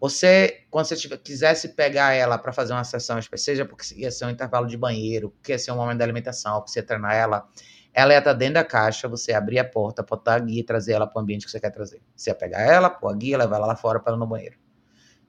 você, 0.00 0.64
quando 0.68 0.86
você 0.86 0.96
tiver, 0.96 1.16
quisesse 1.18 1.68
pegar 1.70 2.12
ela 2.12 2.36
para 2.36 2.52
fazer 2.52 2.72
uma 2.72 2.82
sessão, 2.82 3.20
seja 3.36 3.64
porque 3.64 3.94
ia 3.94 4.10
ser 4.10 4.24
um 4.26 4.30
intervalo 4.30 4.66
de 4.66 4.76
banheiro, 4.76 5.30
porque 5.30 5.52
ia 5.52 5.58
ser 5.58 5.70
um 5.70 5.76
momento 5.76 5.98
da 5.98 6.04
alimentação, 6.04 6.56
porque 6.56 6.72
você 6.72 6.80
ia 6.80 6.86
treinar 6.86 7.14
ela, 7.14 7.48
ela 7.92 8.12
ia 8.12 8.18
estar 8.18 8.32
tá 8.32 8.36
dentro 8.36 8.54
da 8.54 8.64
caixa, 8.64 9.06
você 9.06 9.32
abrir 9.32 9.60
a 9.60 9.64
porta, 9.64 10.02
botar 10.02 10.34
a 10.34 10.38
guia 10.40 10.60
e 10.60 10.64
trazer 10.64 10.92
ela 10.94 11.06
para 11.06 11.20
o 11.20 11.22
ambiente 11.22 11.44
que 11.46 11.50
você 11.52 11.60
quer 11.60 11.70
trazer. 11.70 12.02
Você 12.16 12.30
ia 12.30 12.34
pegar 12.34 12.60
ela, 12.60 12.90
pôr 12.90 13.08
a 13.08 13.14
guia, 13.14 13.38
levar 13.38 13.56
ela 13.56 13.66
lá 13.66 13.76
fora 13.76 14.00
para 14.00 14.10
ela 14.10 14.18
no 14.18 14.26
banheiro. 14.26 14.58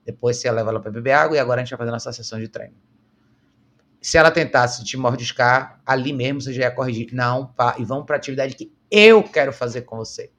Depois 0.04 0.38
você 0.38 0.48
ia 0.48 0.52
levar 0.52 0.70
ela 0.70 0.80
para 0.80 0.90
beber 0.90 1.12
água 1.12 1.36
e 1.36 1.38
agora 1.38 1.60
a 1.60 1.64
gente 1.64 1.70
vai 1.70 1.78
fazer 1.78 1.92
nossa 1.92 2.12
sessão 2.12 2.40
de 2.40 2.48
treino. 2.48 2.74
Se 4.06 4.16
ela 4.16 4.30
tentasse 4.30 4.84
te 4.84 4.96
mordiscar, 4.96 5.80
ali 5.84 6.12
mesmo 6.12 6.40
você 6.40 6.52
já 6.52 6.62
ia 6.62 6.70
corrigir. 6.70 7.08
Não, 7.12 7.48
pá, 7.48 7.74
e 7.76 7.84
vamos 7.84 8.06
para 8.06 8.14
a 8.14 8.18
atividade 8.18 8.54
que 8.54 8.72
eu 8.88 9.20
quero 9.20 9.52
fazer 9.52 9.82
com 9.82 9.96
você. 9.96 10.30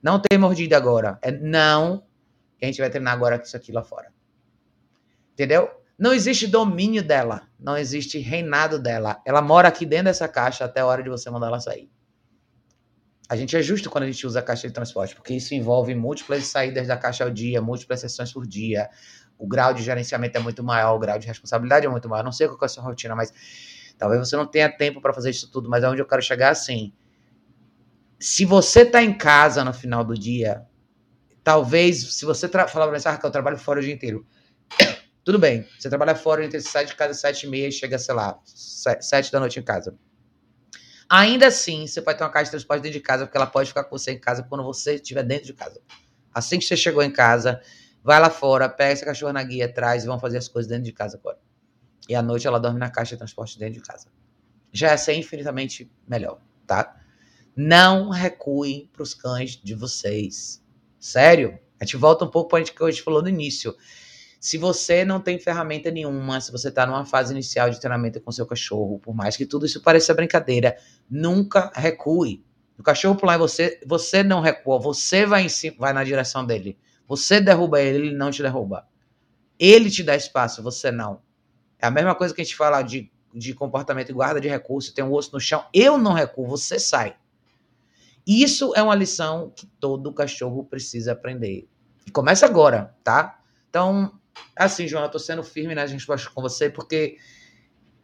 Não 0.00 0.20
tem 0.20 0.38
mordida 0.38 0.76
agora. 0.76 1.18
É 1.20 1.32
não 1.32 2.04
que 2.56 2.64
a 2.64 2.68
gente 2.68 2.80
vai 2.80 2.88
treinar 2.88 3.14
agora 3.14 3.42
isso 3.44 3.56
aqui 3.56 3.72
lá 3.72 3.82
fora. 3.82 4.12
Entendeu? 5.32 5.68
Não 5.98 6.14
existe 6.14 6.46
domínio 6.46 7.02
dela, 7.02 7.48
não 7.58 7.76
existe 7.76 8.20
reinado 8.20 8.78
dela. 8.78 9.20
Ela 9.26 9.42
mora 9.42 9.66
aqui 9.66 9.84
dentro 9.84 10.04
dessa 10.04 10.28
caixa 10.28 10.64
até 10.64 10.78
a 10.78 10.86
hora 10.86 11.02
de 11.02 11.10
você 11.10 11.28
mandar 11.30 11.48
ela 11.48 11.58
sair. 11.58 11.90
A 13.28 13.34
gente 13.34 13.56
é 13.56 13.60
justo 13.60 13.90
quando 13.90 14.04
a 14.04 14.06
gente 14.06 14.24
usa 14.24 14.38
a 14.38 14.42
caixa 14.42 14.68
de 14.68 14.72
transporte, 14.72 15.16
porque 15.16 15.34
isso 15.34 15.52
envolve 15.52 15.96
múltiplas 15.96 16.46
saídas 16.46 16.86
da 16.86 16.96
caixa 16.96 17.24
ao 17.24 17.30
dia, 17.30 17.60
múltiplas 17.60 17.98
sessões 18.00 18.32
por 18.32 18.46
dia. 18.46 18.88
O 19.38 19.46
grau 19.46 19.72
de 19.72 19.82
gerenciamento 19.82 20.36
é 20.36 20.40
muito 20.40 20.62
maior, 20.64 20.94
o 20.94 20.98
grau 20.98 21.18
de 21.18 21.26
responsabilidade 21.26 21.86
é 21.86 21.88
muito 21.88 22.08
maior. 22.08 22.24
Não 22.24 22.32
sei 22.32 22.48
qual 22.48 22.58
é 22.60 22.64
a 22.64 22.68
sua 22.68 22.82
rotina, 22.82 23.14
mas 23.14 23.32
talvez 23.96 24.20
você 24.20 24.36
não 24.36 24.46
tenha 24.46 24.70
tempo 24.70 25.00
para 25.00 25.14
fazer 25.14 25.30
isso 25.30 25.50
tudo, 25.50 25.70
mas 25.70 25.84
aonde 25.84 26.02
eu 26.02 26.06
quero 26.06 26.22
chegar 26.22 26.50
assim. 26.50 26.92
Se 28.18 28.44
você 28.44 28.80
está 28.82 29.02
em 29.02 29.16
casa 29.16 29.64
no 29.64 29.72
final 29.72 30.04
do 30.04 30.14
dia, 30.14 30.66
Talvez, 31.48 32.12
se 32.12 32.26
você 32.26 32.46
falar 32.46 32.66
pra 32.66 32.90
mim, 32.90 33.02
ah, 33.02 33.20
eu 33.24 33.30
trabalho 33.30 33.56
fora 33.56 33.80
o 33.80 33.82
dia 33.82 33.94
inteiro. 33.94 34.26
Tudo 35.24 35.38
bem, 35.38 35.66
você 35.78 35.88
trabalha 35.88 36.14
fora, 36.14 36.46
você 36.46 36.60
sai 36.60 36.84
de 36.84 36.94
casa 36.94 37.12
às 37.12 37.20
sete 37.20 37.46
e 37.46 37.48
meia 37.48 37.70
chega, 37.70 37.98
sei 37.98 38.14
lá, 38.14 38.38
sete 38.44 39.32
da 39.32 39.40
noite 39.40 39.58
em 39.58 39.62
casa. 39.62 39.96
Ainda 41.08 41.46
assim, 41.46 41.86
você 41.86 42.02
pode 42.02 42.18
ter 42.18 42.24
uma 42.24 42.30
caixa 42.30 42.44
de 42.44 42.50
transporte 42.50 42.82
dentro 42.82 42.98
de 42.98 43.02
casa, 43.02 43.24
porque 43.24 43.38
ela 43.38 43.46
pode 43.46 43.70
ficar 43.70 43.84
com 43.84 43.96
você 43.96 44.12
em 44.12 44.18
casa 44.18 44.42
quando 44.42 44.62
você 44.62 44.96
estiver 44.96 45.22
dentro 45.22 45.46
de 45.46 45.54
casa. 45.54 45.80
Assim 46.34 46.58
que 46.58 46.66
você 46.66 46.76
chegou 46.76 47.02
em 47.02 47.10
casa, 47.10 47.62
vai 48.02 48.20
lá 48.20 48.30
fora, 48.30 48.68
pega 48.68 48.92
essa 48.92 49.04
cachorra 49.04 49.32
na 49.32 49.42
guia, 49.42 49.72
traz 49.72 50.04
e 50.04 50.06
vão 50.06 50.18
fazer 50.18 50.38
as 50.38 50.48
coisas 50.48 50.68
dentro 50.68 50.84
de 50.84 50.92
casa 50.92 51.16
agora. 51.16 51.38
E 52.08 52.14
à 52.14 52.22
noite 52.22 52.46
ela 52.46 52.58
dorme 52.58 52.78
na 52.78 52.90
caixa 52.90 53.14
de 53.14 53.18
transporte 53.18 53.58
dentro 53.58 53.74
de 53.74 53.80
casa. 53.80 54.08
Já 54.72 54.88
ia 54.88 54.98
ser 54.98 55.14
infinitamente 55.14 55.90
melhor, 56.06 56.40
tá? 56.66 56.96
Não 57.54 58.10
recuem 58.10 58.88
para 58.92 59.02
os 59.02 59.14
cães 59.14 59.60
de 59.62 59.74
vocês. 59.74 60.62
Sério? 60.98 61.58
A 61.80 61.84
gente 61.84 61.96
volta 61.96 62.24
um 62.24 62.30
pouco 62.30 62.50
para 62.50 62.62
o 62.62 62.64
que 62.64 62.84
a 62.84 62.90
gente 62.90 63.02
falou 63.02 63.22
no 63.22 63.28
início. 63.28 63.74
Se 64.40 64.56
você 64.56 65.04
não 65.04 65.20
tem 65.20 65.38
ferramenta 65.38 65.90
nenhuma, 65.90 66.40
se 66.40 66.52
você 66.52 66.68
está 66.68 66.86
numa 66.86 67.04
fase 67.04 67.32
inicial 67.32 67.68
de 67.70 67.80
treinamento 67.80 68.20
com 68.20 68.30
seu 68.30 68.46
cachorro, 68.46 68.98
por 69.00 69.14
mais 69.14 69.36
que 69.36 69.44
tudo 69.44 69.66
isso 69.66 69.82
pareça 69.82 70.14
brincadeira, 70.14 70.76
nunca 71.10 71.72
recue. 71.74 72.44
O 72.78 72.82
cachorro 72.82 73.16
pular 73.16 73.34
em 73.34 73.38
você, 73.38 73.80
você 73.84 74.22
não 74.22 74.40
recua, 74.40 74.78
você 74.78 75.26
vai, 75.26 75.44
em 75.44 75.76
vai 75.76 75.92
na 75.92 76.04
direção 76.04 76.46
dele. 76.46 76.78
Você 77.08 77.40
derruba 77.40 77.80
ele, 77.80 78.08
ele 78.08 78.16
não 78.16 78.30
te 78.30 78.42
derruba. 78.42 78.86
Ele 79.58 79.90
te 79.90 80.04
dá 80.04 80.14
espaço, 80.14 80.62
você 80.62 80.90
não. 80.90 81.22
É 81.78 81.86
a 81.86 81.90
mesma 81.90 82.14
coisa 82.14 82.34
que 82.34 82.40
a 82.40 82.44
gente 82.44 82.54
fala 82.54 82.82
de, 82.82 83.10
de 83.34 83.54
comportamento 83.54 84.10
e 84.10 84.12
guarda 84.12 84.40
de 84.40 84.46
recurso, 84.46 84.94
tem 84.94 85.02
um 85.02 85.12
osso 85.12 85.32
no 85.32 85.40
chão, 85.40 85.64
eu 85.72 85.96
não 85.96 86.12
recuo, 86.12 86.46
você 86.46 86.78
sai. 86.78 87.16
Isso 88.26 88.74
é 88.76 88.82
uma 88.82 88.94
lição 88.94 89.50
que 89.56 89.66
todo 89.80 90.12
cachorro 90.12 90.62
precisa 90.64 91.12
aprender. 91.12 91.66
E 92.06 92.10
começa 92.10 92.44
agora, 92.44 92.94
tá? 93.02 93.40
Então, 93.70 94.12
assim, 94.54 94.86
João, 94.86 95.04
eu 95.04 95.10
tô 95.10 95.18
sendo 95.18 95.42
firme 95.42 95.74
nas 95.74 95.90
respostas 95.90 96.30
com 96.30 96.42
você 96.42 96.68
porque 96.68 97.16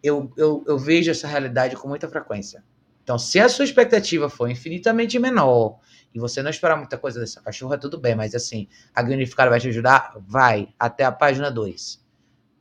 eu, 0.03 0.33
eu, 0.37 0.65
eu 0.67 0.79
vejo 0.79 1.11
essa 1.11 1.29
realidade 1.29 1.77
com 1.77 1.89
muita 1.89 2.09
frequência. 2.09 2.65
Então, 3.05 3.19
se 3.19 3.39
a 3.39 3.51
sua 3.51 3.67
expectativa 3.67 4.31
for 4.31 4.51
infinitamente 4.51 5.19
menor 5.19 5.79
e 6.15 6.19
você 6.19 6.43
não 6.43 6.51
esperar 6.51 6.77
muita 6.77 6.97
coisa 6.97 7.21
dessa 7.21 7.41
cachorra, 7.41 7.77
tudo 7.77 7.99
bem, 7.99 8.15
mas 8.15 8.35
assim, 8.35 8.67
a 8.95 9.03
Granificada 9.03 9.51
vai 9.51 9.61
te 9.61 9.69
ajudar? 9.69 10.17
Vai, 10.27 10.75
até 10.79 11.05
a 11.05 11.13
página 11.13 11.51
2. 11.51 12.03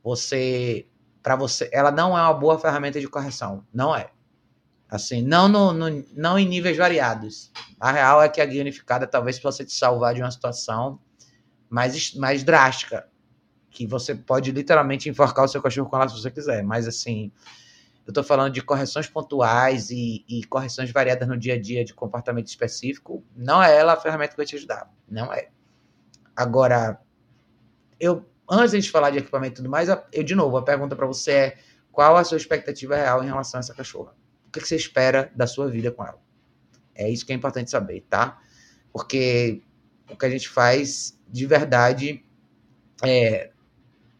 Você, 0.02 0.86
para 1.22 1.34
você, 1.34 1.70
ela 1.72 1.90
não 1.90 2.16
é 2.16 2.20
uma 2.20 2.34
boa 2.34 2.58
ferramenta 2.58 3.00
de 3.00 3.08
correção, 3.08 3.64
não 3.72 3.96
é. 3.96 4.10
Assim, 4.86 5.22
não, 5.22 5.48
no, 5.48 5.72
no, 5.72 6.04
não 6.14 6.38
em 6.38 6.46
níveis 6.46 6.76
variados. 6.76 7.50
A 7.80 7.90
real 7.90 8.22
é 8.22 8.28
que 8.28 8.40
a 8.40 8.44
guia 8.44 8.60
unificada 8.60 9.06
talvez 9.06 9.38
possa 9.38 9.64
te 9.64 9.72
salvar 9.72 10.14
de 10.14 10.20
uma 10.20 10.30
situação 10.30 11.00
mais, 11.70 12.14
mais 12.14 12.44
drástica. 12.44 13.08
Que 13.70 13.86
você 13.86 14.14
pode 14.14 14.52
literalmente 14.52 15.08
enforcar 15.08 15.46
o 15.46 15.48
seu 15.48 15.62
cachorro 15.62 15.88
com 15.88 15.96
ela 15.96 16.08
se 16.08 16.20
você 16.20 16.30
quiser. 16.30 16.62
Mas 16.62 16.86
assim, 16.86 17.32
eu 18.06 18.10
estou 18.10 18.22
falando 18.22 18.52
de 18.52 18.62
correções 18.62 19.08
pontuais 19.08 19.90
e, 19.90 20.24
e, 20.28 20.44
correções 20.44 20.90
variadas 20.90 21.26
no 21.26 21.38
dia 21.38 21.54
a 21.54 21.60
dia 21.60 21.84
de 21.84 21.94
comportamento 21.94 22.48
específico. 22.48 23.24
Não 23.34 23.62
é 23.62 23.74
ela 23.76 23.94
a 23.94 24.00
ferramenta 24.00 24.32
que 24.32 24.36
vai 24.36 24.46
te 24.46 24.56
ajudar. 24.56 24.92
Não 25.08 25.32
é. 25.32 25.48
Agora, 26.36 27.00
eu 27.98 28.26
antes 28.50 28.84
de 28.84 28.90
falar 28.90 29.10
de 29.10 29.18
equipamento 29.18 29.54
e 29.54 29.56
tudo 29.56 29.70
mais, 29.70 29.88
eu, 30.12 30.22
de 30.22 30.34
novo, 30.34 30.56
a 30.56 30.62
pergunta 30.62 30.94
para 30.94 31.06
você 31.06 31.30
é 31.30 31.58
qual 31.90 32.16
a 32.16 32.24
sua 32.24 32.36
expectativa 32.36 32.96
real 32.96 33.22
em 33.22 33.26
relação 33.26 33.58
a 33.58 33.62
essa 33.62 33.74
cachorra? 33.74 34.14
O 34.46 34.50
que 34.50 34.60
você 34.60 34.76
espera 34.76 35.30
da 35.34 35.46
sua 35.46 35.68
vida 35.70 35.90
com 35.90 36.04
ela? 36.04 36.20
É 36.94 37.08
isso 37.08 37.24
que 37.24 37.32
é 37.32 37.36
importante 37.36 37.70
saber, 37.70 38.04
tá? 38.08 38.40
Porque 38.92 39.62
o 40.10 40.16
que 40.16 40.26
a 40.26 40.30
gente 40.30 40.48
faz 40.48 41.18
de 41.28 41.46
verdade 41.46 42.24
é 43.02 43.50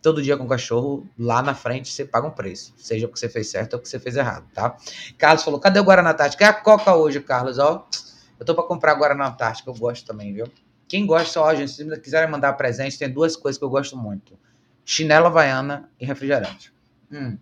todo 0.04 0.22
dia 0.22 0.36
com 0.36 0.44
o 0.44 0.48
cachorro, 0.48 1.08
lá 1.18 1.40
na 1.40 1.54
frente 1.54 1.90
você 1.90 2.04
paga 2.04 2.26
um 2.26 2.30
preço, 2.30 2.74
seja 2.76 3.08
porque 3.08 3.18
você 3.18 3.28
fez 3.28 3.48
certo 3.48 3.72
ou 3.72 3.78
porque 3.78 3.88
você 3.88 3.98
fez 3.98 4.16
errado, 4.16 4.46
tá? 4.52 4.76
Carlos 5.16 5.42
falou: 5.42 5.58
cadê 5.58 5.80
o 5.80 5.82
Guaraná 5.82 6.10
Antártica? 6.10 6.44
É 6.44 6.48
a 6.48 6.52
Coca 6.52 6.94
hoje, 6.94 7.20
Carlos, 7.20 7.58
ó. 7.58 7.88
Eu 8.38 8.44
tô 8.44 8.54
para 8.54 8.64
comprar 8.64 8.94
Guaraná 8.96 9.28
Antártica, 9.28 9.70
eu 9.70 9.74
gosto 9.74 10.04
também, 10.06 10.34
viu? 10.34 10.46
Quem 10.86 11.06
gosta, 11.06 11.40
ó, 11.40 11.54
gente, 11.54 11.70
se 11.70 12.00
quiserem 12.00 12.30
mandar 12.30 12.52
presente, 12.52 12.98
tem 12.98 13.10
duas 13.10 13.34
coisas 13.34 13.58
que 13.58 13.64
eu 13.64 13.70
gosto 13.70 13.96
muito: 13.96 14.38
chinela 14.84 15.28
havaiana 15.28 15.88
e 15.98 16.04
refrigerante. 16.04 16.70
Hum. 17.10 17.38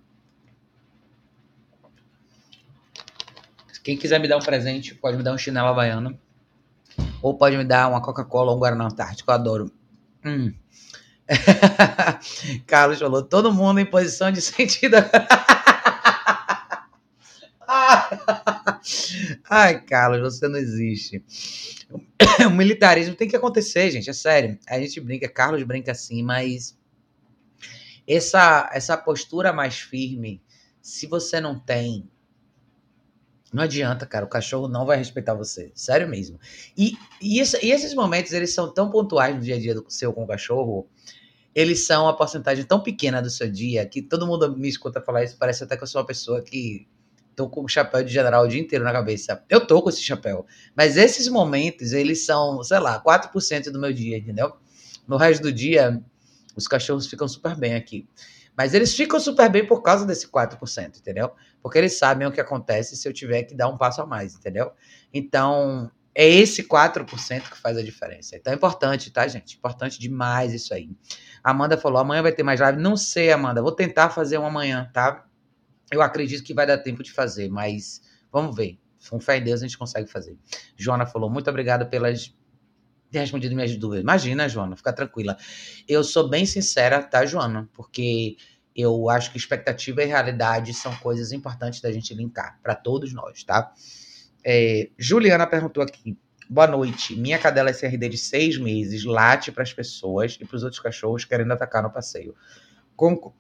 Quem 3.82 3.96
quiser 3.96 4.20
me 4.20 4.28
dar 4.28 4.36
um 4.36 4.40
presente, 4.40 4.94
pode 4.94 5.16
me 5.16 5.24
dar 5.24 5.32
um 5.32 5.38
chinelo 5.38 5.66
havaiana. 5.66 6.16
Ou 7.20 7.36
pode 7.36 7.56
me 7.56 7.64
dar 7.64 7.88
uma 7.88 8.00
Coca-Cola 8.00 8.52
ou 8.52 8.56
um 8.56 8.60
Guaraná 8.60 8.84
Antártico. 8.84 9.28
Eu 9.28 9.34
adoro. 9.34 9.72
Hum. 10.24 10.54
Carlos 12.66 12.98
falou, 12.98 13.22
todo 13.22 13.52
mundo 13.52 13.80
em 13.80 13.86
posição 13.86 14.30
de 14.30 14.40
sentido. 14.40 14.96
Ai, 19.48 19.80
Carlos, 19.82 20.20
você 20.20 20.48
não 20.48 20.58
existe. 20.58 21.24
O 22.46 22.50
militarismo 22.50 23.14
tem 23.14 23.28
que 23.28 23.36
acontecer, 23.36 23.90
gente, 23.90 24.10
é 24.10 24.12
sério. 24.12 24.58
A 24.68 24.78
gente 24.80 25.00
brinca, 25.00 25.28
Carlos 25.28 25.62
brinca 25.62 25.92
assim, 25.92 26.22
mas 26.22 26.78
essa, 28.06 28.68
essa 28.72 28.96
postura 28.96 29.52
mais 29.52 29.78
firme, 29.78 30.42
se 30.80 31.06
você 31.06 31.40
não 31.40 31.58
tem, 31.58 32.10
não 33.52 33.64
adianta, 33.64 34.06
cara. 34.06 34.24
O 34.24 34.28
cachorro 34.28 34.66
não 34.66 34.86
vai 34.86 34.96
respeitar 34.96 35.34
você. 35.34 35.70
Sério 35.74 36.08
mesmo. 36.08 36.40
E, 36.76 36.96
e, 37.20 37.38
e, 37.38 37.70
esses 37.70 37.94
momentos, 37.94 38.32
eles 38.32 38.54
são 38.54 38.72
tão 38.72 38.90
pontuais 38.90 39.34
no 39.34 39.42
dia 39.42 39.56
a 39.56 39.58
dia 39.58 39.74
do 39.74 39.84
seu 39.88 40.12
com 40.12 40.24
o 40.24 40.26
cachorro. 40.26 40.88
Eles 41.54 41.86
são 41.86 42.08
a 42.08 42.14
porcentagem 42.14 42.64
tão 42.64 42.82
pequena 42.82 43.20
do 43.20 43.28
seu 43.28 43.50
dia 43.50 43.84
que 43.84 44.00
todo 44.00 44.26
mundo 44.26 44.56
me 44.56 44.68
escuta 44.68 45.02
falar 45.02 45.24
isso. 45.24 45.36
Parece 45.38 45.64
até 45.64 45.76
que 45.76 45.82
eu 45.82 45.86
sou 45.86 46.00
uma 46.00 46.06
pessoa 46.06 46.42
que 46.42 46.88
tô 47.36 47.48
com 47.48 47.62
o 47.64 47.68
chapéu 47.68 48.02
de 48.02 48.12
general 48.12 48.44
o 48.44 48.48
dia 48.48 48.60
inteiro 48.60 48.84
na 48.84 48.92
cabeça. 48.92 49.44
Eu 49.50 49.66
tô 49.66 49.82
com 49.82 49.90
esse 49.90 50.02
chapéu. 50.02 50.46
Mas 50.74 50.96
esses 50.96 51.28
momentos, 51.28 51.92
eles 51.92 52.24
são, 52.24 52.62
sei 52.62 52.78
lá, 52.78 53.02
4% 53.02 53.70
do 53.70 53.78
meu 53.78 53.92
dia, 53.92 54.16
entendeu? 54.16 54.54
No 55.06 55.18
resto 55.18 55.42
do 55.42 55.52
dia, 55.52 56.02
os 56.56 56.66
cachorros 56.66 57.06
ficam 57.06 57.28
super 57.28 57.54
bem 57.54 57.74
aqui. 57.74 58.08
Mas 58.56 58.74
eles 58.74 58.94
ficam 58.94 59.18
super 59.18 59.50
bem 59.50 59.66
por 59.66 59.82
causa 59.82 60.06
desse 60.06 60.28
4%, 60.28 60.98
entendeu? 60.98 61.32
Porque 61.62 61.78
eles 61.78 61.96
sabem 61.96 62.26
o 62.26 62.32
que 62.32 62.40
acontece 62.40 62.96
se 62.96 63.08
eu 63.08 63.12
tiver 63.12 63.44
que 63.44 63.54
dar 63.54 63.68
um 63.68 63.78
passo 63.78 64.02
a 64.02 64.06
mais, 64.06 64.34
entendeu? 64.34 64.72
Então, 65.14 65.90
é 66.14 66.28
esse 66.28 66.62
4% 66.64 67.50
que 67.50 67.56
faz 67.56 67.78
a 67.78 67.82
diferença. 67.82 68.36
Então 68.36 68.52
é 68.52 68.56
importante, 68.56 69.10
tá, 69.10 69.26
gente? 69.26 69.56
Importante 69.56 69.98
demais 69.98 70.52
isso 70.52 70.74
aí. 70.74 70.90
Amanda 71.42 71.78
falou: 71.78 71.98
amanhã 71.98 72.22
vai 72.22 72.32
ter 72.32 72.42
mais 72.42 72.60
live. 72.60 72.80
Não 72.80 72.96
sei, 72.96 73.30
Amanda. 73.32 73.62
Vou 73.62 73.72
tentar 73.72 74.10
fazer 74.10 74.38
uma 74.38 74.48
amanhã, 74.48 74.90
tá? 74.92 75.24
Eu 75.90 76.02
acredito 76.02 76.42
que 76.42 76.54
vai 76.54 76.66
dar 76.66 76.78
tempo 76.78 77.02
de 77.02 77.12
fazer, 77.12 77.48
mas 77.48 78.02
vamos 78.30 78.54
ver. 78.54 78.78
Com 79.08 79.18
fé 79.18 79.38
em 79.38 79.42
Deus 79.42 79.60
a 79.60 79.66
gente 79.66 79.78
consegue 79.78 80.10
fazer. 80.10 80.36
Joana 80.76 81.06
falou: 81.06 81.30
muito 81.30 81.48
obrigada 81.48 81.86
pelas 81.86 82.34
ter 83.10 83.20
respondido 83.20 83.54
minhas 83.54 83.76
dúvidas. 83.76 84.02
Imagina, 84.02 84.48
Joana, 84.48 84.74
fica 84.74 84.92
tranquila. 84.92 85.36
Eu 85.86 86.02
sou 86.02 86.28
bem 86.28 86.46
sincera, 86.46 87.02
tá, 87.02 87.26
Joana? 87.26 87.68
Porque 87.74 88.36
eu 88.74 89.08
acho 89.08 89.30
que 89.30 89.38
expectativa 89.38 90.02
e 90.02 90.06
realidade 90.06 90.72
são 90.74 90.94
coisas 90.96 91.32
importantes 91.32 91.80
da 91.80 91.92
gente 91.92 92.14
linkar 92.14 92.58
para 92.62 92.74
todos 92.74 93.12
nós, 93.12 93.42
tá? 93.44 93.72
É, 94.44 94.88
Juliana 94.98 95.46
perguntou 95.46 95.82
aqui. 95.82 96.16
Boa 96.48 96.66
noite. 96.66 97.14
Minha 97.16 97.38
cadela 97.38 97.70
SRD 97.70 98.08
de 98.08 98.18
seis 98.18 98.58
meses 98.58 99.04
late 99.04 99.52
para 99.52 99.62
as 99.62 99.72
pessoas 99.72 100.36
e 100.40 100.44
para 100.44 100.56
os 100.56 100.62
outros 100.62 100.80
cachorros 100.80 101.24
querendo 101.24 101.52
atacar 101.52 101.82
no 101.82 101.90
passeio. 101.90 102.34
Como, 102.96 103.34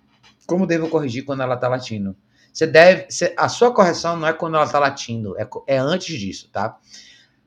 como 0.46 0.66
devo 0.66 0.88
corrigir 0.88 1.24
quando 1.24 1.42
ela 1.42 1.54
está 1.54 1.68
latindo? 1.68 2.16
Você 2.52 2.66
deve. 2.66 3.06
A 3.36 3.48
sua 3.48 3.72
correção 3.72 4.16
não 4.16 4.28
é 4.28 4.32
quando 4.32 4.54
ela 4.54 4.64
está 4.64 4.78
latindo, 4.78 5.38
é, 5.38 5.48
é 5.66 5.78
antes 5.78 6.18
disso, 6.18 6.48
tá? 6.52 6.78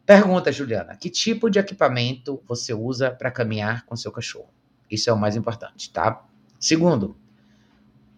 Pergunta, 0.06 0.52
Juliana: 0.52 0.96
que 0.96 1.10
tipo 1.10 1.50
de 1.50 1.60
equipamento 1.60 2.42
você 2.48 2.74
usa 2.74 3.12
para 3.12 3.32
caminhar 3.32 3.86
com 3.86 3.96
seu 3.96 4.12
cachorro? 4.12 4.50
Isso 4.90 5.10
é 5.10 5.14
o 5.14 5.18
mais 5.18 5.36
importante, 5.36 5.92
tá? 5.92 6.24
Segundo, 6.60 7.16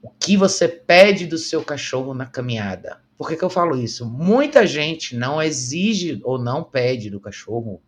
o 0.02 0.10
que 0.10 0.38
você 0.38 0.68
pede 0.68 1.26
do 1.26 1.38
seu 1.38 1.64
cachorro 1.64 2.14
na 2.14 2.26
caminhada? 2.26 3.02
Por 3.18 3.28
que, 3.28 3.36
que 3.36 3.44
eu 3.44 3.50
falo 3.50 3.76
isso? 3.76 4.08
Muita 4.08 4.66
gente 4.68 5.16
não 5.16 5.42
exige 5.42 6.22
ou 6.24 6.38
não 6.38 6.64
pede 6.64 7.10
do 7.10 7.20
cachorro 7.20 7.82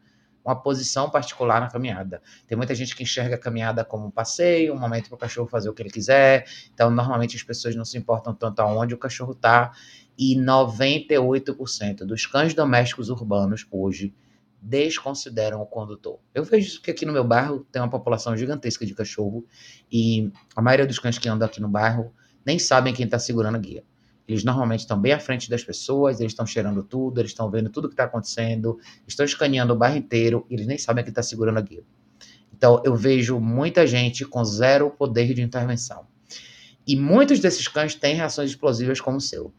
uma 0.43 0.55
posição 0.55 1.09
particular 1.09 1.61
na 1.61 1.69
caminhada. 1.69 2.21
Tem 2.47 2.57
muita 2.57 2.73
gente 2.73 2.95
que 2.95 3.03
enxerga 3.03 3.35
a 3.35 3.39
caminhada 3.39 3.85
como 3.85 4.07
um 4.07 4.11
passeio, 4.11 4.73
um 4.73 4.79
momento 4.79 5.09
para 5.09 5.15
o 5.15 5.19
cachorro 5.19 5.47
fazer 5.47 5.69
o 5.69 5.73
que 5.73 5.81
ele 5.81 5.91
quiser. 5.91 6.47
Então, 6.73 6.89
normalmente 6.89 7.35
as 7.35 7.43
pessoas 7.43 7.75
não 7.75 7.85
se 7.85 7.97
importam 7.97 8.33
tanto 8.33 8.59
aonde 8.59 8.95
o 8.95 8.97
cachorro 8.97 9.33
está 9.33 9.71
e 10.17 10.35
98% 10.35 11.97
dos 12.05 12.25
cães 12.25 12.53
domésticos 12.53 13.09
urbanos 13.09 13.67
hoje 13.71 14.13
desconsideram 14.61 15.61
o 15.61 15.65
condutor. 15.65 16.19
Eu 16.33 16.43
vejo 16.43 16.67
isso 16.67 16.81
que 16.81 16.91
aqui 16.91 17.05
no 17.05 17.13
meu 17.13 17.23
bairro 17.23 17.65
tem 17.71 17.81
uma 17.81 17.89
população 17.89 18.35
gigantesca 18.35 18.85
de 18.85 18.93
cachorro 18.93 19.45
e 19.91 20.31
a 20.55 20.61
maioria 20.61 20.85
dos 20.85 20.99
cães 20.99 21.17
que 21.17 21.29
andam 21.29 21.47
aqui 21.47 21.61
no 21.61 21.69
bairro 21.69 22.13
nem 22.45 22.59
sabem 22.59 22.93
quem 22.93 23.05
está 23.05 23.17
segurando 23.17 23.55
a 23.55 23.59
guia. 23.59 23.83
Eles 24.27 24.43
normalmente 24.43 24.81
estão 24.81 24.99
bem 24.99 25.13
à 25.13 25.19
frente 25.19 25.49
das 25.49 25.63
pessoas, 25.63 26.19
eles 26.19 26.33
estão 26.33 26.45
cheirando 26.45 26.83
tudo, 26.83 27.19
eles 27.19 27.31
estão 27.31 27.49
vendo 27.49 27.69
tudo 27.69 27.87
que 27.87 27.93
está 27.93 28.03
acontecendo, 28.03 28.77
estão 29.07 29.25
escaneando 29.25 29.73
o 29.73 29.75
bairro 29.75 29.97
inteiro 29.97 30.45
e 30.49 30.53
eles 30.53 30.67
nem 30.67 30.77
sabem 30.77 31.03
quem 31.03 31.11
está 31.11 31.23
segurando 31.23 31.57
a 31.57 31.61
guia. 31.61 31.83
Então 32.53 32.81
eu 32.85 32.95
vejo 32.95 33.39
muita 33.39 33.87
gente 33.87 34.25
com 34.25 34.43
zero 34.43 34.91
poder 34.91 35.33
de 35.33 35.41
intervenção. 35.41 36.05
E 36.85 36.95
muitos 36.95 37.39
desses 37.39 37.67
cães 37.67 37.95
têm 37.95 38.15
reações 38.15 38.51
explosivas 38.51 38.99
como 39.01 39.17
o 39.17 39.21
seu. 39.21 39.53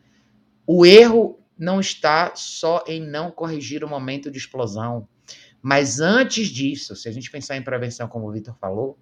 O 0.66 0.86
erro 0.86 1.39
não 1.60 1.78
está 1.78 2.34
só 2.34 2.82
em 2.86 3.06
não 3.06 3.30
corrigir 3.30 3.84
o 3.84 3.88
momento 3.88 4.30
de 4.30 4.38
explosão, 4.38 5.06
mas 5.60 6.00
antes 6.00 6.48
disso, 6.48 6.96
se 6.96 7.06
a 7.06 7.12
gente 7.12 7.30
pensar 7.30 7.54
em 7.54 7.62
prevenção, 7.62 8.08
como 8.08 8.26
o 8.26 8.32
Vitor 8.32 8.56
falou, 8.58 8.98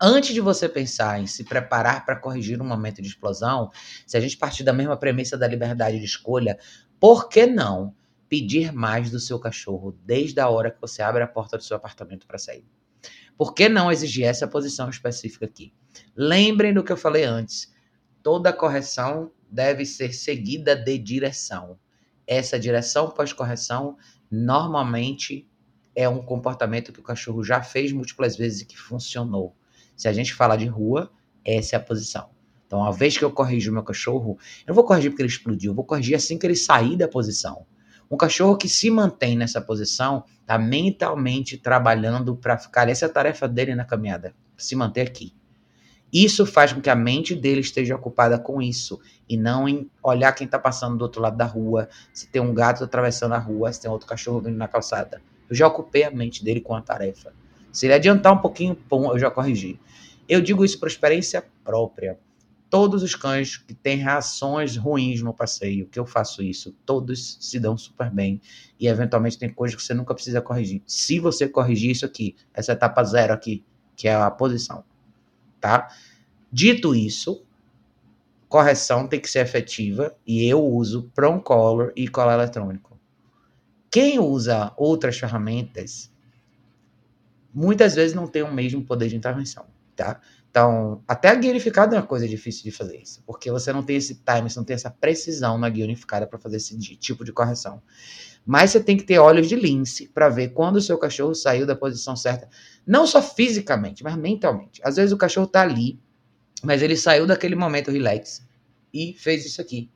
antes 0.00 0.32
de 0.32 0.40
você 0.40 0.68
pensar 0.68 1.20
em 1.20 1.26
se 1.26 1.42
preparar 1.42 2.06
para 2.06 2.14
corrigir 2.14 2.62
um 2.62 2.64
momento 2.64 3.02
de 3.02 3.08
explosão, 3.08 3.68
se 4.06 4.16
a 4.16 4.20
gente 4.20 4.36
partir 4.36 4.62
da 4.62 4.72
mesma 4.72 4.96
premissa 4.96 5.36
da 5.36 5.48
liberdade 5.48 5.98
de 5.98 6.04
escolha, 6.04 6.56
por 7.00 7.28
que 7.28 7.46
não 7.46 7.92
pedir 8.28 8.72
mais 8.72 9.10
do 9.10 9.18
seu 9.18 9.40
cachorro 9.40 9.98
desde 10.04 10.38
a 10.38 10.48
hora 10.48 10.70
que 10.70 10.80
você 10.80 11.02
abre 11.02 11.24
a 11.24 11.26
porta 11.26 11.58
do 11.58 11.64
seu 11.64 11.76
apartamento 11.76 12.28
para 12.28 12.38
sair? 12.38 12.64
Por 13.36 13.54
que 13.54 13.68
não 13.68 13.90
exigir 13.90 14.24
essa 14.24 14.46
posição 14.46 14.88
específica 14.88 15.46
aqui? 15.46 15.74
Lembrem 16.14 16.72
do 16.72 16.84
que 16.84 16.92
eu 16.92 16.96
falei 16.96 17.24
antes. 17.24 17.74
Toda 18.22 18.52
correção 18.52 19.32
deve 19.52 19.84
ser 19.84 20.14
seguida 20.14 20.74
de 20.74 20.96
direção. 20.96 21.78
Essa 22.26 22.58
direção 22.58 23.10
pós-correção 23.10 23.98
normalmente 24.30 25.46
é 25.94 26.08
um 26.08 26.22
comportamento 26.22 26.90
que 26.90 27.00
o 27.00 27.02
cachorro 27.02 27.44
já 27.44 27.62
fez 27.62 27.92
múltiplas 27.92 28.34
vezes 28.34 28.62
e 28.62 28.64
que 28.64 28.78
funcionou. 28.78 29.54
Se 29.94 30.08
a 30.08 30.12
gente 30.12 30.32
falar 30.32 30.56
de 30.56 30.64
rua, 30.64 31.12
essa 31.44 31.76
é 31.76 31.78
a 31.78 31.82
posição. 31.82 32.30
Então, 32.66 32.78
uma 32.78 32.92
vez 32.92 33.18
que 33.18 33.24
eu 33.24 33.30
corrijo 33.30 33.70
meu 33.70 33.82
cachorro, 33.82 34.38
eu 34.60 34.68
não 34.68 34.74
vou 34.74 34.84
corrigir 34.84 35.10
porque 35.10 35.20
ele 35.20 35.28
explodiu, 35.28 35.72
eu 35.72 35.76
vou 35.76 35.84
corrigir 35.84 36.14
assim 36.14 36.38
que 36.38 36.46
ele 36.46 36.56
sair 36.56 36.96
da 36.96 37.06
posição. 37.06 37.66
Um 38.10 38.16
cachorro 38.16 38.56
que 38.56 38.68
se 38.68 38.90
mantém 38.90 39.36
nessa 39.36 39.60
posição 39.60 40.24
está 40.40 40.58
mentalmente 40.58 41.58
trabalhando 41.58 42.34
para 42.34 42.56
ficar. 42.56 42.88
Essa 42.88 43.04
é 43.04 43.08
a 43.08 43.12
tarefa 43.12 43.46
dele 43.46 43.74
na 43.74 43.84
caminhada, 43.84 44.34
se 44.56 44.74
manter 44.74 45.02
aqui. 45.02 45.34
Isso 46.12 46.44
faz 46.44 46.74
com 46.74 46.80
que 46.82 46.90
a 46.90 46.94
mente 46.94 47.34
dele 47.34 47.62
esteja 47.62 47.96
ocupada 47.96 48.38
com 48.38 48.60
isso 48.60 49.00
e 49.26 49.34
não 49.34 49.66
em 49.66 49.90
olhar 50.02 50.30
quem 50.32 50.44
está 50.44 50.58
passando 50.58 50.98
do 50.98 51.02
outro 51.02 51.22
lado 51.22 51.38
da 51.38 51.46
rua, 51.46 51.88
se 52.12 52.28
tem 52.28 52.42
um 52.42 52.52
gato 52.52 52.84
atravessando 52.84 53.32
a 53.32 53.38
rua, 53.38 53.72
se 53.72 53.80
tem 53.80 53.90
outro 53.90 54.06
cachorro 54.06 54.42
vindo 54.42 54.58
na 54.58 54.68
calçada. 54.68 55.22
Eu 55.48 55.56
já 55.56 55.66
ocupei 55.66 56.04
a 56.04 56.10
mente 56.10 56.44
dele 56.44 56.60
com 56.60 56.74
a 56.74 56.82
tarefa. 56.82 57.32
Se 57.72 57.86
ele 57.86 57.94
adiantar 57.94 58.34
um 58.34 58.38
pouquinho, 58.38 58.74
pum, 58.74 59.10
eu 59.10 59.18
já 59.18 59.30
corrigi. 59.30 59.80
Eu 60.28 60.42
digo 60.42 60.62
isso 60.66 60.78
por 60.78 60.86
experiência 60.86 61.42
própria. 61.64 62.18
Todos 62.68 63.02
os 63.02 63.14
cães 63.14 63.56
que 63.56 63.72
têm 63.72 63.96
reações 63.96 64.76
ruins 64.76 65.22
no 65.22 65.32
passeio, 65.32 65.88
que 65.88 65.98
eu 65.98 66.04
faço 66.04 66.42
isso, 66.42 66.76
todos 66.84 67.38
se 67.40 67.58
dão 67.58 67.76
super 67.76 68.10
bem. 68.10 68.38
E 68.78 68.86
eventualmente 68.86 69.38
tem 69.38 69.48
coisas 69.48 69.74
que 69.74 69.82
você 69.82 69.94
nunca 69.94 70.14
precisa 70.14 70.42
corrigir. 70.42 70.82
Se 70.86 71.18
você 71.18 71.48
corrigir 71.48 71.90
isso 71.90 72.04
aqui, 72.04 72.36
essa 72.52 72.72
etapa 72.72 73.02
zero 73.02 73.32
aqui, 73.32 73.64
que 73.96 74.08
é 74.08 74.14
a 74.14 74.30
posição 74.30 74.84
tá? 75.62 75.88
Dito 76.52 76.94
isso, 76.94 77.46
correção 78.48 79.06
tem 79.08 79.18
que 79.18 79.30
ser 79.30 79.38
efetiva 79.38 80.14
e 80.26 80.44
eu 80.46 80.62
uso 80.62 81.10
Prong 81.14 81.42
Color 81.42 81.92
e 81.96 82.06
colar 82.08 82.34
eletrônico. 82.34 83.00
Quem 83.90 84.18
usa 84.18 84.74
outras 84.76 85.18
ferramentas 85.18 86.12
muitas 87.54 87.94
vezes 87.94 88.14
não 88.14 88.26
tem 88.26 88.42
o 88.42 88.52
mesmo 88.52 88.84
poder 88.84 89.08
de 89.08 89.16
intervenção, 89.16 89.66
tá? 89.94 90.20
Então, 90.50 91.02
até 91.08 91.28
a 91.28 91.34
guia 91.34 91.50
unificada 91.50 91.96
é 91.96 91.98
uma 91.98 92.06
coisa 92.06 92.28
difícil 92.28 92.64
de 92.64 92.70
fazer 92.70 92.98
isso, 92.98 93.22
porque 93.26 93.50
você 93.50 93.72
não 93.72 93.82
tem 93.82 93.96
esse 93.96 94.16
time, 94.16 94.50
você 94.50 94.58
não 94.58 94.64
tem 94.64 94.74
essa 94.74 94.90
precisão 94.90 95.56
na 95.56 95.68
guia 95.70 95.84
unificada 95.84 96.26
para 96.26 96.38
fazer 96.38 96.56
esse 96.58 96.76
tipo 96.96 97.24
de 97.24 97.32
correção. 97.32 97.82
Mas 98.44 98.70
você 98.70 98.80
tem 98.82 98.96
que 98.96 99.04
ter 99.04 99.18
olhos 99.18 99.48
de 99.48 99.54
lince 99.54 100.08
para 100.08 100.28
ver 100.28 100.48
quando 100.48 100.76
o 100.76 100.80
seu 100.80 100.98
cachorro 100.98 101.34
saiu 101.34 101.64
da 101.64 101.76
posição 101.76 102.16
certa, 102.16 102.48
não 102.86 103.06
só 103.06 103.22
fisicamente, 103.22 104.02
mas 104.02 104.16
mentalmente. 104.16 104.80
Às 104.84 104.96
vezes 104.96 105.12
o 105.12 105.16
cachorro 105.16 105.46
está 105.46 105.62
ali, 105.62 106.00
mas 106.62 106.82
ele 106.82 106.96
saiu 106.96 107.26
daquele 107.26 107.54
momento 107.54 107.90
relax 107.90 108.46
e 108.92 109.14
fez 109.18 109.46
isso 109.46 109.60
aqui. 109.60 109.90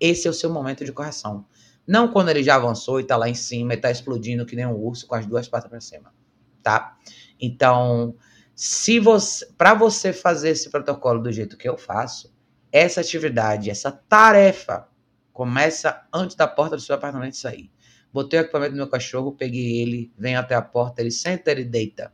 Esse 0.00 0.26
é 0.26 0.30
o 0.30 0.34
seu 0.34 0.50
momento 0.50 0.84
de 0.84 0.92
correção. 0.92 1.46
Não 1.86 2.08
quando 2.08 2.30
ele 2.30 2.42
já 2.42 2.56
avançou 2.56 2.98
e 2.98 3.02
está 3.02 3.16
lá 3.16 3.28
em 3.28 3.34
cima 3.34 3.74
e 3.74 3.76
está 3.76 3.90
explodindo 3.90 4.46
que 4.46 4.56
nem 4.56 4.66
um 4.66 4.74
urso 4.74 5.06
com 5.06 5.14
as 5.14 5.26
duas 5.26 5.46
patas 5.46 5.68
para 5.68 5.80
cima, 5.80 6.14
tá? 6.62 6.96
Então, 7.38 8.16
se 8.54 8.98
você, 8.98 9.46
para 9.58 9.74
você 9.74 10.12
fazer 10.12 10.50
esse 10.50 10.70
protocolo 10.70 11.22
do 11.22 11.30
jeito 11.30 11.58
que 11.58 11.68
eu 11.68 11.76
faço, 11.76 12.34
essa 12.72 13.00
atividade, 13.00 13.70
essa 13.70 13.92
tarefa 13.92 14.88
começa 15.32 16.06
antes 16.12 16.36
da 16.36 16.46
porta 16.46 16.76
do 16.76 16.82
seu 16.82 16.94
apartamento 16.94 17.36
sair. 17.36 17.70
Botei 18.14 18.38
o 18.38 18.42
equipamento 18.42 18.70
no 18.70 18.76
meu 18.76 18.86
cachorro, 18.86 19.32
peguei 19.32 19.82
ele, 19.82 20.12
venho 20.16 20.38
até 20.38 20.54
a 20.54 20.62
porta, 20.62 21.02
ele 21.02 21.10
senta, 21.10 21.50
ele 21.50 21.64
deita. 21.64 22.12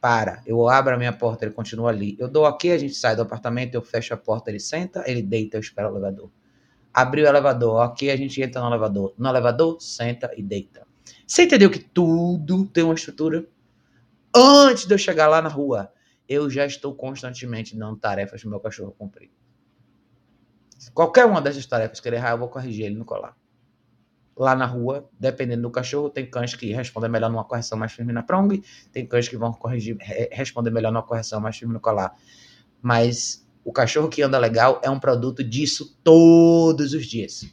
Para. 0.00 0.42
Eu 0.46 0.66
abro 0.66 0.94
a 0.94 0.96
minha 0.96 1.12
porta, 1.12 1.44
ele 1.44 1.52
continua 1.52 1.90
ali. 1.90 2.16
Eu 2.18 2.26
dou 2.26 2.46
aqui, 2.46 2.70
a 2.70 2.78
gente 2.78 2.94
sai 2.94 3.14
do 3.14 3.20
apartamento, 3.20 3.74
eu 3.74 3.82
fecho 3.82 4.14
a 4.14 4.16
porta, 4.16 4.48
ele 4.50 4.58
senta, 4.58 5.04
ele 5.06 5.20
deita, 5.20 5.58
eu 5.58 5.60
espero 5.60 5.88
o 5.88 5.92
elevador. 5.92 6.30
Abriu 6.94 7.26
o 7.26 7.28
elevador, 7.28 7.82
aqui 7.82 8.08
a 8.08 8.16
gente 8.16 8.40
entra 8.40 8.62
no 8.62 8.68
elevador. 8.68 9.12
No 9.18 9.28
elevador, 9.28 9.78
senta 9.78 10.30
e 10.34 10.42
deita. 10.42 10.86
Você 11.26 11.42
entendeu 11.42 11.70
que 11.70 11.80
tudo 11.80 12.64
tem 12.64 12.82
uma 12.82 12.94
estrutura? 12.94 13.46
Antes 14.34 14.86
de 14.86 14.94
eu 14.94 14.98
chegar 14.98 15.28
lá 15.28 15.42
na 15.42 15.50
rua, 15.50 15.92
eu 16.26 16.48
já 16.48 16.64
estou 16.64 16.94
constantemente 16.94 17.76
dando 17.76 17.98
tarefas 17.98 18.40
pro 18.40 18.48
meu 18.48 18.60
cachorro 18.60 18.94
cumprir. 18.96 19.30
Qualquer 20.94 21.26
uma 21.26 21.42
dessas 21.42 21.66
tarefas 21.66 22.00
que 22.00 22.08
ele 22.08 22.16
errar, 22.16 22.30
eu 22.30 22.38
vou 22.38 22.48
corrigir 22.48 22.86
ele 22.86 22.96
no 22.96 23.04
colar. 23.04 23.36
Lá 24.38 24.54
na 24.54 24.66
rua, 24.66 25.08
dependendo 25.18 25.62
do 25.62 25.70
cachorro, 25.70 26.08
tem 26.08 26.24
cães 26.24 26.54
que 26.54 26.72
respondem 26.72 27.10
melhor 27.10 27.28
numa 27.28 27.44
correção 27.44 27.76
mais 27.76 27.92
firme 27.92 28.12
na 28.12 28.22
prong, 28.22 28.62
tem 28.92 29.04
cães 29.04 29.28
que 29.28 29.36
vão 29.36 29.52
corrigir, 29.52 29.96
responder 30.30 30.70
melhor 30.70 30.92
numa 30.92 31.02
correção 31.02 31.40
mais 31.40 31.56
firme 31.56 31.74
no 31.74 31.80
colar. 31.80 32.14
Mas 32.80 33.44
o 33.64 33.72
cachorro 33.72 34.08
que 34.08 34.22
anda 34.22 34.38
legal 34.38 34.80
é 34.84 34.88
um 34.88 35.00
produto 35.00 35.42
disso 35.42 35.98
todos 36.04 36.94
os 36.94 37.04
dias. 37.04 37.52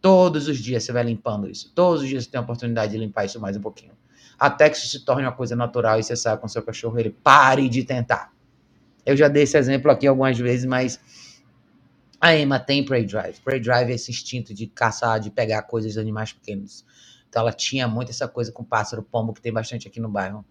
Todos 0.00 0.46
os 0.46 0.58
dias 0.58 0.84
você 0.84 0.92
vai 0.92 1.02
limpando 1.02 1.50
isso. 1.50 1.72
Todos 1.74 2.02
os 2.02 2.08
dias 2.08 2.24
você 2.24 2.30
tem 2.30 2.38
a 2.38 2.42
oportunidade 2.42 2.92
de 2.92 2.98
limpar 2.98 3.24
isso 3.24 3.40
mais 3.40 3.56
um 3.56 3.60
pouquinho 3.60 3.92
até 4.40 4.70
que 4.70 4.78
isso 4.78 4.88
se 4.88 5.04
torne 5.04 5.24
uma 5.24 5.32
coisa 5.32 5.54
natural 5.54 6.00
e 6.00 6.02
você 6.02 6.16
saia 6.16 6.38
com 6.38 6.48
seu 6.48 6.62
cachorro, 6.62 6.98
ele 6.98 7.10
pare 7.10 7.68
de 7.68 7.84
tentar. 7.84 8.32
Eu 9.04 9.14
já 9.14 9.28
dei 9.28 9.42
esse 9.42 9.58
exemplo 9.58 9.90
aqui 9.90 10.06
algumas 10.06 10.38
vezes, 10.38 10.64
mas 10.64 10.98
a 12.20 12.36
Emma 12.36 12.60
tem 12.60 12.84
Prey 12.84 13.06
Drive. 13.06 13.40
Prey 13.40 13.58
Drive 13.58 13.90
é 13.90 13.94
esse 13.94 14.10
instinto 14.10 14.52
de 14.52 14.66
caçar, 14.66 15.18
de 15.18 15.30
pegar 15.30 15.62
coisas 15.62 15.94
de 15.94 15.98
animais 15.98 16.32
pequenos. 16.32 16.84
Então 17.28 17.40
ela 17.40 17.52
tinha 17.52 17.88
muito 17.88 18.10
essa 18.10 18.28
coisa 18.28 18.52
com 18.52 18.62
pássaro, 18.62 19.02
pombo, 19.02 19.32
que 19.32 19.40
tem 19.40 19.52
bastante 19.52 19.88
aqui 19.88 19.98
no 19.98 20.08
bairro. 20.08 20.44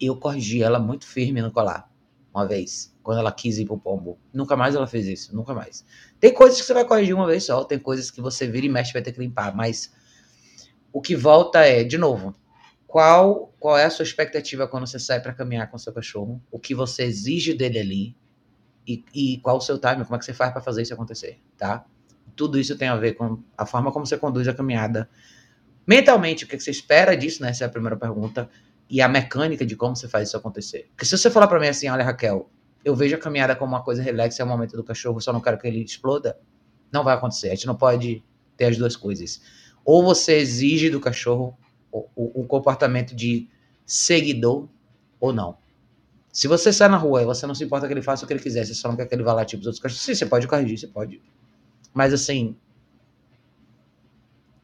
Eu 0.00 0.16
corrigi 0.16 0.62
ela 0.62 0.78
muito 0.78 1.06
firme 1.06 1.42
no 1.42 1.52
colar, 1.52 1.90
uma 2.32 2.46
vez, 2.46 2.96
quando 3.02 3.18
ela 3.18 3.30
quis 3.30 3.58
ir 3.58 3.66
pro 3.66 3.76
pombo. 3.76 4.18
Nunca 4.32 4.56
mais 4.56 4.74
ela 4.74 4.86
fez 4.86 5.06
isso, 5.06 5.36
nunca 5.36 5.52
mais. 5.52 5.84
Tem 6.18 6.32
coisas 6.32 6.58
que 6.58 6.66
você 6.66 6.72
vai 6.72 6.86
corrigir 6.86 7.14
uma 7.14 7.26
vez 7.26 7.44
só, 7.44 7.64
tem 7.64 7.78
coisas 7.78 8.10
que 8.10 8.22
você 8.22 8.46
vira 8.46 8.64
e 8.64 8.68
mexe 8.70 8.94
vai 8.94 9.02
ter 9.02 9.12
que 9.12 9.20
limpar, 9.20 9.54
mas 9.54 9.92
o 10.90 11.02
que 11.02 11.14
volta 11.14 11.58
é, 11.60 11.84
de 11.84 11.98
novo, 11.98 12.34
qual, 12.86 13.52
qual 13.60 13.76
é 13.76 13.84
a 13.84 13.90
sua 13.90 14.04
expectativa 14.04 14.66
quando 14.66 14.86
você 14.86 14.98
sai 14.98 15.20
para 15.20 15.34
caminhar 15.34 15.70
com 15.70 15.76
seu 15.76 15.92
cachorro, 15.92 16.40
o 16.50 16.58
que 16.58 16.74
você 16.74 17.02
exige 17.02 17.52
dele 17.52 17.78
ali 17.78 18.16
e, 18.86 19.04
e 19.14 19.38
qual 19.38 19.56
o 19.56 19.60
seu 19.60 19.78
time, 19.78 20.04
como 20.04 20.16
é 20.16 20.18
que 20.18 20.24
você 20.24 20.32
faz 20.32 20.52
para 20.52 20.60
fazer 20.60 20.82
isso 20.82 20.94
acontecer, 20.94 21.40
tá? 21.56 21.84
Tudo 22.34 22.58
isso 22.58 22.76
tem 22.76 22.88
a 22.88 22.96
ver 22.96 23.14
com 23.14 23.42
a 23.56 23.66
forma 23.66 23.92
como 23.92 24.06
você 24.06 24.16
conduz 24.16 24.48
a 24.48 24.54
caminhada. 24.54 25.08
Mentalmente, 25.86 26.44
o 26.44 26.48
que 26.48 26.58
você 26.58 26.70
espera 26.70 27.16
disso, 27.16 27.42
né? 27.42 27.50
Essa 27.50 27.64
é 27.64 27.66
a 27.66 27.70
primeira 27.70 27.96
pergunta. 27.96 28.48
E 28.88 29.00
a 29.00 29.08
mecânica 29.08 29.64
de 29.64 29.76
como 29.76 29.94
você 29.94 30.08
faz 30.08 30.28
isso 30.28 30.36
acontecer. 30.36 30.88
Porque 30.90 31.04
se 31.04 31.16
você 31.16 31.30
falar 31.30 31.46
para 31.46 31.60
mim 31.60 31.68
assim, 31.68 31.88
olha, 31.88 32.04
Raquel, 32.04 32.50
eu 32.84 32.96
vejo 32.96 33.14
a 33.14 33.18
caminhada 33.18 33.54
como 33.54 33.72
uma 33.72 33.82
coisa 33.82 34.02
relax, 34.02 34.38
é 34.40 34.44
o 34.44 34.46
momento 34.46 34.76
do 34.76 34.82
cachorro, 34.82 35.20
só 35.20 35.32
não 35.32 35.40
quero 35.40 35.58
que 35.58 35.66
ele 35.66 35.82
exploda, 35.82 36.38
não 36.92 37.04
vai 37.04 37.14
acontecer. 37.14 37.48
A 37.48 37.54
gente 37.54 37.66
não 37.66 37.76
pode 37.76 38.24
ter 38.56 38.66
as 38.66 38.76
duas 38.76 38.96
coisas. 38.96 39.40
Ou 39.84 40.02
você 40.02 40.38
exige 40.38 40.90
do 40.90 41.00
cachorro 41.00 41.56
o, 41.92 42.42
o, 42.42 42.46
comportamento 42.46 43.14
de 43.14 43.48
seguidor 43.84 44.68
ou 45.18 45.32
não. 45.32 45.58
Se 46.32 46.46
você 46.46 46.72
sai 46.72 46.88
na 46.88 46.96
rua 46.96 47.22
e 47.22 47.24
você 47.24 47.46
não 47.46 47.54
se 47.54 47.64
importa 47.64 47.86
que 47.86 47.92
ele 47.92 48.02
faça 48.02 48.24
o 48.24 48.26
que 48.26 48.32
ele 48.32 48.42
quiser, 48.42 48.64
você 48.64 48.74
só 48.74 48.88
não 48.88 48.96
quer 48.96 49.06
que 49.06 49.14
ele 49.14 49.22
vá 49.22 49.32
lá 49.32 49.44
tipo 49.44 49.60
os 49.60 49.66
outros 49.66 49.82
cachorros, 49.82 50.02
sim, 50.02 50.14
você 50.14 50.26
pode 50.26 50.46
corrigir, 50.46 50.78
você 50.78 50.86
pode. 50.86 51.20
Mas 51.92 52.12
assim, 52.14 52.56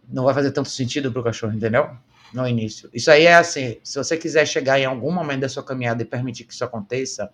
não 0.09 0.25
vai 0.25 0.35
fazer 0.35 0.53
tanto 0.53 0.69
sentido 0.69 1.11
pro 1.11 1.25
cachorro, 1.25 1.55
entendeu? 1.55 1.91
No 2.33 2.47
início. 2.47 2.89
Isso 2.95 3.11
aí 3.11 3.25
é 3.25 3.35
assim, 3.35 3.79
se 3.83 3.99
você 3.99 4.17
quiser 4.17 4.47
chegar 4.47 4.79
em 4.79 4.85
algum 4.85 5.11
momento 5.11 5.41
da 5.41 5.49
sua 5.49 5.63
caminhada 5.63 6.03
e 6.03 6.05
permitir 6.05 6.45
que 6.45 6.53
isso 6.53 6.65
aconteça, 6.65 7.31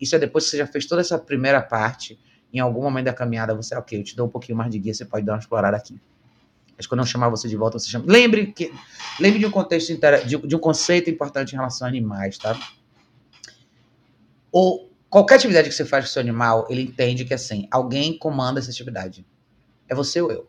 isso 0.00 0.16
é 0.16 0.18
depois 0.18 0.44
que 0.44 0.50
você 0.50 0.58
já 0.58 0.66
fez 0.66 0.86
toda 0.86 1.02
essa 1.02 1.18
primeira 1.18 1.60
parte, 1.60 2.18
em 2.52 2.60
algum 2.60 2.82
momento 2.82 3.06
da 3.06 3.12
caminhada 3.12 3.54
você, 3.54 3.74
ok, 3.74 3.98
eu 3.98 4.04
te 4.04 4.16
dou 4.16 4.26
um 4.26 4.30
pouquinho 4.30 4.56
mais 4.56 4.70
de 4.70 4.78
guia, 4.78 4.94
você 4.94 5.04
pode 5.04 5.26
dar 5.26 5.34
uma 5.34 5.38
explorada 5.40 5.76
aqui. 5.76 6.00
Mas 6.76 6.86
quando 6.86 7.00
eu 7.00 7.06
chamar 7.06 7.28
você 7.28 7.48
de 7.48 7.56
volta, 7.56 7.78
você 7.78 7.88
chama. 7.88 8.04
Lembre 8.08 8.46
que 8.46 8.72
lembre 9.20 9.38
de 9.38 9.46
um 9.46 9.50
contexto 9.50 9.92
de 10.26 10.56
um 10.56 10.58
conceito 10.58 11.08
importante 11.10 11.52
em 11.52 11.56
relação 11.56 11.86
a 11.86 11.90
animais, 11.90 12.36
tá? 12.36 12.58
Ou 14.54 14.88
qualquer 15.10 15.34
atividade 15.34 15.68
que 15.68 15.74
você 15.74 15.84
faz 15.84 16.04
com 16.04 16.12
seu 16.12 16.20
animal, 16.20 16.64
ele 16.70 16.82
entende 16.82 17.24
que 17.24 17.34
assim, 17.34 17.66
alguém 17.72 18.16
comanda 18.16 18.60
essa 18.60 18.70
atividade. 18.70 19.26
É 19.88 19.96
você 19.96 20.20
ou 20.20 20.30
eu. 20.30 20.46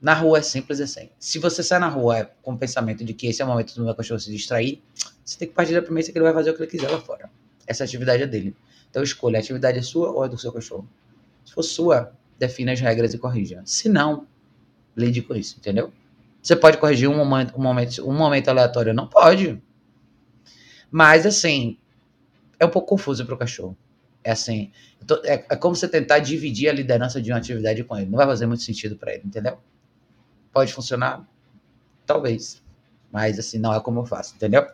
Na 0.00 0.14
rua 0.14 0.38
é 0.38 0.42
simples 0.42 0.80
assim. 0.80 1.10
Se 1.18 1.40
você 1.40 1.60
sai 1.60 1.80
na 1.80 1.88
rua 1.88 2.30
com 2.40 2.52
o 2.52 2.56
pensamento 2.56 3.04
de 3.04 3.14
que 3.14 3.26
esse 3.26 3.42
é 3.42 3.44
o 3.44 3.48
momento 3.48 3.74
do 3.74 3.84
meu 3.84 3.92
cachorro 3.96 4.20
se 4.20 4.30
distrair, 4.30 4.80
você 5.24 5.36
tem 5.36 5.48
que 5.48 5.54
partir 5.54 5.74
da 5.74 5.82
premissa 5.82 6.12
que 6.12 6.18
ele 6.18 6.24
vai 6.24 6.32
fazer 6.32 6.50
o 6.50 6.54
que 6.54 6.62
ele 6.62 6.70
quiser 6.70 6.88
lá 6.88 7.00
fora. 7.00 7.28
Essa 7.66 7.82
atividade 7.82 8.22
é 8.22 8.28
dele. 8.28 8.56
Então 8.88 9.02
escolha, 9.02 9.38
a 9.38 9.40
atividade 9.40 9.80
é 9.80 9.82
sua 9.82 10.12
ou 10.12 10.24
é 10.24 10.28
do 10.28 10.38
seu 10.38 10.52
cachorro? 10.52 10.88
Se 11.44 11.52
for 11.52 11.64
sua, 11.64 12.12
defina 12.38 12.70
as 12.70 12.80
regras 12.80 13.12
e 13.12 13.18
corrija. 13.18 13.60
Se 13.64 13.88
não, 13.88 14.24
lide 14.96 15.20
com 15.20 15.34
isso, 15.34 15.56
entendeu? 15.58 15.92
Você 16.40 16.54
pode 16.54 16.78
corrigir 16.78 17.08
um 17.08 17.16
momento, 17.16 17.58
um 17.58 17.62
momento, 17.62 18.08
um 18.08 18.16
momento 18.16 18.48
aleatório? 18.48 18.94
Não 18.94 19.08
pode. 19.08 19.60
Mas, 20.90 21.26
assim, 21.26 21.78
é 22.62 22.66
um 22.66 22.70
pouco 22.70 22.88
confuso 22.88 23.26
para 23.26 23.34
o 23.34 23.38
cachorro. 23.38 23.76
É 24.22 24.30
assim, 24.30 24.70
tô, 25.04 25.16
é, 25.24 25.44
é, 25.50 25.56
como 25.56 25.74
você 25.74 25.88
tentar 25.88 26.20
dividir 26.20 26.68
a 26.68 26.72
liderança 26.72 27.20
de 27.20 27.32
uma 27.32 27.38
atividade 27.38 27.82
com 27.82 27.96
ele. 27.96 28.08
Não 28.08 28.16
vai 28.16 28.26
fazer 28.26 28.46
muito 28.46 28.62
sentido 28.62 28.96
para 28.96 29.12
ele, 29.12 29.24
entendeu? 29.26 29.58
Pode 30.52 30.72
funcionar? 30.72 31.28
Talvez. 32.06 32.62
Mas, 33.10 33.36
assim, 33.38 33.58
não 33.58 33.74
é 33.74 33.80
como 33.80 34.00
eu 34.00 34.06
faço, 34.06 34.36
entendeu? 34.36 34.64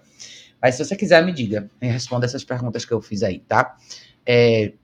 Mas 0.60 0.74
se 0.74 0.84
você 0.84 0.94
quiser, 0.94 1.24
me 1.24 1.32
diga. 1.32 1.70
Me 1.80 1.88
responda 1.88 2.26
essas 2.26 2.44
perguntas 2.44 2.84
que 2.84 2.92
eu 2.92 3.00
fiz 3.00 3.22
aí, 3.22 3.38
tá? 3.40 3.76
É, 4.26 4.74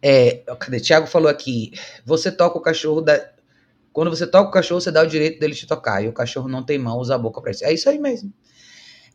é, 0.00 0.36
cadê? 0.58 0.80
Tiago 0.80 1.06
falou 1.06 1.28
aqui. 1.28 1.72
Você 2.06 2.32
toca 2.32 2.56
o 2.56 2.62
cachorro 2.62 3.02
da. 3.02 3.32
Quando 3.92 4.08
você 4.08 4.26
toca 4.26 4.48
o 4.48 4.52
cachorro, 4.52 4.80
você 4.80 4.90
dá 4.90 5.02
o 5.02 5.06
direito 5.06 5.38
dele 5.38 5.54
te 5.54 5.66
tocar. 5.66 6.02
E 6.02 6.08
o 6.08 6.12
cachorro 6.12 6.48
não 6.48 6.62
tem 6.62 6.78
mão, 6.78 6.96
usa 6.98 7.14
a 7.16 7.18
boca 7.18 7.42
para 7.42 7.50
isso. 7.50 7.64
É 7.66 7.72
isso 7.72 7.90
aí 7.90 7.98
mesmo. 7.98 8.32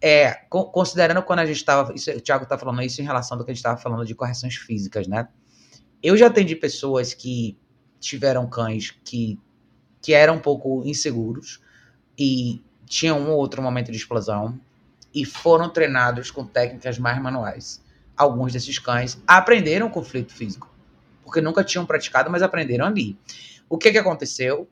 É, 0.01 0.33
considerando 0.49 1.23
quando 1.23 1.39
a 1.39 1.45
gente 1.45 1.57
estava. 1.57 1.91
O 1.91 2.21
Thiago 2.21 2.43
está 2.43 2.57
falando 2.57 2.81
isso 2.81 3.01
em 3.01 3.05
relação 3.05 3.37
do 3.37 3.43
que 3.43 3.51
a 3.51 3.53
gente 3.53 3.59
estava 3.59 3.77
falando 3.77 4.05
de 4.05 4.13
correções 4.13 4.55
físicas, 4.55 5.07
né? 5.07 5.27
Eu 6.01 6.15
já 6.15 6.27
atendi 6.27 6.55
pessoas 6.55 7.13
que 7.13 7.57
tiveram 7.99 8.47
cães 8.47 8.91
que, 9.03 9.39
que 10.01 10.13
eram 10.13 10.35
um 10.35 10.39
pouco 10.39 10.83
inseguros 10.85 11.59
e 12.17 12.63
tinham 12.85 13.19
um 13.19 13.31
ou 13.31 13.37
outro 13.37 13.61
momento 13.61 13.91
de 13.91 13.97
explosão 13.97 14.59
e 15.13 15.25
foram 15.25 15.69
treinados 15.69 16.29
com 16.29 16.45
técnicas 16.45 16.99
mais 16.99 17.19
manuais. 17.19 17.83
Alguns 18.15 18.53
desses 18.53 18.77
cães 18.77 19.21
aprenderam 19.27 19.89
conflito 19.89 20.31
físico 20.31 20.77
porque 21.27 21.41
nunca 21.41 21.61
tinham 21.61 21.85
praticado, 21.85 22.31
mas 22.31 22.41
aprenderam 22.41 22.85
ali. 22.85 23.19
O 23.67 23.77
que, 23.77 23.91
que 23.91 23.97
aconteceu? 23.97 24.65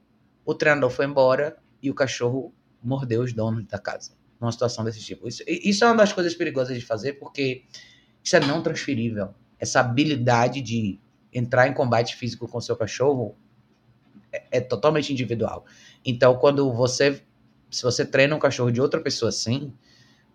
O 0.45 0.55
treinador 0.55 0.89
foi 0.89 1.05
embora 1.05 1.57
e 1.81 1.91
o 1.91 1.93
cachorro 1.93 2.53
mordeu 2.81 3.23
os 3.23 3.33
donos 3.33 3.65
da 3.65 3.77
casa. 3.77 4.11
Numa 4.39 4.51
situação 4.51 4.83
desse 4.83 4.99
tipo. 4.99 5.27
Isso, 5.27 5.43
isso 5.47 5.83
é 5.83 5.87
uma 5.87 5.95
das 5.95 6.11
coisas 6.11 6.35
perigosas 6.35 6.77
de 6.77 6.85
fazer, 6.85 7.13
porque 7.13 7.63
isso 8.23 8.35
é 8.35 8.39
não 8.39 8.61
transferível. 8.61 9.33
Essa 9.59 9.79
habilidade 9.79 10.61
de 10.61 10.99
entrar 11.33 11.67
em 11.67 11.73
combate 11.73 12.15
físico 12.15 12.47
com 12.47 12.59
seu 12.59 12.75
cachorro 12.75 13.35
é, 14.31 14.57
é 14.57 14.61
totalmente 14.61 15.11
individual. 15.11 15.65
Então, 16.03 16.37
quando 16.37 16.71
você. 16.73 17.21
Se 17.71 17.83
você 17.83 18.05
treina 18.05 18.35
um 18.35 18.39
cachorro 18.39 18.71
de 18.71 18.79
outra 18.79 19.01
pessoa 19.01 19.29
assim, 19.29 19.73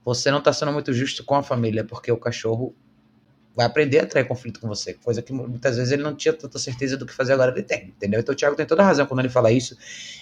você 0.04 0.30
não 0.30 0.38
está 0.38 0.52
sendo 0.52 0.72
muito 0.72 0.92
justo 0.92 1.24
com 1.24 1.36
a 1.36 1.42
família, 1.42 1.84
porque 1.84 2.10
o 2.10 2.16
cachorro 2.16 2.74
vai 3.54 3.66
aprender 3.66 3.98
a 3.98 4.06
trair 4.06 4.26
conflito 4.26 4.60
com 4.60 4.68
você, 4.68 4.94
coisa 4.94 5.20
que 5.20 5.32
muitas 5.32 5.76
vezes 5.76 5.92
ele 5.92 6.02
não 6.02 6.14
tinha 6.14 6.32
tanta 6.32 6.58
certeza 6.58 6.96
do 6.96 7.04
que 7.04 7.12
fazer 7.12 7.32
agora 7.32 7.52
ele 7.52 7.62
tem, 7.62 7.88
entendeu? 7.88 8.20
Então 8.20 8.32
o 8.32 8.36
Thiago 8.36 8.56
tem 8.56 8.64
toda 8.64 8.82
a 8.82 8.86
razão 8.86 9.06
quando 9.06 9.20
ele 9.20 9.28
fala 9.28 9.50
isso, 9.50 9.76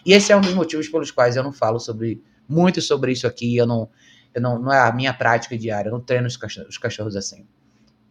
e 0.05 0.13
esse 0.13 0.33
é 0.33 0.37
um 0.37 0.41
dos 0.41 0.55
motivos 0.55 0.89
pelos 0.89 1.11
quais 1.11 1.37
eu 1.37 1.43
não 1.43 1.53
falo 1.53 1.79
sobre 1.79 2.23
muito 2.49 2.81
sobre 2.81 3.13
isso 3.13 3.27
aqui. 3.27 3.57
Eu 3.57 3.67
não, 3.67 3.91
eu 4.35 4.41
não, 4.41 4.59
não 4.59 4.73
é 4.73 4.81
a 4.81 4.93
minha 4.93 5.13
prática 5.13 5.57
diária. 5.57 5.89
Eu 5.89 5.93
não 5.93 6.01
treino 6.01 6.27
os 6.27 6.37
cachorros, 6.37 6.71
os 6.71 6.79
cachorros 6.79 7.17
assim. 7.17 7.47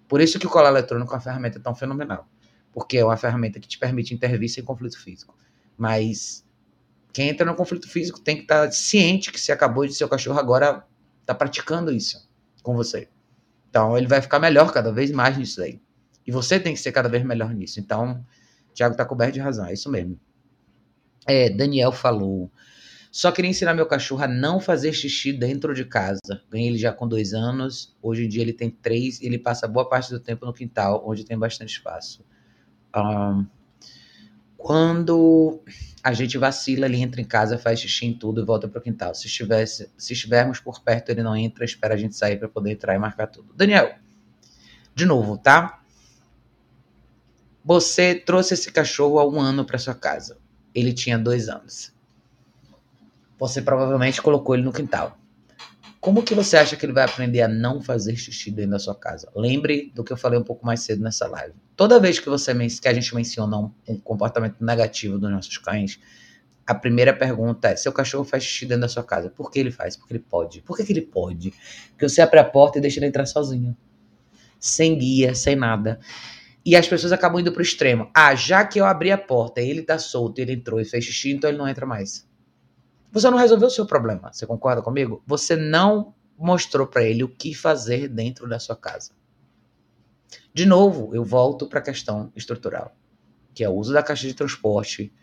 Por 0.07 0.21
isso 0.21 0.39
que 0.39 0.47
o 0.47 0.49
colar 0.49 0.69
eletrônico 0.69 1.11
é 1.11 1.15
uma 1.15 1.21
ferramenta 1.21 1.59
tão 1.59 1.75
fenomenal. 1.75 2.27
Porque 2.71 2.97
é 2.97 3.05
uma 3.05 3.17
ferramenta 3.17 3.59
que 3.59 3.67
te 3.67 3.77
permite 3.77 4.13
intervir 4.13 4.49
sem 4.49 4.63
conflito 4.63 4.99
físico. 5.01 5.35
Mas 5.77 6.45
quem 7.11 7.29
entra 7.29 7.45
no 7.45 7.55
conflito 7.55 7.89
físico 7.89 8.19
tem 8.19 8.35
que 8.35 8.43
estar 8.43 8.71
ciente 8.71 9.31
que 9.31 9.39
se 9.39 9.51
acabou 9.51 9.85
de 9.85 9.93
seu 9.93 10.07
cachorro 10.07 10.39
agora 10.39 10.85
está 11.21 11.33
praticando 11.33 11.91
isso 11.91 12.29
com 12.61 12.75
você. 12.75 13.09
Então 13.69 13.97
ele 13.97 14.07
vai 14.07 14.21
ficar 14.21 14.39
melhor 14.39 14.71
cada 14.71 14.91
vez 14.91 15.11
mais 15.11 15.37
nisso 15.37 15.61
aí. 15.61 15.81
E 16.25 16.31
você 16.31 16.59
tem 16.59 16.73
que 16.73 16.79
ser 16.79 16.91
cada 16.91 17.07
vez 17.07 17.23
melhor 17.23 17.53
nisso. 17.53 17.79
Então, 17.79 18.25
o 18.69 18.73
Thiago 18.73 18.93
está 18.93 19.05
coberto 19.05 19.33
de 19.33 19.39
razão, 19.39 19.65
é 19.65 19.73
isso 19.73 19.89
mesmo. 19.89 20.19
É, 21.25 21.49
Daniel 21.49 21.91
falou. 21.91 22.51
Só 23.17 23.31
queria 23.31 23.49
ensinar 23.49 23.73
meu 23.73 23.87
cachorro 23.87 24.23
a 24.23 24.27
não 24.27 24.59
fazer 24.59 24.93
xixi 24.93 25.33
dentro 25.33 25.73
de 25.73 25.83
casa. 25.83 26.19
Ganhei 26.51 26.67
ele 26.67 26.77
já 26.77 26.93
com 26.93 27.07
dois 27.07 27.33
anos. 27.33 27.97
Hoje 27.99 28.25
em 28.25 28.29
dia 28.29 28.43
ele 28.43 28.53
tem 28.53 28.69
três 28.69 29.19
e 29.19 29.25
ele 29.25 29.39
passa 29.39 29.67
boa 29.67 29.89
parte 29.89 30.11
do 30.11 30.19
tempo 30.19 30.45
no 30.45 30.53
quintal, 30.53 31.01
onde 31.03 31.25
tem 31.25 31.35
bastante 31.35 31.71
espaço. 31.71 32.23
Um, 32.95 33.47
quando 34.55 35.63
a 36.03 36.13
gente 36.13 36.37
vacila, 36.37 36.85
ele 36.85 36.97
entra 36.97 37.19
em 37.19 37.25
casa, 37.25 37.57
faz 37.57 37.79
xixi 37.79 38.05
em 38.05 38.13
tudo 38.13 38.39
e 38.39 38.45
volta 38.45 38.67
para 38.67 38.77
o 38.77 38.83
quintal. 38.83 39.15
Se, 39.15 39.25
estivesse, 39.25 39.89
se 39.97 40.13
estivermos 40.13 40.59
por 40.59 40.83
perto, 40.83 41.09
ele 41.09 41.23
não 41.23 41.35
entra, 41.35 41.65
espera 41.65 41.95
a 41.95 41.97
gente 41.97 42.15
sair 42.15 42.37
para 42.37 42.47
poder 42.47 42.73
entrar 42.73 42.93
e 42.93 42.99
marcar 42.99 43.25
tudo. 43.25 43.51
Daniel, 43.55 43.95
de 44.93 45.07
novo, 45.07 45.39
tá? 45.39 45.81
Você 47.65 48.13
trouxe 48.13 48.53
esse 48.53 48.71
cachorro 48.71 49.17
há 49.17 49.27
um 49.27 49.41
ano 49.41 49.65
para 49.65 49.79
sua 49.79 49.95
casa. 49.95 50.37
Ele 50.71 50.93
tinha 50.93 51.17
dois 51.17 51.49
anos. 51.49 51.96
Você 53.39 53.61
provavelmente 53.61 54.21
colocou 54.21 54.55
ele 54.55 54.63
no 54.63 54.73
quintal. 54.73 55.17
Como 55.99 56.23
que 56.23 56.33
você 56.33 56.57
acha 56.57 56.75
que 56.75 56.85
ele 56.85 56.93
vai 56.93 57.03
aprender 57.03 57.41
a 57.41 57.47
não 57.47 57.81
fazer 57.81 58.15
xixi 58.15 58.51
dentro 58.51 58.71
da 58.71 58.79
sua 58.79 58.95
casa? 58.95 59.29
Lembre 59.35 59.91
do 59.93 60.03
que 60.03 60.13
eu 60.13 60.17
falei 60.17 60.39
um 60.39 60.43
pouco 60.43 60.65
mais 60.65 60.81
cedo 60.81 61.03
nessa 61.03 61.27
live. 61.27 61.53
Toda 61.75 61.99
vez 61.99 62.19
que 62.19 62.29
você 62.29 62.53
que 62.79 62.87
a 62.87 62.93
gente 62.93 63.13
menciona 63.13 63.57
um, 63.57 63.71
um 63.87 63.99
comportamento 63.99 64.63
negativo 64.63 65.17
dos 65.17 65.29
nossos 65.29 65.57
cães, 65.57 65.99
a 66.65 66.75
primeira 66.75 67.13
pergunta 67.13 67.69
é: 67.69 67.75
seu 67.75 67.91
cachorro 67.91 68.23
faz 68.23 68.43
xixi 68.43 68.65
dentro 68.65 68.81
da 68.81 68.89
sua 68.89 69.03
casa? 69.03 69.29
Por 69.29 69.49
que 69.49 69.59
ele 69.59 69.71
faz? 69.71 69.95
Porque 69.95 70.13
ele 70.13 70.23
pode. 70.27 70.61
Por 70.61 70.77
que, 70.77 70.83
que 70.83 70.93
ele 70.93 71.01
pode? 71.01 71.53
Porque 71.91 72.07
você 72.07 72.21
abre 72.21 72.39
a 72.39 72.43
porta 72.43 72.77
e 72.77 72.81
deixa 72.81 72.99
ele 72.99 73.07
entrar 73.07 73.25
sozinho. 73.25 73.75
Sem 74.59 74.97
guia, 74.97 75.33
sem 75.33 75.55
nada. 75.55 75.99
E 76.65 76.75
as 76.75 76.87
pessoas 76.87 77.13
acabam 77.13 77.39
indo 77.39 77.51
pro 77.51 77.61
extremo. 77.61 78.09
Ah, 78.13 78.35
já 78.35 78.65
que 78.65 78.79
eu 78.79 78.85
abri 78.85 79.11
a 79.11 79.17
porta 79.17 79.61
ele 79.61 79.81
tá 79.81 79.97
solto, 79.97 80.39
ele 80.39 80.53
entrou 80.53 80.79
e 80.81 80.85
fez 80.85 81.05
xixi, 81.05 81.31
então 81.31 81.49
ele 81.49 81.57
não 81.57 81.67
entra 81.67 81.85
mais. 81.85 82.27
Você 83.11 83.29
não 83.29 83.37
resolveu 83.37 83.67
o 83.67 83.71
seu 83.71 83.85
problema. 83.85 84.31
Você 84.31 84.45
concorda 84.45 84.81
comigo? 84.81 85.23
Você 85.25 85.55
não 85.55 86.13
mostrou 86.37 86.85
para 86.85 87.03
ele 87.03 87.23
o 87.23 87.29
que 87.29 87.53
fazer 87.53 88.07
dentro 88.07 88.47
da 88.47 88.59
sua 88.59 88.75
casa. 88.75 89.11
De 90.53 90.65
novo, 90.65 91.15
eu 91.15 91.23
volto 91.23 91.67
para 91.67 91.79
a 91.79 91.83
questão 91.83 92.31
estrutural, 92.35 92.95
que 93.53 93.63
é 93.63 93.69
o 93.69 93.73
uso 93.73 93.93
da 93.93 94.03
caixa 94.03 94.27
de 94.27 94.33
transporte 94.33 95.13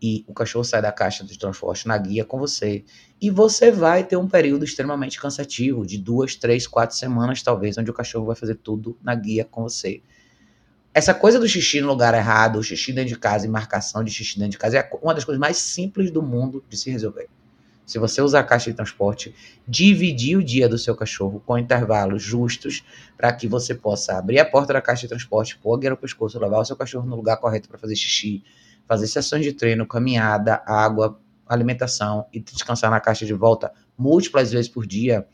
e 0.00 0.24
o 0.28 0.32
cachorro 0.32 0.64
sai 0.64 0.80
da 0.80 0.92
caixa 0.92 1.24
de 1.24 1.36
transporte 1.36 1.86
na 1.88 1.98
guia 1.98 2.24
com 2.24 2.38
você 2.38 2.84
e 3.20 3.30
você 3.30 3.70
vai 3.70 4.04
ter 4.04 4.16
um 4.16 4.28
período 4.28 4.64
extremamente 4.64 5.20
cansativo 5.20 5.84
de 5.84 5.98
duas, 5.98 6.36
três, 6.36 6.66
quatro 6.66 6.96
semanas 6.96 7.42
talvez, 7.42 7.76
onde 7.76 7.90
o 7.90 7.94
cachorro 7.94 8.26
vai 8.26 8.36
fazer 8.36 8.54
tudo 8.54 8.96
na 9.02 9.14
guia 9.14 9.44
com 9.44 9.62
você. 9.62 10.02
Essa 10.94 11.14
coisa 11.14 11.38
do 11.38 11.46
xixi 11.46 11.80
no 11.80 11.88
lugar 11.88 12.14
errado, 12.14 12.58
o 12.58 12.62
xixi 12.62 12.92
dentro 12.92 13.10
de 13.10 13.18
casa 13.18 13.46
e 13.46 13.48
marcação 13.48 14.02
de 14.02 14.10
xixi 14.10 14.38
dentro 14.38 14.52
de 14.52 14.58
casa 14.58 14.78
é 14.78 14.90
uma 15.02 15.14
das 15.14 15.24
coisas 15.24 15.38
mais 15.38 15.56
simples 15.58 16.10
do 16.10 16.22
mundo 16.22 16.64
de 16.68 16.76
se 16.76 16.90
resolver. 16.90 17.28
Se 17.86 17.98
você 17.98 18.20
usar 18.20 18.40
a 18.40 18.44
caixa 18.44 18.70
de 18.70 18.76
transporte, 18.76 19.34
dividir 19.66 20.36
o 20.36 20.44
dia 20.44 20.68
do 20.68 20.76
seu 20.76 20.94
cachorro 20.94 21.42
com 21.46 21.56
intervalos 21.56 22.22
justos 22.22 22.84
para 23.16 23.32
que 23.32 23.46
você 23.48 23.74
possa 23.74 24.18
abrir 24.18 24.38
a 24.38 24.44
porta 24.44 24.72
da 24.74 24.82
caixa 24.82 25.02
de 25.02 25.08
transporte, 25.08 25.56
pôr 25.58 25.74
a 25.74 25.78
guia 25.78 25.90
no 25.90 25.96
pescoço, 25.96 26.38
levar 26.38 26.58
o 26.58 26.64
seu 26.64 26.76
cachorro 26.76 27.06
no 27.06 27.16
lugar 27.16 27.38
correto 27.38 27.68
para 27.68 27.78
fazer 27.78 27.96
xixi, 27.96 28.42
fazer 28.86 29.06
sessões 29.06 29.42
de 29.42 29.52
treino, 29.52 29.86
caminhada, 29.86 30.62
água, 30.66 31.18
alimentação 31.46 32.26
e 32.32 32.40
descansar 32.40 32.90
na 32.90 33.00
caixa 33.00 33.24
de 33.24 33.32
volta 33.32 33.72
múltiplas 33.96 34.52
vezes 34.52 34.68
por 34.68 34.86
dia. 34.86 35.26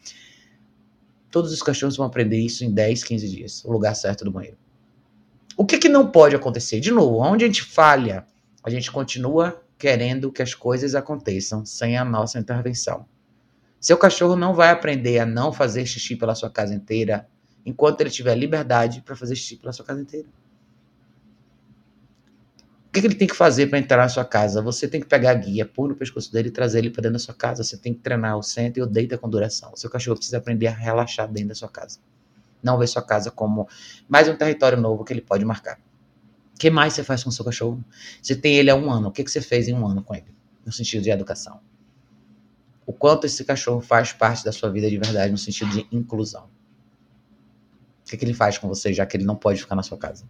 Todos 1.31 1.53
os 1.53 1.61
cachorros 1.63 1.97
vão 1.97 2.07
aprender 2.07 2.39
isso 2.39 2.65
em 2.65 2.71
10, 2.71 3.03
15 3.03 3.29
dias, 3.29 3.65
o 3.65 3.73
lugar 3.73 3.97
certo 3.97 4.25
do 4.25 4.31
banheiro. 4.31 4.64
O 5.57 5.65
que, 5.65 5.79
que 5.79 5.89
não 5.89 6.11
pode 6.11 6.35
acontecer? 6.35 6.81
De 6.81 6.91
novo, 6.91 7.21
onde 7.21 7.45
a 7.45 7.47
gente 7.47 7.63
falha, 7.63 8.27
a 8.63 8.71
gente 8.71 8.91
continua 8.91 9.63
querendo 9.79 10.33
que 10.33 10.43
as 10.43 10.53
coisas 10.53 10.97
aconteçam 10.97 11.65
sem 11.65 11.97
a 11.97 12.05
nossa 12.05 12.41
intervenção. 12.41 13.07
Seu 13.79 13.97
cachorro 13.97 14.35
não 14.35 14.53
vai 14.53 14.71
aprender 14.71 15.21
a 15.21 15.27
não 15.27 15.53
fazer 15.53 15.87
xixi 15.87 16.17
pela 16.17 16.35
sua 16.35 16.51
casa 16.51 16.75
inteira 16.75 17.29
enquanto 17.65 18.01
ele 18.01 18.11
tiver 18.11 18.35
liberdade 18.35 19.01
para 19.03 19.15
fazer 19.15 19.37
xixi 19.37 19.57
pela 19.57 19.73
sua 19.73 19.85
casa 19.85 20.01
inteira. 20.01 20.27
O 22.89 22.93
que, 22.95 23.01
que 23.01 23.07
ele 23.07 23.15
tem 23.15 23.29
que 23.29 23.37
fazer 23.37 23.69
para 23.69 23.79
entrar 23.79 23.99
na 23.99 24.09
sua 24.09 24.25
casa? 24.25 24.61
Você 24.63 24.89
tem 24.89 25.01
que 25.01 25.07
pegar 25.07 25.33
a 25.33 25.35
guia, 25.35 25.67
pôr 25.67 25.89
no 25.89 25.95
pescoço 25.95 26.33
dele 26.33 26.49
e 26.49 26.53
trazer 26.53 26.79
ele 26.79 26.91
para 26.91 27.03
dentro 27.03 27.15
da 27.15 27.19
sua 27.19 27.35
casa. 27.35 27.63
Você 27.63 27.77
tem 27.77 27.93
que 27.93 28.01
treinar 28.01 28.37
o 28.39 28.43
centro 28.43 28.81
e 28.81 28.83
o 28.83 28.87
deita 28.87 29.19
com 29.19 29.29
duração. 29.29 29.75
Seu 29.77 29.91
cachorro 29.91 30.17
precisa 30.17 30.39
aprender 30.39 30.69
a 30.69 30.73
relaxar 30.73 31.31
dentro 31.31 31.51
da 31.51 31.55
sua 31.55 31.69
casa 31.69 31.99
não 32.65 32.79
ver 32.79 32.89
sua 32.89 33.03
casa 33.03 33.31
como 33.31 33.69
mais 34.09 34.27
um 34.29 34.35
território 34.35 34.81
novo 34.81 35.05
que 35.05 35.13
ele 35.13 35.21
pode 35.21 35.45
marcar. 35.45 35.79
O 36.55 36.59
que 36.59 36.71
mais 36.71 36.95
você 36.95 37.05
faz 37.05 37.23
com 37.23 37.31
o 37.31 37.33
seu 37.33 37.45
cachorro? 37.45 37.85
Você 38.23 38.35
tem 38.35 38.57
ele 38.57 38.71
há 38.71 38.75
um 38.75 38.91
ano, 38.91 39.09
o 39.09 39.13
que, 39.13 39.23
que 39.23 39.31
você 39.31 39.41
fez 39.41 39.69
em 39.69 39.75
um 39.75 39.87
ano 39.87 40.03
com 40.03 40.15
ele? 40.15 40.35
No 40.65 40.73
sentido 40.73 41.03
de 41.03 41.11
educação. 41.11 41.61
O 42.87 42.93
quanto 42.93 43.27
esse 43.27 43.45
cachorro 43.45 43.81
faz 43.81 44.13
parte 44.13 44.45
da 44.45 44.53
sua 44.53 44.71
vida 44.71 44.89
de 44.89 44.97
verdade, 44.97 45.31
no 45.31 45.39
sentido 45.39 45.71
de 45.71 45.87
inclusão. 45.93 46.49
O 48.05 48.11
que, 48.11 48.17
que 48.17 48.25
ele 48.25 48.35
faz 48.35 48.57
com 48.57 48.69
você, 48.69 48.93
já 48.93 49.05
que 49.05 49.17
ele 49.17 49.25
não 49.25 49.37
pode 49.37 49.61
ficar 49.61 49.75
na 49.75 49.83
sua 49.83 49.99
casa? 49.99 50.25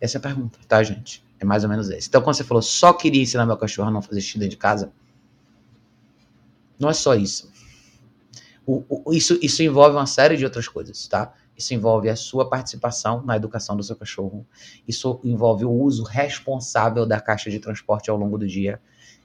Essa 0.00 0.16
é 0.16 0.20
a 0.20 0.22
pergunta, 0.22 0.58
tá, 0.66 0.82
gente? 0.82 1.24
É 1.40 1.44
mais 1.44 1.62
ou 1.64 1.70
menos 1.70 1.90
esse. 1.90 2.08
Então, 2.08 2.22
quando 2.22 2.36
você 2.36 2.44
falou, 2.44 2.62
só 2.62 2.92
queria 2.92 3.22
ensinar 3.22 3.46
meu 3.46 3.56
cachorro 3.56 3.88
a 3.88 3.90
não 3.90 4.00
fazer 4.00 4.20
xixi 4.20 4.38
dentro 4.38 4.52
de 4.52 4.56
casa, 4.56 4.92
não 6.78 6.88
é 6.88 6.92
só 6.92 7.14
isso 7.14 7.50
o, 8.68 8.84
o, 9.06 9.14
isso, 9.14 9.38
isso 9.40 9.62
envolve 9.62 9.96
uma 9.96 10.04
série 10.04 10.36
de 10.36 10.44
outras 10.44 10.68
coisas, 10.68 11.08
tá? 11.08 11.32
Isso 11.56 11.72
envolve 11.72 12.10
a 12.10 12.14
sua 12.14 12.50
participação 12.50 13.24
na 13.24 13.34
educação 13.34 13.74
do 13.74 13.82
seu 13.82 13.96
cachorro. 13.96 14.46
Isso 14.86 15.18
envolve 15.24 15.64
o 15.64 15.70
uso 15.70 16.02
responsável 16.02 17.06
da 17.06 17.18
caixa 17.18 17.50
de 17.50 17.58
transporte 17.58 18.10
ao 18.10 18.18
longo 18.18 18.36
do 18.36 18.46
dia. 18.46 18.78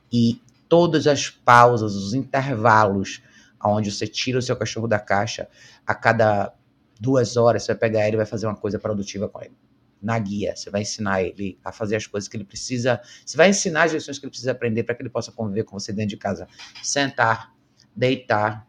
E 0.09 0.41
todas 0.69 1.07
as 1.07 1.29
pausas, 1.29 1.93
os 1.93 2.13
intervalos 2.13 3.21
onde 3.61 3.91
você 3.91 4.07
tira 4.07 4.39
o 4.39 4.41
seu 4.41 4.55
cachorro 4.55 4.87
da 4.87 4.97
caixa, 4.97 5.49
a 5.85 5.93
cada 5.93 6.53
duas 6.97 7.35
horas 7.35 7.63
você 7.63 7.73
vai 7.73 7.79
pegar 7.79 8.07
ele 8.07 8.15
e 8.15 8.17
vai 8.17 8.25
fazer 8.25 8.45
uma 8.45 8.55
coisa 8.55 8.79
produtiva 8.79 9.27
com 9.27 9.41
ele. 9.41 9.57
Na 10.01 10.17
guia, 10.19 10.55
você 10.55 10.69
vai 10.69 10.83
ensinar 10.83 11.21
ele 11.21 11.59
a 11.65 11.71
fazer 11.73 11.97
as 11.97 12.07
coisas 12.07 12.29
que 12.29 12.37
ele 12.37 12.45
precisa. 12.45 13.01
Você 13.25 13.35
vai 13.35 13.49
ensinar 13.49 13.83
as 13.83 13.91
lições 13.91 14.17
que 14.19 14.25
ele 14.25 14.31
precisa 14.31 14.53
aprender 14.53 14.83
para 14.83 14.95
que 14.95 15.01
ele 15.01 15.09
possa 15.09 15.33
conviver 15.33 15.65
com 15.65 15.77
você 15.77 15.91
dentro 15.91 16.11
de 16.11 16.17
casa. 16.17 16.47
Sentar, 16.81 17.53
deitar, 17.93 18.65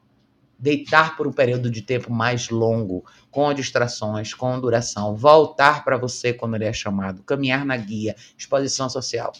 deitar 0.58 1.16
por 1.16 1.26
um 1.26 1.32
período 1.32 1.70
de 1.70 1.82
tempo 1.82 2.12
mais 2.12 2.48
longo, 2.48 3.04
com 3.30 3.52
distrações, 3.52 4.32
com 4.32 4.60
duração, 4.60 5.16
voltar 5.16 5.84
para 5.84 5.96
você 5.96 6.32
quando 6.32 6.54
ele 6.54 6.64
é 6.64 6.72
chamado, 6.72 7.22
caminhar 7.22 7.64
na 7.64 7.76
guia, 7.76 8.14
exposição 8.36 8.88
social. 8.88 9.32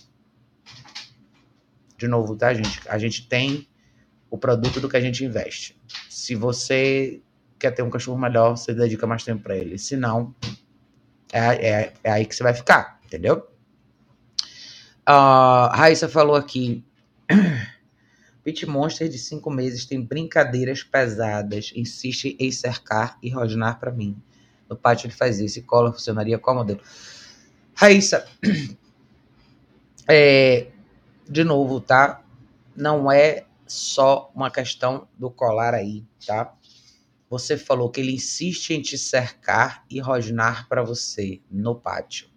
De 1.97 2.09
novo, 2.09 2.37
tá, 2.37 2.53
gente? 2.53 2.81
A 2.89 2.99
gente 2.99 3.29
tem 3.29 3.69
o 4.31 4.37
produto 4.37 4.81
do 4.81 4.89
que 4.89 4.97
a 4.97 5.01
gente 5.01 5.25
investe. 5.25 5.81
Se 6.11 6.35
você 6.35 7.23
quer 7.59 7.71
ter 7.71 7.83
um 7.83 7.91
cachorro 7.91 8.19
melhor, 8.19 8.57
você 8.57 8.75
dedica 8.75 9.07
mais 9.07 9.23
tempo 9.23 9.43
para 9.43 9.57
ele. 9.57 9.79
Se 9.79 9.97
não, 9.97 10.35
é, 11.33 11.69
é, 11.69 11.93
é, 12.03 12.11
aí 12.11 12.27
que 12.27 12.35
você 12.35 12.43
vai 12.43 12.53
ficar, 12.53 13.01
entendeu? 13.05 13.49
Uh, 15.09 15.69
Raíssa 15.73 16.09
falou 16.09 16.37
aqui. 16.37 16.85
Pit 18.45 18.67
Monster 18.67 19.09
de 19.09 19.19
5 19.19 19.51
meses 19.51 19.87
tem 19.87 20.03
brincadeiras 20.03 20.83
pesadas, 20.83 21.73
insiste 21.75 22.37
em 22.39 22.53
cercar 22.53 23.19
e 23.23 23.31
rosnar 23.31 23.81
para 23.81 23.91
mim. 23.91 24.23
No 24.69 24.77
pátio 24.77 25.07
ele 25.07 25.15
faz 25.15 25.41
isso. 25.41 25.63
Cola 25.63 25.91
funcionaria 25.91 26.39
qual 26.39 26.55
modelo? 26.55 26.81
Raíssa, 27.75 28.29
é, 30.07 30.69
de 31.29 31.43
novo, 31.43 31.81
tá? 31.81 32.23
Não 32.77 33.11
é 33.11 33.47
só 33.67 34.31
uma 34.35 34.51
questão 34.51 35.09
do 35.19 35.31
colar 35.31 35.73
aí, 35.73 36.05
tá? 36.27 36.55
Você 37.31 37.57
falou 37.57 37.91
que 37.91 38.01
ele 38.01 38.13
insiste 38.13 38.75
em 38.75 38.83
te 38.83 38.99
cercar 38.99 39.85
e 39.91 40.01
rosnar 40.01 40.69
para 40.69 40.83
você 40.83 41.41
no 41.51 41.75
pátio. 41.75 42.29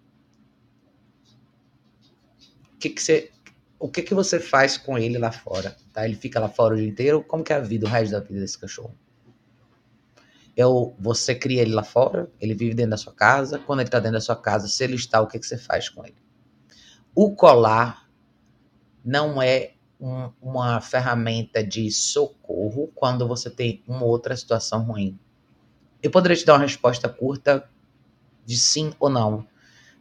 O 2.74 2.80
que, 2.80 2.90
que 2.90 3.02
você 3.02 3.32
o 3.80 3.88
que, 3.88 4.02
que 4.02 4.14
você 4.14 4.40
faz 4.40 4.78
com 4.78 4.98
ele 4.98 5.18
lá 5.18 5.32
fora? 5.32 5.76
Tá? 5.94 6.06
Ele 6.06 6.16
fica 6.16 6.40
lá 6.40 6.50
fora 6.50 6.74
o 6.74 6.78
dia 6.78 6.88
inteiro? 6.88 7.24
Como 7.24 7.44
que 7.44 7.54
é 7.54 7.58
a 7.58 7.60
vida, 7.60 7.86
o 7.86 7.90
resto 7.90 8.12
da 8.12 8.20
vida 8.20 8.40
desse 8.40 8.58
cachorro? 8.58 8.96
Eu, 10.56 10.96
você 10.98 11.36
cria 11.36 11.62
ele 11.62 11.74
lá 11.74 11.84
fora, 11.84 12.32
ele 12.42 12.56
vive 12.56 12.74
dentro 12.74 12.92
da 12.92 12.98
sua 12.98 13.14
casa. 13.14 13.60
Quando 13.60 13.80
ele 13.80 13.88
está 13.88 14.00
dentro 14.00 14.18
da 14.18 14.22
sua 14.22 14.36
casa, 14.36 14.68
se 14.68 14.84
ele 14.84 14.96
está, 14.96 15.22
o 15.22 15.28
que, 15.28 15.38
que 15.38 15.46
você 15.46 15.58
faz 15.58 15.88
com 15.90 16.04
ele? 16.04 16.18
O 17.14 17.36
colar 17.36 18.10
não 19.06 19.42
é 19.42 19.74
um, 20.00 20.32
uma 20.42 20.82
ferramenta 20.82 21.64
de 21.64 21.92
socorro 21.92 22.92
quando 22.96 23.28
você 23.28 23.50
tem 23.50 23.84
uma 23.88 24.04
outra 24.04 24.36
situação 24.36 24.84
ruim? 24.84 25.20
Eu 26.02 26.10
poderia 26.10 26.38
te 26.38 26.46
dar 26.46 26.54
uma 26.54 26.62
resposta 26.62 27.08
curta 27.08 27.70
de 28.44 28.58
sim 28.58 28.94
ou 29.00 29.10
não, 29.10 29.46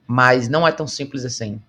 mas 0.06 0.48
não 0.48 0.66
é 0.66 0.72
tão 0.72 0.86
simples 0.86 1.24
assim. 1.24 1.60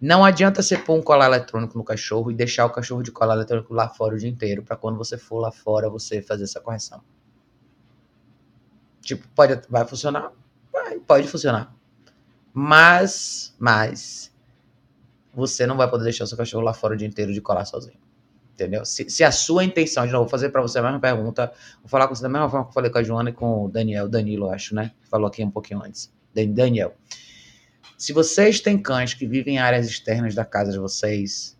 Não 0.00 0.24
adianta 0.24 0.62
você 0.62 0.76
pôr 0.76 0.98
um 0.98 1.02
colar 1.02 1.26
eletrônico 1.26 1.76
no 1.76 1.84
cachorro 1.84 2.30
e 2.30 2.34
deixar 2.34 2.66
o 2.66 2.70
cachorro 2.70 3.02
de 3.02 3.10
colar 3.10 3.34
eletrônico 3.34 3.72
lá 3.72 3.88
fora 3.88 4.14
o 4.14 4.18
dia 4.18 4.28
inteiro, 4.28 4.62
para 4.62 4.76
quando 4.76 4.98
você 4.98 5.16
for 5.16 5.38
lá 5.38 5.50
fora 5.50 5.88
você 5.88 6.20
fazer 6.20 6.44
essa 6.44 6.60
correção. 6.60 7.02
Tipo, 9.00 9.26
pode, 9.34 9.60
vai 9.68 9.86
funcionar? 9.86 10.32
Vai, 10.72 10.98
pode 10.98 11.28
funcionar. 11.28 11.74
Mas, 12.52 13.54
mas, 13.58 14.34
você 15.34 15.66
não 15.66 15.76
vai 15.76 15.88
poder 15.88 16.04
deixar 16.04 16.24
o 16.24 16.26
seu 16.26 16.36
cachorro 16.36 16.64
lá 16.64 16.74
fora 16.74 16.94
o 16.94 16.96
dia 16.96 17.06
inteiro 17.06 17.32
de 17.32 17.40
colar 17.40 17.64
sozinho. 17.64 17.98
Entendeu? 18.52 18.84
Se, 18.84 19.08
se 19.10 19.22
a 19.22 19.30
sua 19.30 19.64
intenção, 19.64 20.06
de 20.06 20.12
novo, 20.12 20.24
vou 20.24 20.30
fazer 20.30 20.48
para 20.48 20.62
você 20.62 20.78
a 20.78 20.82
mesma 20.82 20.98
pergunta, 20.98 21.52
vou 21.80 21.88
falar 21.88 22.08
com 22.08 22.14
você 22.14 22.22
da 22.22 22.28
mesma 22.28 22.48
forma 22.48 22.64
que 22.64 22.70
eu 22.70 22.74
falei 22.74 22.90
com 22.90 22.98
a 22.98 23.02
Joana 23.02 23.30
e 23.30 23.32
com 23.32 23.66
o 23.66 23.68
Daniel, 23.68 24.08
Danilo, 24.08 24.50
acho, 24.50 24.74
né? 24.74 24.92
Falou 25.10 25.26
aqui 25.26 25.44
um 25.44 25.50
pouquinho 25.50 25.82
antes. 25.82 26.10
Daniel. 26.34 26.94
Se 27.96 28.12
vocês 28.12 28.60
têm 28.60 28.76
cães 28.76 29.14
que 29.14 29.26
vivem 29.26 29.54
em 29.54 29.58
áreas 29.58 29.86
externas 29.86 30.34
da 30.34 30.44
casa 30.44 30.70
de 30.70 30.78
vocês, 30.78 31.56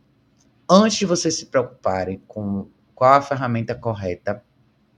antes 0.69 0.99
de 0.99 1.07
vocês 1.07 1.35
se 1.35 1.47
preocuparem 1.47 2.21
com 2.29 2.69
qual 2.95 3.15
a 3.15 3.23
ferramenta 3.23 3.75
correta 3.75 4.45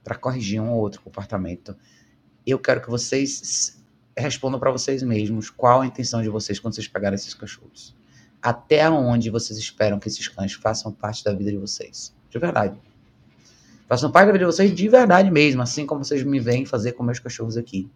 para 0.03 0.17
corrigir 0.17 0.59
um 0.59 0.71
ou 0.71 0.79
outro 0.81 1.01
comportamento, 1.01 1.77
eu 2.45 2.59
quero 2.59 2.81
que 2.81 2.89
vocês 2.89 3.81
respondam 4.17 4.59
para 4.59 4.69
vocês 4.69 5.01
mesmos 5.01 5.49
qual 5.49 5.79
a 5.79 5.87
intenção 5.87 6.21
de 6.21 6.27
vocês 6.27 6.59
quando 6.59 6.75
vocês 6.75 6.89
pegarem 6.89 7.15
esses 7.15 7.33
cachorros. 7.33 7.95
Até 8.41 8.89
onde 8.89 9.29
vocês 9.29 9.57
esperam 9.57 9.97
que 9.97 10.09
esses 10.09 10.27
cães 10.27 10.53
façam 10.53 10.91
parte 10.91 11.23
da 11.23 11.31
vida 11.31 11.51
de 11.51 11.57
vocês. 11.57 12.13
De 12.29 12.37
verdade. 12.37 12.77
Façam 13.87 14.11
parte 14.11 14.27
da 14.27 14.33
vida 14.33 14.45
de 14.45 14.51
vocês 14.51 14.75
de 14.75 14.89
verdade 14.89 15.31
mesmo, 15.31 15.61
assim 15.61 15.85
como 15.85 16.03
vocês 16.03 16.21
me 16.21 16.39
veem 16.39 16.65
fazer 16.65 16.91
com 16.93 17.03
meus 17.03 17.19
cachorros 17.19 17.55
aqui 17.55 17.89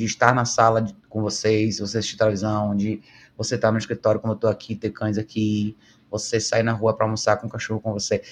de 0.00 0.06
estar 0.06 0.34
na 0.34 0.46
sala 0.46 0.80
de, 0.80 0.94
com 1.10 1.20
vocês, 1.20 1.78
você 1.78 1.98
assistir 1.98 2.16
televisão, 2.16 2.74
de 2.74 3.02
você 3.36 3.56
estar 3.56 3.70
no 3.70 3.76
escritório 3.76 4.18
como 4.18 4.32
eu 4.32 4.36
tô 4.36 4.48
aqui, 4.48 4.74
ter 4.74 4.90
cães 4.90 5.18
aqui, 5.18 5.76
você 6.10 6.40
sair 6.40 6.62
na 6.62 6.72
rua 6.72 6.94
para 6.94 7.04
almoçar 7.04 7.36
com 7.36 7.46
o 7.46 7.50
cachorro 7.50 7.80
com 7.80 7.92
você. 7.92 8.22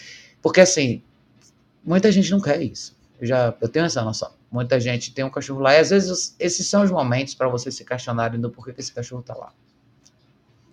Porque 0.41 0.61
assim, 0.63 1.03
muita 1.85 2.11
gente 2.11 2.31
não 2.31 2.41
quer 2.41 2.63
isso. 2.63 2.97
Eu 3.21 3.27
já 3.27 3.55
eu 3.61 3.69
tenho 3.69 3.85
essa 3.85 4.03
noção. 4.03 4.33
Muita 4.51 4.81
gente 4.81 5.13
tem 5.13 5.25
um 5.25 5.31
cachorro 5.31 5.61
lá 5.61 5.75
e 5.75 5.79
às 5.79 5.91
vezes 5.91 6.35
esses 6.39 6.67
são 6.67 6.83
os 6.83 6.91
momentos 6.91 7.35
para 7.35 7.49
você 7.49 7.71
se 7.71 7.85
questionar 7.85 8.31
do 8.31 8.51
porquê 8.51 8.73
que 8.73 8.81
esse 8.81 8.93
cachorro 8.93 9.23
tá 9.23 9.35
lá. 9.35 9.53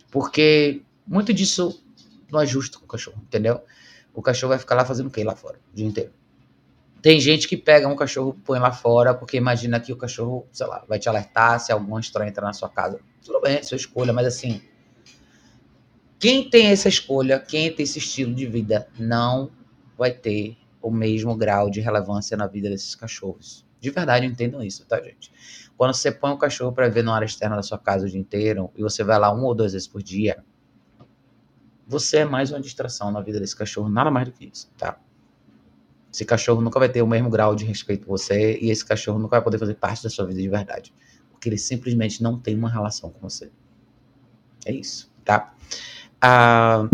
Porque 0.10 0.82
muito 1.06 1.34
disso 1.34 1.84
não 2.32 2.40
é 2.40 2.46
justo 2.46 2.80
com 2.80 2.86
o 2.86 2.88
cachorro, 2.88 3.22
entendeu? 3.22 3.62
O 4.14 4.22
cachorro 4.22 4.52
vai 4.52 4.60
ficar 4.60 4.76
lá 4.76 4.86
fazendo 4.86 5.08
o 5.08 5.12
quê 5.12 5.26
lá 5.26 5.36
fora 5.36 5.60
o 5.74 5.76
dia 5.76 5.86
inteiro? 5.86 6.14
Tem 7.06 7.20
gente 7.20 7.48
que 7.48 7.56
pega 7.56 7.88
um 7.88 7.96
cachorro 7.96 8.36
põe 8.44 8.58
lá 8.58 8.72
fora, 8.72 9.14
porque 9.14 9.38
imagina 9.38 9.80
que 9.80 9.94
o 9.94 9.96
cachorro, 9.96 10.48
sei 10.52 10.66
lá, 10.66 10.84
vai 10.90 10.98
te 10.98 11.08
alertar 11.08 11.60
se 11.60 11.72
algum 11.72 12.00
estranho 12.00 12.30
entrar 12.30 12.48
na 12.48 12.52
sua 12.52 12.68
casa. 12.68 13.00
Tudo 13.24 13.40
bem, 13.42 13.58
é 13.58 13.62
sua 13.62 13.76
escolha, 13.76 14.12
mas 14.12 14.26
assim. 14.26 14.60
Quem 16.18 16.50
tem 16.50 16.66
essa 16.66 16.90
escolha, 16.90 17.40
quem 17.40 17.72
tem 17.72 17.84
esse 17.84 18.00
estilo 18.00 18.34
de 18.34 18.48
vida, 18.48 18.88
não 18.98 19.52
vai 19.96 20.10
ter 20.10 20.58
o 20.82 20.90
mesmo 20.90 21.36
grau 21.36 21.70
de 21.70 21.80
relevância 21.80 22.36
na 22.36 22.48
vida 22.48 22.70
desses 22.72 22.96
cachorros. 22.96 23.64
De 23.80 23.92
verdade, 23.92 24.26
entendam 24.26 24.64
isso, 24.64 24.84
tá, 24.88 25.00
gente? 25.00 25.32
Quando 25.78 25.94
você 25.94 26.12
põe 26.12 26.32
um 26.32 26.38
cachorro 26.40 26.72
para 26.72 26.90
ver 26.90 27.04
na 27.04 27.14
área 27.14 27.28
externa 27.28 27.56
da 27.56 27.62
sua 27.62 27.78
casa 27.78 28.08
o 28.08 28.10
dia 28.10 28.20
inteiro 28.20 28.72
e 28.76 28.82
você 28.82 29.04
vai 29.04 29.20
lá 29.20 29.32
uma 29.32 29.46
ou 29.46 29.54
duas 29.54 29.74
vezes 29.74 29.88
por 29.88 30.02
dia, 30.02 30.44
você 31.86 32.18
é 32.18 32.26
mais 32.26 32.50
uma 32.50 32.60
distração 32.60 33.12
na 33.12 33.22
vida 33.22 33.40
desse 33.40 33.56
cachorro, 33.56 33.90
nada 33.90 34.10
mais 34.10 34.26
do 34.26 34.32
que 34.32 34.50
isso, 34.52 34.72
tá? 34.76 35.00
Esse 36.16 36.24
cachorro 36.24 36.62
nunca 36.62 36.80
vai 36.80 36.88
ter 36.88 37.02
o 37.02 37.08
mesmo 37.08 37.30
grau 37.30 37.54
de 37.54 37.66
respeito 37.66 38.06
por 38.06 38.18
você 38.18 38.58
e 38.62 38.70
esse 38.70 38.86
cachorro 38.86 39.20
nunca 39.20 39.36
vai 39.36 39.44
poder 39.44 39.60
fazer 39.60 39.76
parte 39.76 40.02
da 40.02 40.10
sua 40.10 40.26
vida 40.26 40.42
de 40.42 40.48
verdade. 40.48 40.94
Porque 41.30 41.50
ele 41.50 41.58
simplesmente 41.58 42.24
não 42.24 42.40
tem 42.40 42.56
uma 42.56 42.70
relação 42.70 43.10
com 43.10 43.20
você. 43.20 43.52
É 44.66 44.72
isso, 44.72 45.12
tá? 45.26 45.54
A 46.22 46.88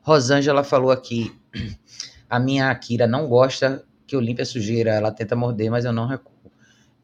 Rosângela 0.00 0.64
falou 0.64 0.90
aqui: 0.90 1.38
a 2.28 2.40
minha 2.40 2.70
Akira 2.70 3.06
não 3.06 3.28
gosta 3.28 3.84
que 4.06 4.16
eu 4.16 4.20
limpe 4.20 4.40
a 4.40 4.46
sujeira, 4.46 4.92
ela 4.92 5.12
tenta 5.12 5.36
morder, 5.36 5.70
mas 5.70 5.84
eu 5.84 5.92
não 5.92 6.06
recuo. 6.06 6.32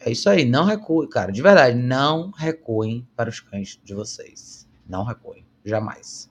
É 0.00 0.10
isso 0.10 0.30
aí, 0.30 0.46
não 0.46 0.64
recue, 0.64 1.06
cara. 1.10 1.30
De 1.30 1.42
verdade, 1.42 1.76
não 1.76 2.30
recuem 2.30 3.06
para 3.14 3.28
os 3.28 3.38
cães 3.38 3.78
de 3.84 3.92
vocês. 3.92 4.66
Não 4.88 5.04
recuem, 5.04 5.44
jamais. 5.62 6.30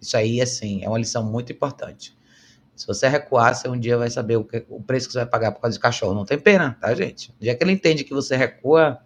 Isso 0.00 0.16
aí, 0.16 0.40
assim, 0.40 0.84
é 0.84 0.88
uma 0.88 0.98
lição 0.98 1.24
muito 1.24 1.52
importante. 1.52 2.16
Se 2.78 2.86
você 2.86 3.08
recuar, 3.08 3.56
você 3.56 3.68
um 3.68 3.76
dia 3.76 3.98
vai 3.98 4.08
saber 4.08 4.36
o, 4.36 4.44
que, 4.44 4.64
o 4.68 4.80
preço 4.80 5.08
que 5.08 5.12
você 5.12 5.18
vai 5.18 5.26
pagar 5.26 5.50
por 5.50 5.60
causa 5.60 5.76
de 5.76 5.82
cachorro. 5.82 6.14
Não 6.14 6.24
tem 6.24 6.38
pena, 6.38 6.78
tá, 6.80 6.94
gente? 6.94 7.34
Já 7.40 7.52
que 7.52 7.64
ele 7.64 7.72
entende 7.72 8.04
que 8.04 8.14
você 8.14 8.36
recua, 8.36 9.00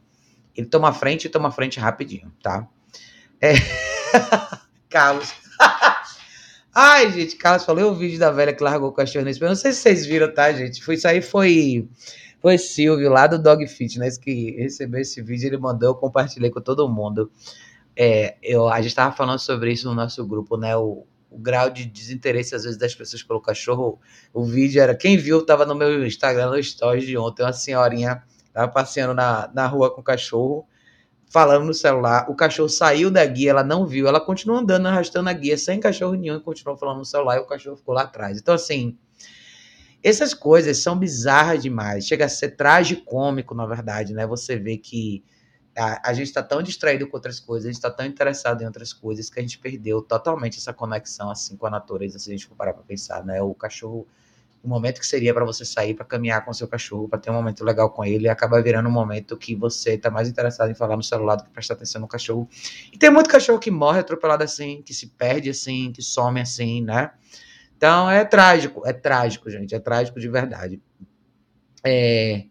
ele 0.55 0.67
toma 0.67 0.93
frente 0.93 1.25
e 1.25 1.31
toma 1.31 1.51
frente 1.51 1.81
rapidinho, 1.81 2.31
tá? 2.43 2.69
É... 3.41 3.55
Carlos. 4.91 5.33
Ai, 6.75 7.11
gente, 7.13 7.35
Carlos 7.37 7.65
falou 7.65 7.93
o 7.93 7.95
vídeo 7.95 8.19
da 8.19 8.31
velha 8.31 8.53
que 8.53 8.63
largou 8.63 8.91
o 8.91 8.93
cachorro 8.93 9.25
nesse. 9.25 9.41
Não 9.41 9.57
sei 9.57 9.73
se 9.73 9.81
vocês 9.81 10.05
viram, 10.05 10.31
tá, 10.31 10.53
gente? 10.53 10.85
Foi, 10.85 10.97
isso 10.97 11.09
aí 11.09 11.23
foi. 11.23 11.89
Foi 12.43 12.59
Silvio, 12.59 13.09
lá 13.09 13.27
do 13.27 13.39
Dog 13.39 13.67
Fitness, 13.67 14.19
que 14.19 14.51
recebeu 14.51 15.01
esse 15.01 15.23
vídeo. 15.23 15.47
Ele 15.47 15.57
mandou, 15.57 15.91
eu 15.91 15.95
compartilhei 15.95 16.51
com 16.51 16.61
todo 16.61 16.87
mundo. 16.91 17.31
É, 17.97 18.37
eu, 18.43 18.69
a 18.69 18.83
gente 18.83 18.95
tava 18.95 19.17
falando 19.17 19.39
sobre 19.39 19.73
isso 19.73 19.89
no 19.89 19.95
nosso 19.95 20.27
grupo, 20.27 20.59
né? 20.59 20.77
O, 20.77 21.07
o 21.33 21.39
grau 21.39 21.71
de 21.71 21.85
desinteresse, 21.85 22.55
às 22.55 22.65
vezes, 22.65 22.79
das 22.79 22.95
pessoas 22.95 23.23
pelo 23.23 23.41
cachorro. 23.41 23.99
O 24.33 24.45
vídeo 24.45 24.81
era. 24.83 24.95
Quem 24.95 25.17
viu, 25.17 25.45
tava 25.45 25.65
no 25.65 25.75
meu 25.75 26.07
Instagram, 26.07 26.51
no 26.51 26.63
stories 26.63 27.07
de 27.07 27.17
ontem, 27.17 27.43
uma 27.43 27.53
senhorinha 27.53 28.23
tava 28.53 28.71
passeando 28.71 29.15
na, 29.15 29.51
na 29.55 29.67
rua 29.67 29.91
com 29.95 30.03
o 30.03 30.05
cachorro, 30.05 30.67
falando 31.31 31.65
no 31.65 31.73
celular. 31.73 32.27
O 32.29 32.35
cachorro 32.35 32.69
saiu 32.69 33.11
da 33.11 33.25
guia, 33.25 33.51
ela 33.51 33.65
não 33.65 33.87
viu, 33.87 34.07
ela 34.07 34.21
continuou 34.21 34.61
andando, 34.61 34.87
arrastando 34.87 35.31
a 35.31 35.33
guia, 35.33 35.57
sem 35.57 35.81
cachorro 35.81 36.15
nenhum, 36.15 36.37
e 36.37 36.41
continuou 36.41 36.77
falando 36.77 36.99
no 36.99 37.05
celular, 37.05 37.39
e 37.39 37.41
o 37.41 37.47
cachorro 37.47 37.77
ficou 37.77 37.95
lá 37.95 38.03
atrás. 38.03 38.39
Então, 38.39 38.55
assim. 38.55 38.97
Essas 40.05 40.35
coisas 40.35 40.79
são 40.79 40.99
bizarras 40.99 41.63
demais. 41.63 42.05
Chega 42.05 42.25
a 42.25 42.29
ser 42.29 42.57
tragicômico, 42.57 43.55
na 43.55 43.65
verdade, 43.65 44.13
né? 44.13 44.27
Você 44.27 44.57
vê 44.57 44.77
que 44.77 45.23
a, 45.77 46.11
a 46.11 46.13
gente 46.13 46.27
está 46.27 46.43
tão 46.43 46.63
distraído 46.63 47.07
com 47.07 47.17
outras 47.17 47.41
coisas, 47.41 47.67
a 47.67 47.69
gente 47.69 47.79
está 47.79 47.91
tão 47.91 48.05
interessado 48.05 48.63
em 48.63 48.67
outras 48.67 48.93
coisas 48.93 49.31
que 49.31 49.39
a 49.39 49.43
gente 49.43 49.59
perdeu 49.59 50.03
totalmente 50.03 50.59
essa 50.59 50.73
conexão 50.73 51.31
assim 51.31 51.57
com 51.57 51.67
a 51.67 51.71
natureza, 51.71 52.19
se 52.19 52.31
a 52.31 52.33
gente 52.33 52.47
for 52.47 52.55
parar 52.55 52.75
para 52.75 52.83
pensar, 52.83 53.25
né? 53.25 53.41
O 53.41 53.55
cachorro, 53.55 54.07
o 54.63 54.69
momento 54.69 55.01
que 55.01 55.07
seria 55.07 55.33
para 55.33 55.45
você 55.45 55.65
sair 55.65 55.95
para 55.95 56.05
caminhar 56.05 56.45
com 56.45 56.53
seu 56.53 56.69
cachorro, 56.69 57.09
para 57.09 57.19
ter 57.19 57.31
um 57.31 57.35
momento 57.35 57.65
legal 57.65 57.91
com 57.91 58.05
ele, 58.05 58.29
acaba 58.29 58.61
virando 58.63 58.89
um 58.89 58.93
momento 58.93 59.37
que 59.37 59.55
você 59.55 59.95
está 59.95 60.11
mais 60.11 60.29
interessado 60.29 60.71
em 60.71 60.75
falar 60.75 60.97
no 60.97 61.03
celular 61.03 61.37
do 61.37 61.45
que 61.45 61.51
prestar 61.51 61.75
atenção 61.75 62.01
no 62.01 62.09
cachorro. 62.09 62.49
E 62.93 62.99
tem 62.99 63.11
muito 63.11 63.29
cachorro 63.29 63.59
que 63.59 63.71
morre 63.71 64.01
atropelado 64.01 64.45
assim, 64.45 64.83
que 64.83 64.93
se 64.95 65.09
perde 65.09 65.51
assim, 65.51 65.91
que 65.91 66.03
some 66.03 66.41
assim, 66.41 66.83
né? 66.83 67.11
Então 67.77 68.09
é 68.09 68.25
trágico, 68.25 68.87
é 68.87 68.93
trágico, 68.93 69.51
gente, 69.51 69.75
é 69.75 69.81
trágico 69.81 70.21
de 70.21 70.29
verdade. 70.29 70.81
É, 71.85 72.45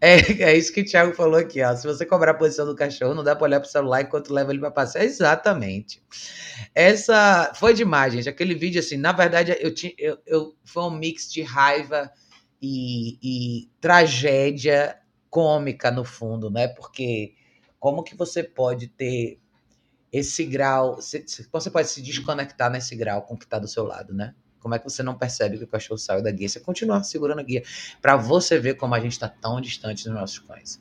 é, 0.00 0.16
é 0.42 0.56
isso 0.56 0.72
que 0.72 0.80
o 0.80 0.84
Thiago 0.84 1.14
falou 1.14 1.38
aqui, 1.38 1.62
ó. 1.62 1.74
Se 1.74 1.86
você 1.86 2.06
cobrar 2.06 2.32
a 2.32 2.34
posição 2.34 2.66
do 2.66 2.74
cachorro, 2.74 3.14
não 3.14 3.24
dá 3.24 3.34
para 3.34 3.44
olhar 3.44 3.60
pro 3.60 3.68
celular 3.68 4.02
enquanto 4.02 4.32
leva 4.32 4.52
ele 4.52 4.60
para 4.60 4.70
passear. 4.70 5.04
Exatamente. 5.04 6.02
Essa 6.74 7.52
foi 7.54 7.74
demais, 7.74 8.12
gente. 8.12 8.28
Aquele 8.28 8.54
vídeo, 8.54 8.80
assim, 8.80 8.96
na 8.96 9.12
verdade, 9.12 9.56
eu 9.60 9.74
tinha, 9.74 9.92
eu, 9.98 10.18
eu 10.26 10.56
foi 10.64 10.84
um 10.84 10.90
mix 10.90 11.30
de 11.30 11.42
raiva 11.42 12.10
e, 12.62 13.18
e 13.22 13.70
tragédia 13.80 14.96
cômica 15.30 15.90
no 15.90 16.04
fundo, 16.04 16.50
né? 16.50 16.68
Porque 16.68 17.34
como 17.78 18.02
que 18.02 18.16
você 18.16 18.42
pode 18.42 18.88
ter 18.88 19.38
esse 20.12 20.44
grau, 20.44 20.96
você 20.96 21.70
pode 21.70 21.88
se 21.88 22.00
desconectar 22.00 22.70
nesse 22.70 22.96
grau 22.96 23.22
com 23.22 23.34
o 23.34 23.38
que 23.38 23.44
está 23.44 23.58
do 23.58 23.68
seu 23.68 23.84
lado, 23.84 24.14
né? 24.14 24.34
Como 24.60 24.74
é 24.74 24.78
que 24.78 24.84
você 24.84 25.02
não 25.02 25.16
percebe 25.16 25.58
que 25.58 25.64
o 25.64 25.68
cachorro 25.68 25.98
saiu 25.98 26.22
da 26.22 26.30
guia? 26.30 26.48
Você 26.48 26.60
continua 26.60 27.02
segurando 27.02 27.40
a 27.40 27.42
guia. 27.42 27.62
Para 28.00 28.16
você 28.16 28.58
ver 28.58 28.74
como 28.74 28.94
a 28.94 29.00
gente 29.00 29.12
está 29.12 29.28
tão 29.28 29.60
distante 29.60 30.04
dos 30.04 30.12
nossos 30.12 30.38
cães. 30.38 30.80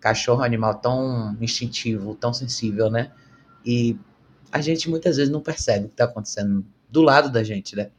Cachorro 0.00 0.40
é 0.40 0.42
um 0.42 0.46
animal 0.46 0.76
tão 0.76 1.36
instintivo, 1.40 2.14
tão 2.14 2.32
sensível, 2.32 2.90
né? 2.90 3.12
E 3.64 3.98
a 4.50 4.60
gente 4.60 4.88
muitas 4.88 5.16
vezes 5.16 5.32
não 5.32 5.40
percebe 5.40 5.86
o 5.86 5.88
que 5.88 5.94
está 5.94 6.04
acontecendo 6.04 6.64
do 6.88 7.02
lado 7.02 7.30
da 7.30 7.42
gente, 7.42 7.76
né? 7.76 7.90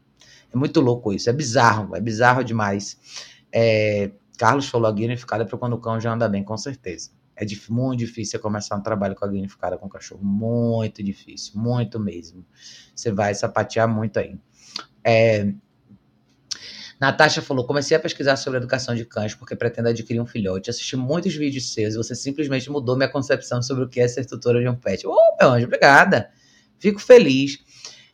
É 0.51 0.57
muito 0.57 0.79
louco 0.81 1.13
isso. 1.13 1.29
É 1.29 1.33
bizarro, 1.33 1.95
é 1.95 2.01
bizarro 2.01 2.43
demais. 2.43 2.97
É, 3.51 4.11
Carlos 4.37 4.67
falou 4.67 4.87
a 4.87 4.91
guia 4.91 5.05
unificada 5.05 5.45
para 5.45 5.57
quando 5.57 5.73
o 5.73 5.79
cão 5.79 5.99
já 5.99 6.13
anda 6.13 6.27
bem, 6.27 6.43
com 6.43 6.57
certeza. 6.57 7.11
É 7.35 7.45
muito 7.69 7.99
difícil 7.99 8.39
começar 8.39 8.75
um 8.75 8.81
trabalho 8.81 9.15
com 9.15 9.23
a 9.23 9.27
guia 9.27 9.39
unificada 9.39 9.77
com 9.77 9.85
o 9.85 9.89
cachorro. 9.89 10.23
Muito 10.23 11.01
difícil, 11.01 11.59
muito 11.59 11.99
mesmo. 11.99 12.45
Você 12.93 13.11
vai 13.11 13.33
sapatear 13.33 13.87
muito 13.87 14.19
aí. 14.19 14.37
É, 15.03 15.51
Natasha 16.99 17.41
falou: 17.41 17.65
comecei 17.65 17.95
a 17.95 17.99
pesquisar 17.99 18.35
sobre 18.35 18.57
educação 18.57 18.93
de 18.93 19.05
cães 19.05 19.33
porque 19.33 19.55
pretendo 19.55 19.87
adquirir 19.87 20.19
um 20.19 20.25
filhote. 20.25 20.69
Assisti 20.69 20.97
muitos 20.97 21.33
vídeos 21.33 21.73
seus 21.73 21.93
e 21.93 21.97
você 21.97 22.13
simplesmente 22.13 22.69
mudou 22.69 22.97
minha 22.97 23.09
concepção 23.09 23.61
sobre 23.61 23.85
o 23.85 23.89
que 23.89 24.01
é 24.01 24.07
ser 24.07 24.25
tutora 24.25 24.59
de 24.59 24.67
um 24.67 24.75
pet. 24.75 25.07
Ô, 25.07 25.11
oh, 25.11 25.37
meu 25.39 25.51
anjo, 25.53 25.65
obrigada. 25.65 26.29
Fico 26.77 26.99
feliz. 26.99 27.57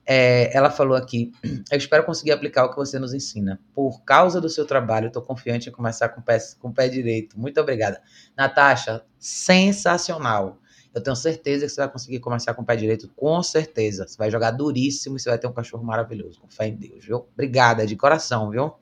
É, 0.05 0.55
ela 0.55 0.69
falou 0.69 0.95
aqui: 0.95 1.31
Eu 1.71 1.77
espero 1.77 2.03
conseguir 2.03 2.31
aplicar 2.31 2.65
o 2.65 2.69
que 2.69 2.75
você 2.75 2.99
nos 2.99 3.13
ensina. 3.13 3.59
Por 3.73 4.03
causa 4.03 4.39
do 4.39 4.49
seu 4.49 4.65
trabalho, 4.65 5.07
estou 5.07 5.23
confiante 5.23 5.67
em 5.67 5.71
começar 5.71 6.09
com 6.09 6.21
o, 6.21 6.23
pé, 6.23 6.37
com 6.59 6.67
o 6.69 6.73
pé 6.73 6.87
direito. 6.87 7.39
Muito 7.39 7.59
obrigada. 7.59 7.99
Natasha, 8.37 9.03
sensacional. 9.17 10.59
Eu 10.95 11.03
tenho 11.03 11.15
certeza 11.15 11.65
que 11.65 11.71
você 11.71 11.81
vai 11.81 11.91
conseguir 11.91 12.19
começar 12.19 12.53
com 12.53 12.61
o 12.61 12.65
pé 12.65 12.77
direito, 12.77 13.09
com 13.17 13.43
certeza. 13.43 14.07
Você 14.07 14.17
vai 14.17 14.31
jogar 14.31 14.51
duríssimo 14.51 15.17
e 15.17 15.19
você 15.19 15.29
vai 15.29 15.37
ter 15.37 15.45
um 15.45 15.51
cachorro 15.51 15.83
maravilhoso, 15.83 16.39
com 16.39 16.49
fé 16.49 16.67
em 16.67 16.75
Deus, 16.75 17.03
viu? 17.03 17.27
Obrigada, 17.33 17.85
de 17.85 17.97
coração, 17.97 18.49
viu? 18.49 18.73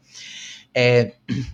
É, 0.75 1.13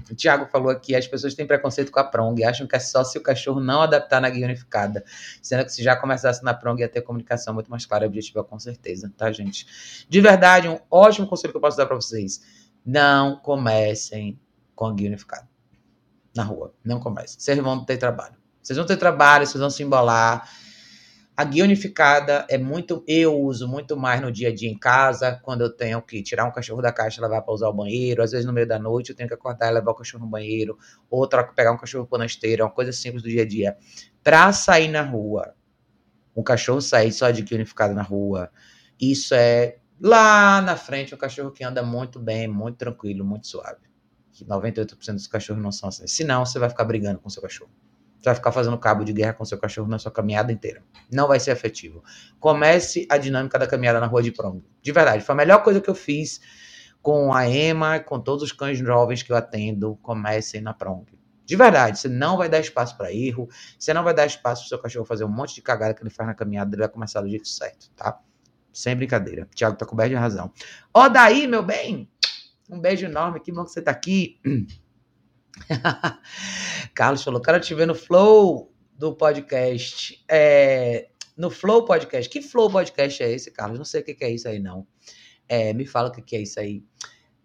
o 0.10 0.16
Tiago 0.16 0.46
falou 0.46 0.70
aqui, 0.70 0.96
as 0.96 1.08
pessoas 1.08 1.34
têm 1.34 1.46
preconceito 1.46 1.92
com 1.92 2.00
a 2.00 2.04
prong, 2.04 2.42
acham 2.44 2.68
que 2.68 2.76
é 2.76 2.80
só 2.80 3.04
se 3.04 3.18
o 3.18 3.22
cachorro 3.22 3.60
não 3.60 3.82
adaptar 3.82 4.22
na 4.22 4.30
guia 4.30 4.46
unificada, 4.46 5.04
sendo 5.42 5.66
que 5.66 5.72
se 5.72 5.84
já 5.84 5.96
começasse 5.96 6.44
na 6.44 6.54
prong 6.54 6.82
ia 6.82 6.88
ter 6.88 7.02
comunicação 7.02 7.54
muito 7.54 7.70
mais 7.70 7.86
clara 7.86 8.06
e 8.06 8.08
objetiva, 8.08 8.44
com 8.44 8.58
certeza, 8.58 9.12
tá, 9.18 9.32
gente? 9.32 10.06
De 10.08 10.22
verdade, 10.22 10.68
um 10.68 10.80
ótimo 10.90 11.28
conselho 11.28 11.52
que 11.52 11.58
eu 11.58 11.62
posso 11.62 11.78
dar 11.78 11.86
para 11.86 11.96
vocês, 11.96 12.42
não 12.86 13.38
comecem 13.38 14.40
com 14.74 14.86
a 14.86 14.94
guia 14.94 15.08
unificada 15.08 15.48
na 16.36 16.44
rua, 16.44 16.74
não 16.84 17.00
comecem, 17.00 17.40
vocês 17.40 17.58
vão 17.60 17.84
ter 17.84 17.98
trabalho, 17.98 18.36
vocês 18.62 18.78
vão 18.78 18.86
ter 18.86 18.98
trabalho, 18.98 19.46
vocês 19.46 19.60
vão 19.60 19.70
se 19.70 19.84
embolar, 19.84 20.48
a 21.40 21.46
guia 21.46 21.64
unificada 21.64 22.46
é 22.50 22.58
muito. 22.58 23.02
Eu 23.08 23.40
uso 23.40 23.66
muito 23.66 23.96
mais 23.96 24.20
no 24.20 24.30
dia 24.30 24.50
a 24.50 24.54
dia 24.54 24.70
em 24.70 24.78
casa, 24.78 25.40
quando 25.42 25.62
eu 25.62 25.70
tenho 25.70 26.02
que 26.02 26.22
tirar 26.22 26.44
um 26.44 26.52
cachorro 26.52 26.82
da 26.82 26.92
caixa 26.92 27.22
levar 27.22 27.42
para 27.44 27.54
usar 27.54 27.70
o 27.70 27.74
banheiro. 27.74 28.22
Às 28.22 28.32
vezes, 28.32 28.46
no 28.46 28.52
meio 28.52 28.68
da 28.68 28.78
noite, 28.78 29.12
eu 29.12 29.16
tenho 29.16 29.30
que 29.30 29.36
acordar 29.36 29.72
e 29.72 29.74
levar 29.74 29.92
o 29.92 29.96
cachorro 29.96 30.26
no 30.26 30.30
banheiro. 30.30 30.78
Ou 31.10 31.26
pegar 31.56 31.72
um 31.72 31.78
cachorro 31.78 32.06
por 32.06 32.20
na 32.20 32.26
esteira, 32.26 32.66
uma 32.66 32.70
coisa 32.70 32.92
simples 32.92 33.24
do 33.24 33.30
dia 33.30 33.44
a 33.44 33.48
dia. 33.48 33.78
Para 34.22 34.52
sair 34.52 34.90
na 34.90 35.02
rua, 35.02 35.54
um 36.36 36.44
cachorro 36.44 36.82
sair 36.82 37.14
só 37.14 37.32
de 37.32 37.42
guia 37.42 37.56
unificada 37.56 37.94
na 37.94 38.04
rua, 38.04 38.52
isso 39.00 39.34
é 39.34 39.78
lá 40.02 40.62
na 40.62 40.76
frente 40.76 41.16
um 41.16 41.18
cachorro 41.18 41.52
que 41.52 41.64
anda 41.64 41.82
muito 41.82 42.20
bem, 42.20 42.50
muito 42.50 42.76
tranquilo, 42.76 43.24
muito 43.24 43.48
suave. 43.48 43.88
98% 44.44 45.14
dos 45.14 45.28
cachorros 45.28 45.64
não 45.64 45.72
são 45.72 45.88
assim. 45.88 46.06
Senão, 46.06 46.46
você 46.46 46.60
vai 46.60 46.70
ficar 46.70 46.84
brigando 46.84 47.20
com 47.20 47.30
seu 47.30 47.42
cachorro. 47.42 47.72
Vai 48.24 48.36
ficar 48.36 48.52
fazendo 48.52 48.78
cabo 48.78 49.04
de 49.04 49.14
guerra 49.14 49.34
com 49.34 49.46
seu 49.46 49.58
cachorro 49.58 49.88
na 49.88 49.98
sua 49.98 50.12
caminhada 50.12 50.52
inteira. 50.52 50.84
Não 51.12 51.28
vai 51.28 51.40
ser 51.40 51.52
efetivo. 51.52 52.04
Comece 52.40 53.08
a 53.10 53.18
dinâmica 53.18 53.58
da 53.58 53.66
caminhada 53.66 54.00
na 54.00 54.08
rua 54.08 54.22
de 54.22 54.32
prong. 54.32 54.64
De 54.82 54.92
verdade, 54.92 55.24
foi 55.24 55.34
a 55.34 55.38
melhor 55.38 55.64
coisa 55.64 55.80
que 55.80 55.90
eu 55.90 55.96
fiz 55.96 56.42
com 57.02 57.34
a 57.34 57.48
Emma, 57.48 58.00
com 58.00 58.20
todos 58.20 58.44
os 58.44 58.52
cães 58.52 58.78
jovens 58.78 59.24
que 59.24 59.32
eu 59.32 59.38
atendo. 59.38 59.98
Comecem 60.02 60.62
na 60.62 60.74
prong. 60.74 61.06
De 61.50 61.56
verdade, 61.56 61.98
você 61.98 62.08
não 62.08 62.38
vai 62.38 62.48
dar 62.48 62.60
espaço 62.60 62.96
para 62.96 63.12
erro, 63.12 63.50
você 63.78 63.92
não 63.92 64.04
vai 64.04 64.14
dar 64.14 64.28
espaço 64.28 64.62
para 64.62 64.70
seu 64.70 64.78
cachorro 64.78 65.04
fazer 65.04 65.24
um 65.24 65.30
monte 65.30 65.56
de 65.56 65.64
cagada 65.64 65.96
que 65.96 66.04
ele 66.04 66.12
faz 66.12 66.28
na 66.28 66.36
caminhada, 66.36 66.76
ele 66.76 66.84
vai 66.84 66.90
começar 66.90 67.22
do 67.22 67.28
jeito 67.28 67.48
certo, 67.48 67.90
tá? 67.96 68.20
Sem 68.72 68.96
brincadeira. 68.96 69.48
Tiago 69.56 69.76
tá 69.76 69.84
coberto 69.84 70.12
de 70.12 70.16
razão. 70.16 70.52
Ó, 70.94 71.10
daí, 71.10 71.48
meu 71.48 71.64
bem, 71.64 72.08
um 72.70 72.80
beijo 72.80 73.08
enorme, 73.08 73.40
que 73.40 73.52
bom 73.52 73.64
que 73.64 73.72
você 73.72 73.82
tá 73.82 73.90
aqui. 73.90 74.40
Carlos 76.94 77.24
falou, 77.24 77.42
quero 77.42 77.60
te 77.60 77.74
ver 77.74 77.86
no 77.86 77.96
Flow 77.96 78.72
do 79.00 79.16
podcast. 79.16 80.24
É, 80.28 81.10
no 81.38 81.50
Flow 81.50 81.86
Podcast. 81.86 82.30
Que 82.30 82.42
Flow 82.42 82.70
Podcast 82.70 83.24
é 83.24 83.32
esse, 83.32 83.50
Carlos? 83.50 83.78
Não 83.78 83.86
sei 83.86 84.02
o 84.02 84.04
que, 84.04 84.18
é 84.22 84.30
isso 84.30 84.48
aí, 84.48 84.60
não. 84.60 84.86
É, 85.48 85.74
me 85.74 85.86
fala 85.86 86.10
o 86.10 86.12
que, 86.12 86.36
é 86.36 86.42
isso 86.42 86.60
aí. 86.60 86.84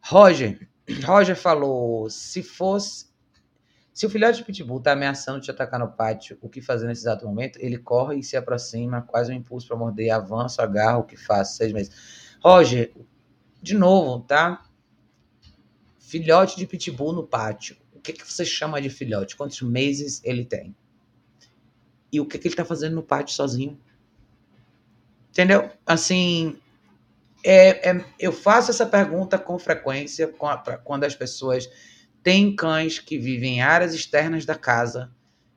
Roger, 0.02 0.68
Roger 1.06 1.36
falou, 1.36 2.10
se 2.10 2.42
fosse... 2.42 3.12
Se 3.92 4.04
o 4.04 4.10
filhote 4.10 4.38
de 4.38 4.44
pitbull 4.44 4.78
está 4.78 4.90
ameaçando 4.90 5.40
te 5.40 5.52
atacar 5.52 5.78
no 5.78 5.92
pátio, 5.92 6.36
o 6.40 6.48
que 6.48 6.60
fazer 6.60 6.88
nesse 6.88 7.02
exato 7.02 7.24
momento? 7.24 7.60
Ele 7.60 7.78
corre 7.78 8.18
e 8.18 8.24
se 8.24 8.36
aproxima, 8.36 9.02
quase 9.02 9.30
um 9.30 9.36
impulso 9.36 9.68
para 9.68 9.76
morder, 9.76 10.10
avança, 10.10 10.64
agarra, 10.64 10.98
o 10.98 11.04
que 11.04 11.16
faz? 11.16 11.50
Seis 11.50 11.72
meses. 11.72 12.36
Roger, 12.42 12.92
de 13.62 13.74
novo, 13.74 14.24
tá? 14.24 14.64
Filhote 16.00 16.56
de 16.56 16.66
pitbull 16.66 17.12
no 17.12 17.24
pátio 17.24 17.76
que, 18.05 18.12
que 18.12 18.31
você 18.31 18.44
chama 18.44 18.81
de 18.82 18.90
filhote? 18.90 19.35
Quantos 19.35 19.62
meses 19.62 20.20
ele 20.22 20.44
tem? 20.44 20.76
E 22.12 22.20
o 22.20 22.26
que, 22.26 22.39
que 22.39 22.47
ele 22.47 22.52
está 22.52 22.64
fazendo 22.64 22.94
no 22.94 23.02
pátio 23.02 23.35
sozinho? 23.35 23.81
Entendeu? 25.31 25.70
Assim, 25.86 26.60
é, 27.43 27.90
é, 27.90 28.05
eu 28.20 28.31
faço 28.31 28.70
essa 28.70 28.86
pergunta 28.86 29.39
com 29.39 29.59
frequência 29.59 30.32
quando 30.85 31.05
as 31.05 31.14
pessoas 31.14 31.68
têm 32.22 32.55
cães 32.55 32.98
que 32.98 33.18
vivem 33.18 33.56
em 33.56 33.62
áreas 33.62 33.94
externas 33.94 34.44
da 34.44 34.55
casa 34.55 35.10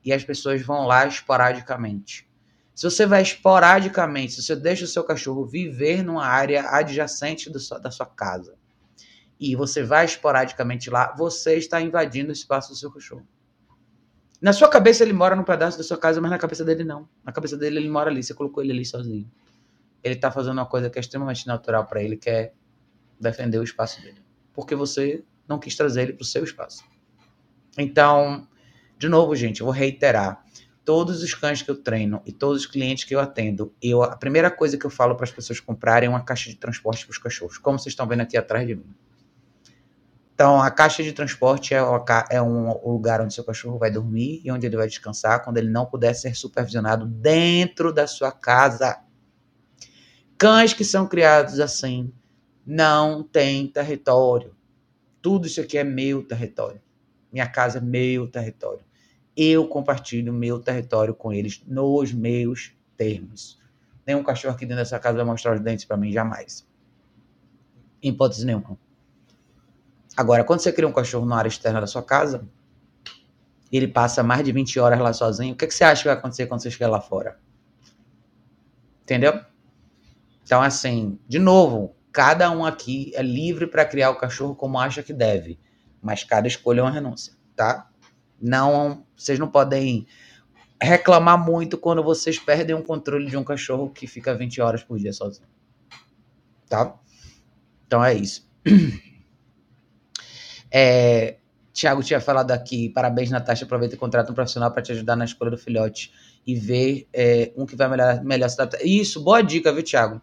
e 0.03 0.13
as 0.13 0.23
pessoas 0.23 0.61
vão 0.61 0.87
lá 0.87 1.05
esporadicamente. 1.05 2.27
Se 2.73 2.83
você 2.83 3.05
vai 3.05 3.21
esporadicamente, 3.21 4.33
se 4.33 4.43
você 4.43 4.55
deixa 4.55 4.85
o 4.85 4.87
seu 4.87 5.03
cachorro 5.03 5.45
viver 5.45 6.01
numa 6.01 6.25
área 6.25 6.69
adjacente 6.69 7.49
do, 7.49 7.59
da 7.79 7.91
sua 7.91 8.05
casa, 8.05 8.56
e 9.39 9.55
você 9.55 9.83
vai 9.83 10.05
esporadicamente 10.05 10.89
lá, 10.89 11.13
você 11.15 11.55
está 11.55 11.81
invadindo 11.81 12.29
o 12.29 12.33
espaço 12.33 12.69
do 12.69 12.75
seu 12.75 12.91
cachorro. 12.91 13.27
Na 14.41 14.53
sua 14.53 14.69
cabeça 14.69 15.03
ele 15.03 15.13
mora 15.13 15.35
num 15.35 15.43
pedaço 15.43 15.77
da 15.77 15.83
sua 15.83 15.97
casa, 15.97 16.21
mas 16.21 16.29
na 16.29 16.37
cabeça 16.37 16.63
dele 16.63 16.83
não. 16.83 17.07
Na 17.23 17.31
cabeça 17.31 17.57
dele 17.57 17.77
ele 17.77 17.89
mora 17.89 18.09
ali, 18.09 18.21
você 18.21 18.33
colocou 18.33 18.63
ele 18.63 18.71
ali 18.71 18.85
sozinho. 18.85 19.29
Ele 20.03 20.15
está 20.15 20.31
fazendo 20.31 20.53
uma 20.53 20.65
coisa 20.65 20.89
que 20.89 20.99
é 20.99 21.01
extremamente 21.01 21.47
natural 21.47 21.85
para 21.85 22.01
ele, 22.03 22.17
que 22.17 22.29
é 22.29 22.53
defender 23.19 23.57
o 23.57 23.63
espaço 23.63 24.01
dele. 24.01 24.21
Porque 24.53 24.75
você 24.75 25.23
não 25.47 25.57
quis 25.59 25.75
trazer 25.75 26.03
ele 26.03 26.13
para 26.13 26.21
o 26.21 26.25
seu 26.25 26.43
espaço. 26.43 26.83
Então, 27.77 28.47
de 28.97 29.09
novo, 29.09 29.35
gente, 29.35 29.61
eu 29.61 29.65
vou 29.65 29.73
reiterar. 29.73 30.43
Todos 30.85 31.21
os 31.21 31.33
cães 31.33 31.61
que 31.61 31.69
eu 31.69 31.75
treino 31.75 32.21
e 32.25 32.31
todos 32.31 32.61
os 32.61 32.65
clientes 32.65 33.03
que 33.03 33.13
eu 33.13 33.19
atendo, 33.19 33.75
eu, 33.81 34.01
a 34.03 34.15
primeira 34.15 34.49
coisa 34.49 34.77
que 34.77 34.85
eu 34.85 34.89
falo 34.89 35.15
para 35.15 35.25
as 35.25 35.31
pessoas 35.31 35.59
comprarem 35.59 36.07
é 36.07 36.09
uma 36.09 36.23
caixa 36.23 36.49
de 36.49 36.55
transporte 36.55 37.05
para 37.05 37.11
os 37.11 37.17
cachorros, 37.17 37.57
como 37.57 37.77
vocês 37.77 37.91
estão 37.91 38.07
vendo 38.07 38.21
aqui 38.21 38.37
atrás 38.37 38.65
de 38.65 38.75
mim. 38.75 38.95
Então, 40.37 40.61
a 40.61 40.69
caixa 40.69 41.01
de 41.01 41.13
transporte 41.13 41.73
é, 41.73 41.79
é 42.29 42.39
um 42.39 42.71
lugar 42.87 43.19
onde 43.21 43.33
seu 43.33 43.43
cachorro 43.43 43.79
vai 43.79 43.89
dormir 43.89 44.39
e 44.45 44.51
onde 44.51 44.67
ele 44.67 44.77
vai 44.77 44.87
descansar 44.87 45.43
quando 45.43 45.57
ele 45.57 45.67
não 45.67 45.87
puder 45.87 46.13
ser 46.13 46.35
supervisionado 46.35 47.07
dentro 47.07 47.91
da 47.91 48.05
sua 48.05 48.31
casa. 48.31 49.01
Cães 50.37 50.75
que 50.75 50.85
são 50.85 51.07
criados 51.07 51.59
assim 51.59 52.13
não 52.63 53.23
têm 53.23 53.65
território. 53.65 54.55
Tudo 55.23 55.47
isso 55.47 55.59
aqui 55.59 55.75
é 55.75 55.83
meu 55.83 56.21
território. 56.21 56.79
Minha 57.33 57.47
casa 57.47 57.79
é 57.79 57.81
meu 57.81 58.27
território. 58.27 58.85
Eu 59.35 59.67
compartilho 59.67 60.31
meu 60.31 60.59
território 60.59 61.15
com 61.15 61.33
eles 61.33 61.63
nos 61.65 62.13
meus 62.13 62.77
termos. 62.95 63.59
Nenhum 64.05 64.21
cachorro 64.21 64.53
aqui 64.53 64.67
dentro 64.67 64.83
dessa 64.83 64.99
casa 64.99 65.17
vai 65.17 65.25
mostrar 65.25 65.55
os 65.55 65.61
dentes 65.61 65.85
para 65.85 65.97
mim, 65.97 66.11
jamais. 66.11 66.63
Em 68.03 68.09
hipótese 68.09 68.45
nenhuma. 68.45 68.77
Agora, 70.17 70.43
quando 70.43 70.61
você 70.61 70.73
cria 70.73 70.87
um 70.87 70.91
cachorro 70.91 71.27
na 71.27 71.37
área 71.37 71.47
externa 71.47 71.79
da 71.79 71.85
sua 71.85 72.01
casa, 72.01 72.49
ele 73.71 73.87
passa 73.87 74.23
mais 74.23 74.43
de 74.43 74.51
20 74.51 74.79
horas 74.79 74.99
lá 74.99 75.13
sozinho, 75.13 75.53
o 75.53 75.55
que, 75.55 75.67
que 75.67 75.73
você 75.73 75.83
acha 75.83 76.01
que 76.01 76.07
vai 76.07 76.17
acontecer 76.17 76.47
quando 76.47 76.61
você 76.61 76.71
chegar 76.71 76.89
lá 76.89 76.99
fora? 76.99 77.39
Entendeu? 79.03 79.39
Então, 80.43 80.59
assim, 80.61 81.19
de 81.27 81.37
novo, 81.37 81.95
cada 82.11 82.49
um 82.49 82.65
aqui 82.65 83.11
é 83.13 83.21
livre 83.21 83.67
para 83.67 83.85
criar 83.85 84.09
o 84.09 84.15
cachorro 84.15 84.55
como 84.55 84.79
acha 84.79 85.03
que 85.03 85.13
deve, 85.13 85.59
mas 86.01 86.23
cada 86.23 86.47
escolha 86.47 86.79
é 86.79 86.83
uma 86.83 86.91
renúncia, 86.91 87.33
tá? 87.55 87.87
Não, 88.41 89.05
vocês 89.15 89.37
não 89.37 89.47
podem 89.47 90.07
reclamar 90.81 91.37
muito 91.37 91.77
quando 91.77 92.03
vocês 92.03 92.39
perdem 92.39 92.75
o 92.75 92.83
controle 92.83 93.29
de 93.29 93.37
um 93.37 93.43
cachorro 93.43 93.89
que 93.91 94.07
fica 94.07 94.33
20 94.33 94.61
horas 94.61 94.83
por 94.83 94.97
dia 94.97 95.13
sozinho. 95.13 95.47
Tá? 96.67 96.95
Então 97.85 98.03
é 98.03 98.13
isso. 98.15 98.47
É, 100.71 101.37
Tiago 101.77 102.01
tinha 102.01 102.19
falado 102.19 102.51
aqui, 102.51 102.89
parabéns, 102.89 103.29
Natasha, 103.29 103.65
aproveita 103.65 103.93
e 103.95 103.97
contrata 103.97 104.31
um 104.31 104.35
profissional 104.35 104.71
para 104.71 104.81
te 104.81 104.91
ajudar 104.91 105.15
na 105.15 105.25
escolha 105.25 105.51
do 105.51 105.57
filhote 105.57 106.11
e 106.45 106.55
ver 106.55 107.07
é, 107.13 107.51
um 107.55 107.65
que 107.65 107.75
vai 107.75 107.87
melhor, 107.87 108.23
melhor 108.23 108.49
se 108.49 108.59
adaptar. 108.59 108.83
Isso, 108.83 109.21
boa 109.21 109.41
dica, 109.43 109.71
viu, 109.71 109.83
Tiago? 109.83 110.21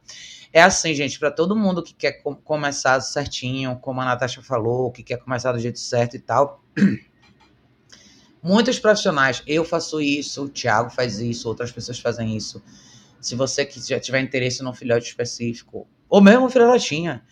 É 0.53 0.63
assim, 0.63 0.95
gente, 0.95 1.19
para 1.19 1.31
todo 1.31 1.55
mundo 1.55 1.83
que 1.83 1.95
quer 1.95 2.13
com, 2.23 2.35
começar 2.35 3.01
certinho, 3.01 3.77
como 3.77 4.01
a 4.01 4.05
Natasha 4.05 4.43
falou, 4.43 4.91
que 4.91 5.03
quer 5.03 5.19
começar 5.19 5.53
do 5.53 5.59
jeito 5.59 5.79
certo 5.79 6.17
e 6.17 6.19
tal. 6.19 6.63
Muitos 8.43 8.79
profissionais, 8.79 9.43
eu 9.47 9.65
faço 9.65 10.01
isso, 10.01 10.45
o 10.45 10.49
Thiago 10.49 10.91
faz 10.91 11.19
isso, 11.19 11.49
outras 11.49 11.73
pessoas 11.73 11.99
fazem 11.99 12.37
isso. 12.37 12.63
Se 13.21 13.35
você 13.35 13.65
que 13.65 13.81
já 13.81 13.99
tiver 13.99 14.21
interesse 14.21 14.63
num 14.63 14.73
filhote 14.73 15.07
específico, 15.07 15.87
ou 16.09 16.21
mesmo 16.21 16.51
filhotinha, 16.51 17.25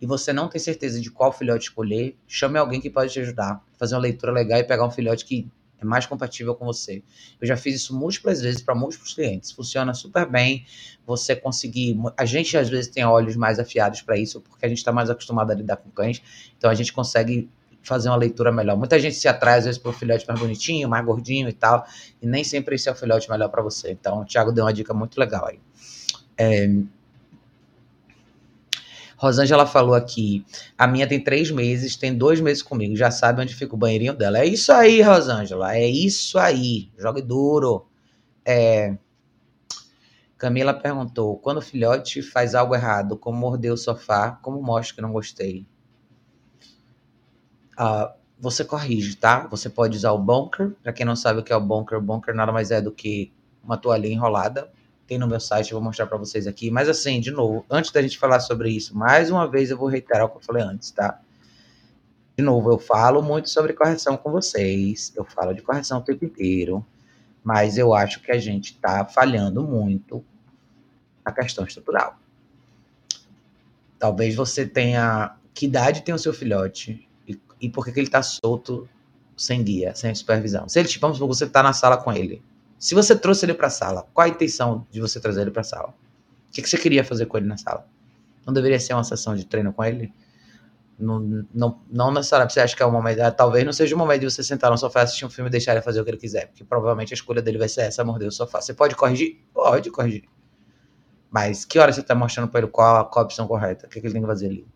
e 0.00 0.06
você 0.06 0.32
não 0.32 0.48
tem 0.48 0.60
certeza 0.60 1.00
de 1.00 1.10
qual 1.10 1.32
filhote 1.32 1.64
escolher, 1.64 2.16
chame 2.26 2.58
alguém 2.58 2.80
que 2.80 2.90
pode 2.90 3.12
te 3.12 3.20
ajudar, 3.20 3.64
fazer 3.76 3.94
uma 3.94 4.02
leitura 4.02 4.32
legal 4.32 4.58
e 4.58 4.64
pegar 4.64 4.86
um 4.86 4.90
filhote 4.90 5.24
que 5.24 5.48
é 5.80 5.84
mais 5.84 6.06
compatível 6.06 6.54
com 6.54 6.64
você. 6.64 7.02
Eu 7.40 7.46
já 7.46 7.56
fiz 7.56 7.76
isso 7.76 7.96
múltiplas 7.96 8.40
vezes 8.42 8.60
para 8.60 8.74
múltiplos 8.74 9.14
clientes. 9.14 9.52
Funciona 9.52 9.94
super 9.94 10.28
bem. 10.28 10.66
Você 11.06 11.36
conseguir. 11.36 11.96
A 12.16 12.24
gente 12.24 12.56
às 12.56 12.68
vezes 12.68 12.90
tem 12.90 13.04
olhos 13.04 13.36
mais 13.36 13.60
afiados 13.60 14.02
para 14.02 14.18
isso, 14.18 14.40
porque 14.40 14.66
a 14.66 14.68
gente 14.68 14.78
está 14.78 14.90
mais 14.90 15.08
acostumado 15.08 15.52
a 15.52 15.54
lidar 15.54 15.76
com 15.76 15.88
cães. 15.90 16.20
Então 16.56 16.68
a 16.68 16.74
gente 16.74 16.92
consegue 16.92 17.48
fazer 17.80 18.08
uma 18.08 18.16
leitura 18.16 18.50
melhor. 18.50 18.76
Muita 18.76 18.98
gente 18.98 19.14
se 19.14 19.28
atrai 19.28 19.58
às 19.58 19.64
vezes 19.64 19.78
por 19.78 19.90
um 19.90 19.92
filhote 19.92 20.26
mais 20.26 20.38
bonitinho, 20.40 20.88
mais 20.88 21.04
gordinho 21.04 21.48
e 21.48 21.52
tal, 21.52 21.86
e 22.20 22.26
nem 22.26 22.42
sempre 22.42 22.74
esse 22.74 22.88
é 22.88 22.92
o 22.92 22.94
filhote 22.94 23.30
melhor 23.30 23.48
para 23.48 23.62
você. 23.62 23.92
Então 23.92 24.20
o 24.20 24.24
Thiago 24.24 24.50
deu 24.50 24.64
uma 24.64 24.72
dica 24.72 24.92
muito 24.92 25.18
legal 25.18 25.46
aí. 25.46 25.60
É, 26.36 26.68
Rosângela 29.18 29.66
falou 29.66 29.96
aqui, 29.96 30.46
a 30.78 30.86
minha 30.86 31.04
tem 31.06 31.22
três 31.22 31.50
meses, 31.50 31.96
tem 31.96 32.16
dois 32.16 32.40
meses 32.40 32.62
comigo, 32.62 32.94
já 32.94 33.10
sabe 33.10 33.42
onde 33.42 33.52
fica 33.52 33.74
o 33.74 33.78
banheirinho 33.78 34.14
dela. 34.14 34.38
É 34.38 34.46
isso 34.46 34.72
aí, 34.72 35.02
Rosângela, 35.02 35.74
é 35.74 35.88
isso 35.88 36.38
aí. 36.38 36.88
Jogue 36.96 37.20
duro. 37.20 37.88
É... 38.44 38.96
Camila 40.38 40.72
perguntou, 40.72 41.36
quando 41.38 41.56
o 41.56 41.62
filhote 41.62 42.22
faz 42.22 42.54
algo 42.54 42.76
errado, 42.76 43.16
como 43.16 43.36
morder 43.36 43.72
o 43.72 43.76
sofá, 43.76 44.38
como 44.40 44.62
mostra 44.62 44.94
que 44.94 45.02
não 45.02 45.12
gostei? 45.12 45.66
Uh, 47.76 48.16
você 48.38 48.64
corrige, 48.64 49.16
tá? 49.16 49.48
Você 49.48 49.68
pode 49.68 49.96
usar 49.96 50.12
o 50.12 50.18
bunker. 50.18 50.76
Para 50.80 50.92
quem 50.92 51.04
não 51.04 51.16
sabe 51.16 51.40
o 51.40 51.42
que 51.42 51.52
é 51.52 51.56
o 51.56 51.60
bunker, 51.60 52.00
bunker 52.00 52.32
nada 52.32 52.52
mais 52.52 52.70
é 52.70 52.80
do 52.80 52.92
que 52.92 53.32
uma 53.64 53.76
toalha 53.76 54.06
enrolada 54.06 54.70
tem 55.08 55.18
no 55.18 55.26
meu 55.26 55.40
site, 55.40 55.72
eu 55.72 55.78
vou 55.78 55.84
mostrar 55.84 56.06
para 56.06 56.18
vocês 56.18 56.46
aqui. 56.46 56.70
Mas 56.70 56.86
assim, 56.86 57.18
de 57.18 57.30
novo, 57.30 57.64
antes 57.70 57.90
da 57.90 58.02
gente 58.02 58.18
falar 58.18 58.40
sobre 58.40 58.70
isso, 58.70 58.96
mais 58.96 59.30
uma 59.30 59.48
vez 59.48 59.70
eu 59.70 59.78
vou 59.78 59.88
reiterar 59.88 60.26
o 60.26 60.28
que 60.28 60.36
eu 60.36 60.42
falei 60.42 60.62
antes, 60.62 60.90
tá? 60.90 61.18
De 62.36 62.44
novo, 62.44 62.70
eu 62.70 62.78
falo 62.78 63.22
muito 63.22 63.48
sobre 63.48 63.72
correção 63.72 64.18
com 64.18 64.30
vocês, 64.30 65.10
eu 65.16 65.24
falo 65.24 65.54
de 65.54 65.62
correção 65.62 65.98
o 65.98 66.02
tempo 66.02 66.26
inteiro, 66.26 66.84
mas 67.42 67.78
eu 67.78 67.94
acho 67.94 68.20
que 68.20 68.30
a 68.30 68.38
gente 68.38 68.74
está 68.74 69.04
falhando 69.06 69.66
muito 69.66 70.22
na 71.24 71.32
questão 71.32 71.64
estrutural. 71.64 72.16
Talvez 73.98 74.34
você 74.34 74.66
tenha. 74.66 75.34
Que 75.54 75.66
idade 75.66 76.02
tem 76.02 76.14
o 76.14 76.18
seu 76.18 76.32
filhote? 76.32 77.08
E, 77.26 77.40
e 77.62 77.68
por 77.68 77.84
que, 77.84 77.92
que 77.92 77.98
ele 77.98 78.06
está 78.06 78.22
solto 78.22 78.88
sem 79.36 79.64
guia, 79.64 79.94
sem 79.94 80.14
supervisão? 80.14 80.68
Se 80.68 80.78
ele, 80.78 80.86
tipo, 80.86 81.00
vamos 81.00 81.16
supor, 81.16 81.34
você 81.34 81.44
está 81.46 81.62
na 81.62 81.72
sala 81.72 81.96
com 81.96 82.12
ele 82.12 82.40
se 82.78 82.94
você 82.94 83.16
trouxe 83.16 83.44
ele 83.44 83.54
para 83.54 83.66
a 83.66 83.70
sala, 83.70 84.06
qual 84.14 84.24
a 84.24 84.28
intenção 84.28 84.86
de 84.90 85.00
você 85.00 85.18
trazer 85.18 85.42
ele 85.42 85.50
para 85.50 85.62
a 85.62 85.64
sala? 85.64 85.88
O 85.88 86.52
que, 86.52 86.62
que, 86.62 86.68
você 86.68 86.78
queria 86.78 87.04
fazer 87.04 87.26
com 87.26 87.36
ele 87.36 87.46
na 87.46 87.56
sala? 87.56 87.86
Não 88.46 88.54
deveria 88.54 88.78
ser 88.78 88.94
uma 88.94 89.04
sessão 89.04 89.34
de 89.34 89.44
treino 89.44 89.72
com 89.72 89.84
ele? 89.84 90.12
Não, 90.98 91.44
não, 91.52 91.80
não 91.90 92.12
necessariamente 92.12 92.54
você 92.54 92.60
acha 92.60 92.76
que 92.76 92.82
é 92.82 92.86
o 92.86 92.90
momento. 92.90 93.20
Ah, 93.20 93.30
talvez 93.30 93.64
não 93.64 93.72
seja 93.72 93.94
o 93.94 93.98
momento 93.98 94.20
de 94.20 94.30
você 94.30 94.42
sentar 94.42 94.70
no 94.70 94.78
sofá, 94.78 95.02
assistir 95.02 95.24
um 95.24 95.30
filme 95.30 95.48
e 95.48 95.52
deixar 95.52 95.72
ele 95.72 95.82
fazer 95.82 96.00
o 96.00 96.04
que 96.04 96.10
ele 96.10 96.18
quiser, 96.18 96.46
porque 96.48 96.64
provavelmente 96.64 97.12
a 97.12 97.14
escolha 97.14 97.42
dele 97.42 97.58
vai 97.58 97.68
ser 97.68 97.82
essa: 97.82 98.02
morder 98.02 98.28
o 98.28 98.32
sofá. 98.32 98.60
Você 98.60 98.74
pode 98.74 98.96
corrigir? 98.96 99.40
Pode 99.52 99.90
corrigir. 99.90 100.24
Mas 101.30 101.64
que 101.64 101.78
hora 101.78 101.92
você 101.92 102.00
está 102.00 102.14
mostrando 102.14 102.48
para 102.48 102.60
ele 102.60 102.68
qual, 102.68 103.08
qual 103.10 103.22
a 103.22 103.26
opção 103.26 103.46
correta? 103.46 103.86
O 103.86 103.90
que, 103.90 104.00
que 104.00 104.06
ele 104.06 104.14
tem 104.14 104.22
que 104.22 104.28
fazer 104.28 104.46
ali? 104.46 104.66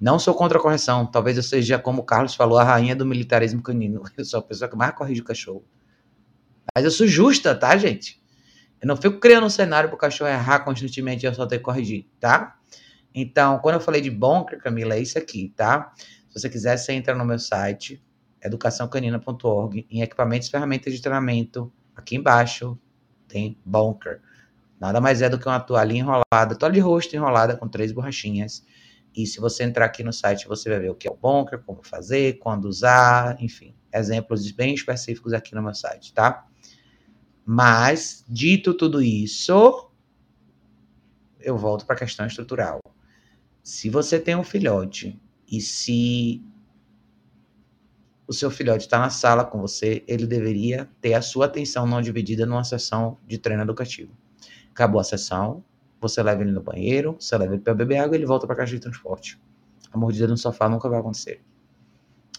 Não 0.00 0.18
sou 0.18 0.34
contra 0.34 0.58
a 0.58 0.60
correção. 0.60 1.06
Talvez 1.06 1.36
eu 1.36 1.42
seja, 1.42 1.78
como 1.78 2.02
o 2.02 2.04
Carlos 2.04 2.34
falou, 2.34 2.58
a 2.58 2.64
rainha 2.64 2.96
do 2.96 3.06
militarismo 3.06 3.62
canino. 3.62 4.02
Eu 4.16 4.24
sou 4.24 4.40
a 4.40 4.42
pessoa 4.42 4.68
que 4.68 4.76
mais 4.76 4.94
corrige 4.94 5.20
o 5.20 5.24
cachorro. 5.24 5.64
Mas 6.74 6.84
eu 6.84 6.90
sou 6.90 7.06
justa, 7.06 7.54
tá, 7.54 7.76
gente? 7.76 8.20
Eu 8.80 8.88
não 8.88 8.96
fico 8.96 9.18
criando 9.18 9.46
um 9.46 9.50
cenário 9.50 9.88
pro 9.88 9.98
cachorro 9.98 10.30
errar 10.30 10.60
constantemente 10.60 11.24
e 11.24 11.28
eu 11.28 11.34
só 11.34 11.46
ter 11.46 11.58
que 11.58 11.64
corrigir, 11.64 12.06
tá? 12.20 12.56
Então, 13.14 13.58
quando 13.60 13.76
eu 13.76 13.80
falei 13.80 14.00
de 14.00 14.10
bunker, 14.10 14.60
Camila, 14.60 14.94
é 14.94 15.00
isso 15.00 15.16
aqui, 15.18 15.52
tá? 15.56 15.92
Se 16.28 16.40
você 16.40 16.50
quiser, 16.50 16.76
você 16.76 16.92
entra 16.92 17.14
no 17.14 17.24
meu 17.24 17.38
site, 17.38 18.02
educaçãocanina.org, 18.42 19.86
em 19.90 20.02
equipamentos 20.02 20.48
e 20.48 20.50
ferramentas 20.50 20.92
de 20.92 21.00
treinamento, 21.00 21.72
aqui 21.94 22.16
embaixo 22.16 22.78
tem 23.26 23.58
bunker. 23.64 24.20
Nada 24.78 25.00
mais 25.00 25.22
é 25.22 25.28
do 25.30 25.38
que 25.38 25.48
uma 25.48 25.58
toalha 25.58 25.94
enrolada, 25.94 26.54
toalha 26.54 26.74
de 26.74 26.80
rosto 26.80 27.16
enrolada 27.16 27.56
com 27.56 27.66
três 27.66 27.92
borrachinhas. 27.92 28.62
E 29.14 29.26
se 29.26 29.40
você 29.40 29.64
entrar 29.64 29.86
aqui 29.86 30.04
no 30.04 30.12
site, 30.12 30.46
você 30.46 30.68
vai 30.68 30.78
ver 30.78 30.90
o 30.90 30.94
que 30.94 31.08
é 31.08 31.10
o 31.10 31.16
bunker, 31.16 31.62
como 31.64 31.82
fazer, 31.82 32.34
quando 32.38 32.66
usar, 32.66 33.36
enfim, 33.40 33.74
exemplos 33.90 34.50
bem 34.52 34.74
específicos 34.74 35.32
aqui 35.32 35.54
no 35.54 35.62
meu 35.62 35.74
site, 35.74 36.12
tá? 36.12 36.46
Mas, 37.48 38.24
dito 38.28 38.74
tudo 38.74 39.00
isso, 39.00 39.88
eu 41.38 41.56
volto 41.56 41.86
para 41.86 41.94
a 41.94 41.98
questão 41.98 42.26
estrutural. 42.26 42.80
Se 43.62 43.88
você 43.88 44.18
tem 44.18 44.34
um 44.34 44.42
filhote 44.42 45.16
e 45.50 45.60
se 45.60 46.42
o 48.26 48.32
seu 48.32 48.50
filhote 48.50 48.86
está 48.86 48.98
na 48.98 49.10
sala 49.10 49.44
com 49.44 49.60
você, 49.60 50.02
ele 50.08 50.26
deveria 50.26 50.90
ter 51.00 51.14
a 51.14 51.22
sua 51.22 51.46
atenção 51.46 51.86
não 51.86 52.02
dividida 52.02 52.44
numa 52.44 52.64
sessão 52.64 53.16
de 53.24 53.38
treino 53.38 53.62
educativo. 53.62 54.10
Acabou 54.72 55.00
a 55.00 55.04
sessão, 55.04 55.62
você 56.00 56.20
leva 56.24 56.42
ele 56.42 56.50
no 56.50 56.60
banheiro, 56.60 57.16
você 57.18 57.38
leva 57.38 57.54
ele 57.54 57.62
para 57.62 57.74
beber 57.74 57.98
água 57.98 58.16
e 58.16 58.18
ele 58.18 58.26
volta 58.26 58.44
para 58.44 58.54
a 58.54 58.56
caixa 58.56 58.74
de 58.74 58.80
transporte. 58.80 59.40
A 59.92 59.96
mordida 59.96 60.26
no 60.26 60.36
sofá 60.36 60.68
nunca 60.68 60.88
vai 60.88 60.98
acontecer. 60.98 61.40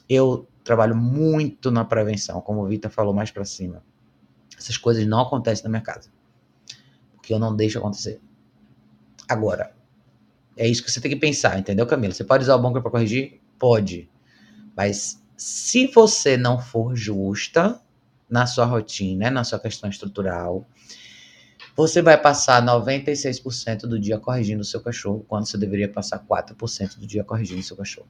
Eu 0.10 0.46
trabalho 0.66 0.98
muito 0.98 1.72
na 1.72 1.86
prevenção, 1.86 2.42
como 2.42 2.62
o 2.62 2.68
Vitor 2.68 2.92
falou 2.92 3.14
mais 3.14 3.32
para 3.32 3.46
cima. 3.46 3.82
Essas 4.58 4.78
coisas 4.78 5.06
não 5.06 5.22
acontecem 5.22 5.64
na 5.64 5.70
minha 5.70 5.82
casa. 5.82 6.10
Porque 7.16 7.34
eu 7.34 7.40
não 7.40 7.56
deixo 7.56 7.78
acontecer. 7.78 8.20
Agora, 9.28 9.76
é 10.56 10.68
isso 10.68 10.84
que 10.84 10.92
você 10.92 11.00
tem 11.00 11.12
que 11.12 11.18
pensar, 11.18 11.60
entendeu, 11.60 11.86
Camila? 11.86 12.14
Você 12.14 12.24
pode 12.24 12.44
usar 12.44 12.56
o 12.56 12.62
bunker 12.62 12.82
para 12.82 12.92
corrigir? 12.92 13.40
Pode. 13.60 14.10
Mas 14.76 15.22
se 15.36 15.88
você 15.88 16.36
não 16.36 16.60
for 16.60 16.96
justa 16.96 17.80
na 18.30 18.46
sua 18.46 18.66
rotina, 18.66 19.30
na 19.30 19.44
sua 19.44 19.60
questão 19.60 19.90
estrutural, 19.90 20.68
você 21.76 22.02
vai 22.02 22.20
passar 22.20 22.60
96% 22.66 23.82
do 23.82 24.00
dia 24.00 24.18
corrigindo 24.18 24.62
o 24.62 24.66
seu 24.66 24.82
cachorro, 24.82 25.24
quando 25.28 25.46
você 25.46 25.58
deveria 25.58 25.88
passar 25.88 26.26
4% 26.26 26.98
do 26.98 27.06
dia 27.06 27.24
corrigindo 27.24 27.60
o 27.60 27.64
seu 27.64 27.78
cachorro. 27.78 28.08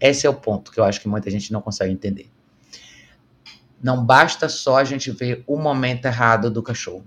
Esse 0.00 0.26
é 0.26 0.30
o 0.30 0.34
ponto 0.34 0.72
que 0.72 0.80
eu 0.80 0.84
acho 0.84 1.00
que 1.00 1.06
muita 1.06 1.30
gente 1.30 1.52
não 1.52 1.60
consegue 1.60 1.92
entender. 1.92 2.28
Não 3.82 4.04
basta 4.04 4.48
só 4.48 4.76
a 4.76 4.84
gente 4.84 5.10
ver 5.10 5.42
o 5.46 5.56
momento 5.56 6.04
errado 6.04 6.50
do 6.50 6.62
cachorro. 6.62 7.06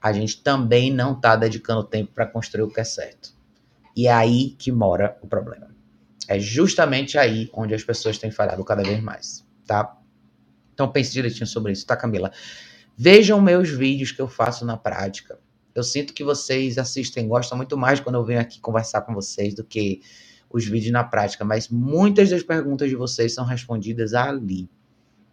A 0.00 0.12
gente 0.12 0.40
também 0.40 0.92
não 0.92 1.12
está 1.12 1.34
dedicando 1.34 1.82
tempo 1.82 2.12
para 2.14 2.26
construir 2.26 2.62
o 2.62 2.68
que 2.68 2.80
é 2.80 2.84
certo. 2.84 3.34
E 3.96 4.06
é 4.06 4.12
aí 4.12 4.50
que 4.50 4.70
mora 4.70 5.18
o 5.20 5.26
problema. 5.26 5.70
É 6.28 6.38
justamente 6.38 7.18
aí 7.18 7.50
onde 7.52 7.74
as 7.74 7.82
pessoas 7.82 8.16
têm 8.16 8.30
falhado 8.30 8.64
cada 8.64 8.82
vez 8.82 9.02
mais, 9.02 9.44
tá? 9.66 9.96
Então 10.72 10.90
pense 10.90 11.12
direitinho 11.12 11.46
sobre 11.46 11.72
isso, 11.72 11.84
tá, 11.84 11.96
Camila? 11.96 12.30
Vejam 12.96 13.40
meus 13.40 13.68
vídeos 13.68 14.12
que 14.12 14.22
eu 14.22 14.28
faço 14.28 14.64
na 14.64 14.76
prática. 14.76 15.38
Eu 15.74 15.82
sinto 15.82 16.14
que 16.14 16.22
vocês 16.22 16.78
assistem, 16.78 17.26
gostam 17.26 17.56
muito 17.56 17.76
mais 17.76 17.98
quando 17.98 18.16
eu 18.16 18.24
venho 18.24 18.40
aqui 18.40 18.60
conversar 18.60 19.02
com 19.02 19.12
vocês 19.12 19.54
do 19.54 19.64
que 19.64 20.00
os 20.48 20.64
vídeos 20.64 20.92
na 20.92 21.02
prática, 21.02 21.44
mas 21.44 21.68
muitas 21.68 22.30
das 22.30 22.42
perguntas 22.42 22.88
de 22.88 22.94
vocês 22.94 23.34
são 23.34 23.44
respondidas 23.44 24.14
ali 24.14 24.68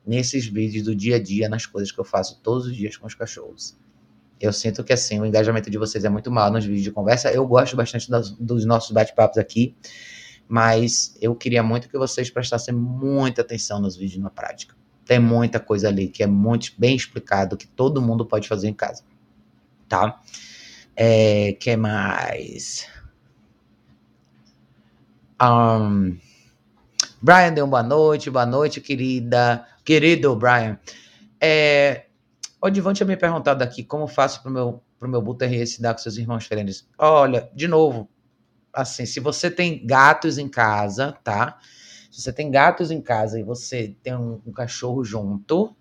nesses 0.09 0.47
vídeos 0.47 0.85
do 0.85 0.95
dia 0.95 1.17
a 1.17 1.19
dia, 1.21 1.47
nas 1.47 1.67
coisas 1.67 1.91
que 1.91 1.99
eu 1.99 2.03
faço 2.03 2.39
todos 2.41 2.65
os 2.65 2.75
dias 2.75 2.97
com 2.97 3.05
os 3.05 3.13
cachorros. 3.13 3.77
Eu 4.41 4.51
sinto 4.51 4.83
que 4.83 4.91
assim, 4.91 5.19
o 5.19 5.25
engajamento 5.25 5.69
de 5.69 5.77
vocês 5.77 6.03
é 6.03 6.09
muito 6.09 6.31
mal 6.31 6.51
nos 6.51 6.65
vídeos 6.65 6.83
de 6.83 6.91
conversa. 6.91 7.31
Eu 7.31 7.45
gosto 7.45 7.75
bastante 7.75 8.09
dos 8.39 8.65
nossos 8.65 8.89
bate-papos 8.89 9.37
aqui, 9.37 9.75
mas 10.47 11.15
eu 11.21 11.35
queria 11.35 11.61
muito 11.61 11.87
que 11.87 11.95
vocês 11.95 12.27
prestassem 12.31 12.73
muita 12.73 13.41
atenção 13.41 13.79
nos 13.79 13.95
vídeos 13.95 14.23
na 14.23 14.31
prática. 14.31 14.75
Tem 15.05 15.19
muita 15.19 15.59
coisa 15.59 15.89
ali 15.89 16.07
que 16.07 16.23
é 16.23 16.27
muito 16.27 16.73
bem 16.75 16.95
explicado, 16.95 17.55
que 17.55 17.67
todo 17.67 18.01
mundo 18.01 18.25
pode 18.25 18.47
fazer 18.47 18.67
em 18.67 18.73
casa. 18.73 19.03
Tá? 19.87 20.19
É, 20.95 21.53
que 21.53 21.75
mais? 21.75 22.87
Um, 25.39 26.17
Brian 27.21 27.53
deu 27.53 27.67
boa 27.67 27.83
noite, 27.83 28.31
boa 28.31 28.45
noite, 28.45 28.81
querida. 28.81 29.67
Querido 29.89 30.35
Brian, 30.35 30.79
é, 31.41 32.05
o 32.61 32.69
Divan 32.69 32.93
tinha 32.93 33.07
me 33.07 33.17
perguntado 33.17 33.63
aqui 33.63 33.83
como 33.83 34.05
faço 34.05 34.39
para 34.43 34.51
o 34.51 34.53
meu, 34.53 34.83
pro 34.99 35.09
meu 35.09 35.19
Buterrier 35.19 35.65
se 35.65 35.81
dar 35.81 35.95
com 35.95 35.99
seus 35.99 36.15
irmãos 36.15 36.43
diferentes. 36.43 36.87
Olha, 36.95 37.49
de 37.55 37.67
novo, 37.67 38.07
assim, 38.71 39.07
se 39.07 39.19
você 39.19 39.49
tem 39.49 39.83
gatos 39.83 40.37
em 40.37 40.47
casa, 40.47 41.13
tá? 41.23 41.57
Se 42.11 42.21
você 42.21 42.31
tem 42.31 42.51
gatos 42.51 42.91
em 42.91 43.01
casa 43.01 43.39
e 43.39 43.43
você 43.43 43.95
tem 44.03 44.15
um, 44.15 44.39
um 44.45 44.51
cachorro 44.51 45.03
junto, 45.03 45.75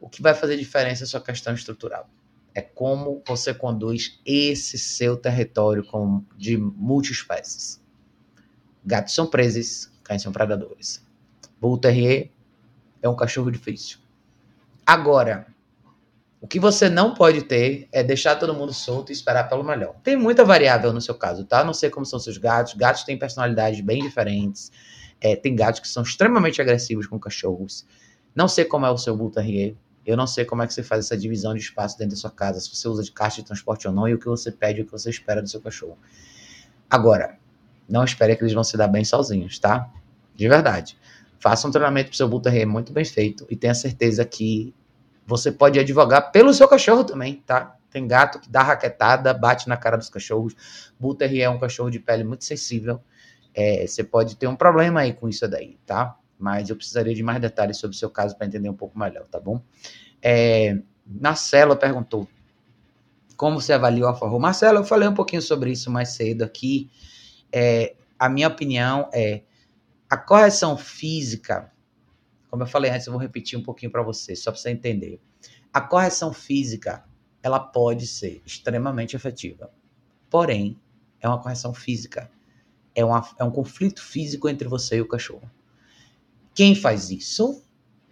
o 0.00 0.08
que 0.08 0.22
vai 0.22 0.32
fazer 0.32 0.56
diferença 0.56 1.02
é 1.02 1.06
sua 1.08 1.20
questão 1.20 1.52
estrutural. 1.52 2.08
É 2.54 2.62
como 2.62 3.24
você 3.26 3.52
conduz 3.52 4.20
esse 4.24 4.78
seu 4.78 5.16
território 5.16 5.84
com, 5.84 6.22
de 6.36 6.56
multiespécies. 6.56 7.82
Gatos 8.84 9.14
são 9.14 9.26
presos, 9.26 9.90
cães 10.04 10.22
são 10.22 10.30
predadores. 10.30 11.04
Bull 11.60 11.78
Terrier 11.78 12.35
é 13.06 13.10
um 13.10 13.16
cachorro 13.16 13.50
difícil. 13.50 13.98
Agora, 14.84 15.46
o 16.40 16.46
que 16.46 16.60
você 16.60 16.88
não 16.88 17.14
pode 17.14 17.42
ter 17.42 17.88
é 17.90 18.02
deixar 18.02 18.36
todo 18.36 18.54
mundo 18.54 18.72
solto 18.72 19.10
e 19.10 19.12
esperar 19.12 19.48
pelo 19.48 19.64
melhor. 19.64 19.94
Tem 20.02 20.16
muita 20.16 20.44
variável 20.44 20.92
no 20.92 21.00
seu 21.00 21.14
caso, 21.14 21.44
tá? 21.44 21.64
Não 21.64 21.74
sei 21.74 21.90
como 21.90 22.04
são 22.04 22.18
seus 22.18 22.38
gatos. 22.38 22.74
Gatos 22.74 23.04
têm 23.04 23.18
personalidades 23.18 23.80
bem 23.80 24.02
diferentes. 24.02 24.70
É, 25.20 25.34
tem 25.34 25.56
gatos 25.56 25.80
que 25.80 25.88
são 25.88 26.02
extremamente 26.02 26.60
agressivos 26.60 27.06
com 27.06 27.18
cachorros. 27.18 27.86
Não 28.34 28.46
sei 28.46 28.64
como 28.64 28.84
é 28.84 28.90
o 28.90 28.98
seu 28.98 29.16
Bull 29.16 29.30
Terrier. 29.30 29.74
Eu 30.04 30.16
não 30.16 30.26
sei 30.26 30.44
como 30.44 30.62
é 30.62 30.66
que 30.66 30.74
você 30.74 30.82
faz 30.82 31.06
essa 31.06 31.16
divisão 31.16 31.52
de 31.52 31.60
espaço 31.60 31.98
dentro 31.98 32.14
da 32.14 32.20
sua 32.20 32.30
casa, 32.30 32.60
se 32.60 32.72
você 32.72 32.86
usa 32.86 33.02
de 33.02 33.10
caixa 33.10 33.40
de 33.40 33.46
transporte 33.46 33.88
ou 33.88 33.92
não, 33.92 34.06
e 34.06 34.14
o 34.14 34.18
que 34.18 34.26
você 34.26 34.52
pede 34.52 34.78
e 34.80 34.82
o 34.82 34.86
que 34.86 34.92
você 34.92 35.10
espera 35.10 35.42
do 35.42 35.48
seu 35.48 35.60
cachorro. 35.60 35.98
Agora, 36.88 37.38
não 37.88 38.04
espere 38.04 38.36
que 38.36 38.42
eles 38.44 38.54
vão 38.54 38.62
se 38.62 38.76
dar 38.76 38.86
bem 38.86 39.04
sozinhos, 39.04 39.58
tá? 39.58 39.90
De 40.32 40.48
verdade. 40.48 40.96
Faça 41.38 41.68
um 41.68 41.70
treinamento 41.70 42.08
para 42.08 42.16
seu 42.16 42.28
Bull 42.28 42.40
Terrier 42.40 42.66
muito 42.66 42.92
bem 42.92 43.04
feito 43.04 43.46
e 43.50 43.56
tenha 43.56 43.74
certeza 43.74 44.24
que 44.24 44.74
você 45.26 45.50
pode 45.50 45.78
advogar 45.78 46.30
pelo 46.30 46.54
seu 46.54 46.68
cachorro 46.68 47.04
também, 47.04 47.42
tá? 47.46 47.76
Tem 47.90 48.06
gato 48.06 48.40
que 48.40 48.48
dá 48.48 48.62
raquetada, 48.62 49.32
bate 49.34 49.68
na 49.68 49.76
cara 49.76 49.96
dos 49.96 50.08
cachorros. 50.08 50.54
Bull 50.98 51.16
é 51.20 51.48
um 51.48 51.58
cachorro 51.58 51.90
de 51.90 51.98
pele 51.98 52.24
muito 52.24 52.44
sensível. 52.44 53.00
É, 53.54 53.86
você 53.86 54.04
pode 54.04 54.36
ter 54.36 54.46
um 54.46 54.54
problema 54.54 55.00
aí 55.00 55.12
com 55.12 55.28
isso 55.28 55.48
daí, 55.48 55.78
tá? 55.86 56.16
Mas 56.38 56.68
eu 56.68 56.76
precisaria 56.76 57.14
de 57.14 57.22
mais 57.22 57.40
detalhes 57.40 57.78
sobre 57.78 57.96
o 57.96 57.98
seu 57.98 58.10
caso 58.10 58.36
para 58.36 58.46
entender 58.46 58.68
um 58.68 58.74
pouco 58.74 58.98
melhor, 58.98 59.26
tá 59.26 59.40
bom? 59.40 59.62
É, 60.22 60.78
Marcelo 61.06 61.76
perguntou 61.76 62.28
como 63.36 63.60
você 63.60 63.72
avalia 63.72 64.04
o 64.04 64.08
Alfa 64.08 64.26
Romeo. 64.26 64.40
Marcelo, 64.40 64.78
eu 64.78 64.84
falei 64.84 65.08
um 65.08 65.14
pouquinho 65.14 65.42
sobre 65.42 65.70
isso 65.70 65.90
mais 65.90 66.10
cedo 66.10 66.42
aqui. 66.42 66.90
É, 67.52 67.94
a 68.18 68.28
minha 68.28 68.48
opinião 68.48 69.08
é 69.12 69.42
a 70.08 70.16
correção 70.16 70.76
física, 70.76 71.72
como 72.48 72.62
eu 72.62 72.66
falei 72.66 72.90
antes, 72.90 73.06
eu 73.06 73.12
vou 73.12 73.20
repetir 73.20 73.58
um 73.58 73.62
pouquinho 73.62 73.90
para 73.90 74.02
você, 74.02 74.36
só 74.36 74.52
para 74.52 74.60
você 74.60 74.70
entender. 74.70 75.20
A 75.72 75.80
correção 75.80 76.32
física, 76.32 77.04
ela 77.42 77.58
pode 77.58 78.06
ser 78.06 78.40
extremamente 78.46 79.16
efetiva. 79.16 79.70
Porém, 80.30 80.78
é 81.20 81.28
uma 81.28 81.40
correção 81.40 81.74
física. 81.74 82.30
É, 82.94 83.04
uma, 83.04 83.28
é 83.38 83.44
um 83.44 83.50
conflito 83.50 84.02
físico 84.02 84.48
entre 84.48 84.68
você 84.68 84.96
e 84.96 85.00
o 85.00 85.08
cachorro. 85.08 85.50
Quem 86.54 86.74
faz 86.74 87.10
isso 87.10 87.62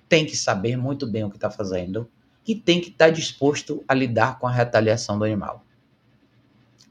tem 0.09 0.27
que 0.27 0.37
saber 0.37 0.77
muito 0.77 1.07
bem 1.07 1.25
o 1.25 1.31
que 1.31 1.37
está 1.37 1.51
fazendo 1.51 2.11
e 2.47 2.55
tem 2.55 2.81
que 2.81 2.91
estar 2.91 3.07
tá 3.07 3.11
disposto 3.11 3.83
a 3.89 3.95
lidar 3.95 4.39
com 4.39 4.47
a 4.47 4.53
retaliação 4.53 5.19
do 5.19 5.25
animal. 5.25 5.65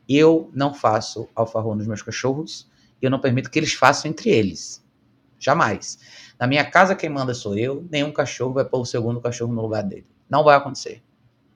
Eu 0.10 0.50
não 0.54 0.74
faço 0.74 1.30
alfarrão 1.36 1.76
nos 1.76 1.88
meus 1.88 2.02
cachorros 2.02 2.68
e 3.02 3.06
eu 3.06 3.12
não 3.12 3.20
permito 3.20 3.52
que 3.52 3.60
eles 3.60 3.74
façam 3.74 4.10
entre 4.10 4.30
eles. 4.30 4.83
Jamais. 5.44 6.00
Na 6.40 6.48
minha 6.48 6.64
casa, 6.64 6.96
quem 6.96 7.10
manda 7.10 7.34
sou 7.34 7.58
eu, 7.58 7.86
nenhum 7.92 8.12
cachorro 8.12 8.54
vai 8.54 8.66
pôr 8.66 8.80
o 8.80 8.86
segundo 8.86 9.20
cachorro 9.20 9.54
no 9.54 9.62
lugar 9.62 9.84
dele. 9.84 10.06
Não 10.30 10.44
vai 10.44 10.56
acontecer. 10.56 11.04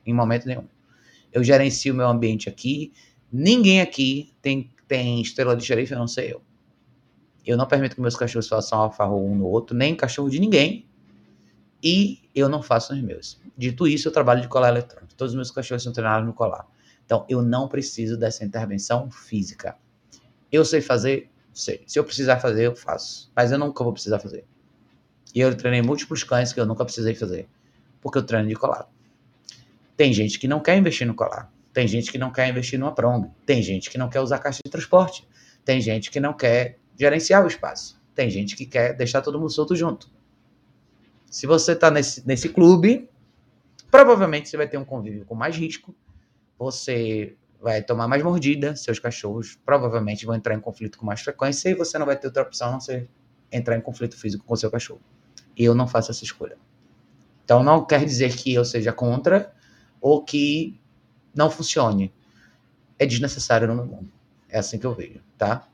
Em 0.05 0.14
momento 0.14 0.45
nenhum. 0.45 0.65
Eu 1.31 1.43
gerencio 1.43 1.93
o 1.93 1.97
meu 1.97 2.07
ambiente 2.07 2.49
aqui. 2.49 2.91
Ninguém 3.31 3.81
aqui 3.81 4.34
tem, 4.41 4.72
tem 4.88 5.22
estrela 5.22 5.55
de 5.55 5.64
xerife, 5.64 5.93
a 5.93 5.97
não 5.99 6.07
ser 6.07 6.31
eu. 6.31 6.41
Eu 7.45 7.55
não 7.55 7.65
permito 7.65 7.95
que 7.95 8.01
meus 8.01 8.15
cachorros 8.15 8.47
façam 8.47 8.80
alfarro 8.80 9.26
um 9.26 9.35
no 9.35 9.47
outro, 9.47 9.76
nem 9.76 9.95
cachorro 9.95 10.30
de 10.30 10.39
ninguém. 10.39 10.85
E 11.81 12.30
eu 12.35 12.49
não 12.49 12.61
faço 12.61 12.93
nos 12.93 13.03
meus. 13.03 13.39
Dito 13.57 13.88
isso, 13.88 14.09
eu 14.09 14.11
trabalho 14.11 14.41
de 14.41 14.49
colar 14.49 14.69
eletrônico. 14.69 15.15
Todos 15.15 15.31
os 15.31 15.35
meus 15.35 15.51
cachorros 15.51 15.84
são 15.84 15.93
treinados 15.93 16.27
no 16.27 16.34
colar. 16.34 16.68
Então, 17.05 17.26
eu 17.30 17.41
não 17.41 17.69
preciso 17.69 18.18
dessa 18.18 18.43
intervenção 18.43 19.09
física. 19.09 19.77
Eu 20.51 20.65
sei 20.65 20.81
fazer, 20.81 21.30
sei. 21.57 21.84
Se 21.88 21.97
eu 21.99 22.03
precisar 22.03 22.39
fazer, 22.39 22.65
eu 22.65 22.75
faço. 22.75 23.31
Mas 23.35 23.51
eu 23.51 23.57
nunca 23.57 23.84
vou 23.84 23.93
precisar 23.93 24.19
fazer. 24.19 24.45
E 25.34 25.39
eu 25.39 25.55
treinei 25.55 25.81
múltiplos 25.81 26.23
cães 26.23 26.53
que 26.53 26.59
eu 26.59 26.65
nunca 26.65 26.85
precisei 26.85 27.15
fazer. 27.15 27.47
Porque 28.01 28.17
eu 28.17 28.23
treino 28.23 28.47
de 28.47 28.55
colar. 28.55 28.88
Tem 29.95 30.13
gente 30.13 30.39
que 30.39 30.47
não 30.47 30.59
quer 30.59 30.77
investir 30.77 31.05
no 31.07 31.13
colar. 31.13 31.51
Tem 31.73 31.88
gente 31.88 32.11
que 32.11 32.17
não 32.17 32.31
quer 32.31 32.49
investir 32.49 32.79
numa 32.79 32.93
prong. 32.93 33.29
Tem 33.45 33.61
gente 33.61 33.89
que 33.89 33.97
não 33.97 34.09
quer 34.09 34.19
usar 34.19 34.39
caixa 34.39 34.61
de 34.63 34.71
transporte. 34.71 35.27
Tem 35.65 35.81
gente 35.81 36.09
que 36.09 36.19
não 36.19 36.34
quer 36.34 36.79
gerenciar 36.97 37.43
o 37.43 37.47
espaço. 37.47 38.01
Tem 38.15 38.29
gente 38.29 38.55
que 38.55 38.65
quer 38.65 38.93
deixar 38.93 39.21
todo 39.21 39.39
mundo 39.39 39.51
solto 39.51 39.75
junto. 39.75 40.09
Se 41.29 41.45
você 41.45 41.73
está 41.73 41.91
nesse, 41.91 42.25
nesse 42.25 42.49
clube, 42.49 43.09
provavelmente 43.91 44.49
você 44.49 44.57
vai 44.57 44.67
ter 44.67 44.77
um 44.77 44.85
convívio 44.85 45.25
com 45.25 45.35
mais 45.35 45.55
risco. 45.55 45.95
Você 46.57 47.35
vai 47.61 47.81
tomar 47.81 48.07
mais 48.07 48.23
mordida, 48.23 48.75
seus 48.75 48.99
cachorros 48.99 49.57
provavelmente 49.65 50.25
vão 50.25 50.35
entrar 50.35 50.53
em 50.53 50.59
conflito 50.59 50.97
com 50.97 51.05
mais 51.05 51.21
frequência 51.21 51.69
e 51.69 51.73
você 51.73 51.97
não 51.97 52.05
vai 52.05 52.15
ter 52.15 52.27
outra 52.27 52.43
opção 52.43 52.69
a 52.69 52.71
não 52.73 52.79
ser 52.79 53.09
entrar 53.51 53.75
em 53.77 53.81
conflito 53.81 54.17
físico 54.17 54.45
com 54.45 54.55
seu 54.55 54.69
cachorro. 54.69 55.01
E 55.55 55.63
eu 55.63 55.73
não 55.73 55.88
faço 55.88 56.11
essa 56.11 56.23
escolha. 56.23 56.57
Então 57.43 57.63
não 57.63 57.84
quer 57.84 58.03
dizer 58.05 58.35
que 58.35 58.53
eu 58.53 58.63
seja 58.63 58.91
contra 58.91 59.53
ou 59.99 60.23
que 60.23 60.79
não 61.34 61.49
funcione. 61.49 62.13
É 62.99 63.05
desnecessário 63.05 63.67
no 63.67 63.75
meu 63.75 63.85
mundo. 63.85 64.11
É 64.49 64.59
assim 64.59 64.77
que 64.77 64.85
eu 64.85 64.93
vejo, 64.93 65.21
tá? 65.38 65.67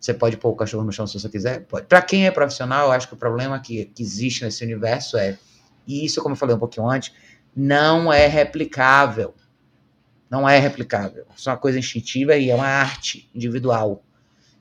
Você 0.00 0.14
pode 0.14 0.36
pôr 0.36 0.50
o 0.50 0.56
cachorro 0.56 0.84
no 0.84 0.92
chão 0.92 1.06
se 1.06 1.18
você 1.18 1.28
quiser? 1.28 1.64
Pode. 1.66 1.86
Para 1.86 2.00
quem 2.02 2.26
é 2.26 2.30
profissional, 2.30 2.86
eu 2.86 2.92
acho 2.92 3.08
que 3.08 3.14
o 3.14 3.16
problema 3.16 3.58
que, 3.58 3.86
que 3.86 4.02
existe 4.02 4.44
nesse 4.44 4.64
universo 4.64 5.16
é, 5.16 5.38
e 5.86 6.04
isso, 6.04 6.22
como 6.22 6.34
eu 6.34 6.36
falei 6.36 6.54
um 6.54 6.58
pouquinho 6.58 6.88
antes, 6.88 7.12
não 7.56 8.12
é 8.12 8.26
replicável. 8.26 9.34
Não 10.30 10.48
é 10.48 10.58
replicável. 10.58 11.26
É 11.46 11.50
uma 11.50 11.56
coisa 11.56 11.78
instintiva 11.78 12.36
e 12.36 12.50
é 12.50 12.54
uma 12.54 12.66
arte 12.66 13.28
individual. 13.34 14.02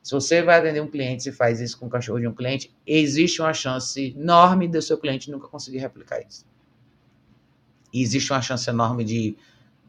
Se 0.02 0.14
você 0.14 0.42
vai 0.42 0.60
atender 0.60 0.82
um 0.82 0.88
cliente 0.88 1.28
e 1.28 1.32
faz 1.34 1.60
isso 1.60 1.78
com 1.78 1.88
o 1.88 1.90
cachorro 1.90 2.20
de 2.20 2.28
um 2.28 2.34
cliente, 2.34 2.74
existe 2.86 3.42
uma 3.42 3.54
chance 3.54 4.16
enorme 4.18 4.68
do 4.68 4.82
seu 4.82 4.98
cliente 4.98 5.30
nunca 5.30 5.50
conseguir 5.50 5.80
replicar 5.80 6.22
isso. 6.22 6.46
E 7.92 8.02
existe 8.02 8.32
uma 8.32 8.42
chance 8.42 8.70
enorme 8.70 9.04
de 9.04 9.38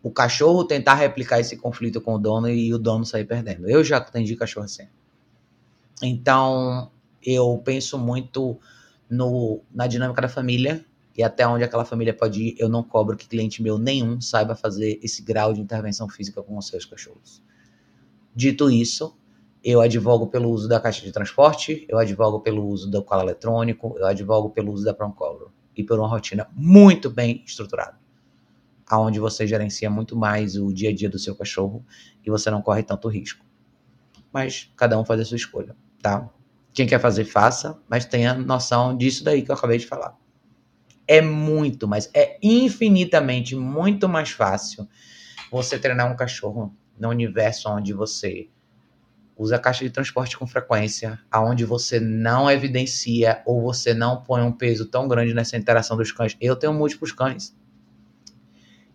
o 0.02 0.10
cachorro 0.10 0.64
tentar 0.64 0.94
replicar 0.94 1.38
esse 1.38 1.56
conflito 1.56 2.00
com 2.00 2.14
o 2.14 2.18
dono 2.18 2.48
e 2.48 2.72
o 2.74 2.78
dono 2.78 3.04
sair 3.04 3.24
perdendo. 3.24 3.68
Eu 3.68 3.84
já 3.84 3.98
atendi 3.98 4.34
cachorro 4.34 4.64
assim. 4.64 4.88
Então, 6.02 6.90
eu 7.22 7.60
penso 7.64 7.98
muito 7.98 8.58
no, 9.08 9.62
na 9.72 9.86
dinâmica 9.86 10.22
da 10.22 10.28
família 10.28 10.84
e 11.18 11.22
até 11.24 11.46
onde 11.46 11.64
aquela 11.64 11.84
família 11.84 12.14
pode 12.14 12.40
ir. 12.40 12.56
Eu 12.58 12.68
não 12.68 12.82
cobro 12.82 13.16
que 13.16 13.26
cliente 13.26 13.60
meu 13.60 13.76
nenhum 13.76 14.20
saiba 14.20 14.54
fazer 14.54 15.00
esse 15.02 15.20
grau 15.20 15.52
de 15.52 15.60
intervenção 15.60 16.08
física 16.08 16.40
com 16.40 16.56
os 16.56 16.68
seus 16.68 16.84
cachorros. 16.84 17.42
Dito 18.34 18.70
isso, 18.70 19.18
eu 19.64 19.80
advogo 19.80 20.28
pelo 20.28 20.48
uso 20.48 20.68
da 20.68 20.78
caixa 20.78 21.04
de 21.04 21.10
transporte, 21.10 21.84
eu 21.88 21.98
advogo 21.98 22.40
pelo 22.40 22.64
uso 22.64 22.88
do 22.88 23.02
cola 23.02 23.24
eletrônico, 23.24 23.96
eu 23.98 24.06
advogo 24.06 24.50
pelo 24.50 24.72
uso 24.72 24.84
da 24.84 24.94
Proncolo 24.94 25.52
e 25.76 25.82
por 25.82 25.98
uma 25.98 26.06
rotina 26.06 26.48
muito 26.54 27.10
bem 27.10 27.42
estruturada, 27.44 27.98
aonde 28.86 29.18
você 29.18 29.44
gerencia 29.44 29.90
muito 29.90 30.16
mais 30.16 30.56
o 30.56 30.72
dia 30.72 30.90
a 30.90 30.94
dia 30.94 31.10
do 31.10 31.18
seu 31.18 31.34
cachorro 31.34 31.84
e 32.24 32.30
você 32.30 32.48
não 32.48 32.62
corre 32.62 32.84
tanto 32.84 33.08
risco. 33.08 33.44
Mas 34.32 34.70
cada 34.76 34.98
um 34.98 35.04
faz 35.04 35.20
a 35.20 35.24
sua 35.24 35.36
escolha 35.36 35.74
tá? 36.00 36.28
Quem 36.72 36.86
quer 36.86 37.00
fazer, 37.00 37.24
faça, 37.24 37.78
mas 37.88 38.04
tenha 38.04 38.34
noção 38.34 38.96
disso 38.96 39.24
daí 39.24 39.42
que 39.42 39.50
eu 39.50 39.54
acabei 39.54 39.78
de 39.78 39.86
falar. 39.86 40.16
É 41.08 41.22
muito, 41.22 41.88
mas 41.88 42.10
é 42.12 42.38
infinitamente 42.42 43.56
muito 43.56 44.06
mais 44.06 44.30
fácil 44.30 44.86
você 45.50 45.78
treinar 45.78 46.12
um 46.12 46.14
cachorro 46.14 46.76
no 46.98 47.08
universo 47.08 47.70
onde 47.70 47.94
você 47.94 48.50
usa 49.34 49.58
caixa 49.58 49.84
de 49.84 49.90
transporte 49.90 50.36
com 50.36 50.46
frequência, 50.46 51.18
aonde 51.30 51.64
você 51.64 51.98
não 51.98 52.50
evidencia 52.50 53.40
ou 53.46 53.62
você 53.62 53.94
não 53.94 54.22
põe 54.22 54.42
um 54.42 54.52
peso 54.52 54.84
tão 54.84 55.08
grande 55.08 55.32
nessa 55.32 55.56
interação 55.56 55.96
dos 55.96 56.12
cães. 56.12 56.36
Eu 56.40 56.56
tenho 56.56 56.74
múltiplos 56.74 57.12
cães. 57.12 57.56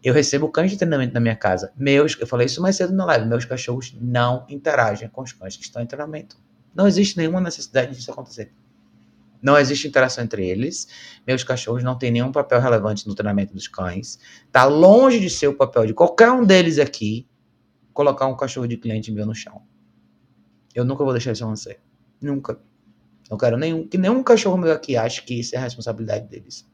Eu 0.03 0.13
recebo 0.13 0.49
cães 0.49 0.69
de 0.69 0.77
treinamento 0.77 1.13
na 1.13 1.19
minha 1.21 1.35
casa. 1.35 1.71
Meus, 1.77 2.15
eu 2.19 2.27
falei 2.27 2.45
isso 2.45 2.61
mais 2.61 2.75
cedo 2.75 2.93
na 2.93 3.05
live, 3.05 3.25
meus 3.25 3.45
cachorros 3.45 3.95
não 3.99 4.45
interagem 4.49 5.07
com 5.07 5.21
os 5.23 5.31
cães 5.31 5.55
que 5.55 5.63
estão 5.63 5.81
em 5.81 5.87
treinamento. 5.87 6.37
Não 6.75 6.87
existe 6.87 7.17
nenhuma 7.17 7.39
necessidade 7.39 7.95
disso 7.95 8.11
acontecer. 8.11 8.53
Não 9.43 9.57
existe 9.57 9.89
interação 9.89 10.23
entre 10.23 10.47
eles. 10.47 10.87
Meus 11.27 11.43
cachorros 11.43 11.83
não 11.83 11.97
têm 11.97 12.09
nenhum 12.09 12.31
papel 12.31 12.61
relevante 12.61 13.05
no 13.05 13.13
treinamento 13.13 13.53
dos 13.53 13.67
cães. 13.67 14.17
Tá 14.49 14.63
longe 14.63 15.19
de 15.19 15.29
ser 15.29 15.47
o 15.49 15.53
papel 15.53 15.85
de 15.85 15.93
qualquer 15.93 16.31
um 16.31 16.45
deles 16.45 16.79
aqui 16.79 17.27
colocar 17.93 18.25
um 18.25 18.37
cachorro 18.37 18.67
de 18.67 18.77
cliente 18.77 19.11
meu 19.11 19.25
no 19.25 19.35
chão. 19.35 19.61
Eu 20.73 20.85
nunca 20.85 21.03
vou 21.03 21.11
deixar 21.11 21.33
isso 21.33 21.43
acontecer. 21.43 21.81
Nunca. 22.21 22.57
Não 23.29 23.37
quero 23.37 23.57
nenhum, 23.57 23.85
que 23.85 23.97
nenhum 23.97 24.23
cachorro 24.23 24.57
meu 24.57 24.71
aqui 24.71 24.95
ache 24.95 25.21
que 25.21 25.39
isso 25.39 25.55
é 25.55 25.57
a 25.59 25.61
responsabilidade 25.61 26.25
deles. 26.27 26.65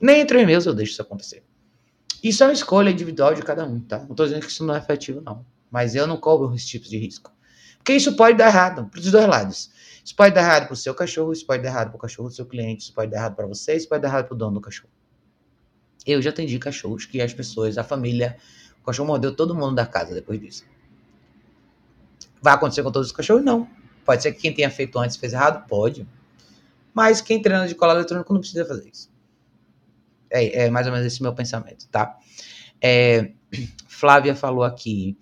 Nem 0.00 0.20
entre 0.20 0.38
os 0.38 0.46
meus 0.46 0.66
eu 0.66 0.74
deixo 0.74 0.92
isso 0.92 1.02
acontecer. 1.02 1.44
Isso 2.22 2.42
é 2.44 2.46
uma 2.46 2.52
escolha 2.52 2.90
individual 2.90 3.34
de 3.34 3.42
cada 3.42 3.66
um, 3.66 3.80
tá? 3.80 3.98
Não 3.98 4.12
estou 4.12 4.24
dizendo 4.24 4.46
que 4.46 4.50
isso 4.50 4.64
não 4.64 4.74
é 4.74 4.78
efetivo, 4.78 5.20
não. 5.20 5.44
Mas 5.70 5.94
eu 5.94 6.06
não 6.06 6.16
cobro 6.16 6.54
esse 6.54 6.66
tipo 6.66 6.88
de 6.88 6.96
risco. 6.98 7.32
Porque 7.78 7.92
isso 7.92 8.16
pode 8.16 8.38
dar 8.38 8.46
errado 8.46 8.88
para 8.88 8.98
os 8.98 9.10
dois 9.10 9.26
lados. 9.26 9.70
Isso 10.04 10.14
pode 10.14 10.34
dar 10.34 10.42
errado 10.42 10.66
para 10.66 10.74
o 10.74 10.76
seu 10.76 10.94
cachorro, 10.94 11.32
isso 11.32 11.46
pode 11.46 11.62
dar 11.62 11.70
errado 11.70 11.88
para 11.88 11.96
o 11.96 12.00
cachorro 12.00 12.28
do 12.28 12.34
seu 12.34 12.44
cliente, 12.44 12.84
isso 12.84 12.92
pode 12.92 13.10
dar 13.10 13.16
errado 13.16 13.36
para 13.36 13.46
você, 13.46 13.74
isso 13.74 13.88
pode 13.88 14.02
dar 14.02 14.08
errado 14.08 14.26
para 14.26 14.34
o 14.34 14.36
dono 14.36 14.54
do 14.54 14.60
cachorro. 14.60 14.92
Eu 16.06 16.20
já 16.20 16.28
atendi 16.28 16.58
cachorros 16.58 17.06
que 17.06 17.22
as 17.22 17.32
pessoas, 17.32 17.78
a 17.78 17.84
família, 17.84 18.36
o 18.82 18.84
cachorro 18.84 19.08
mordeu 19.08 19.34
todo 19.34 19.54
mundo 19.54 19.74
da 19.74 19.86
casa 19.86 20.12
depois 20.14 20.38
disso. 20.38 20.66
Vai 22.42 22.52
acontecer 22.52 22.82
com 22.82 22.92
todos 22.92 23.08
os 23.08 23.16
cachorros? 23.16 23.42
Não. 23.42 23.66
Pode 24.04 24.22
ser 24.22 24.32
que 24.32 24.40
quem 24.42 24.52
tenha 24.52 24.70
feito 24.70 24.98
antes 24.98 25.16
fez 25.16 25.32
errado? 25.32 25.66
Pode. 25.66 26.06
Mas 26.92 27.22
quem 27.22 27.40
treina 27.40 27.66
de 27.66 27.74
colar 27.74 27.94
eletrônico 27.94 28.30
não 28.34 28.40
precisa 28.40 28.66
fazer 28.66 28.90
isso. 28.92 29.10
É, 30.28 30.64
é 30.64 30.70
mais 30.70 30.86
ou 30.86 30.92
menos 30.92 31.06
esse 31.06 31.22
meu 31.22 31.32
pensamento, 31.32 31.88
tá? 31.88 32.18
É, 32.78 33.32
Flávia 33.88 34.34
falou 34.34 34.62
aqui. 34.62 35.16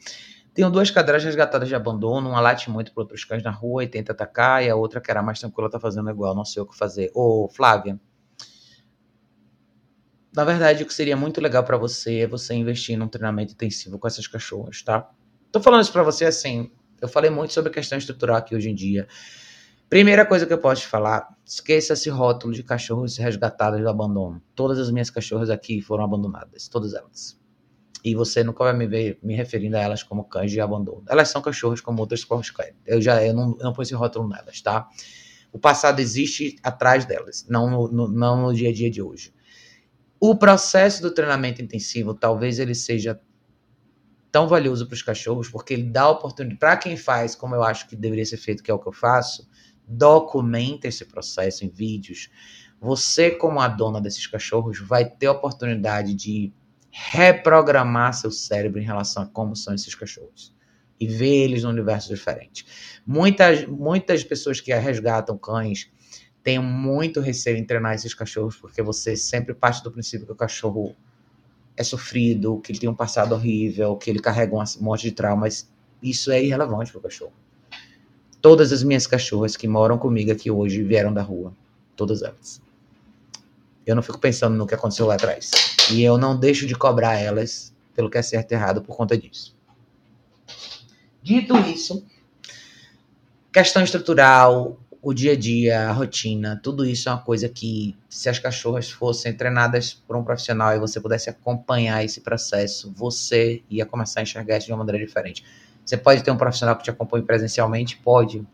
Tenho 0.54 0.70
duas 0.70 0.90
cadeiras 0.90 1.24
resgatadas 1.24 1.68
de 1.68 1.74
abandono, 1.74 2.28
uma 2.28 2.40
late 2.40 2.70
muito 2.70 2.92
para 2.92 3.02
outros 3.02 3.24
cães 3.24 3.42
na 3.42 3.50
rua 3.50 3.84
e 3.84 3.88
tenta 3.88 4.12
atacar, 4.12 4.62
e 4.62 4.68
a 4.68 4.76
outra, 4.76 5.00
que 5.00 5.10
era 5.10 5.22
mais 5.22 5.40
tranquila, 5.40 5.70
tá 5.70 5.80
fazendo 5.80 6.10
igual, 6.10 6.34
não 6.34 6.44
sei 6.44 6.62
o 6.62 6.66
que 6.66 6.76
fazer. 6.76 7.10
Ô, 7.14 7.48
Flávia, 7.48 7.98
na 10.34 10.44
verdade, 10.44 10.82
o 10.82 10.86
que 10.86 10.94
seria 10.94 11.16
muito 11.16 11.40
legal 11.40 11.62
para 11.62 11.76
você 11.76 12.20
é 12.20 12.26
você 12.26 12.54
investir 12.54 12.96
num 12.98 13.08
treinamento 13.08 13.52
intensivo 13.52 13.98
com 13.98 14.06
essas 14.06 14.26
cachorras, 14.26 14.82
tá? 14.82 15.10
Tô 15.50 15.60
falando 15.60 15.82
isso 15.82 15.92
para 15.92 16.02
você 16.02 16.24
assim, 16.24 16.70
eu 17.00 17.08
falei 17.08 17.30
muito 17.30 17.52
sobre 17.52 17.70
questão 17.70 17.98
estrutural 17.98 18.36
aqui 18.36 18.54
hoje 18.54 18.70
em 18.70 18.74
dia. 18.74 19.06
Primeira 19.90 20.24
coisa 20.24 20.46
que 20.46 20.52
eu 20.52 20.58
posso 20.58 20.82
te 20.82 20.88
falar, 20.88 21.28
esqueça 21.44 21.92
esse 21.92 22.08
rótulo 22.08 22.54
de 22.54 22.62
cachorros 22.62 23.18
resgatados 23.18 23.78
do 23.78 23.88
abandono. 23.90 24.42
Todas 24.54 24.78
as 24.78 24.90
minhas 24.90 25.10
cachorras 25.10 25.50
aqui 25.50 25.82
foram 25.82 26.04
abandonadas, 26.04 26.66
todas 26.66 26.94
elas. 26.94 27.41
E 28.04 28.14
você 28.14 28.42
nunca 28.42 28.64
vai 28.64 28.72
me 28.72 28.86
ver 28.86 29.18
me 29.22 29.34
referindo 29.34 29.76
a 29.76 29.80
elas 29.80 30.02
como 30.02 30.24
cães 30.24 30.50
de 30.50 30.60
abandono. 30.60 31.04
Elas 31.08 31.28
são 31.28 31.40
cachorros 31.40 31.80
como 31.80 32.00
outras 32.00 32.24
quaisquer. 32.24 32.74
Eu 32.84 33.00
já 33.00 33.24
eu 33.24 33.34
não, 33.34 33.56
eu 33.58 33.64
não 33.64 33.72
pus 33.72 33.88
esse 33.88 33.94
rótulo 33.94 34.28
nelas, 34.28 34.60
tá? 34.60 34.88
O 35.52 35.58
passado 35.58 36.00
existe 36.00 36.56
atrás 36.62 37.04
delas, 37.04 37.46
não 37.48 37.70
no, 37.70 37.88
no, 37.88 38.08
não 38.08 38.42
no 38.42 38.54
dia 38.54 38.70
a 38.70 38.72
dia 38.72 38.90
de 38.90 39.02
hoje. 39.02 39.32
O 40.18 40.36
processo 40.36 41.02
do 41.02 41.10
treinamento 41.10 41.60
intensivo, 41.60 42.14
talvez 42.14 42.58
ele 42.58 42.74
seja 42.74 43.20
tão 44.30 44.48
valioso 44.48 44.86
para 44.86 44.94
os 44.94 45.02
cachorros, 45.02 45.50
porque 45.50 45.74
ele 45.74 45.82
dá 45.82 46.08
oportunidade 46.08 46.58
para 46.58 46.76
quem 46.78 46.96
faz, 46.96 47.34
como 47.34 47.54
eu 47.54 47.62
acho 47.62 47.86
que 47.86 47.94
deveria 47.94 48.24
ser 48.24 48.38
feito, 48.38 48.62
que 48.62 48.70
é 48.70 48.74
o 48.74 48.78
que 48.78 48.88
eu 48.88 48.92
faço, 48.92 49.46
documenta 49.86 50.88
esse 50.88 51.04
processo 51.04 51.64
em 51.66 51.68
vídeos. 51.68 52.30
Você, 52.80 53.30
como 53.30 53.60
a 53.60 53.68
dona 53.68 54.00
desses 54.00 54.26
cachorros, 54.26 54.78
vai 54.80 55.04
ter 55.04 55.26
a 55.26 55.32
oportunidade 55.32 56.14
de 56.14 56.52
reprogramar 56.92 58.12
seu 58.12 58.30
cérebro 58.30 58.78
em 58.78 58.84
relação 58.84 59.22
a 59.22 59.26
como 59.26 59.56
são 59.56 59.74
esses 59.74 59.94
cachorros 59.94 60.54
e 61.00 61.06
ver 61.06 61.44
eles 61.44 61.64
num 61.64 61.70
universo 61.70 62.08
diferente. 62.08 62.66
Muitas, 63.04 63.66
muitas 63.66 64.22
pessoas 64.22 64.60
que 64.60 64.72
resgatam 64.74 65.36
cães 65.38 65.90
têm 66.44 66.58
muito 66.58 67.20
receio 67.20 67.56
em 67.56 67.64
treinar 67.64 67.94
esses 67.94 68.12
cachorros, 68.14 68.56
porque 68.56 68.82
você 68.82 69.16
sempre 69.16 69.54
parte 69.54 69.82
do 69.82 69.90
princípio 69.90 70.26
que 70.26 70.32
o 70.32 70.36
cachorro 70.36 70.94
é 71.76 71.82
sofrido, 71.82 72.60
que 72.60 72.70
ele 72.70 72.78
tem 72.78 72.88
um 72.88 72.94
passado 72.94 73.34
horrível, 73.34 73.96
que 73.96 74.10
ele 74.10 74.20
carrega 74.20 74.54
um 74.54 74.64
monte 74.80 75.02
de 75.02 75.12
traumas. 75.12 75.72
Isso 76.02 76.30
é 76.30 76.42
irrelevante 76.42 76.92
para 76.92 76.98
o 76.98 77.02
cachorro. 77.02 77.32
Todas 78.40 78.70
as 78.72 78.82
minhas 78.82 79.06
cachorras 79.06 79.56
que 79.56 79.66
moram 79.66 79.96
comigo 79.96 80.30
aqui 80.30 80.50
hoje 80.50 80.82
vieram 80.82 81.12
da 81.12 81.22
rua. 81.22 81.54
Todas 81.96 82.22
elas. 82.22 82.60
Eu 83.86 83.94
não 83.94 84.02
fico 84.02 84.18
pensando 84.18 84.56
no 84.56 84.66
que 84.66 84.74
aconteceu 84.74 85.06
lá 85.06 85.14
atrás. 85.14 85.50
E 85.90 86.02
eu 86.02 86.16
não 86.16 86.38
deixo 86.38 86.66
de 86.66 86.74
cobrar 86.74 87.18
elas 87.18 87.74
pelo 87.94 88.08
que 88.08 88.18
é 88.18 88.22
certo 88.22 88.52
e 88.52 88.54
errado 88.54 88.82
por 88.82 88.96
conta 88.96 89.16
disso. 89.16 89.56
Dito 91.22 91.56
isso, 91.58 92.04
questão 93.52 93.82
estrutural, 93.82 94.80
o 95.00 95.12
dia 95.12 95.32
a 95.32 95.36
dia, 95.36 95.88
a 95.88 95.92
rotina, 95.92 96.58
tudo 96.62 96.86
isso 96.86 97.08
é 97.08 97.12
uma 97.12 97.20
coisa 97.20 97.48
que, 97.48 97.96
se 98.08 98.28
as 98.28 98.38
cachorras 98.38 98.90
fossem 98.90 99.32
treinadas 99.32 99.92
por 99.92 100.16
um 100.16 100.22
profissional 100.22 100.74
e 100.74 100.78
você 100.78 101.00
pudesse 101.00 101.28
acompanhar 101.28 102.04
esse 102.04 102.20
processo, 102.20 102.92
você 102.96 103.62
ia 103.68 103.84
começar 103.84 104.20
a 104.20 104.22
enxergar 104.22 104.58
isso 104.58 104.66
de 104.66 104.72
uma 104.72 104.78
maneira 104.78 105.04
diferente. 105.04 105.44
Você 105.84 105.96
pode 105.96 106.22
ter 106.22 106.30
um 106.30 106.36
profissional 106.36 106.76
que 106.76 106.84
te 106.84 106.90
acompanhe 106.90 107.24
presencialmente? 107.24 107.96
Pode. 107.96 108.46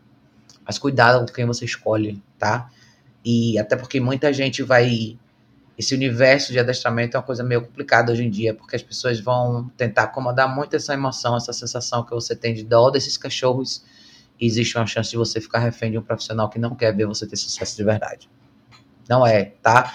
Mas 0.65 0.79
cuidado 0.79 1.25
com 1.25 1.33
quem 1.33 1.45
você 1.45 1.65
escolhe, 1.65 2.21
tá? 2.37 2.69
E 3.23 3.57
até 3.59 3.75
porque 3.75 3.99
muita 3.99 4.31
gente 4.31 4.63
vai. 4.63 5.17
Esse 5.77 5.95
universo 5.95 6.51
de 6.51 6.59
adestramento 6.59 7.15
é 7.15 7.19
uma 7.19 7.25
coisa 7.25 7.41
meio 7.41 7.61
complicada 7.61 8.11
hoje 8.11 8.23
em 8.23 8.29
dia, 8.29 8.53
porque 8.53 8.75
as 8.75 8.83
pessoas 8.83 9.19
vão 9.19 9.71
tentar 9.77 10.03
acomodar 10.03 10.53
muito 10.53 10.75
essa 10.75 10.93
emoção, 10.93 11.37
essa 11.37 11.53
sensação 11.53 12.03
que 12.03 12.11
você 12.11 12.35
tem 12.35 12.53
de 12.53 12.65
dó 12.65 12.89
desses 12.89 13.17
cachorros 13.17 13.85
existe 14.39 14.77
uma 14.77 14.85
chance 14.85 15.09
de 15.09 15.17
você 15.17 15.39
ficar 15.41 15.59
refém 15.59 15.91
de 15.91 15.97
um 15.97 16.01
profissional 16.01 16.49
que 16.49 16.59
não 16.59 16.75
quer 16.75 16.95
ver 16.95 17.05
você 17.05 17.27
ter 17.27 17.35
sucesso 17.35 17.75
de 17.75 17.83
verdade. 17.83 18.29
Não 19.07 19.25
é, 19.25 19.45
tá? 19.61 19.93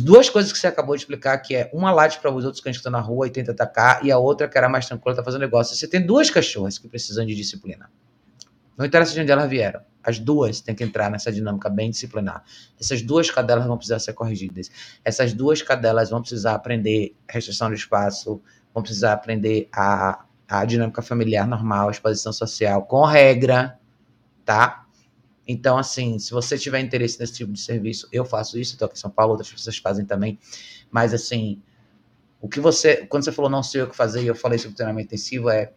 duas 0.00 0.30
coisas 0.30 0.52
que 0.52 0.58
você 0.58 0.68
acabou 0.68 0.94
de 0.94 1.02
explicar, 1.02 1.36
que 1.38 1.56
é 1.56 1.70
uma 1.72 1.90
late 1.90 2.20
para 2.20 2.32
os 2.32 2.44
outros 2.44 2.62
cães 2.62 2.76
que 2.76 2.78
estão 2.78 2.92
na 2.92 3.00
rua 3.00 3.26
e 3.26 3.30
tenta 3.30 3.50
atacar, 3.50 4.04
e 4.04 4.12
a 4.12 4.18
outra 4.18 4.48
que 4.48 4.56
era 4.56 4.68
mais 4.68 4.86
tranquila, 4.86 5.16
tá 5.16 5.24
fazendo 5.24 5.40
negócio. 5.40 5.74
Você 5.74 5.88
tem 5.88 6.04
duas 6.04 6.30
cachorras 6.30 6.78
que 6.78 6.86
precisam 6.86 7.26
de 7.26 7.34
disciplina. 7.34 7.90
Não 8.76 8.86
interessa 8.86 9.12
de 9.12 9.20
onde 9.20 9.30
elas 9.30 9.48
vieram. 9.48 9.80
As 10.02 10.18
duas 10.18 10.60
têm 10.60 10.74
que 10.74 10.82
entrar 10.82 11.10
nessa 11.10 11.30
dinâmica 11.30 11.68
bem 11.70 11.90
disciplinar. 11.90 12.42
Essas 12.80 13.02
duas 13.02 13.30
cadelas 13.30 13.66
vão 13.66 13.76
precisar 13.76 14.00
ser 14.00 14.12
corrigidas. 14.14 14.70
Essas 15.04 15.32
duas 15.32 15.62
cadelas 15.62 16.10
vão 16.10 16.20
precisar 16.20 16.54
aprender 16.54 17.14
restrição 17.28 17.68
de 17.68 17.76
espaço, 17.76 18.42
vão 18.74 18.82
precisar 18.82 19.12
aprender 19.12 19.68
a 19.72 20.24
a 20.52 20.66
dinâmica 20.66 21.00
familiar 21.00 21.48
normal, 21.48 21.88
a 21.88 21.92
exposição 21.92 22.30
social, 22.30 22.84
com 22.84 23.06
regra, 23.06 23.78
tá? 24.44 24.84
Então, 25.48 25.78
assim, 25.78 26.18
se 26.18 26.30
você 26.30 26.58
tiver 26.58 26.78
interesse 26.80 27.18
nesse 27.18 27.32
tipo 27.32 27.52
de 27.52 27.60
serviço, 27.60 28.06
eu 28.12 28.22
faço 28.22 28.58
isso, 28.58 28.74
estou 28.74 28.84
aqui 28.84 28.94
em 28.94 29.00
São 29.00 29.10
Paulo, 29.10 29.32
outras 29.32 29.50
pessoas 29.50 29.78
fazem 29.78 30.04
também. 30.04 30.38
Mas, 30.90 31.14
assim, 31.14 31.62
o 32.38 32.48
que 32.50 32.60
você. 32.60 33.06
Quando 33.06 33.24
você 33.24 33.32
falou 33.32 33.50
não 33.50 33.62
sei 33.62 33.80
o 33.80 33.88
que 33.88 33.96
fazer 33.96 34.22
e 34.22 34.26
eu 34.26 34.34
falei 34.34 34.58
sobre 34.58 34.76
treinamento 34.76 35.06
intensivo, 35.06 35.48
é 35.48 35.72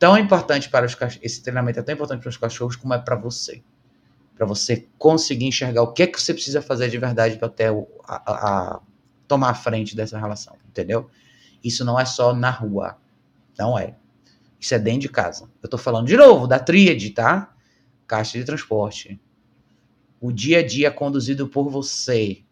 tão 0.00 0.16
importante 0.16 0.70
para 0.70 0.86
os. 0.86 0.96
Esse 1.22 1.42
treinamento 1.42 1.78
é 1.78 1.82
tão 1.82 1.94
importante 1.94 2.22
para 2.22 2.30
os 2.30 2.36
cachorros 2.38 2.74
como 2.74 2.94
é 2.94 2.98
para 2.98 3.14
você. 3.14 3.62
Para 4.34 4.46
você 4.46 4.88
conseguir 4.98 5.44
enxergar 5.44 5.82
o 5.82 5.92
que 5.92 6.02
é 6.02 6.06
que 6.06 6.20
você 6.20 6.32
precisa 6.32 6.62
fazer 6.62 6.88
de 6.88 6.96
verdade 6.96 7.36
para 7.36 7.46
até 7.46 7.68
a, 7.68 7.74
a, 8.08 8.16
a 8.76 8.80
tomar 9.28 9.50
a 9.50 9.54
frente 9.54 9.94
dessa 9.94 10.18
relação, 10.18 10.56
entendeu? 10.66 11.10
Isso 11.62 11.84
não 11.84 12.00
é 12.00 12.06
só 12.06 12.34
na 12.34 12.50
rua. 12.50 12.96
Não 13.58 13.78
é. 13.78 13.94
Isso 14.58 14.74
é 14.74 14.78
dentro 14.78 15.02
de 15.02 15.08
casa. 15.10 15.50
Eu 15.62 15.68
tô 15.68 15.76
falando 15.76 16.06
de 16.06 16.16
novo 16.16 16.46
da 16.46 16.58
tríade, 16.58 17.10
tá? 17.10 17.54
Caixa 18.06 18.38
de 18.38 18.44
transporte. 18.44 19.20
O 20.18 20.32
dia 20.32 20.60
a 20.60 20.66
dia 20.66 20.88
é 20.88 20.90
conduzido 20.90 21.46
por 21.46 21.68
você. 21.68 22.42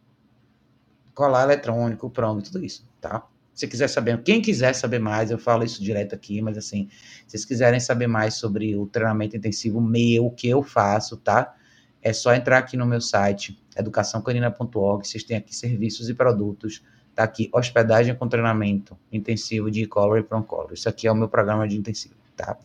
Colar 1.14 1.44
eletrônico, 1.44 2.10
pronto, 2.10 2.44
tudo 2.44 2.62
isso, 2.62 2.86
tá? 3.00 3.26
Se 3.58 3.66
quiser 3.66 3.88
saber, 3.88 4.22
quem 4.22 4.40
quiser 4.40 4.72
saber 4.72 5.00
mais, 5.00 5.32
eu 5.32 5.38
falo 5.38 5.64
isso 5.64 5.82
direto 5.82 6.14
aqui, 6.14 6.40
mas 6.40 6.56
assim, 6.56 6.88
se 7.26 7.32
vocês 7.32 7.44
quiserem 7.44 7.80
saber 7.80 8.06
mais 8.06 8.34
sobre 8.34 8.76
o 8.76 8.86
treinamento 8.86 9.36
intensivo 9.36 9.80
meu, 9.80 10.30
que 10.30 10.48
eu 10.48 10.62
faço, 10.62 11.16
tá? 11.16 11.52
É 12.00 12.12
só 12.12 12.32
entrar 12.32 12.58
aqui 12.58 12.76
no 12.76 12.86
meu 12.86 13.00
site, 13.00 13.60
educaçãocanina.org, 13.76 15.04
vocês 15.04 15.24
têm 15.24 15.36
aqui 15.36 15.56
serviços 15.56 16.08
e 16.08 16.14
produtos 16.14 16.84
Tá 17.16 17.24
aqui, 17.24 17.50
hospedagem 17.52 18.14
com 18.14 18.28
treinamento 18.28 18.96
intensivo 19.10 19.72
de 19.72 19.82
e-collar 19.82 20.20
e 20.20 20.22
proncollar. 20.22 20.72
Isso 20.72 20.88
aqui 20.88 21.08
é 21.08 21.10
o 21.10 21.16
meu 21.16 21.28
programa 21.28 21.66
de 21.66 21.76
intensivo, 21.76 22.14
tá? 22.36 22.56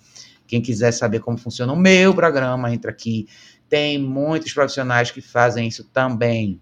Quem 0.45 0.61
quiser 0.61 0.91
saber 0.91 1.21
como 1.21 1.39
funciona 1.39 1.73
o 1.73 1.75
meu 1.75 2.13
programa, 2.13 2.71
entra 2.71 2.91
aqui. 2.91 3.27
Tem 3.67 3.97
muitos 3.97 4.53
profissionais 4.53 5.09
que 5.09 5.21
fazem 5.21 5.67
isso 5.67 5.85
também. 5.85 6.61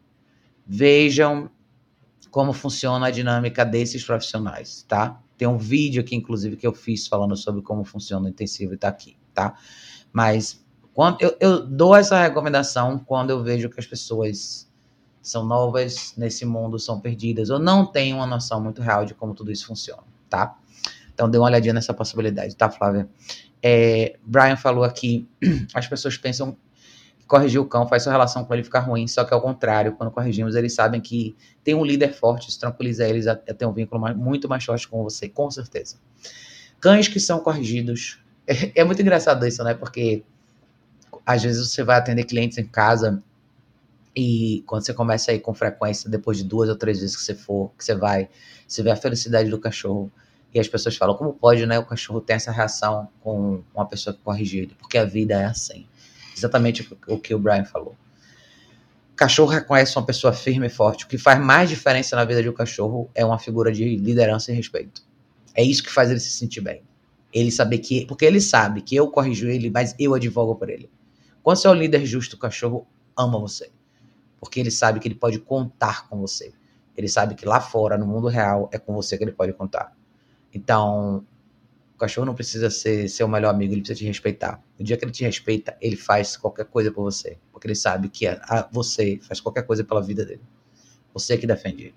Vejam 0.65 1.51
como 2.31 2.53
funciona 2.53 3.07
a 3.07 3.11
dinâmica 3.11 3.65
desses 3.65 4.03
profissionais, 4.03 4.83
tá? 4.87 5.21
Tem 5.37 5.47
um 5.47 5.57
vídeo 5.57 6.01
aqui, 6.01 6.15
inclusive, 6.15 6.55
que 6.55 6.65
eu 6.65 6.73
fiz 6.73 7.07
falando 7.07 7.35
sobre 7.35 7.61
como 7.61 7.83
funciona 7.83 8.25
o 8.25 8.29
intensivo 8.29 8.73
e 8.73 8.77
tá 8.77 8.87
aqui, 8.87 9.17
tá? 9.33 9.53
Mas 10.13 10.63
quando 10.93 11.21
eu, 11.21 11.35
eu 11.39 11.65
dou 11.65 11.95
essa 11.95 12.21
recomendação 12.21 12.97
quando 12.97 13.31
eu 13.31 13.43
vejo 13.43 13.69
que 13.69 13.79
as 13.79 13.85
pessoas 13.85 14.71
são 15.21 15.45
novas 15.45 16.13
nesse 16.17 16.45
mundo, 16.45 16.79
são 16.79 16.99
perdidas, 16.99 17.49
ou 17.49 17.59
não 17.59 17.85
têm 17.85 18.13
uma 18.13 18.25
noção 18.25 18.61
muito 18.63 18.81
real 18.81 19.05
de 19.05 19.13
como 19.13 19.35
tudo 19.35 19.51
isso 19.51 19.67
funciona, 19.67 20.03
tá? 20.29 20.57
Então 21.13 21.29
dê 21.29 21.37
uma 21.37 21.47
olhadinha 21.47 21.73
nessa 21.73 21.93
possibilidade, 21.93 22.55
tá, 22.55 22.69
Flávia? 22.69 23.09
É, 23.61 24.17
Brian 24.25 24.55
falou 24.55 24.83
aqui, 24.83 25.27
as 25.75 25.85
pessoas 25.85 26.17
pensam 26.17 26.57
corrigir 27.31 27.61
o 27.61 27.65
cão 27.65 27.87
faz 27.87 28.03
sua 28.03 28.11
relação 28.11 28.43
com 28.43 28.53
ele 28.53 28.61
ficar 28.61 28.81
ruim, 28.81 29.07
só 29.07 29.23
que 29.23 29.33
ao 29.33 29.41
contrário, 29.41 29.93
quando 29.93 30.11
corrigimos, 30.11 30.53
eles 30.53 30.73
sabem 30.73 30.99
que 30.99 31.33
tem 31.63 31.73
um 31.73 31.85
líder 31.85 32.13
forte, 32.13 32.49
isso 32.49 32.59
tranquiliza 32.59 33.07
eles 33.07 33.25
a, 33.25 33.31
a 33.31 33.53
ter 33.53 33.65
um 33.65 33.71
vínculo 33.71 34.01
mais, 34.01 34.17
muito 34.17 34.49
mais 34.49 34.65
forte 34.65 34.85
com 34.85 35.01
você, 35.01 35.29
com 35.29 35.49
certeza. 35.49 35.95
Cães 36.81 37.07
que 37.07 37.21
são 37.21 37.39
corrigidos, 37.39 38.19
é, 38.45 38.81
é 38.81 38.83
muito 38.83 39.01
engraçado 39.01 39.47
isso, 39.47 39.63
né? 39.63 39.73
Porque 39.73 40.25
às 41.25 41.41
vezes 41.41 41.69
você 41.69 41.85
vai 41.85 41.97
atender 41.97 42.25
clientes 42.25 42.57
em 42.57 42.65
casa 42.65 43.23
e 44.13 44.61
quando 44.67 44.85
você 44.85 44.93
começa 44.93 45.31
a 45.31 45.33
ir 45.33 45.39
com 45.39 45.53
frequência, 45.53 46.09
depois 46.09 46.37
de 46.37 46.43
duas 46.43 46.67
ou 46.67 46.75
três 46.75 46.99
vezes 46.99 47.15
que 47.15 47.23
você 47.23 47.33
for, 47.33 47.71
que 47.77 47.85
você 47.85 47.95
vai, 47.95 48.27
você 48.67 48.83
vê 48.83 48.91
a 48.91 48.95
felicidade 48.97 49.49
do 49.49 49.57
cachorro. 49.57 50.11
E 50.53 50.59
as 50.59 50.67
pessoas 50.67 50.97
falam, 50.97 51.15
como 51.15 51.31
pode, 51.31 51.65
né? 51.65 51.79
O 51.79 51.85
cachorro 51.85 52.19
ter 52.19 52.33
essa 52.33 52.51
reação 52.51 53.07
com 53.21 53.63
uma 53.73 53.85
pessoa 53.85 54.13
ele? 54.27 54.75
Porque 54.77 54.97
a 54.97 55.05
vida 55.05 55.35
é 55.35 55.45
assim. 55.45 55.87
Exatamente 56.35 56.97
o 57.07 57.17
que 57.19 57.33
o 57.33 57.39
Brian 57.39 57.65
falou. 57.65 57.95
O 59.13 59.15
cachorro 59.15 59.51
reconhece 59.51 59.95
uma 59.97 60.05
pessoa 60.05 60.33
firme 60.33 60.67
e 60.67 60.69
forte. 60.69 61.05
O 61.05 61.07
que 61.07 61.17
faz 61.17 61.39
mais 61.39 61.69
diferença 61.69 62.15
na 62.15 62.25
vida 62.25 62.41
de 62.41 62.49
um 62.49 62.53
cachorro 62.53 63.09
é 63.13 63.23
uma 63.23 63.37
figura 63.37 63.71
de 63.71 63.97
liderança 63.97 64.51
e 64.51 64.55
respeito. 64.55 65.03
É 65.53 65.63
isso 65.63 65.83
que 65.83 65.91
faz 65.91 66.09
ele 66.09 66.19
se 66.19 66.31
sentir 66.31 66.61
bem. 66.61 66.81
Ele 67.33 67.51
saber 67.51 67.77
que. 67.79 68.05
Porque 68.05 68.25
ele 68.25 68.41
sabe 68.41 68.81
que 68.81 68.95
eu 68.95 69.07
corrijo 69.09 69.47
ele, 69.47 69.69
mas 69.69 69.93
eu 69.99 70.13
advogo 70.13 70.55
por 70.55 70.69
ele. 70.69 70.89
Quando 71.43 71.57
você 71.57 71.67
é 71.67 71.69
o 71.69 71.73
líder 71.73 72.05
justo, 72.05 72.35
o 72.35 72.39
cachorro 72.39 72.87
ama 73.15 73.39
você 73.39 73.69
porque 74.41 74.59
ele 74.59 74.71
sabe 74.71 74.99
que 74.99 75.07
ele 75.07 75.15
pode 75.15 75.37
contar 75.39 76.09
com 76.09 76.19
você. 76.19 76.51
Ele 76.97 77.07
sabe 77.07 77.35
que 77.35 77.45
lá 77.45 77.61
fora, 77.61 77.95
no 77.95 78.07
mundo 78.07 78.27
real, 78.27 78.67
é 78.73 78.79
com 78.79 78.91
você 78.91 79.15
que 79.15 79.23
ele 79.23 79.31
pode 79.31 79.53
contar. 79.53 79.95
Então, 80.51 81.23
cachorro 82.01 82.25
não 82.25 82.35
precisa 82.35 82.69
ser 82.69 83.07
seu 83.07 83.27
melhor 83.27 83.53
amigo, 83.53 83.73
ele 83.73 83.81
precisa 83.81 83.99
te 83.99 84.05
respeitar. 84.05 84.61
No 84.77 84.83
dia 84.83 84.97
que 84.97 85.05
ele 85.05 85.11
te 85.11 85.23
respeita, 85.23 85.77
ele 85.79 85.95
faz 85.95 86.35
qualquer 86.35 86.65
coisa 86.65 86.91
por 86.91 87.03
você, 87.03 87.37
porque 87.51 87.67
ele 87.67 87.75
sabe 87.75 88.09
que 88.09 88.27
a, 88.27 88.67
você 88.71 89.19
faz 89.21 89.39
qualquer 89.39 89.63
coisa 89.63 89.83
pela 89.83 90.01
vida 90.01 90.25
dele. 90.25 90.41
Você 91.13 91.37
que 91.37 91.47
defende 91.47 91.85
ele. 91.85 91.95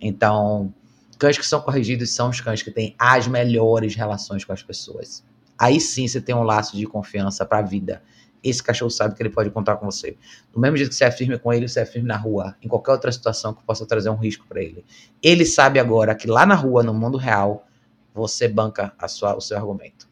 Então, 0.00 0.72
cães 1.18 1.36
que 1.36 1.46
são 1.46 1.60
corrigidos 1.60 2.10
são 2.10 2.30
os 2.30 2.40
cães 2.40 2.62
que 2.62 2.70
têm 2.70 2.94
as 2.98 3.28
melhores 3.28 3.94
relações 3.94 4.44
com 4.44 4.52
as 4.52 4.62
pessoas. 4.62 5.24
Aí 5.58 5.80
sim 5.80 6.08
você 6.08 6.20
tem 6.20 6.34
um 6.34 6.42
laço 6.42 6.76
de 6.76 6.86
confiança 6.86 7.44
para 7.44 7.58
a 7.58 7.62
vida 7.62 8.02
esse 8.42 8.62
cachorro 8.62 8.90
sabe 8.90 9.14
que 9.14 9.22
ele 9.22 9.30
pode 9.30 9.50
contar 9.50 9.76
com 9.76 9.86
você. 9.86 10.16
Do 10.52 10.58
mesmo 10.58 10.76
jeito 10.76 10.90
que 10.90 10.96
você 10.96 11.04
é 11.04 11.10
firme 11.10 11.38
com 11.38 11.52
ele, 11.52 11.68
você 11.68 11.80
é 11.80 11.86
firme 11.86 12.08
na 12.08 12.16
rua, 12.16 12.56
em 12.60 12.68
qualquer 12.68 12.92
outra 12.92 13.12
situação 13.12 13.54
que 13.54 13.62
possa 13.62 13.86
trazer 13.86 14.10
um 14.10 14.16
risco 14.16 14.46
para 14.48 14.60
ele. 14.60 14.84
Ele 15.22 15.46
sabe 15.46 15.78
agora 15.78 16.14
que 16.14 16.26
lá 16.26 16.44
na 16.44 16.54
rua, 16.54 16.82
no 16.82 16.92
mundo 16.92 17.16
real, 17.16 17.66
você 18.14 18.48
banca 18.48 18.94
a 18.98 19.08
sua, 19.08 19.36
o 19.36 19.40
seu 19.40 19.56
argumento. 19.56 20.08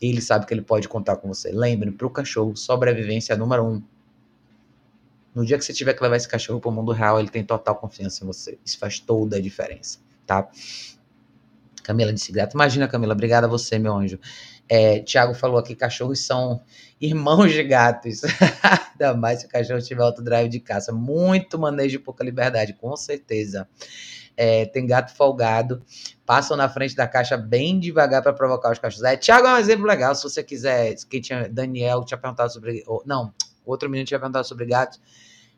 Ele 0.00 0.20
sabe 0.20 0.46
que 0.46 0.54
ele 0.54 0.62
pode 0.62 0.88
contar 0.88 1.16
com 1.16 1.28
você. 1.28 1.50
Lembre, 1.50 1.90
para 1.90 2.06
o 2.06 2.10
cachorro, 2.10 2.56
sobrevivência 2.56 3.34
é 3.34 3.36
número 3.36 3.64
um. 3.64 3.82
No 5.34 5.44
dia 5.44 5.58
que 5.58 5.64
você 5.64 5.72
tiver 5.72 5.94
que 5.94 6.02
levar 6.02 6.16
esse 6.16 6.28
cachorro 6.28 6.60
para 6.60 6.70
o 6.70 6.72
mundo 6.72 6.92
real, 6.92 7.20
ele 7.20 7.28
tem 7.28 7.44
total 7.44 7.76
confiança 7.76 8.24
em 8.24 8.26
você. 8.26 8.58
Isso 8.64 8.78
faz 8.78 8.98
toda 8.98 9.36
a 9.36 9.40
diferença, 9.40 9.98
tá? 10.26 10.48
Camila 11.82 12.12
disse 12.12 12.32
gato. 12.32 12.54
Imagina, 12.54 12.88
Camila, 12.88 13.12
obrigada 13.12 13.46
a 13.46 13.50
você, 13.50 13.78
meu 13.78 13.94
anjo. 13.94 14.18
É, 14.72 15.00
Tiago 15.00 15.34
falou 15.34 15.58
aqui: 15.58 15.74
cachorros 15.74 16.24
são 16.24 16.62
irmãos 17.00 17.50
de 17.52 17.64
gatos. 17.64 18.20
Ainda 18.92 19.14
mais 19.14 19.40
se 19.40 19.46
o 19.46 19.48
cachorro 19.48 19.82
tiver 19.82 20.04
autodrive 20.04 20.48
de 20.48 20.60
caça. 20.60 20.92
Muito 20.92 21.58
manejo 21.58 21.96
e 21.96 21.98
pouca 21.98 22.22
liberdade, 22.22 22.72
com 22.74 22.96
certeza. 22.96 23.68
É, 24.36 24.64
tem 24.66 24.86
gato 24.86 25.12
folgado, 25.14 25.82
passam 26.24 26.56
na 26.56 26.68
frente 26.68 26.94
da 26.94 27.08
caixa 27.08 27.36
bem 27.36 27.80
devagar 27.80 28.22
para 28.22 28.32
provocar 28.32 28.70
os 28.70 28.78
cachorros. 28.78 29.04
É, 29.04 29.16
Tiago 29.16 29.48
é 29.48 29.54
um 29.54 29.58
exemplo 29.58 29.84
legal. 29.84 30.14
Se 30.14 30.22
você 30.22 30.42
quiser, 30.44 30.94
quem 31.10 31.20
tinha, 31.20 31.48
Daniel 31.48 32.04
tinha 32.04 32.16
perguntado 32.16 32.52
sobre. 32.52 32.84
Não, 33.04 33.34
outro 33.66 33.90
menino 33.90 34.06
tinha 34.06 34.20
perguntado 34.20 34.46
sobre 34.46 34.66
gatos. 34.66 35.00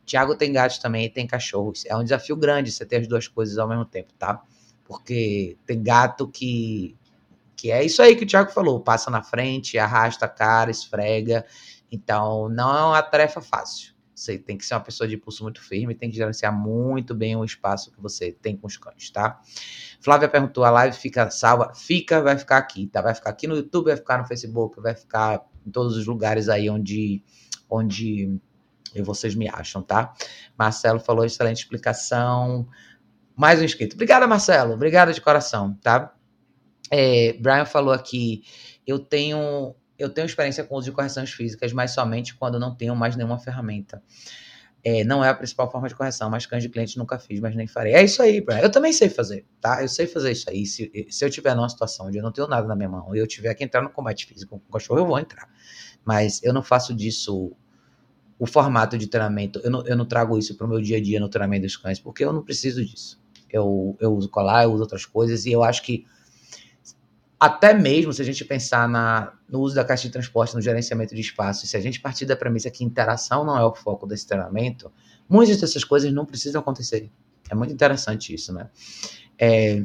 Tiago 0.06 0.34
tem 0.34 0.50
gatos 0.50 0.78
também 0.78 1.04
e 1.04 1.10
tem 1.10 1.26
cachorros. 1.26 1.84
É 1.84 1.94
um 1.94 2.02
desafio 2.02 2.34
grande 2.34 2.72
você 2.72 2.86
ter 2.86 2.96
as 2.96 3.06
duas 3.06 3.28
coisas 3.28 3.58
ao 3.58 3.68
mesmo 3.68 3.84
tempo, 3.84 4.14
tá? 4.18 4.42
Porque 4.84 5.58
tem 5.66 5.82
gato 5.82 6.26
que 6.26 6.96
que 7.62 7.70
é 7.70 7.84
isso 7.84 8.02
aí 8.02 8.16
que 8.16 8.24
o 8.24 8.26
Thiago 8.26 8.50
falou, 8.50 8.80
passa 8.80 9.08
na 9.08 9.22
frente, 9.22 9.78
arrasta 9.78 10.26
a 10.26 10.28
cara, 10.28 10.68
esfrega. 10.68 11.46
Então, 11.92 12.48
não 12.48 12.76
é 12.76 12.82
uma 12.82 13.02
tarefa 13.02 13.40
fácil. 13.40 13.94
Você 14.12 14.36
tem 14.36 14.58
que 14.58 14.66
ser 14.66 14.74
uma 14.74 14.80
pessoa 14.80 15.06
de 15.06 15.14
impulso 15.14 15.44
muito 15.44 15.62
firme, 15.62 15.94
tem 15.94 16.10
que 16.10 16.16
gerenciar 16.16 16.52
muito 16.52 17.14
bem 17.14 17.36
o 17.36 17.44
espaço 17.44 17.92
que 17.92 18.02
você 18.02 18.32
tem 18.32 18.56
com 18.56 18.66
os 18.66 18.76
cães, 18.76 19.10
tá? 19.10 19.40
Flávia 20.00 20.28
perguntou, 20.28 20.64
a 20.64 20.70
live 20.70 20.96
fica 20.96 21.30
salva? 21.30 21.72
Fica, 21.72 22.20
vai 22.20 22.36
ficar 22.36 22.58
aqui, 22.58 22.88
tá? 22.88 23.00
Vai 23.00 23.14
ficar 23.14 23.30
aqui 23.30 23.46
no 23.46 23.54
YouTube, 23.54 23.86
vai 23.86 23.96
ficar 23.96 24.18
no 24.18 24.26
Facebook, 24.26 24.80
vai 24.80 24.96
ficar 24.96 25.46
em 25.64 25.70
todos 25.70 25.96
os 25.96 26.04
lugares 26.04 26.48
aí 26.48 26.68
onde, 26.68 27.22
onde 27.70 28.40
vocês 29.04 29.36
me 29.36 29.48
acham, 29.48 29.82
tá? 29.82 30.12
Marcelo 30.58 30.98
falou, 30.98 31.24
excelente 31.24 31.58
explicação. 31.58 32.66
Mais 33.36 33.60
um 33.60 33.64
inscrito. 33.64 33.94
Obrigada, 33.94 34.26
Marcelo. 34.26 34.74
Obrigada 34.74 35.12
de 35.12 35.20
coração, 35.20 35.78
tá? 35.80 36.12
É, 36.94 37.32
Brian 37.40 37.64
falou 37.64 37.94
aqui, 37.94 38.44
eu 38.86 38.98
tenho 38.98 39.74
eu 39.98 40.10
tenho 40.10 40.26
experiência 40.26 40.62
com 40.64 40.74
uso 40.74 40.86
de 40.86 40.92
correções 40.92 41.30
físicas, 41.30 41.72
mas 41.72 41.92
somente 41.92 42.34
quando 42.34 42.58
não 42.58 42.74
tenho 42.74 42.94
mais 42.94 43.16
nenhuma 43.16 43.38
ferramenta. 43.38 44.02
É, 44.84 45.04
não 45.04 45.24
é 45.24 45.28
a 45.28 45.34
principal 45.34 45.70
forma 45.70 45.88
de 45.88 45.94
correção, 45.94 46.28
mas 46.28 46.44
cães 46.44 46.62
de 46.62 46.68
cliente 46.68 46.98
nunca 46.98 47.18
fiz, 47.18 47.38
mas 47.38 47.54
nem 47.54 47.68
farei. 47.68 47.94
É 47.94 48.02
isso 48.02 48.20
aí, 48.20 48.40
Brian. 48.40 48.58
Eu 48.58 48.70
também 48.70 48.92
sei 48.92 49.08
fazer, 49.08 49.46
tá? 49.60 49.80
Eu 49.80 49.88
sei 49.88 50.08
fazer 50.08 50.32
isso 50.32 50.50
aí. 50.50 50.66
Se, 50.66 51.06
se 51.08 51.24
eu 51.24 51.30
tiver 51.30 51.54
numa 51.54 51.68
situação 51.68 52.08
onde 52.08 52.18
eu 52.18 52.22
não 52.22 52.32
tenho 52.32 52.48
nada 52.48 52.66
na 52.66 52.74
minha 52.74 52.88
mão 52.88 53.14
e 53.14 53.18
eu 53.18 53.26
tiver 53.26 53.54
que 53.54 53.62
entrar 53.62 53.80
no 53.80 53.90
combate 53.90 54.26
físico 54.26 54.58
com 54.58 54.68
o 54.68 54.72
cachorro, 54.72 54.98
eu 54.98 55.06
vou 55.06 55.18
entrar. 55.20 55.48
Mas 56.04 56.42
eu 56.42 56.52
não 56.52 56.64
faço 56.64 56.92
disso 56.92 57.52
o 58.38 58.46
formato 58.46 58.98
de 58.98 59.06
treinamento. 59.06 59.60
Eu 59.60 59.70
não, 59.70 59.86
eu 59.86 59.96
não 59.96 60.04
trago 60.04 60.36
isso 60.36 60.56
para 60.56 60.66
o 60.66 60.68
meu 60.68 60.80
dia 60.80 60.96
a 60.96 61.00
dia 61.00 61.20
no 61.20 61.28
treinamento 61.28 61.62
dos 61.62 61.76
cães, 61.76 62.00
porque 62.00 62.24
eu 62.24 62.32
não 62.32 62.42
preciso 62.42 62.84
disso. 62.84 63.22
Eu, 63.48 63.96
eu 64.00 64.12
uso 64.12 64.28
colar, 64.28 64.64
eu 64.64 64.72
uso 64.72 64.82
outras 64.82 65.06
coisas, 65.06 65.46
e 65.46 65.52
eu 65.52 65.62
acho 65.62 65.80
que 65.84 66.04
até 67.42 67.74
mesmo 67.74 68.12
se 68.12 68.22
a 68.22 68.24
gente 68.24 68.44
pensar 68.44 68.88
na, 68.88 69.32
no 69.48 69.58
uso 69.58 69.74
da 69.74 69.84
caixa 69.84 70.04
de 70.04 70.10
transporte, 70.10 70.54
no 70.54 70.60
gerenciamento 70.60 71.12
de 71.12 71.20
espaço, 71.20 71.66
se 71.66 71.76
a 71.76 71.80
gente 71.80 71.98
partir 71.98 72.24
da 72.24 72.36
premissa 72.36 72.70
que 72.70 72.84
interação 72.84 73.44
não 73.44 73.58
é 73.58 73.64
o 73.64 73.74
foco 73.74 74.06
desse 74.06 74.24
treinamento, 74.28 74.92
muitas 75.28 75.60
dessas 75.60 75.82
coisas 75.82 76.12
não 76.12 76.24
precisam 76.24 76.60
acontecer. 76.60 77.10
É 77.50 77.54
muito 77.56 77.72
interessante 77.72 78.32
isso, 78.32 78.52
né? 78.52 78.70
É, 79.36 79.82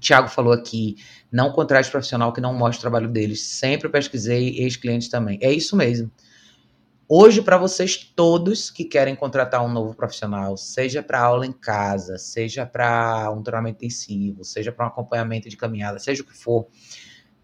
Tiago 0.00 0.28
falou 0.28 0.54
aqui, 0.54 0.96
não 1.30 1.52
contrate 1.52 1.90
profissional 1.90 2.32
que 2.32 2.40
não 2.40 2.54
mostra 2.54 2.78
o 2.78 2.80
trabalho 2.80 3.12
deles. 3.12 3.42
Sempre 3.42 3.90
pesquisei 3.90 4.56
ex-clientes 4.60 5.08
também. 5.10 5.38
É 5.42 5.52
isso 5.52 5.76
mesmo. 5.76 6.10
Hoje, 7.10 7.40
para 7.40 7.56
vocês 7.56 7.96
todos 7.96 8.70
que 8.70 8.84
querem 8.84 9.16
contratar 9.16 9.64
um 9.64 9.72
novo 9.72 9.94
profissional, 9.94 10.58
seja 10.58 11.02
para 11.02 11.18
aula 11.18 11.46
em 11.46 11.52
casa, 11.52 12.18
seja 12.18 12.66
para 12.66 13.30
um 13.30 13.42
treinamento 13.42 13.76
intensivo, 13.76 14.44
seja 14.44 14.70
para 14.70 14.84
um 14.84 14.88
acompanhamento 14.88 15.48
de 15.48 15.56
caminhada, 15.56 15.98
seja 15.98 16.20
o 16.20 16.26
que 16.26 16.36
for, 16.36 16.68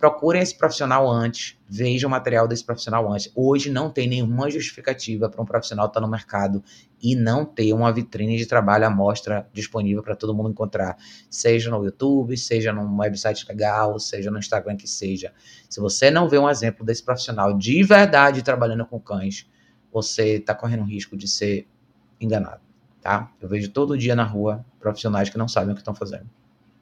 procurem 0.04 0.42
esse 0.42 0.54
profissional 0.54 1.10
antes, 1.10 1.56
vejam 1.66 2.08
o 2.08 2.10
material 2.10 2.46
desse 2.46 2.62
profissional 2.62 3.10
antes. 3.10 3.32
Hoje 3.34 3.70
não 3.70 3.88
tem 3.88 4.06
nenhuma 4.06 4.50
justificativa 4.50 5.30
para 5.30 5.40
um 5.40 5.46
profissional 5.46 5.86
estar 5.86 5.98
tá 5.98 6.06
no 6.06 6.12
mercado 6.12 6.62
e 7.02 7.16
não 7.16 7.42
ter 7.42 7.72
uma 7.72 7.90
vitrine 7.90 8.36
de 8.36 8.44
trabalho 8.44 8.84
à 8.84 8.90
mostra 8.90 9.48
disponível 9.50 10.02
para 10.02 10.14
todo 10.14 10.34
mundo 10.34 10.50
encontrar, 10.50 10.98
seja 11.30 11.70
no 11.70 11.82
YouTube, 11.82 12.36
seja 12.36 12.70
num 12.70 12.98
website 12.98 13.46
legal, 13.48 13.98
seja 13.98 14.30
no 14.30 14.38
Instagram 14.38 14.76
que 14.76 14.86
seja. 14.86 15.32
Se 15.70 15.80
você 15.80 16.10
não 16.10 16.28
vê 16.28 16.36
um 16.36 16.50
exemplo 16.50 16.84
desse 16.84 17.02
profissional 17.02 17.56
de 17.56 17.82
verdade 17.82 18.42
trabalhando 18.42 18.84
com 18.84 19.00
cães, 19.00 19.48
você 19.90 20.34
está 20.34 20.54
correndo 20.54 20.82
o 20.82 20.86
risco 20.86 21.16
de 21.16 21.26
ser 21.26 21.66
enganado, 22.20 22.60
tá? 23.00 23.32
Eu 23.40 23.48
vejo 23.48 23.70
todo 23.70 23.96
dia 23.96 24.14
na 24.14 24.24
rua 24.24 24.66
profissionais 24.78 25.30
que 25.30 25.38
não 25.38 25.48
sabem 25.48 25.70
o 25.70 25.74
que 25.74 25.80
estão 25.80 25.94
fazendo 25.94 26.28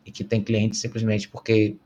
e 0.05 0.11
que 0.11 0.25
tem 0.25 0.43
clientes 0.43 0.81
simplesmente 0.81 1.29
porque 1.29 1.77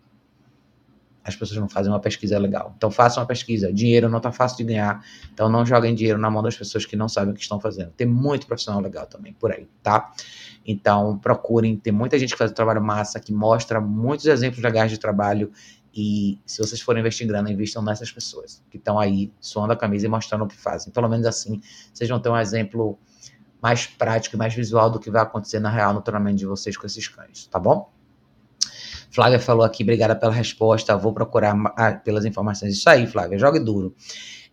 as 1.26 1.34
pessoas 1.34 1.58
não 1.58 1.68
fazem 1.68 1.92
uma 1.92 1.98
pesquisa 1.98 2.38
legal. 2.38 2.72
Então 2.76 2.90
façam 2.90 3.22
uma 3.22 3.26
pesquisa. 3.26 3.72
Dinheiro 3.72 4.08
não 4.08 4.18
está 4.18 4.30
fácil 4.30 4.58
de 4.58 4.64
ganhar, 4.64 5.04
então 5.32 5.48
não 5.48 5.66
joguem 5.66 5.94
dinheiro 5.94 6.18
na 6.18 6.30
mão 6.30 6.42
das 6.42 6.56
pessoas 6.56 6.84
que 6.84 6.94
não 6.94 7.08
sabem 7.08 7.32
o 7.32 7.34
que 7.34 7.42
estão 7.42 7.58
fazendo. 7.58 7.90
Tem 7.90 8.06
muito 8.06 8.46
profissional 8.46 8.80
legal 8.80 9.06
também 9.06 9.32
por 9.32 9.50
aí, 9.50 9.66
tá? 9.82 10.12
Então 10.64 11.18
procurem. 11.18 11.76
Tem 11.76 11.92
muita 11.92 12.18
gente 12.18 12.32
que 12.32 12.38
faz 12.38 12.50
um 12.50 12.54
trabalho 12.54 12.82
massa, 12.82 13.18
que 13.18 13.32
mostra 13.32 13.80
muitos 13.80 14.26
exemplos 14.26 14.62
legais 14.62 14.90
de 14.90 14.98
trabalho 14.98 15.50
e 15.92 16.38
se 16.44 16.58
vocês 16.58 16.80
forem 16.80 17.00
investir 17.00 17.26
grana, 17.26 17.50
investam 17.50 17.82
nessas 17.82 18.12
pessoas 18.12 18.62
que 18.70 18.76
estão 18.76 18.98
aí 18.98 19.32
suando 19.40 19.72
a 19.72 19.76
camisa 19.76 20.04
e 20.04 20.08
mostrando 20.08 20.44
o 20.44 20.46
que 20.46 20.56
fazem. 20.56 20.92
Pelo 20.92 21.08
menos 21.08 21.26
assim, 21.26 21.60
vocês 21.92 22.08
vão 22.08 22.20
ter 22.20 22.28
um 22.28 22.36
exemplo 22.36 22.98
mais 23.62 23.86
prático 23.86 24.36
e 24.36 24.38
mais 24.38 24.54
visual 24.54 24.90
do 24.90 25.00
que 25.00 25.10
vai 25.10 25.22
acontecer 25.22 25.58
na 25.58 25.70
real 25.70 25.94
no 25.94 26.02
treinamento 26.02 26.36
de 26.36 26.46
vocês 26.46 26.76
com 26.76 26.86
esses 26.86 27.08
cães, 27.08 27.46
tá 27.46 27.58
bom? 27.58 27.90
Flávia 29.16 29.40
falou 29.40 29.64
aqui, 29.64 29.82
obrigada 29.82 30.14
pela 30.14 30.30
resposta. 30.30 30.94
Vou 30.94 31.10
procurar 31.10 31.56
ah, 31.74 31.94
pelas 31.94 32.26
informações. 32.26 32.74
Isso 32.74 32.86
aí, 32.90 33.06
Flávia, 33.06 33.38
jogue 33.38 33.58
duro. 33.58 33.96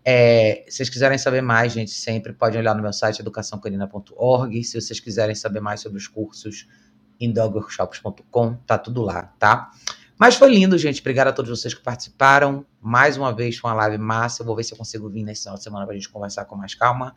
É, 0.06 0.64
se 0.70 0.78
vocês 0.78 0.90
quiserem 0.90 1.18
saber 1.18 1.42
mais, 1.42 1.74
gente, 1.74 1.92
sempre 1.92 2.32
podem 2.32 2.62
olhar 2.62 2.74
no 2.74 2.82
meu 2.82 2.94
site 2.94 3.20
educaçãocanina.org. 3.20 4.64
Se 4.64 4.80
vocês 4.80 5.02
quiserem 5.02 5.36
saber 5.36 5.60
mais 5.60 5.82
sobre 5.82 5.98
os 5.98 6.08
cursos, 6.08 6.66
em 7.20 7.30
dogworkshops.com, 7.34 8.54
tá 8.66 8.78
tudo 8.78 9.02
lá, 9.02 9.34
tá? 9.38 9.70
Mas 10.18 10.36
foi 10.36 10.56
lindo, 10.56 10.78
gente. 10.78 11.02
Obrigado 11.02 11.28
a 11.28 11.34
todos 11.34 11.60
vocês 11.60 11.74
que 11.74 11.84
participaram. 11.84 12.66
Mais 12.80 13.18
uma 13.18 13.34
vez 13.34 13.58
foi 13.58 13.70
uma 13.70 13.76
live 13.76 13.98
massa. 13.98 14.44
Eu 14.44 14.46
vou 14.46 14.56
ver 14.56 14.64
se 14.64 14.74
eu 14.74 14.78
consigo 14.78 15.10
vir 15.10 15.26
nesse 15.26 15.42
final 15.42 15.58
de 15.58 15.64
semana 15.64 15.86
para 15.86 15.94
a 15.94 15.98
gente 15.98 16.08
conversar 16.08 16.46
com 16.46 16.56
mais 16.56 16.74
calma. 16.74 17.14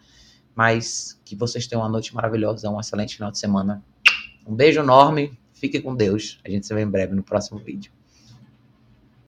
Mas 0.53 1.17
que 1.25 1.37
vocês 1.37 1.65
tenham 1.69 1.83
uma 1.83 1.89
noite 1.89 2.13
maravilhosa, 2.13 2.69
um 2.69 2.81
excelente 2.81 3.15
final 3.15 3.31
de 3.31 3.39
semana. 3.39 3.85
Um 4.45 4.57
beijo 4.57 4.81
enorme. 4.81 5.39
Fique 5.57 5.81
com 5.81 5.97
Deus. 5.97 6.39
A 6.45 6.51
gente 6.51 6.67
se 6.67 6.75
vê 6.75 6.83
em 6.83 6.89
breve 6.89 7.15
no 7.15 7.23
próximo 7.23 7.59
vídeo. 7.59 7.91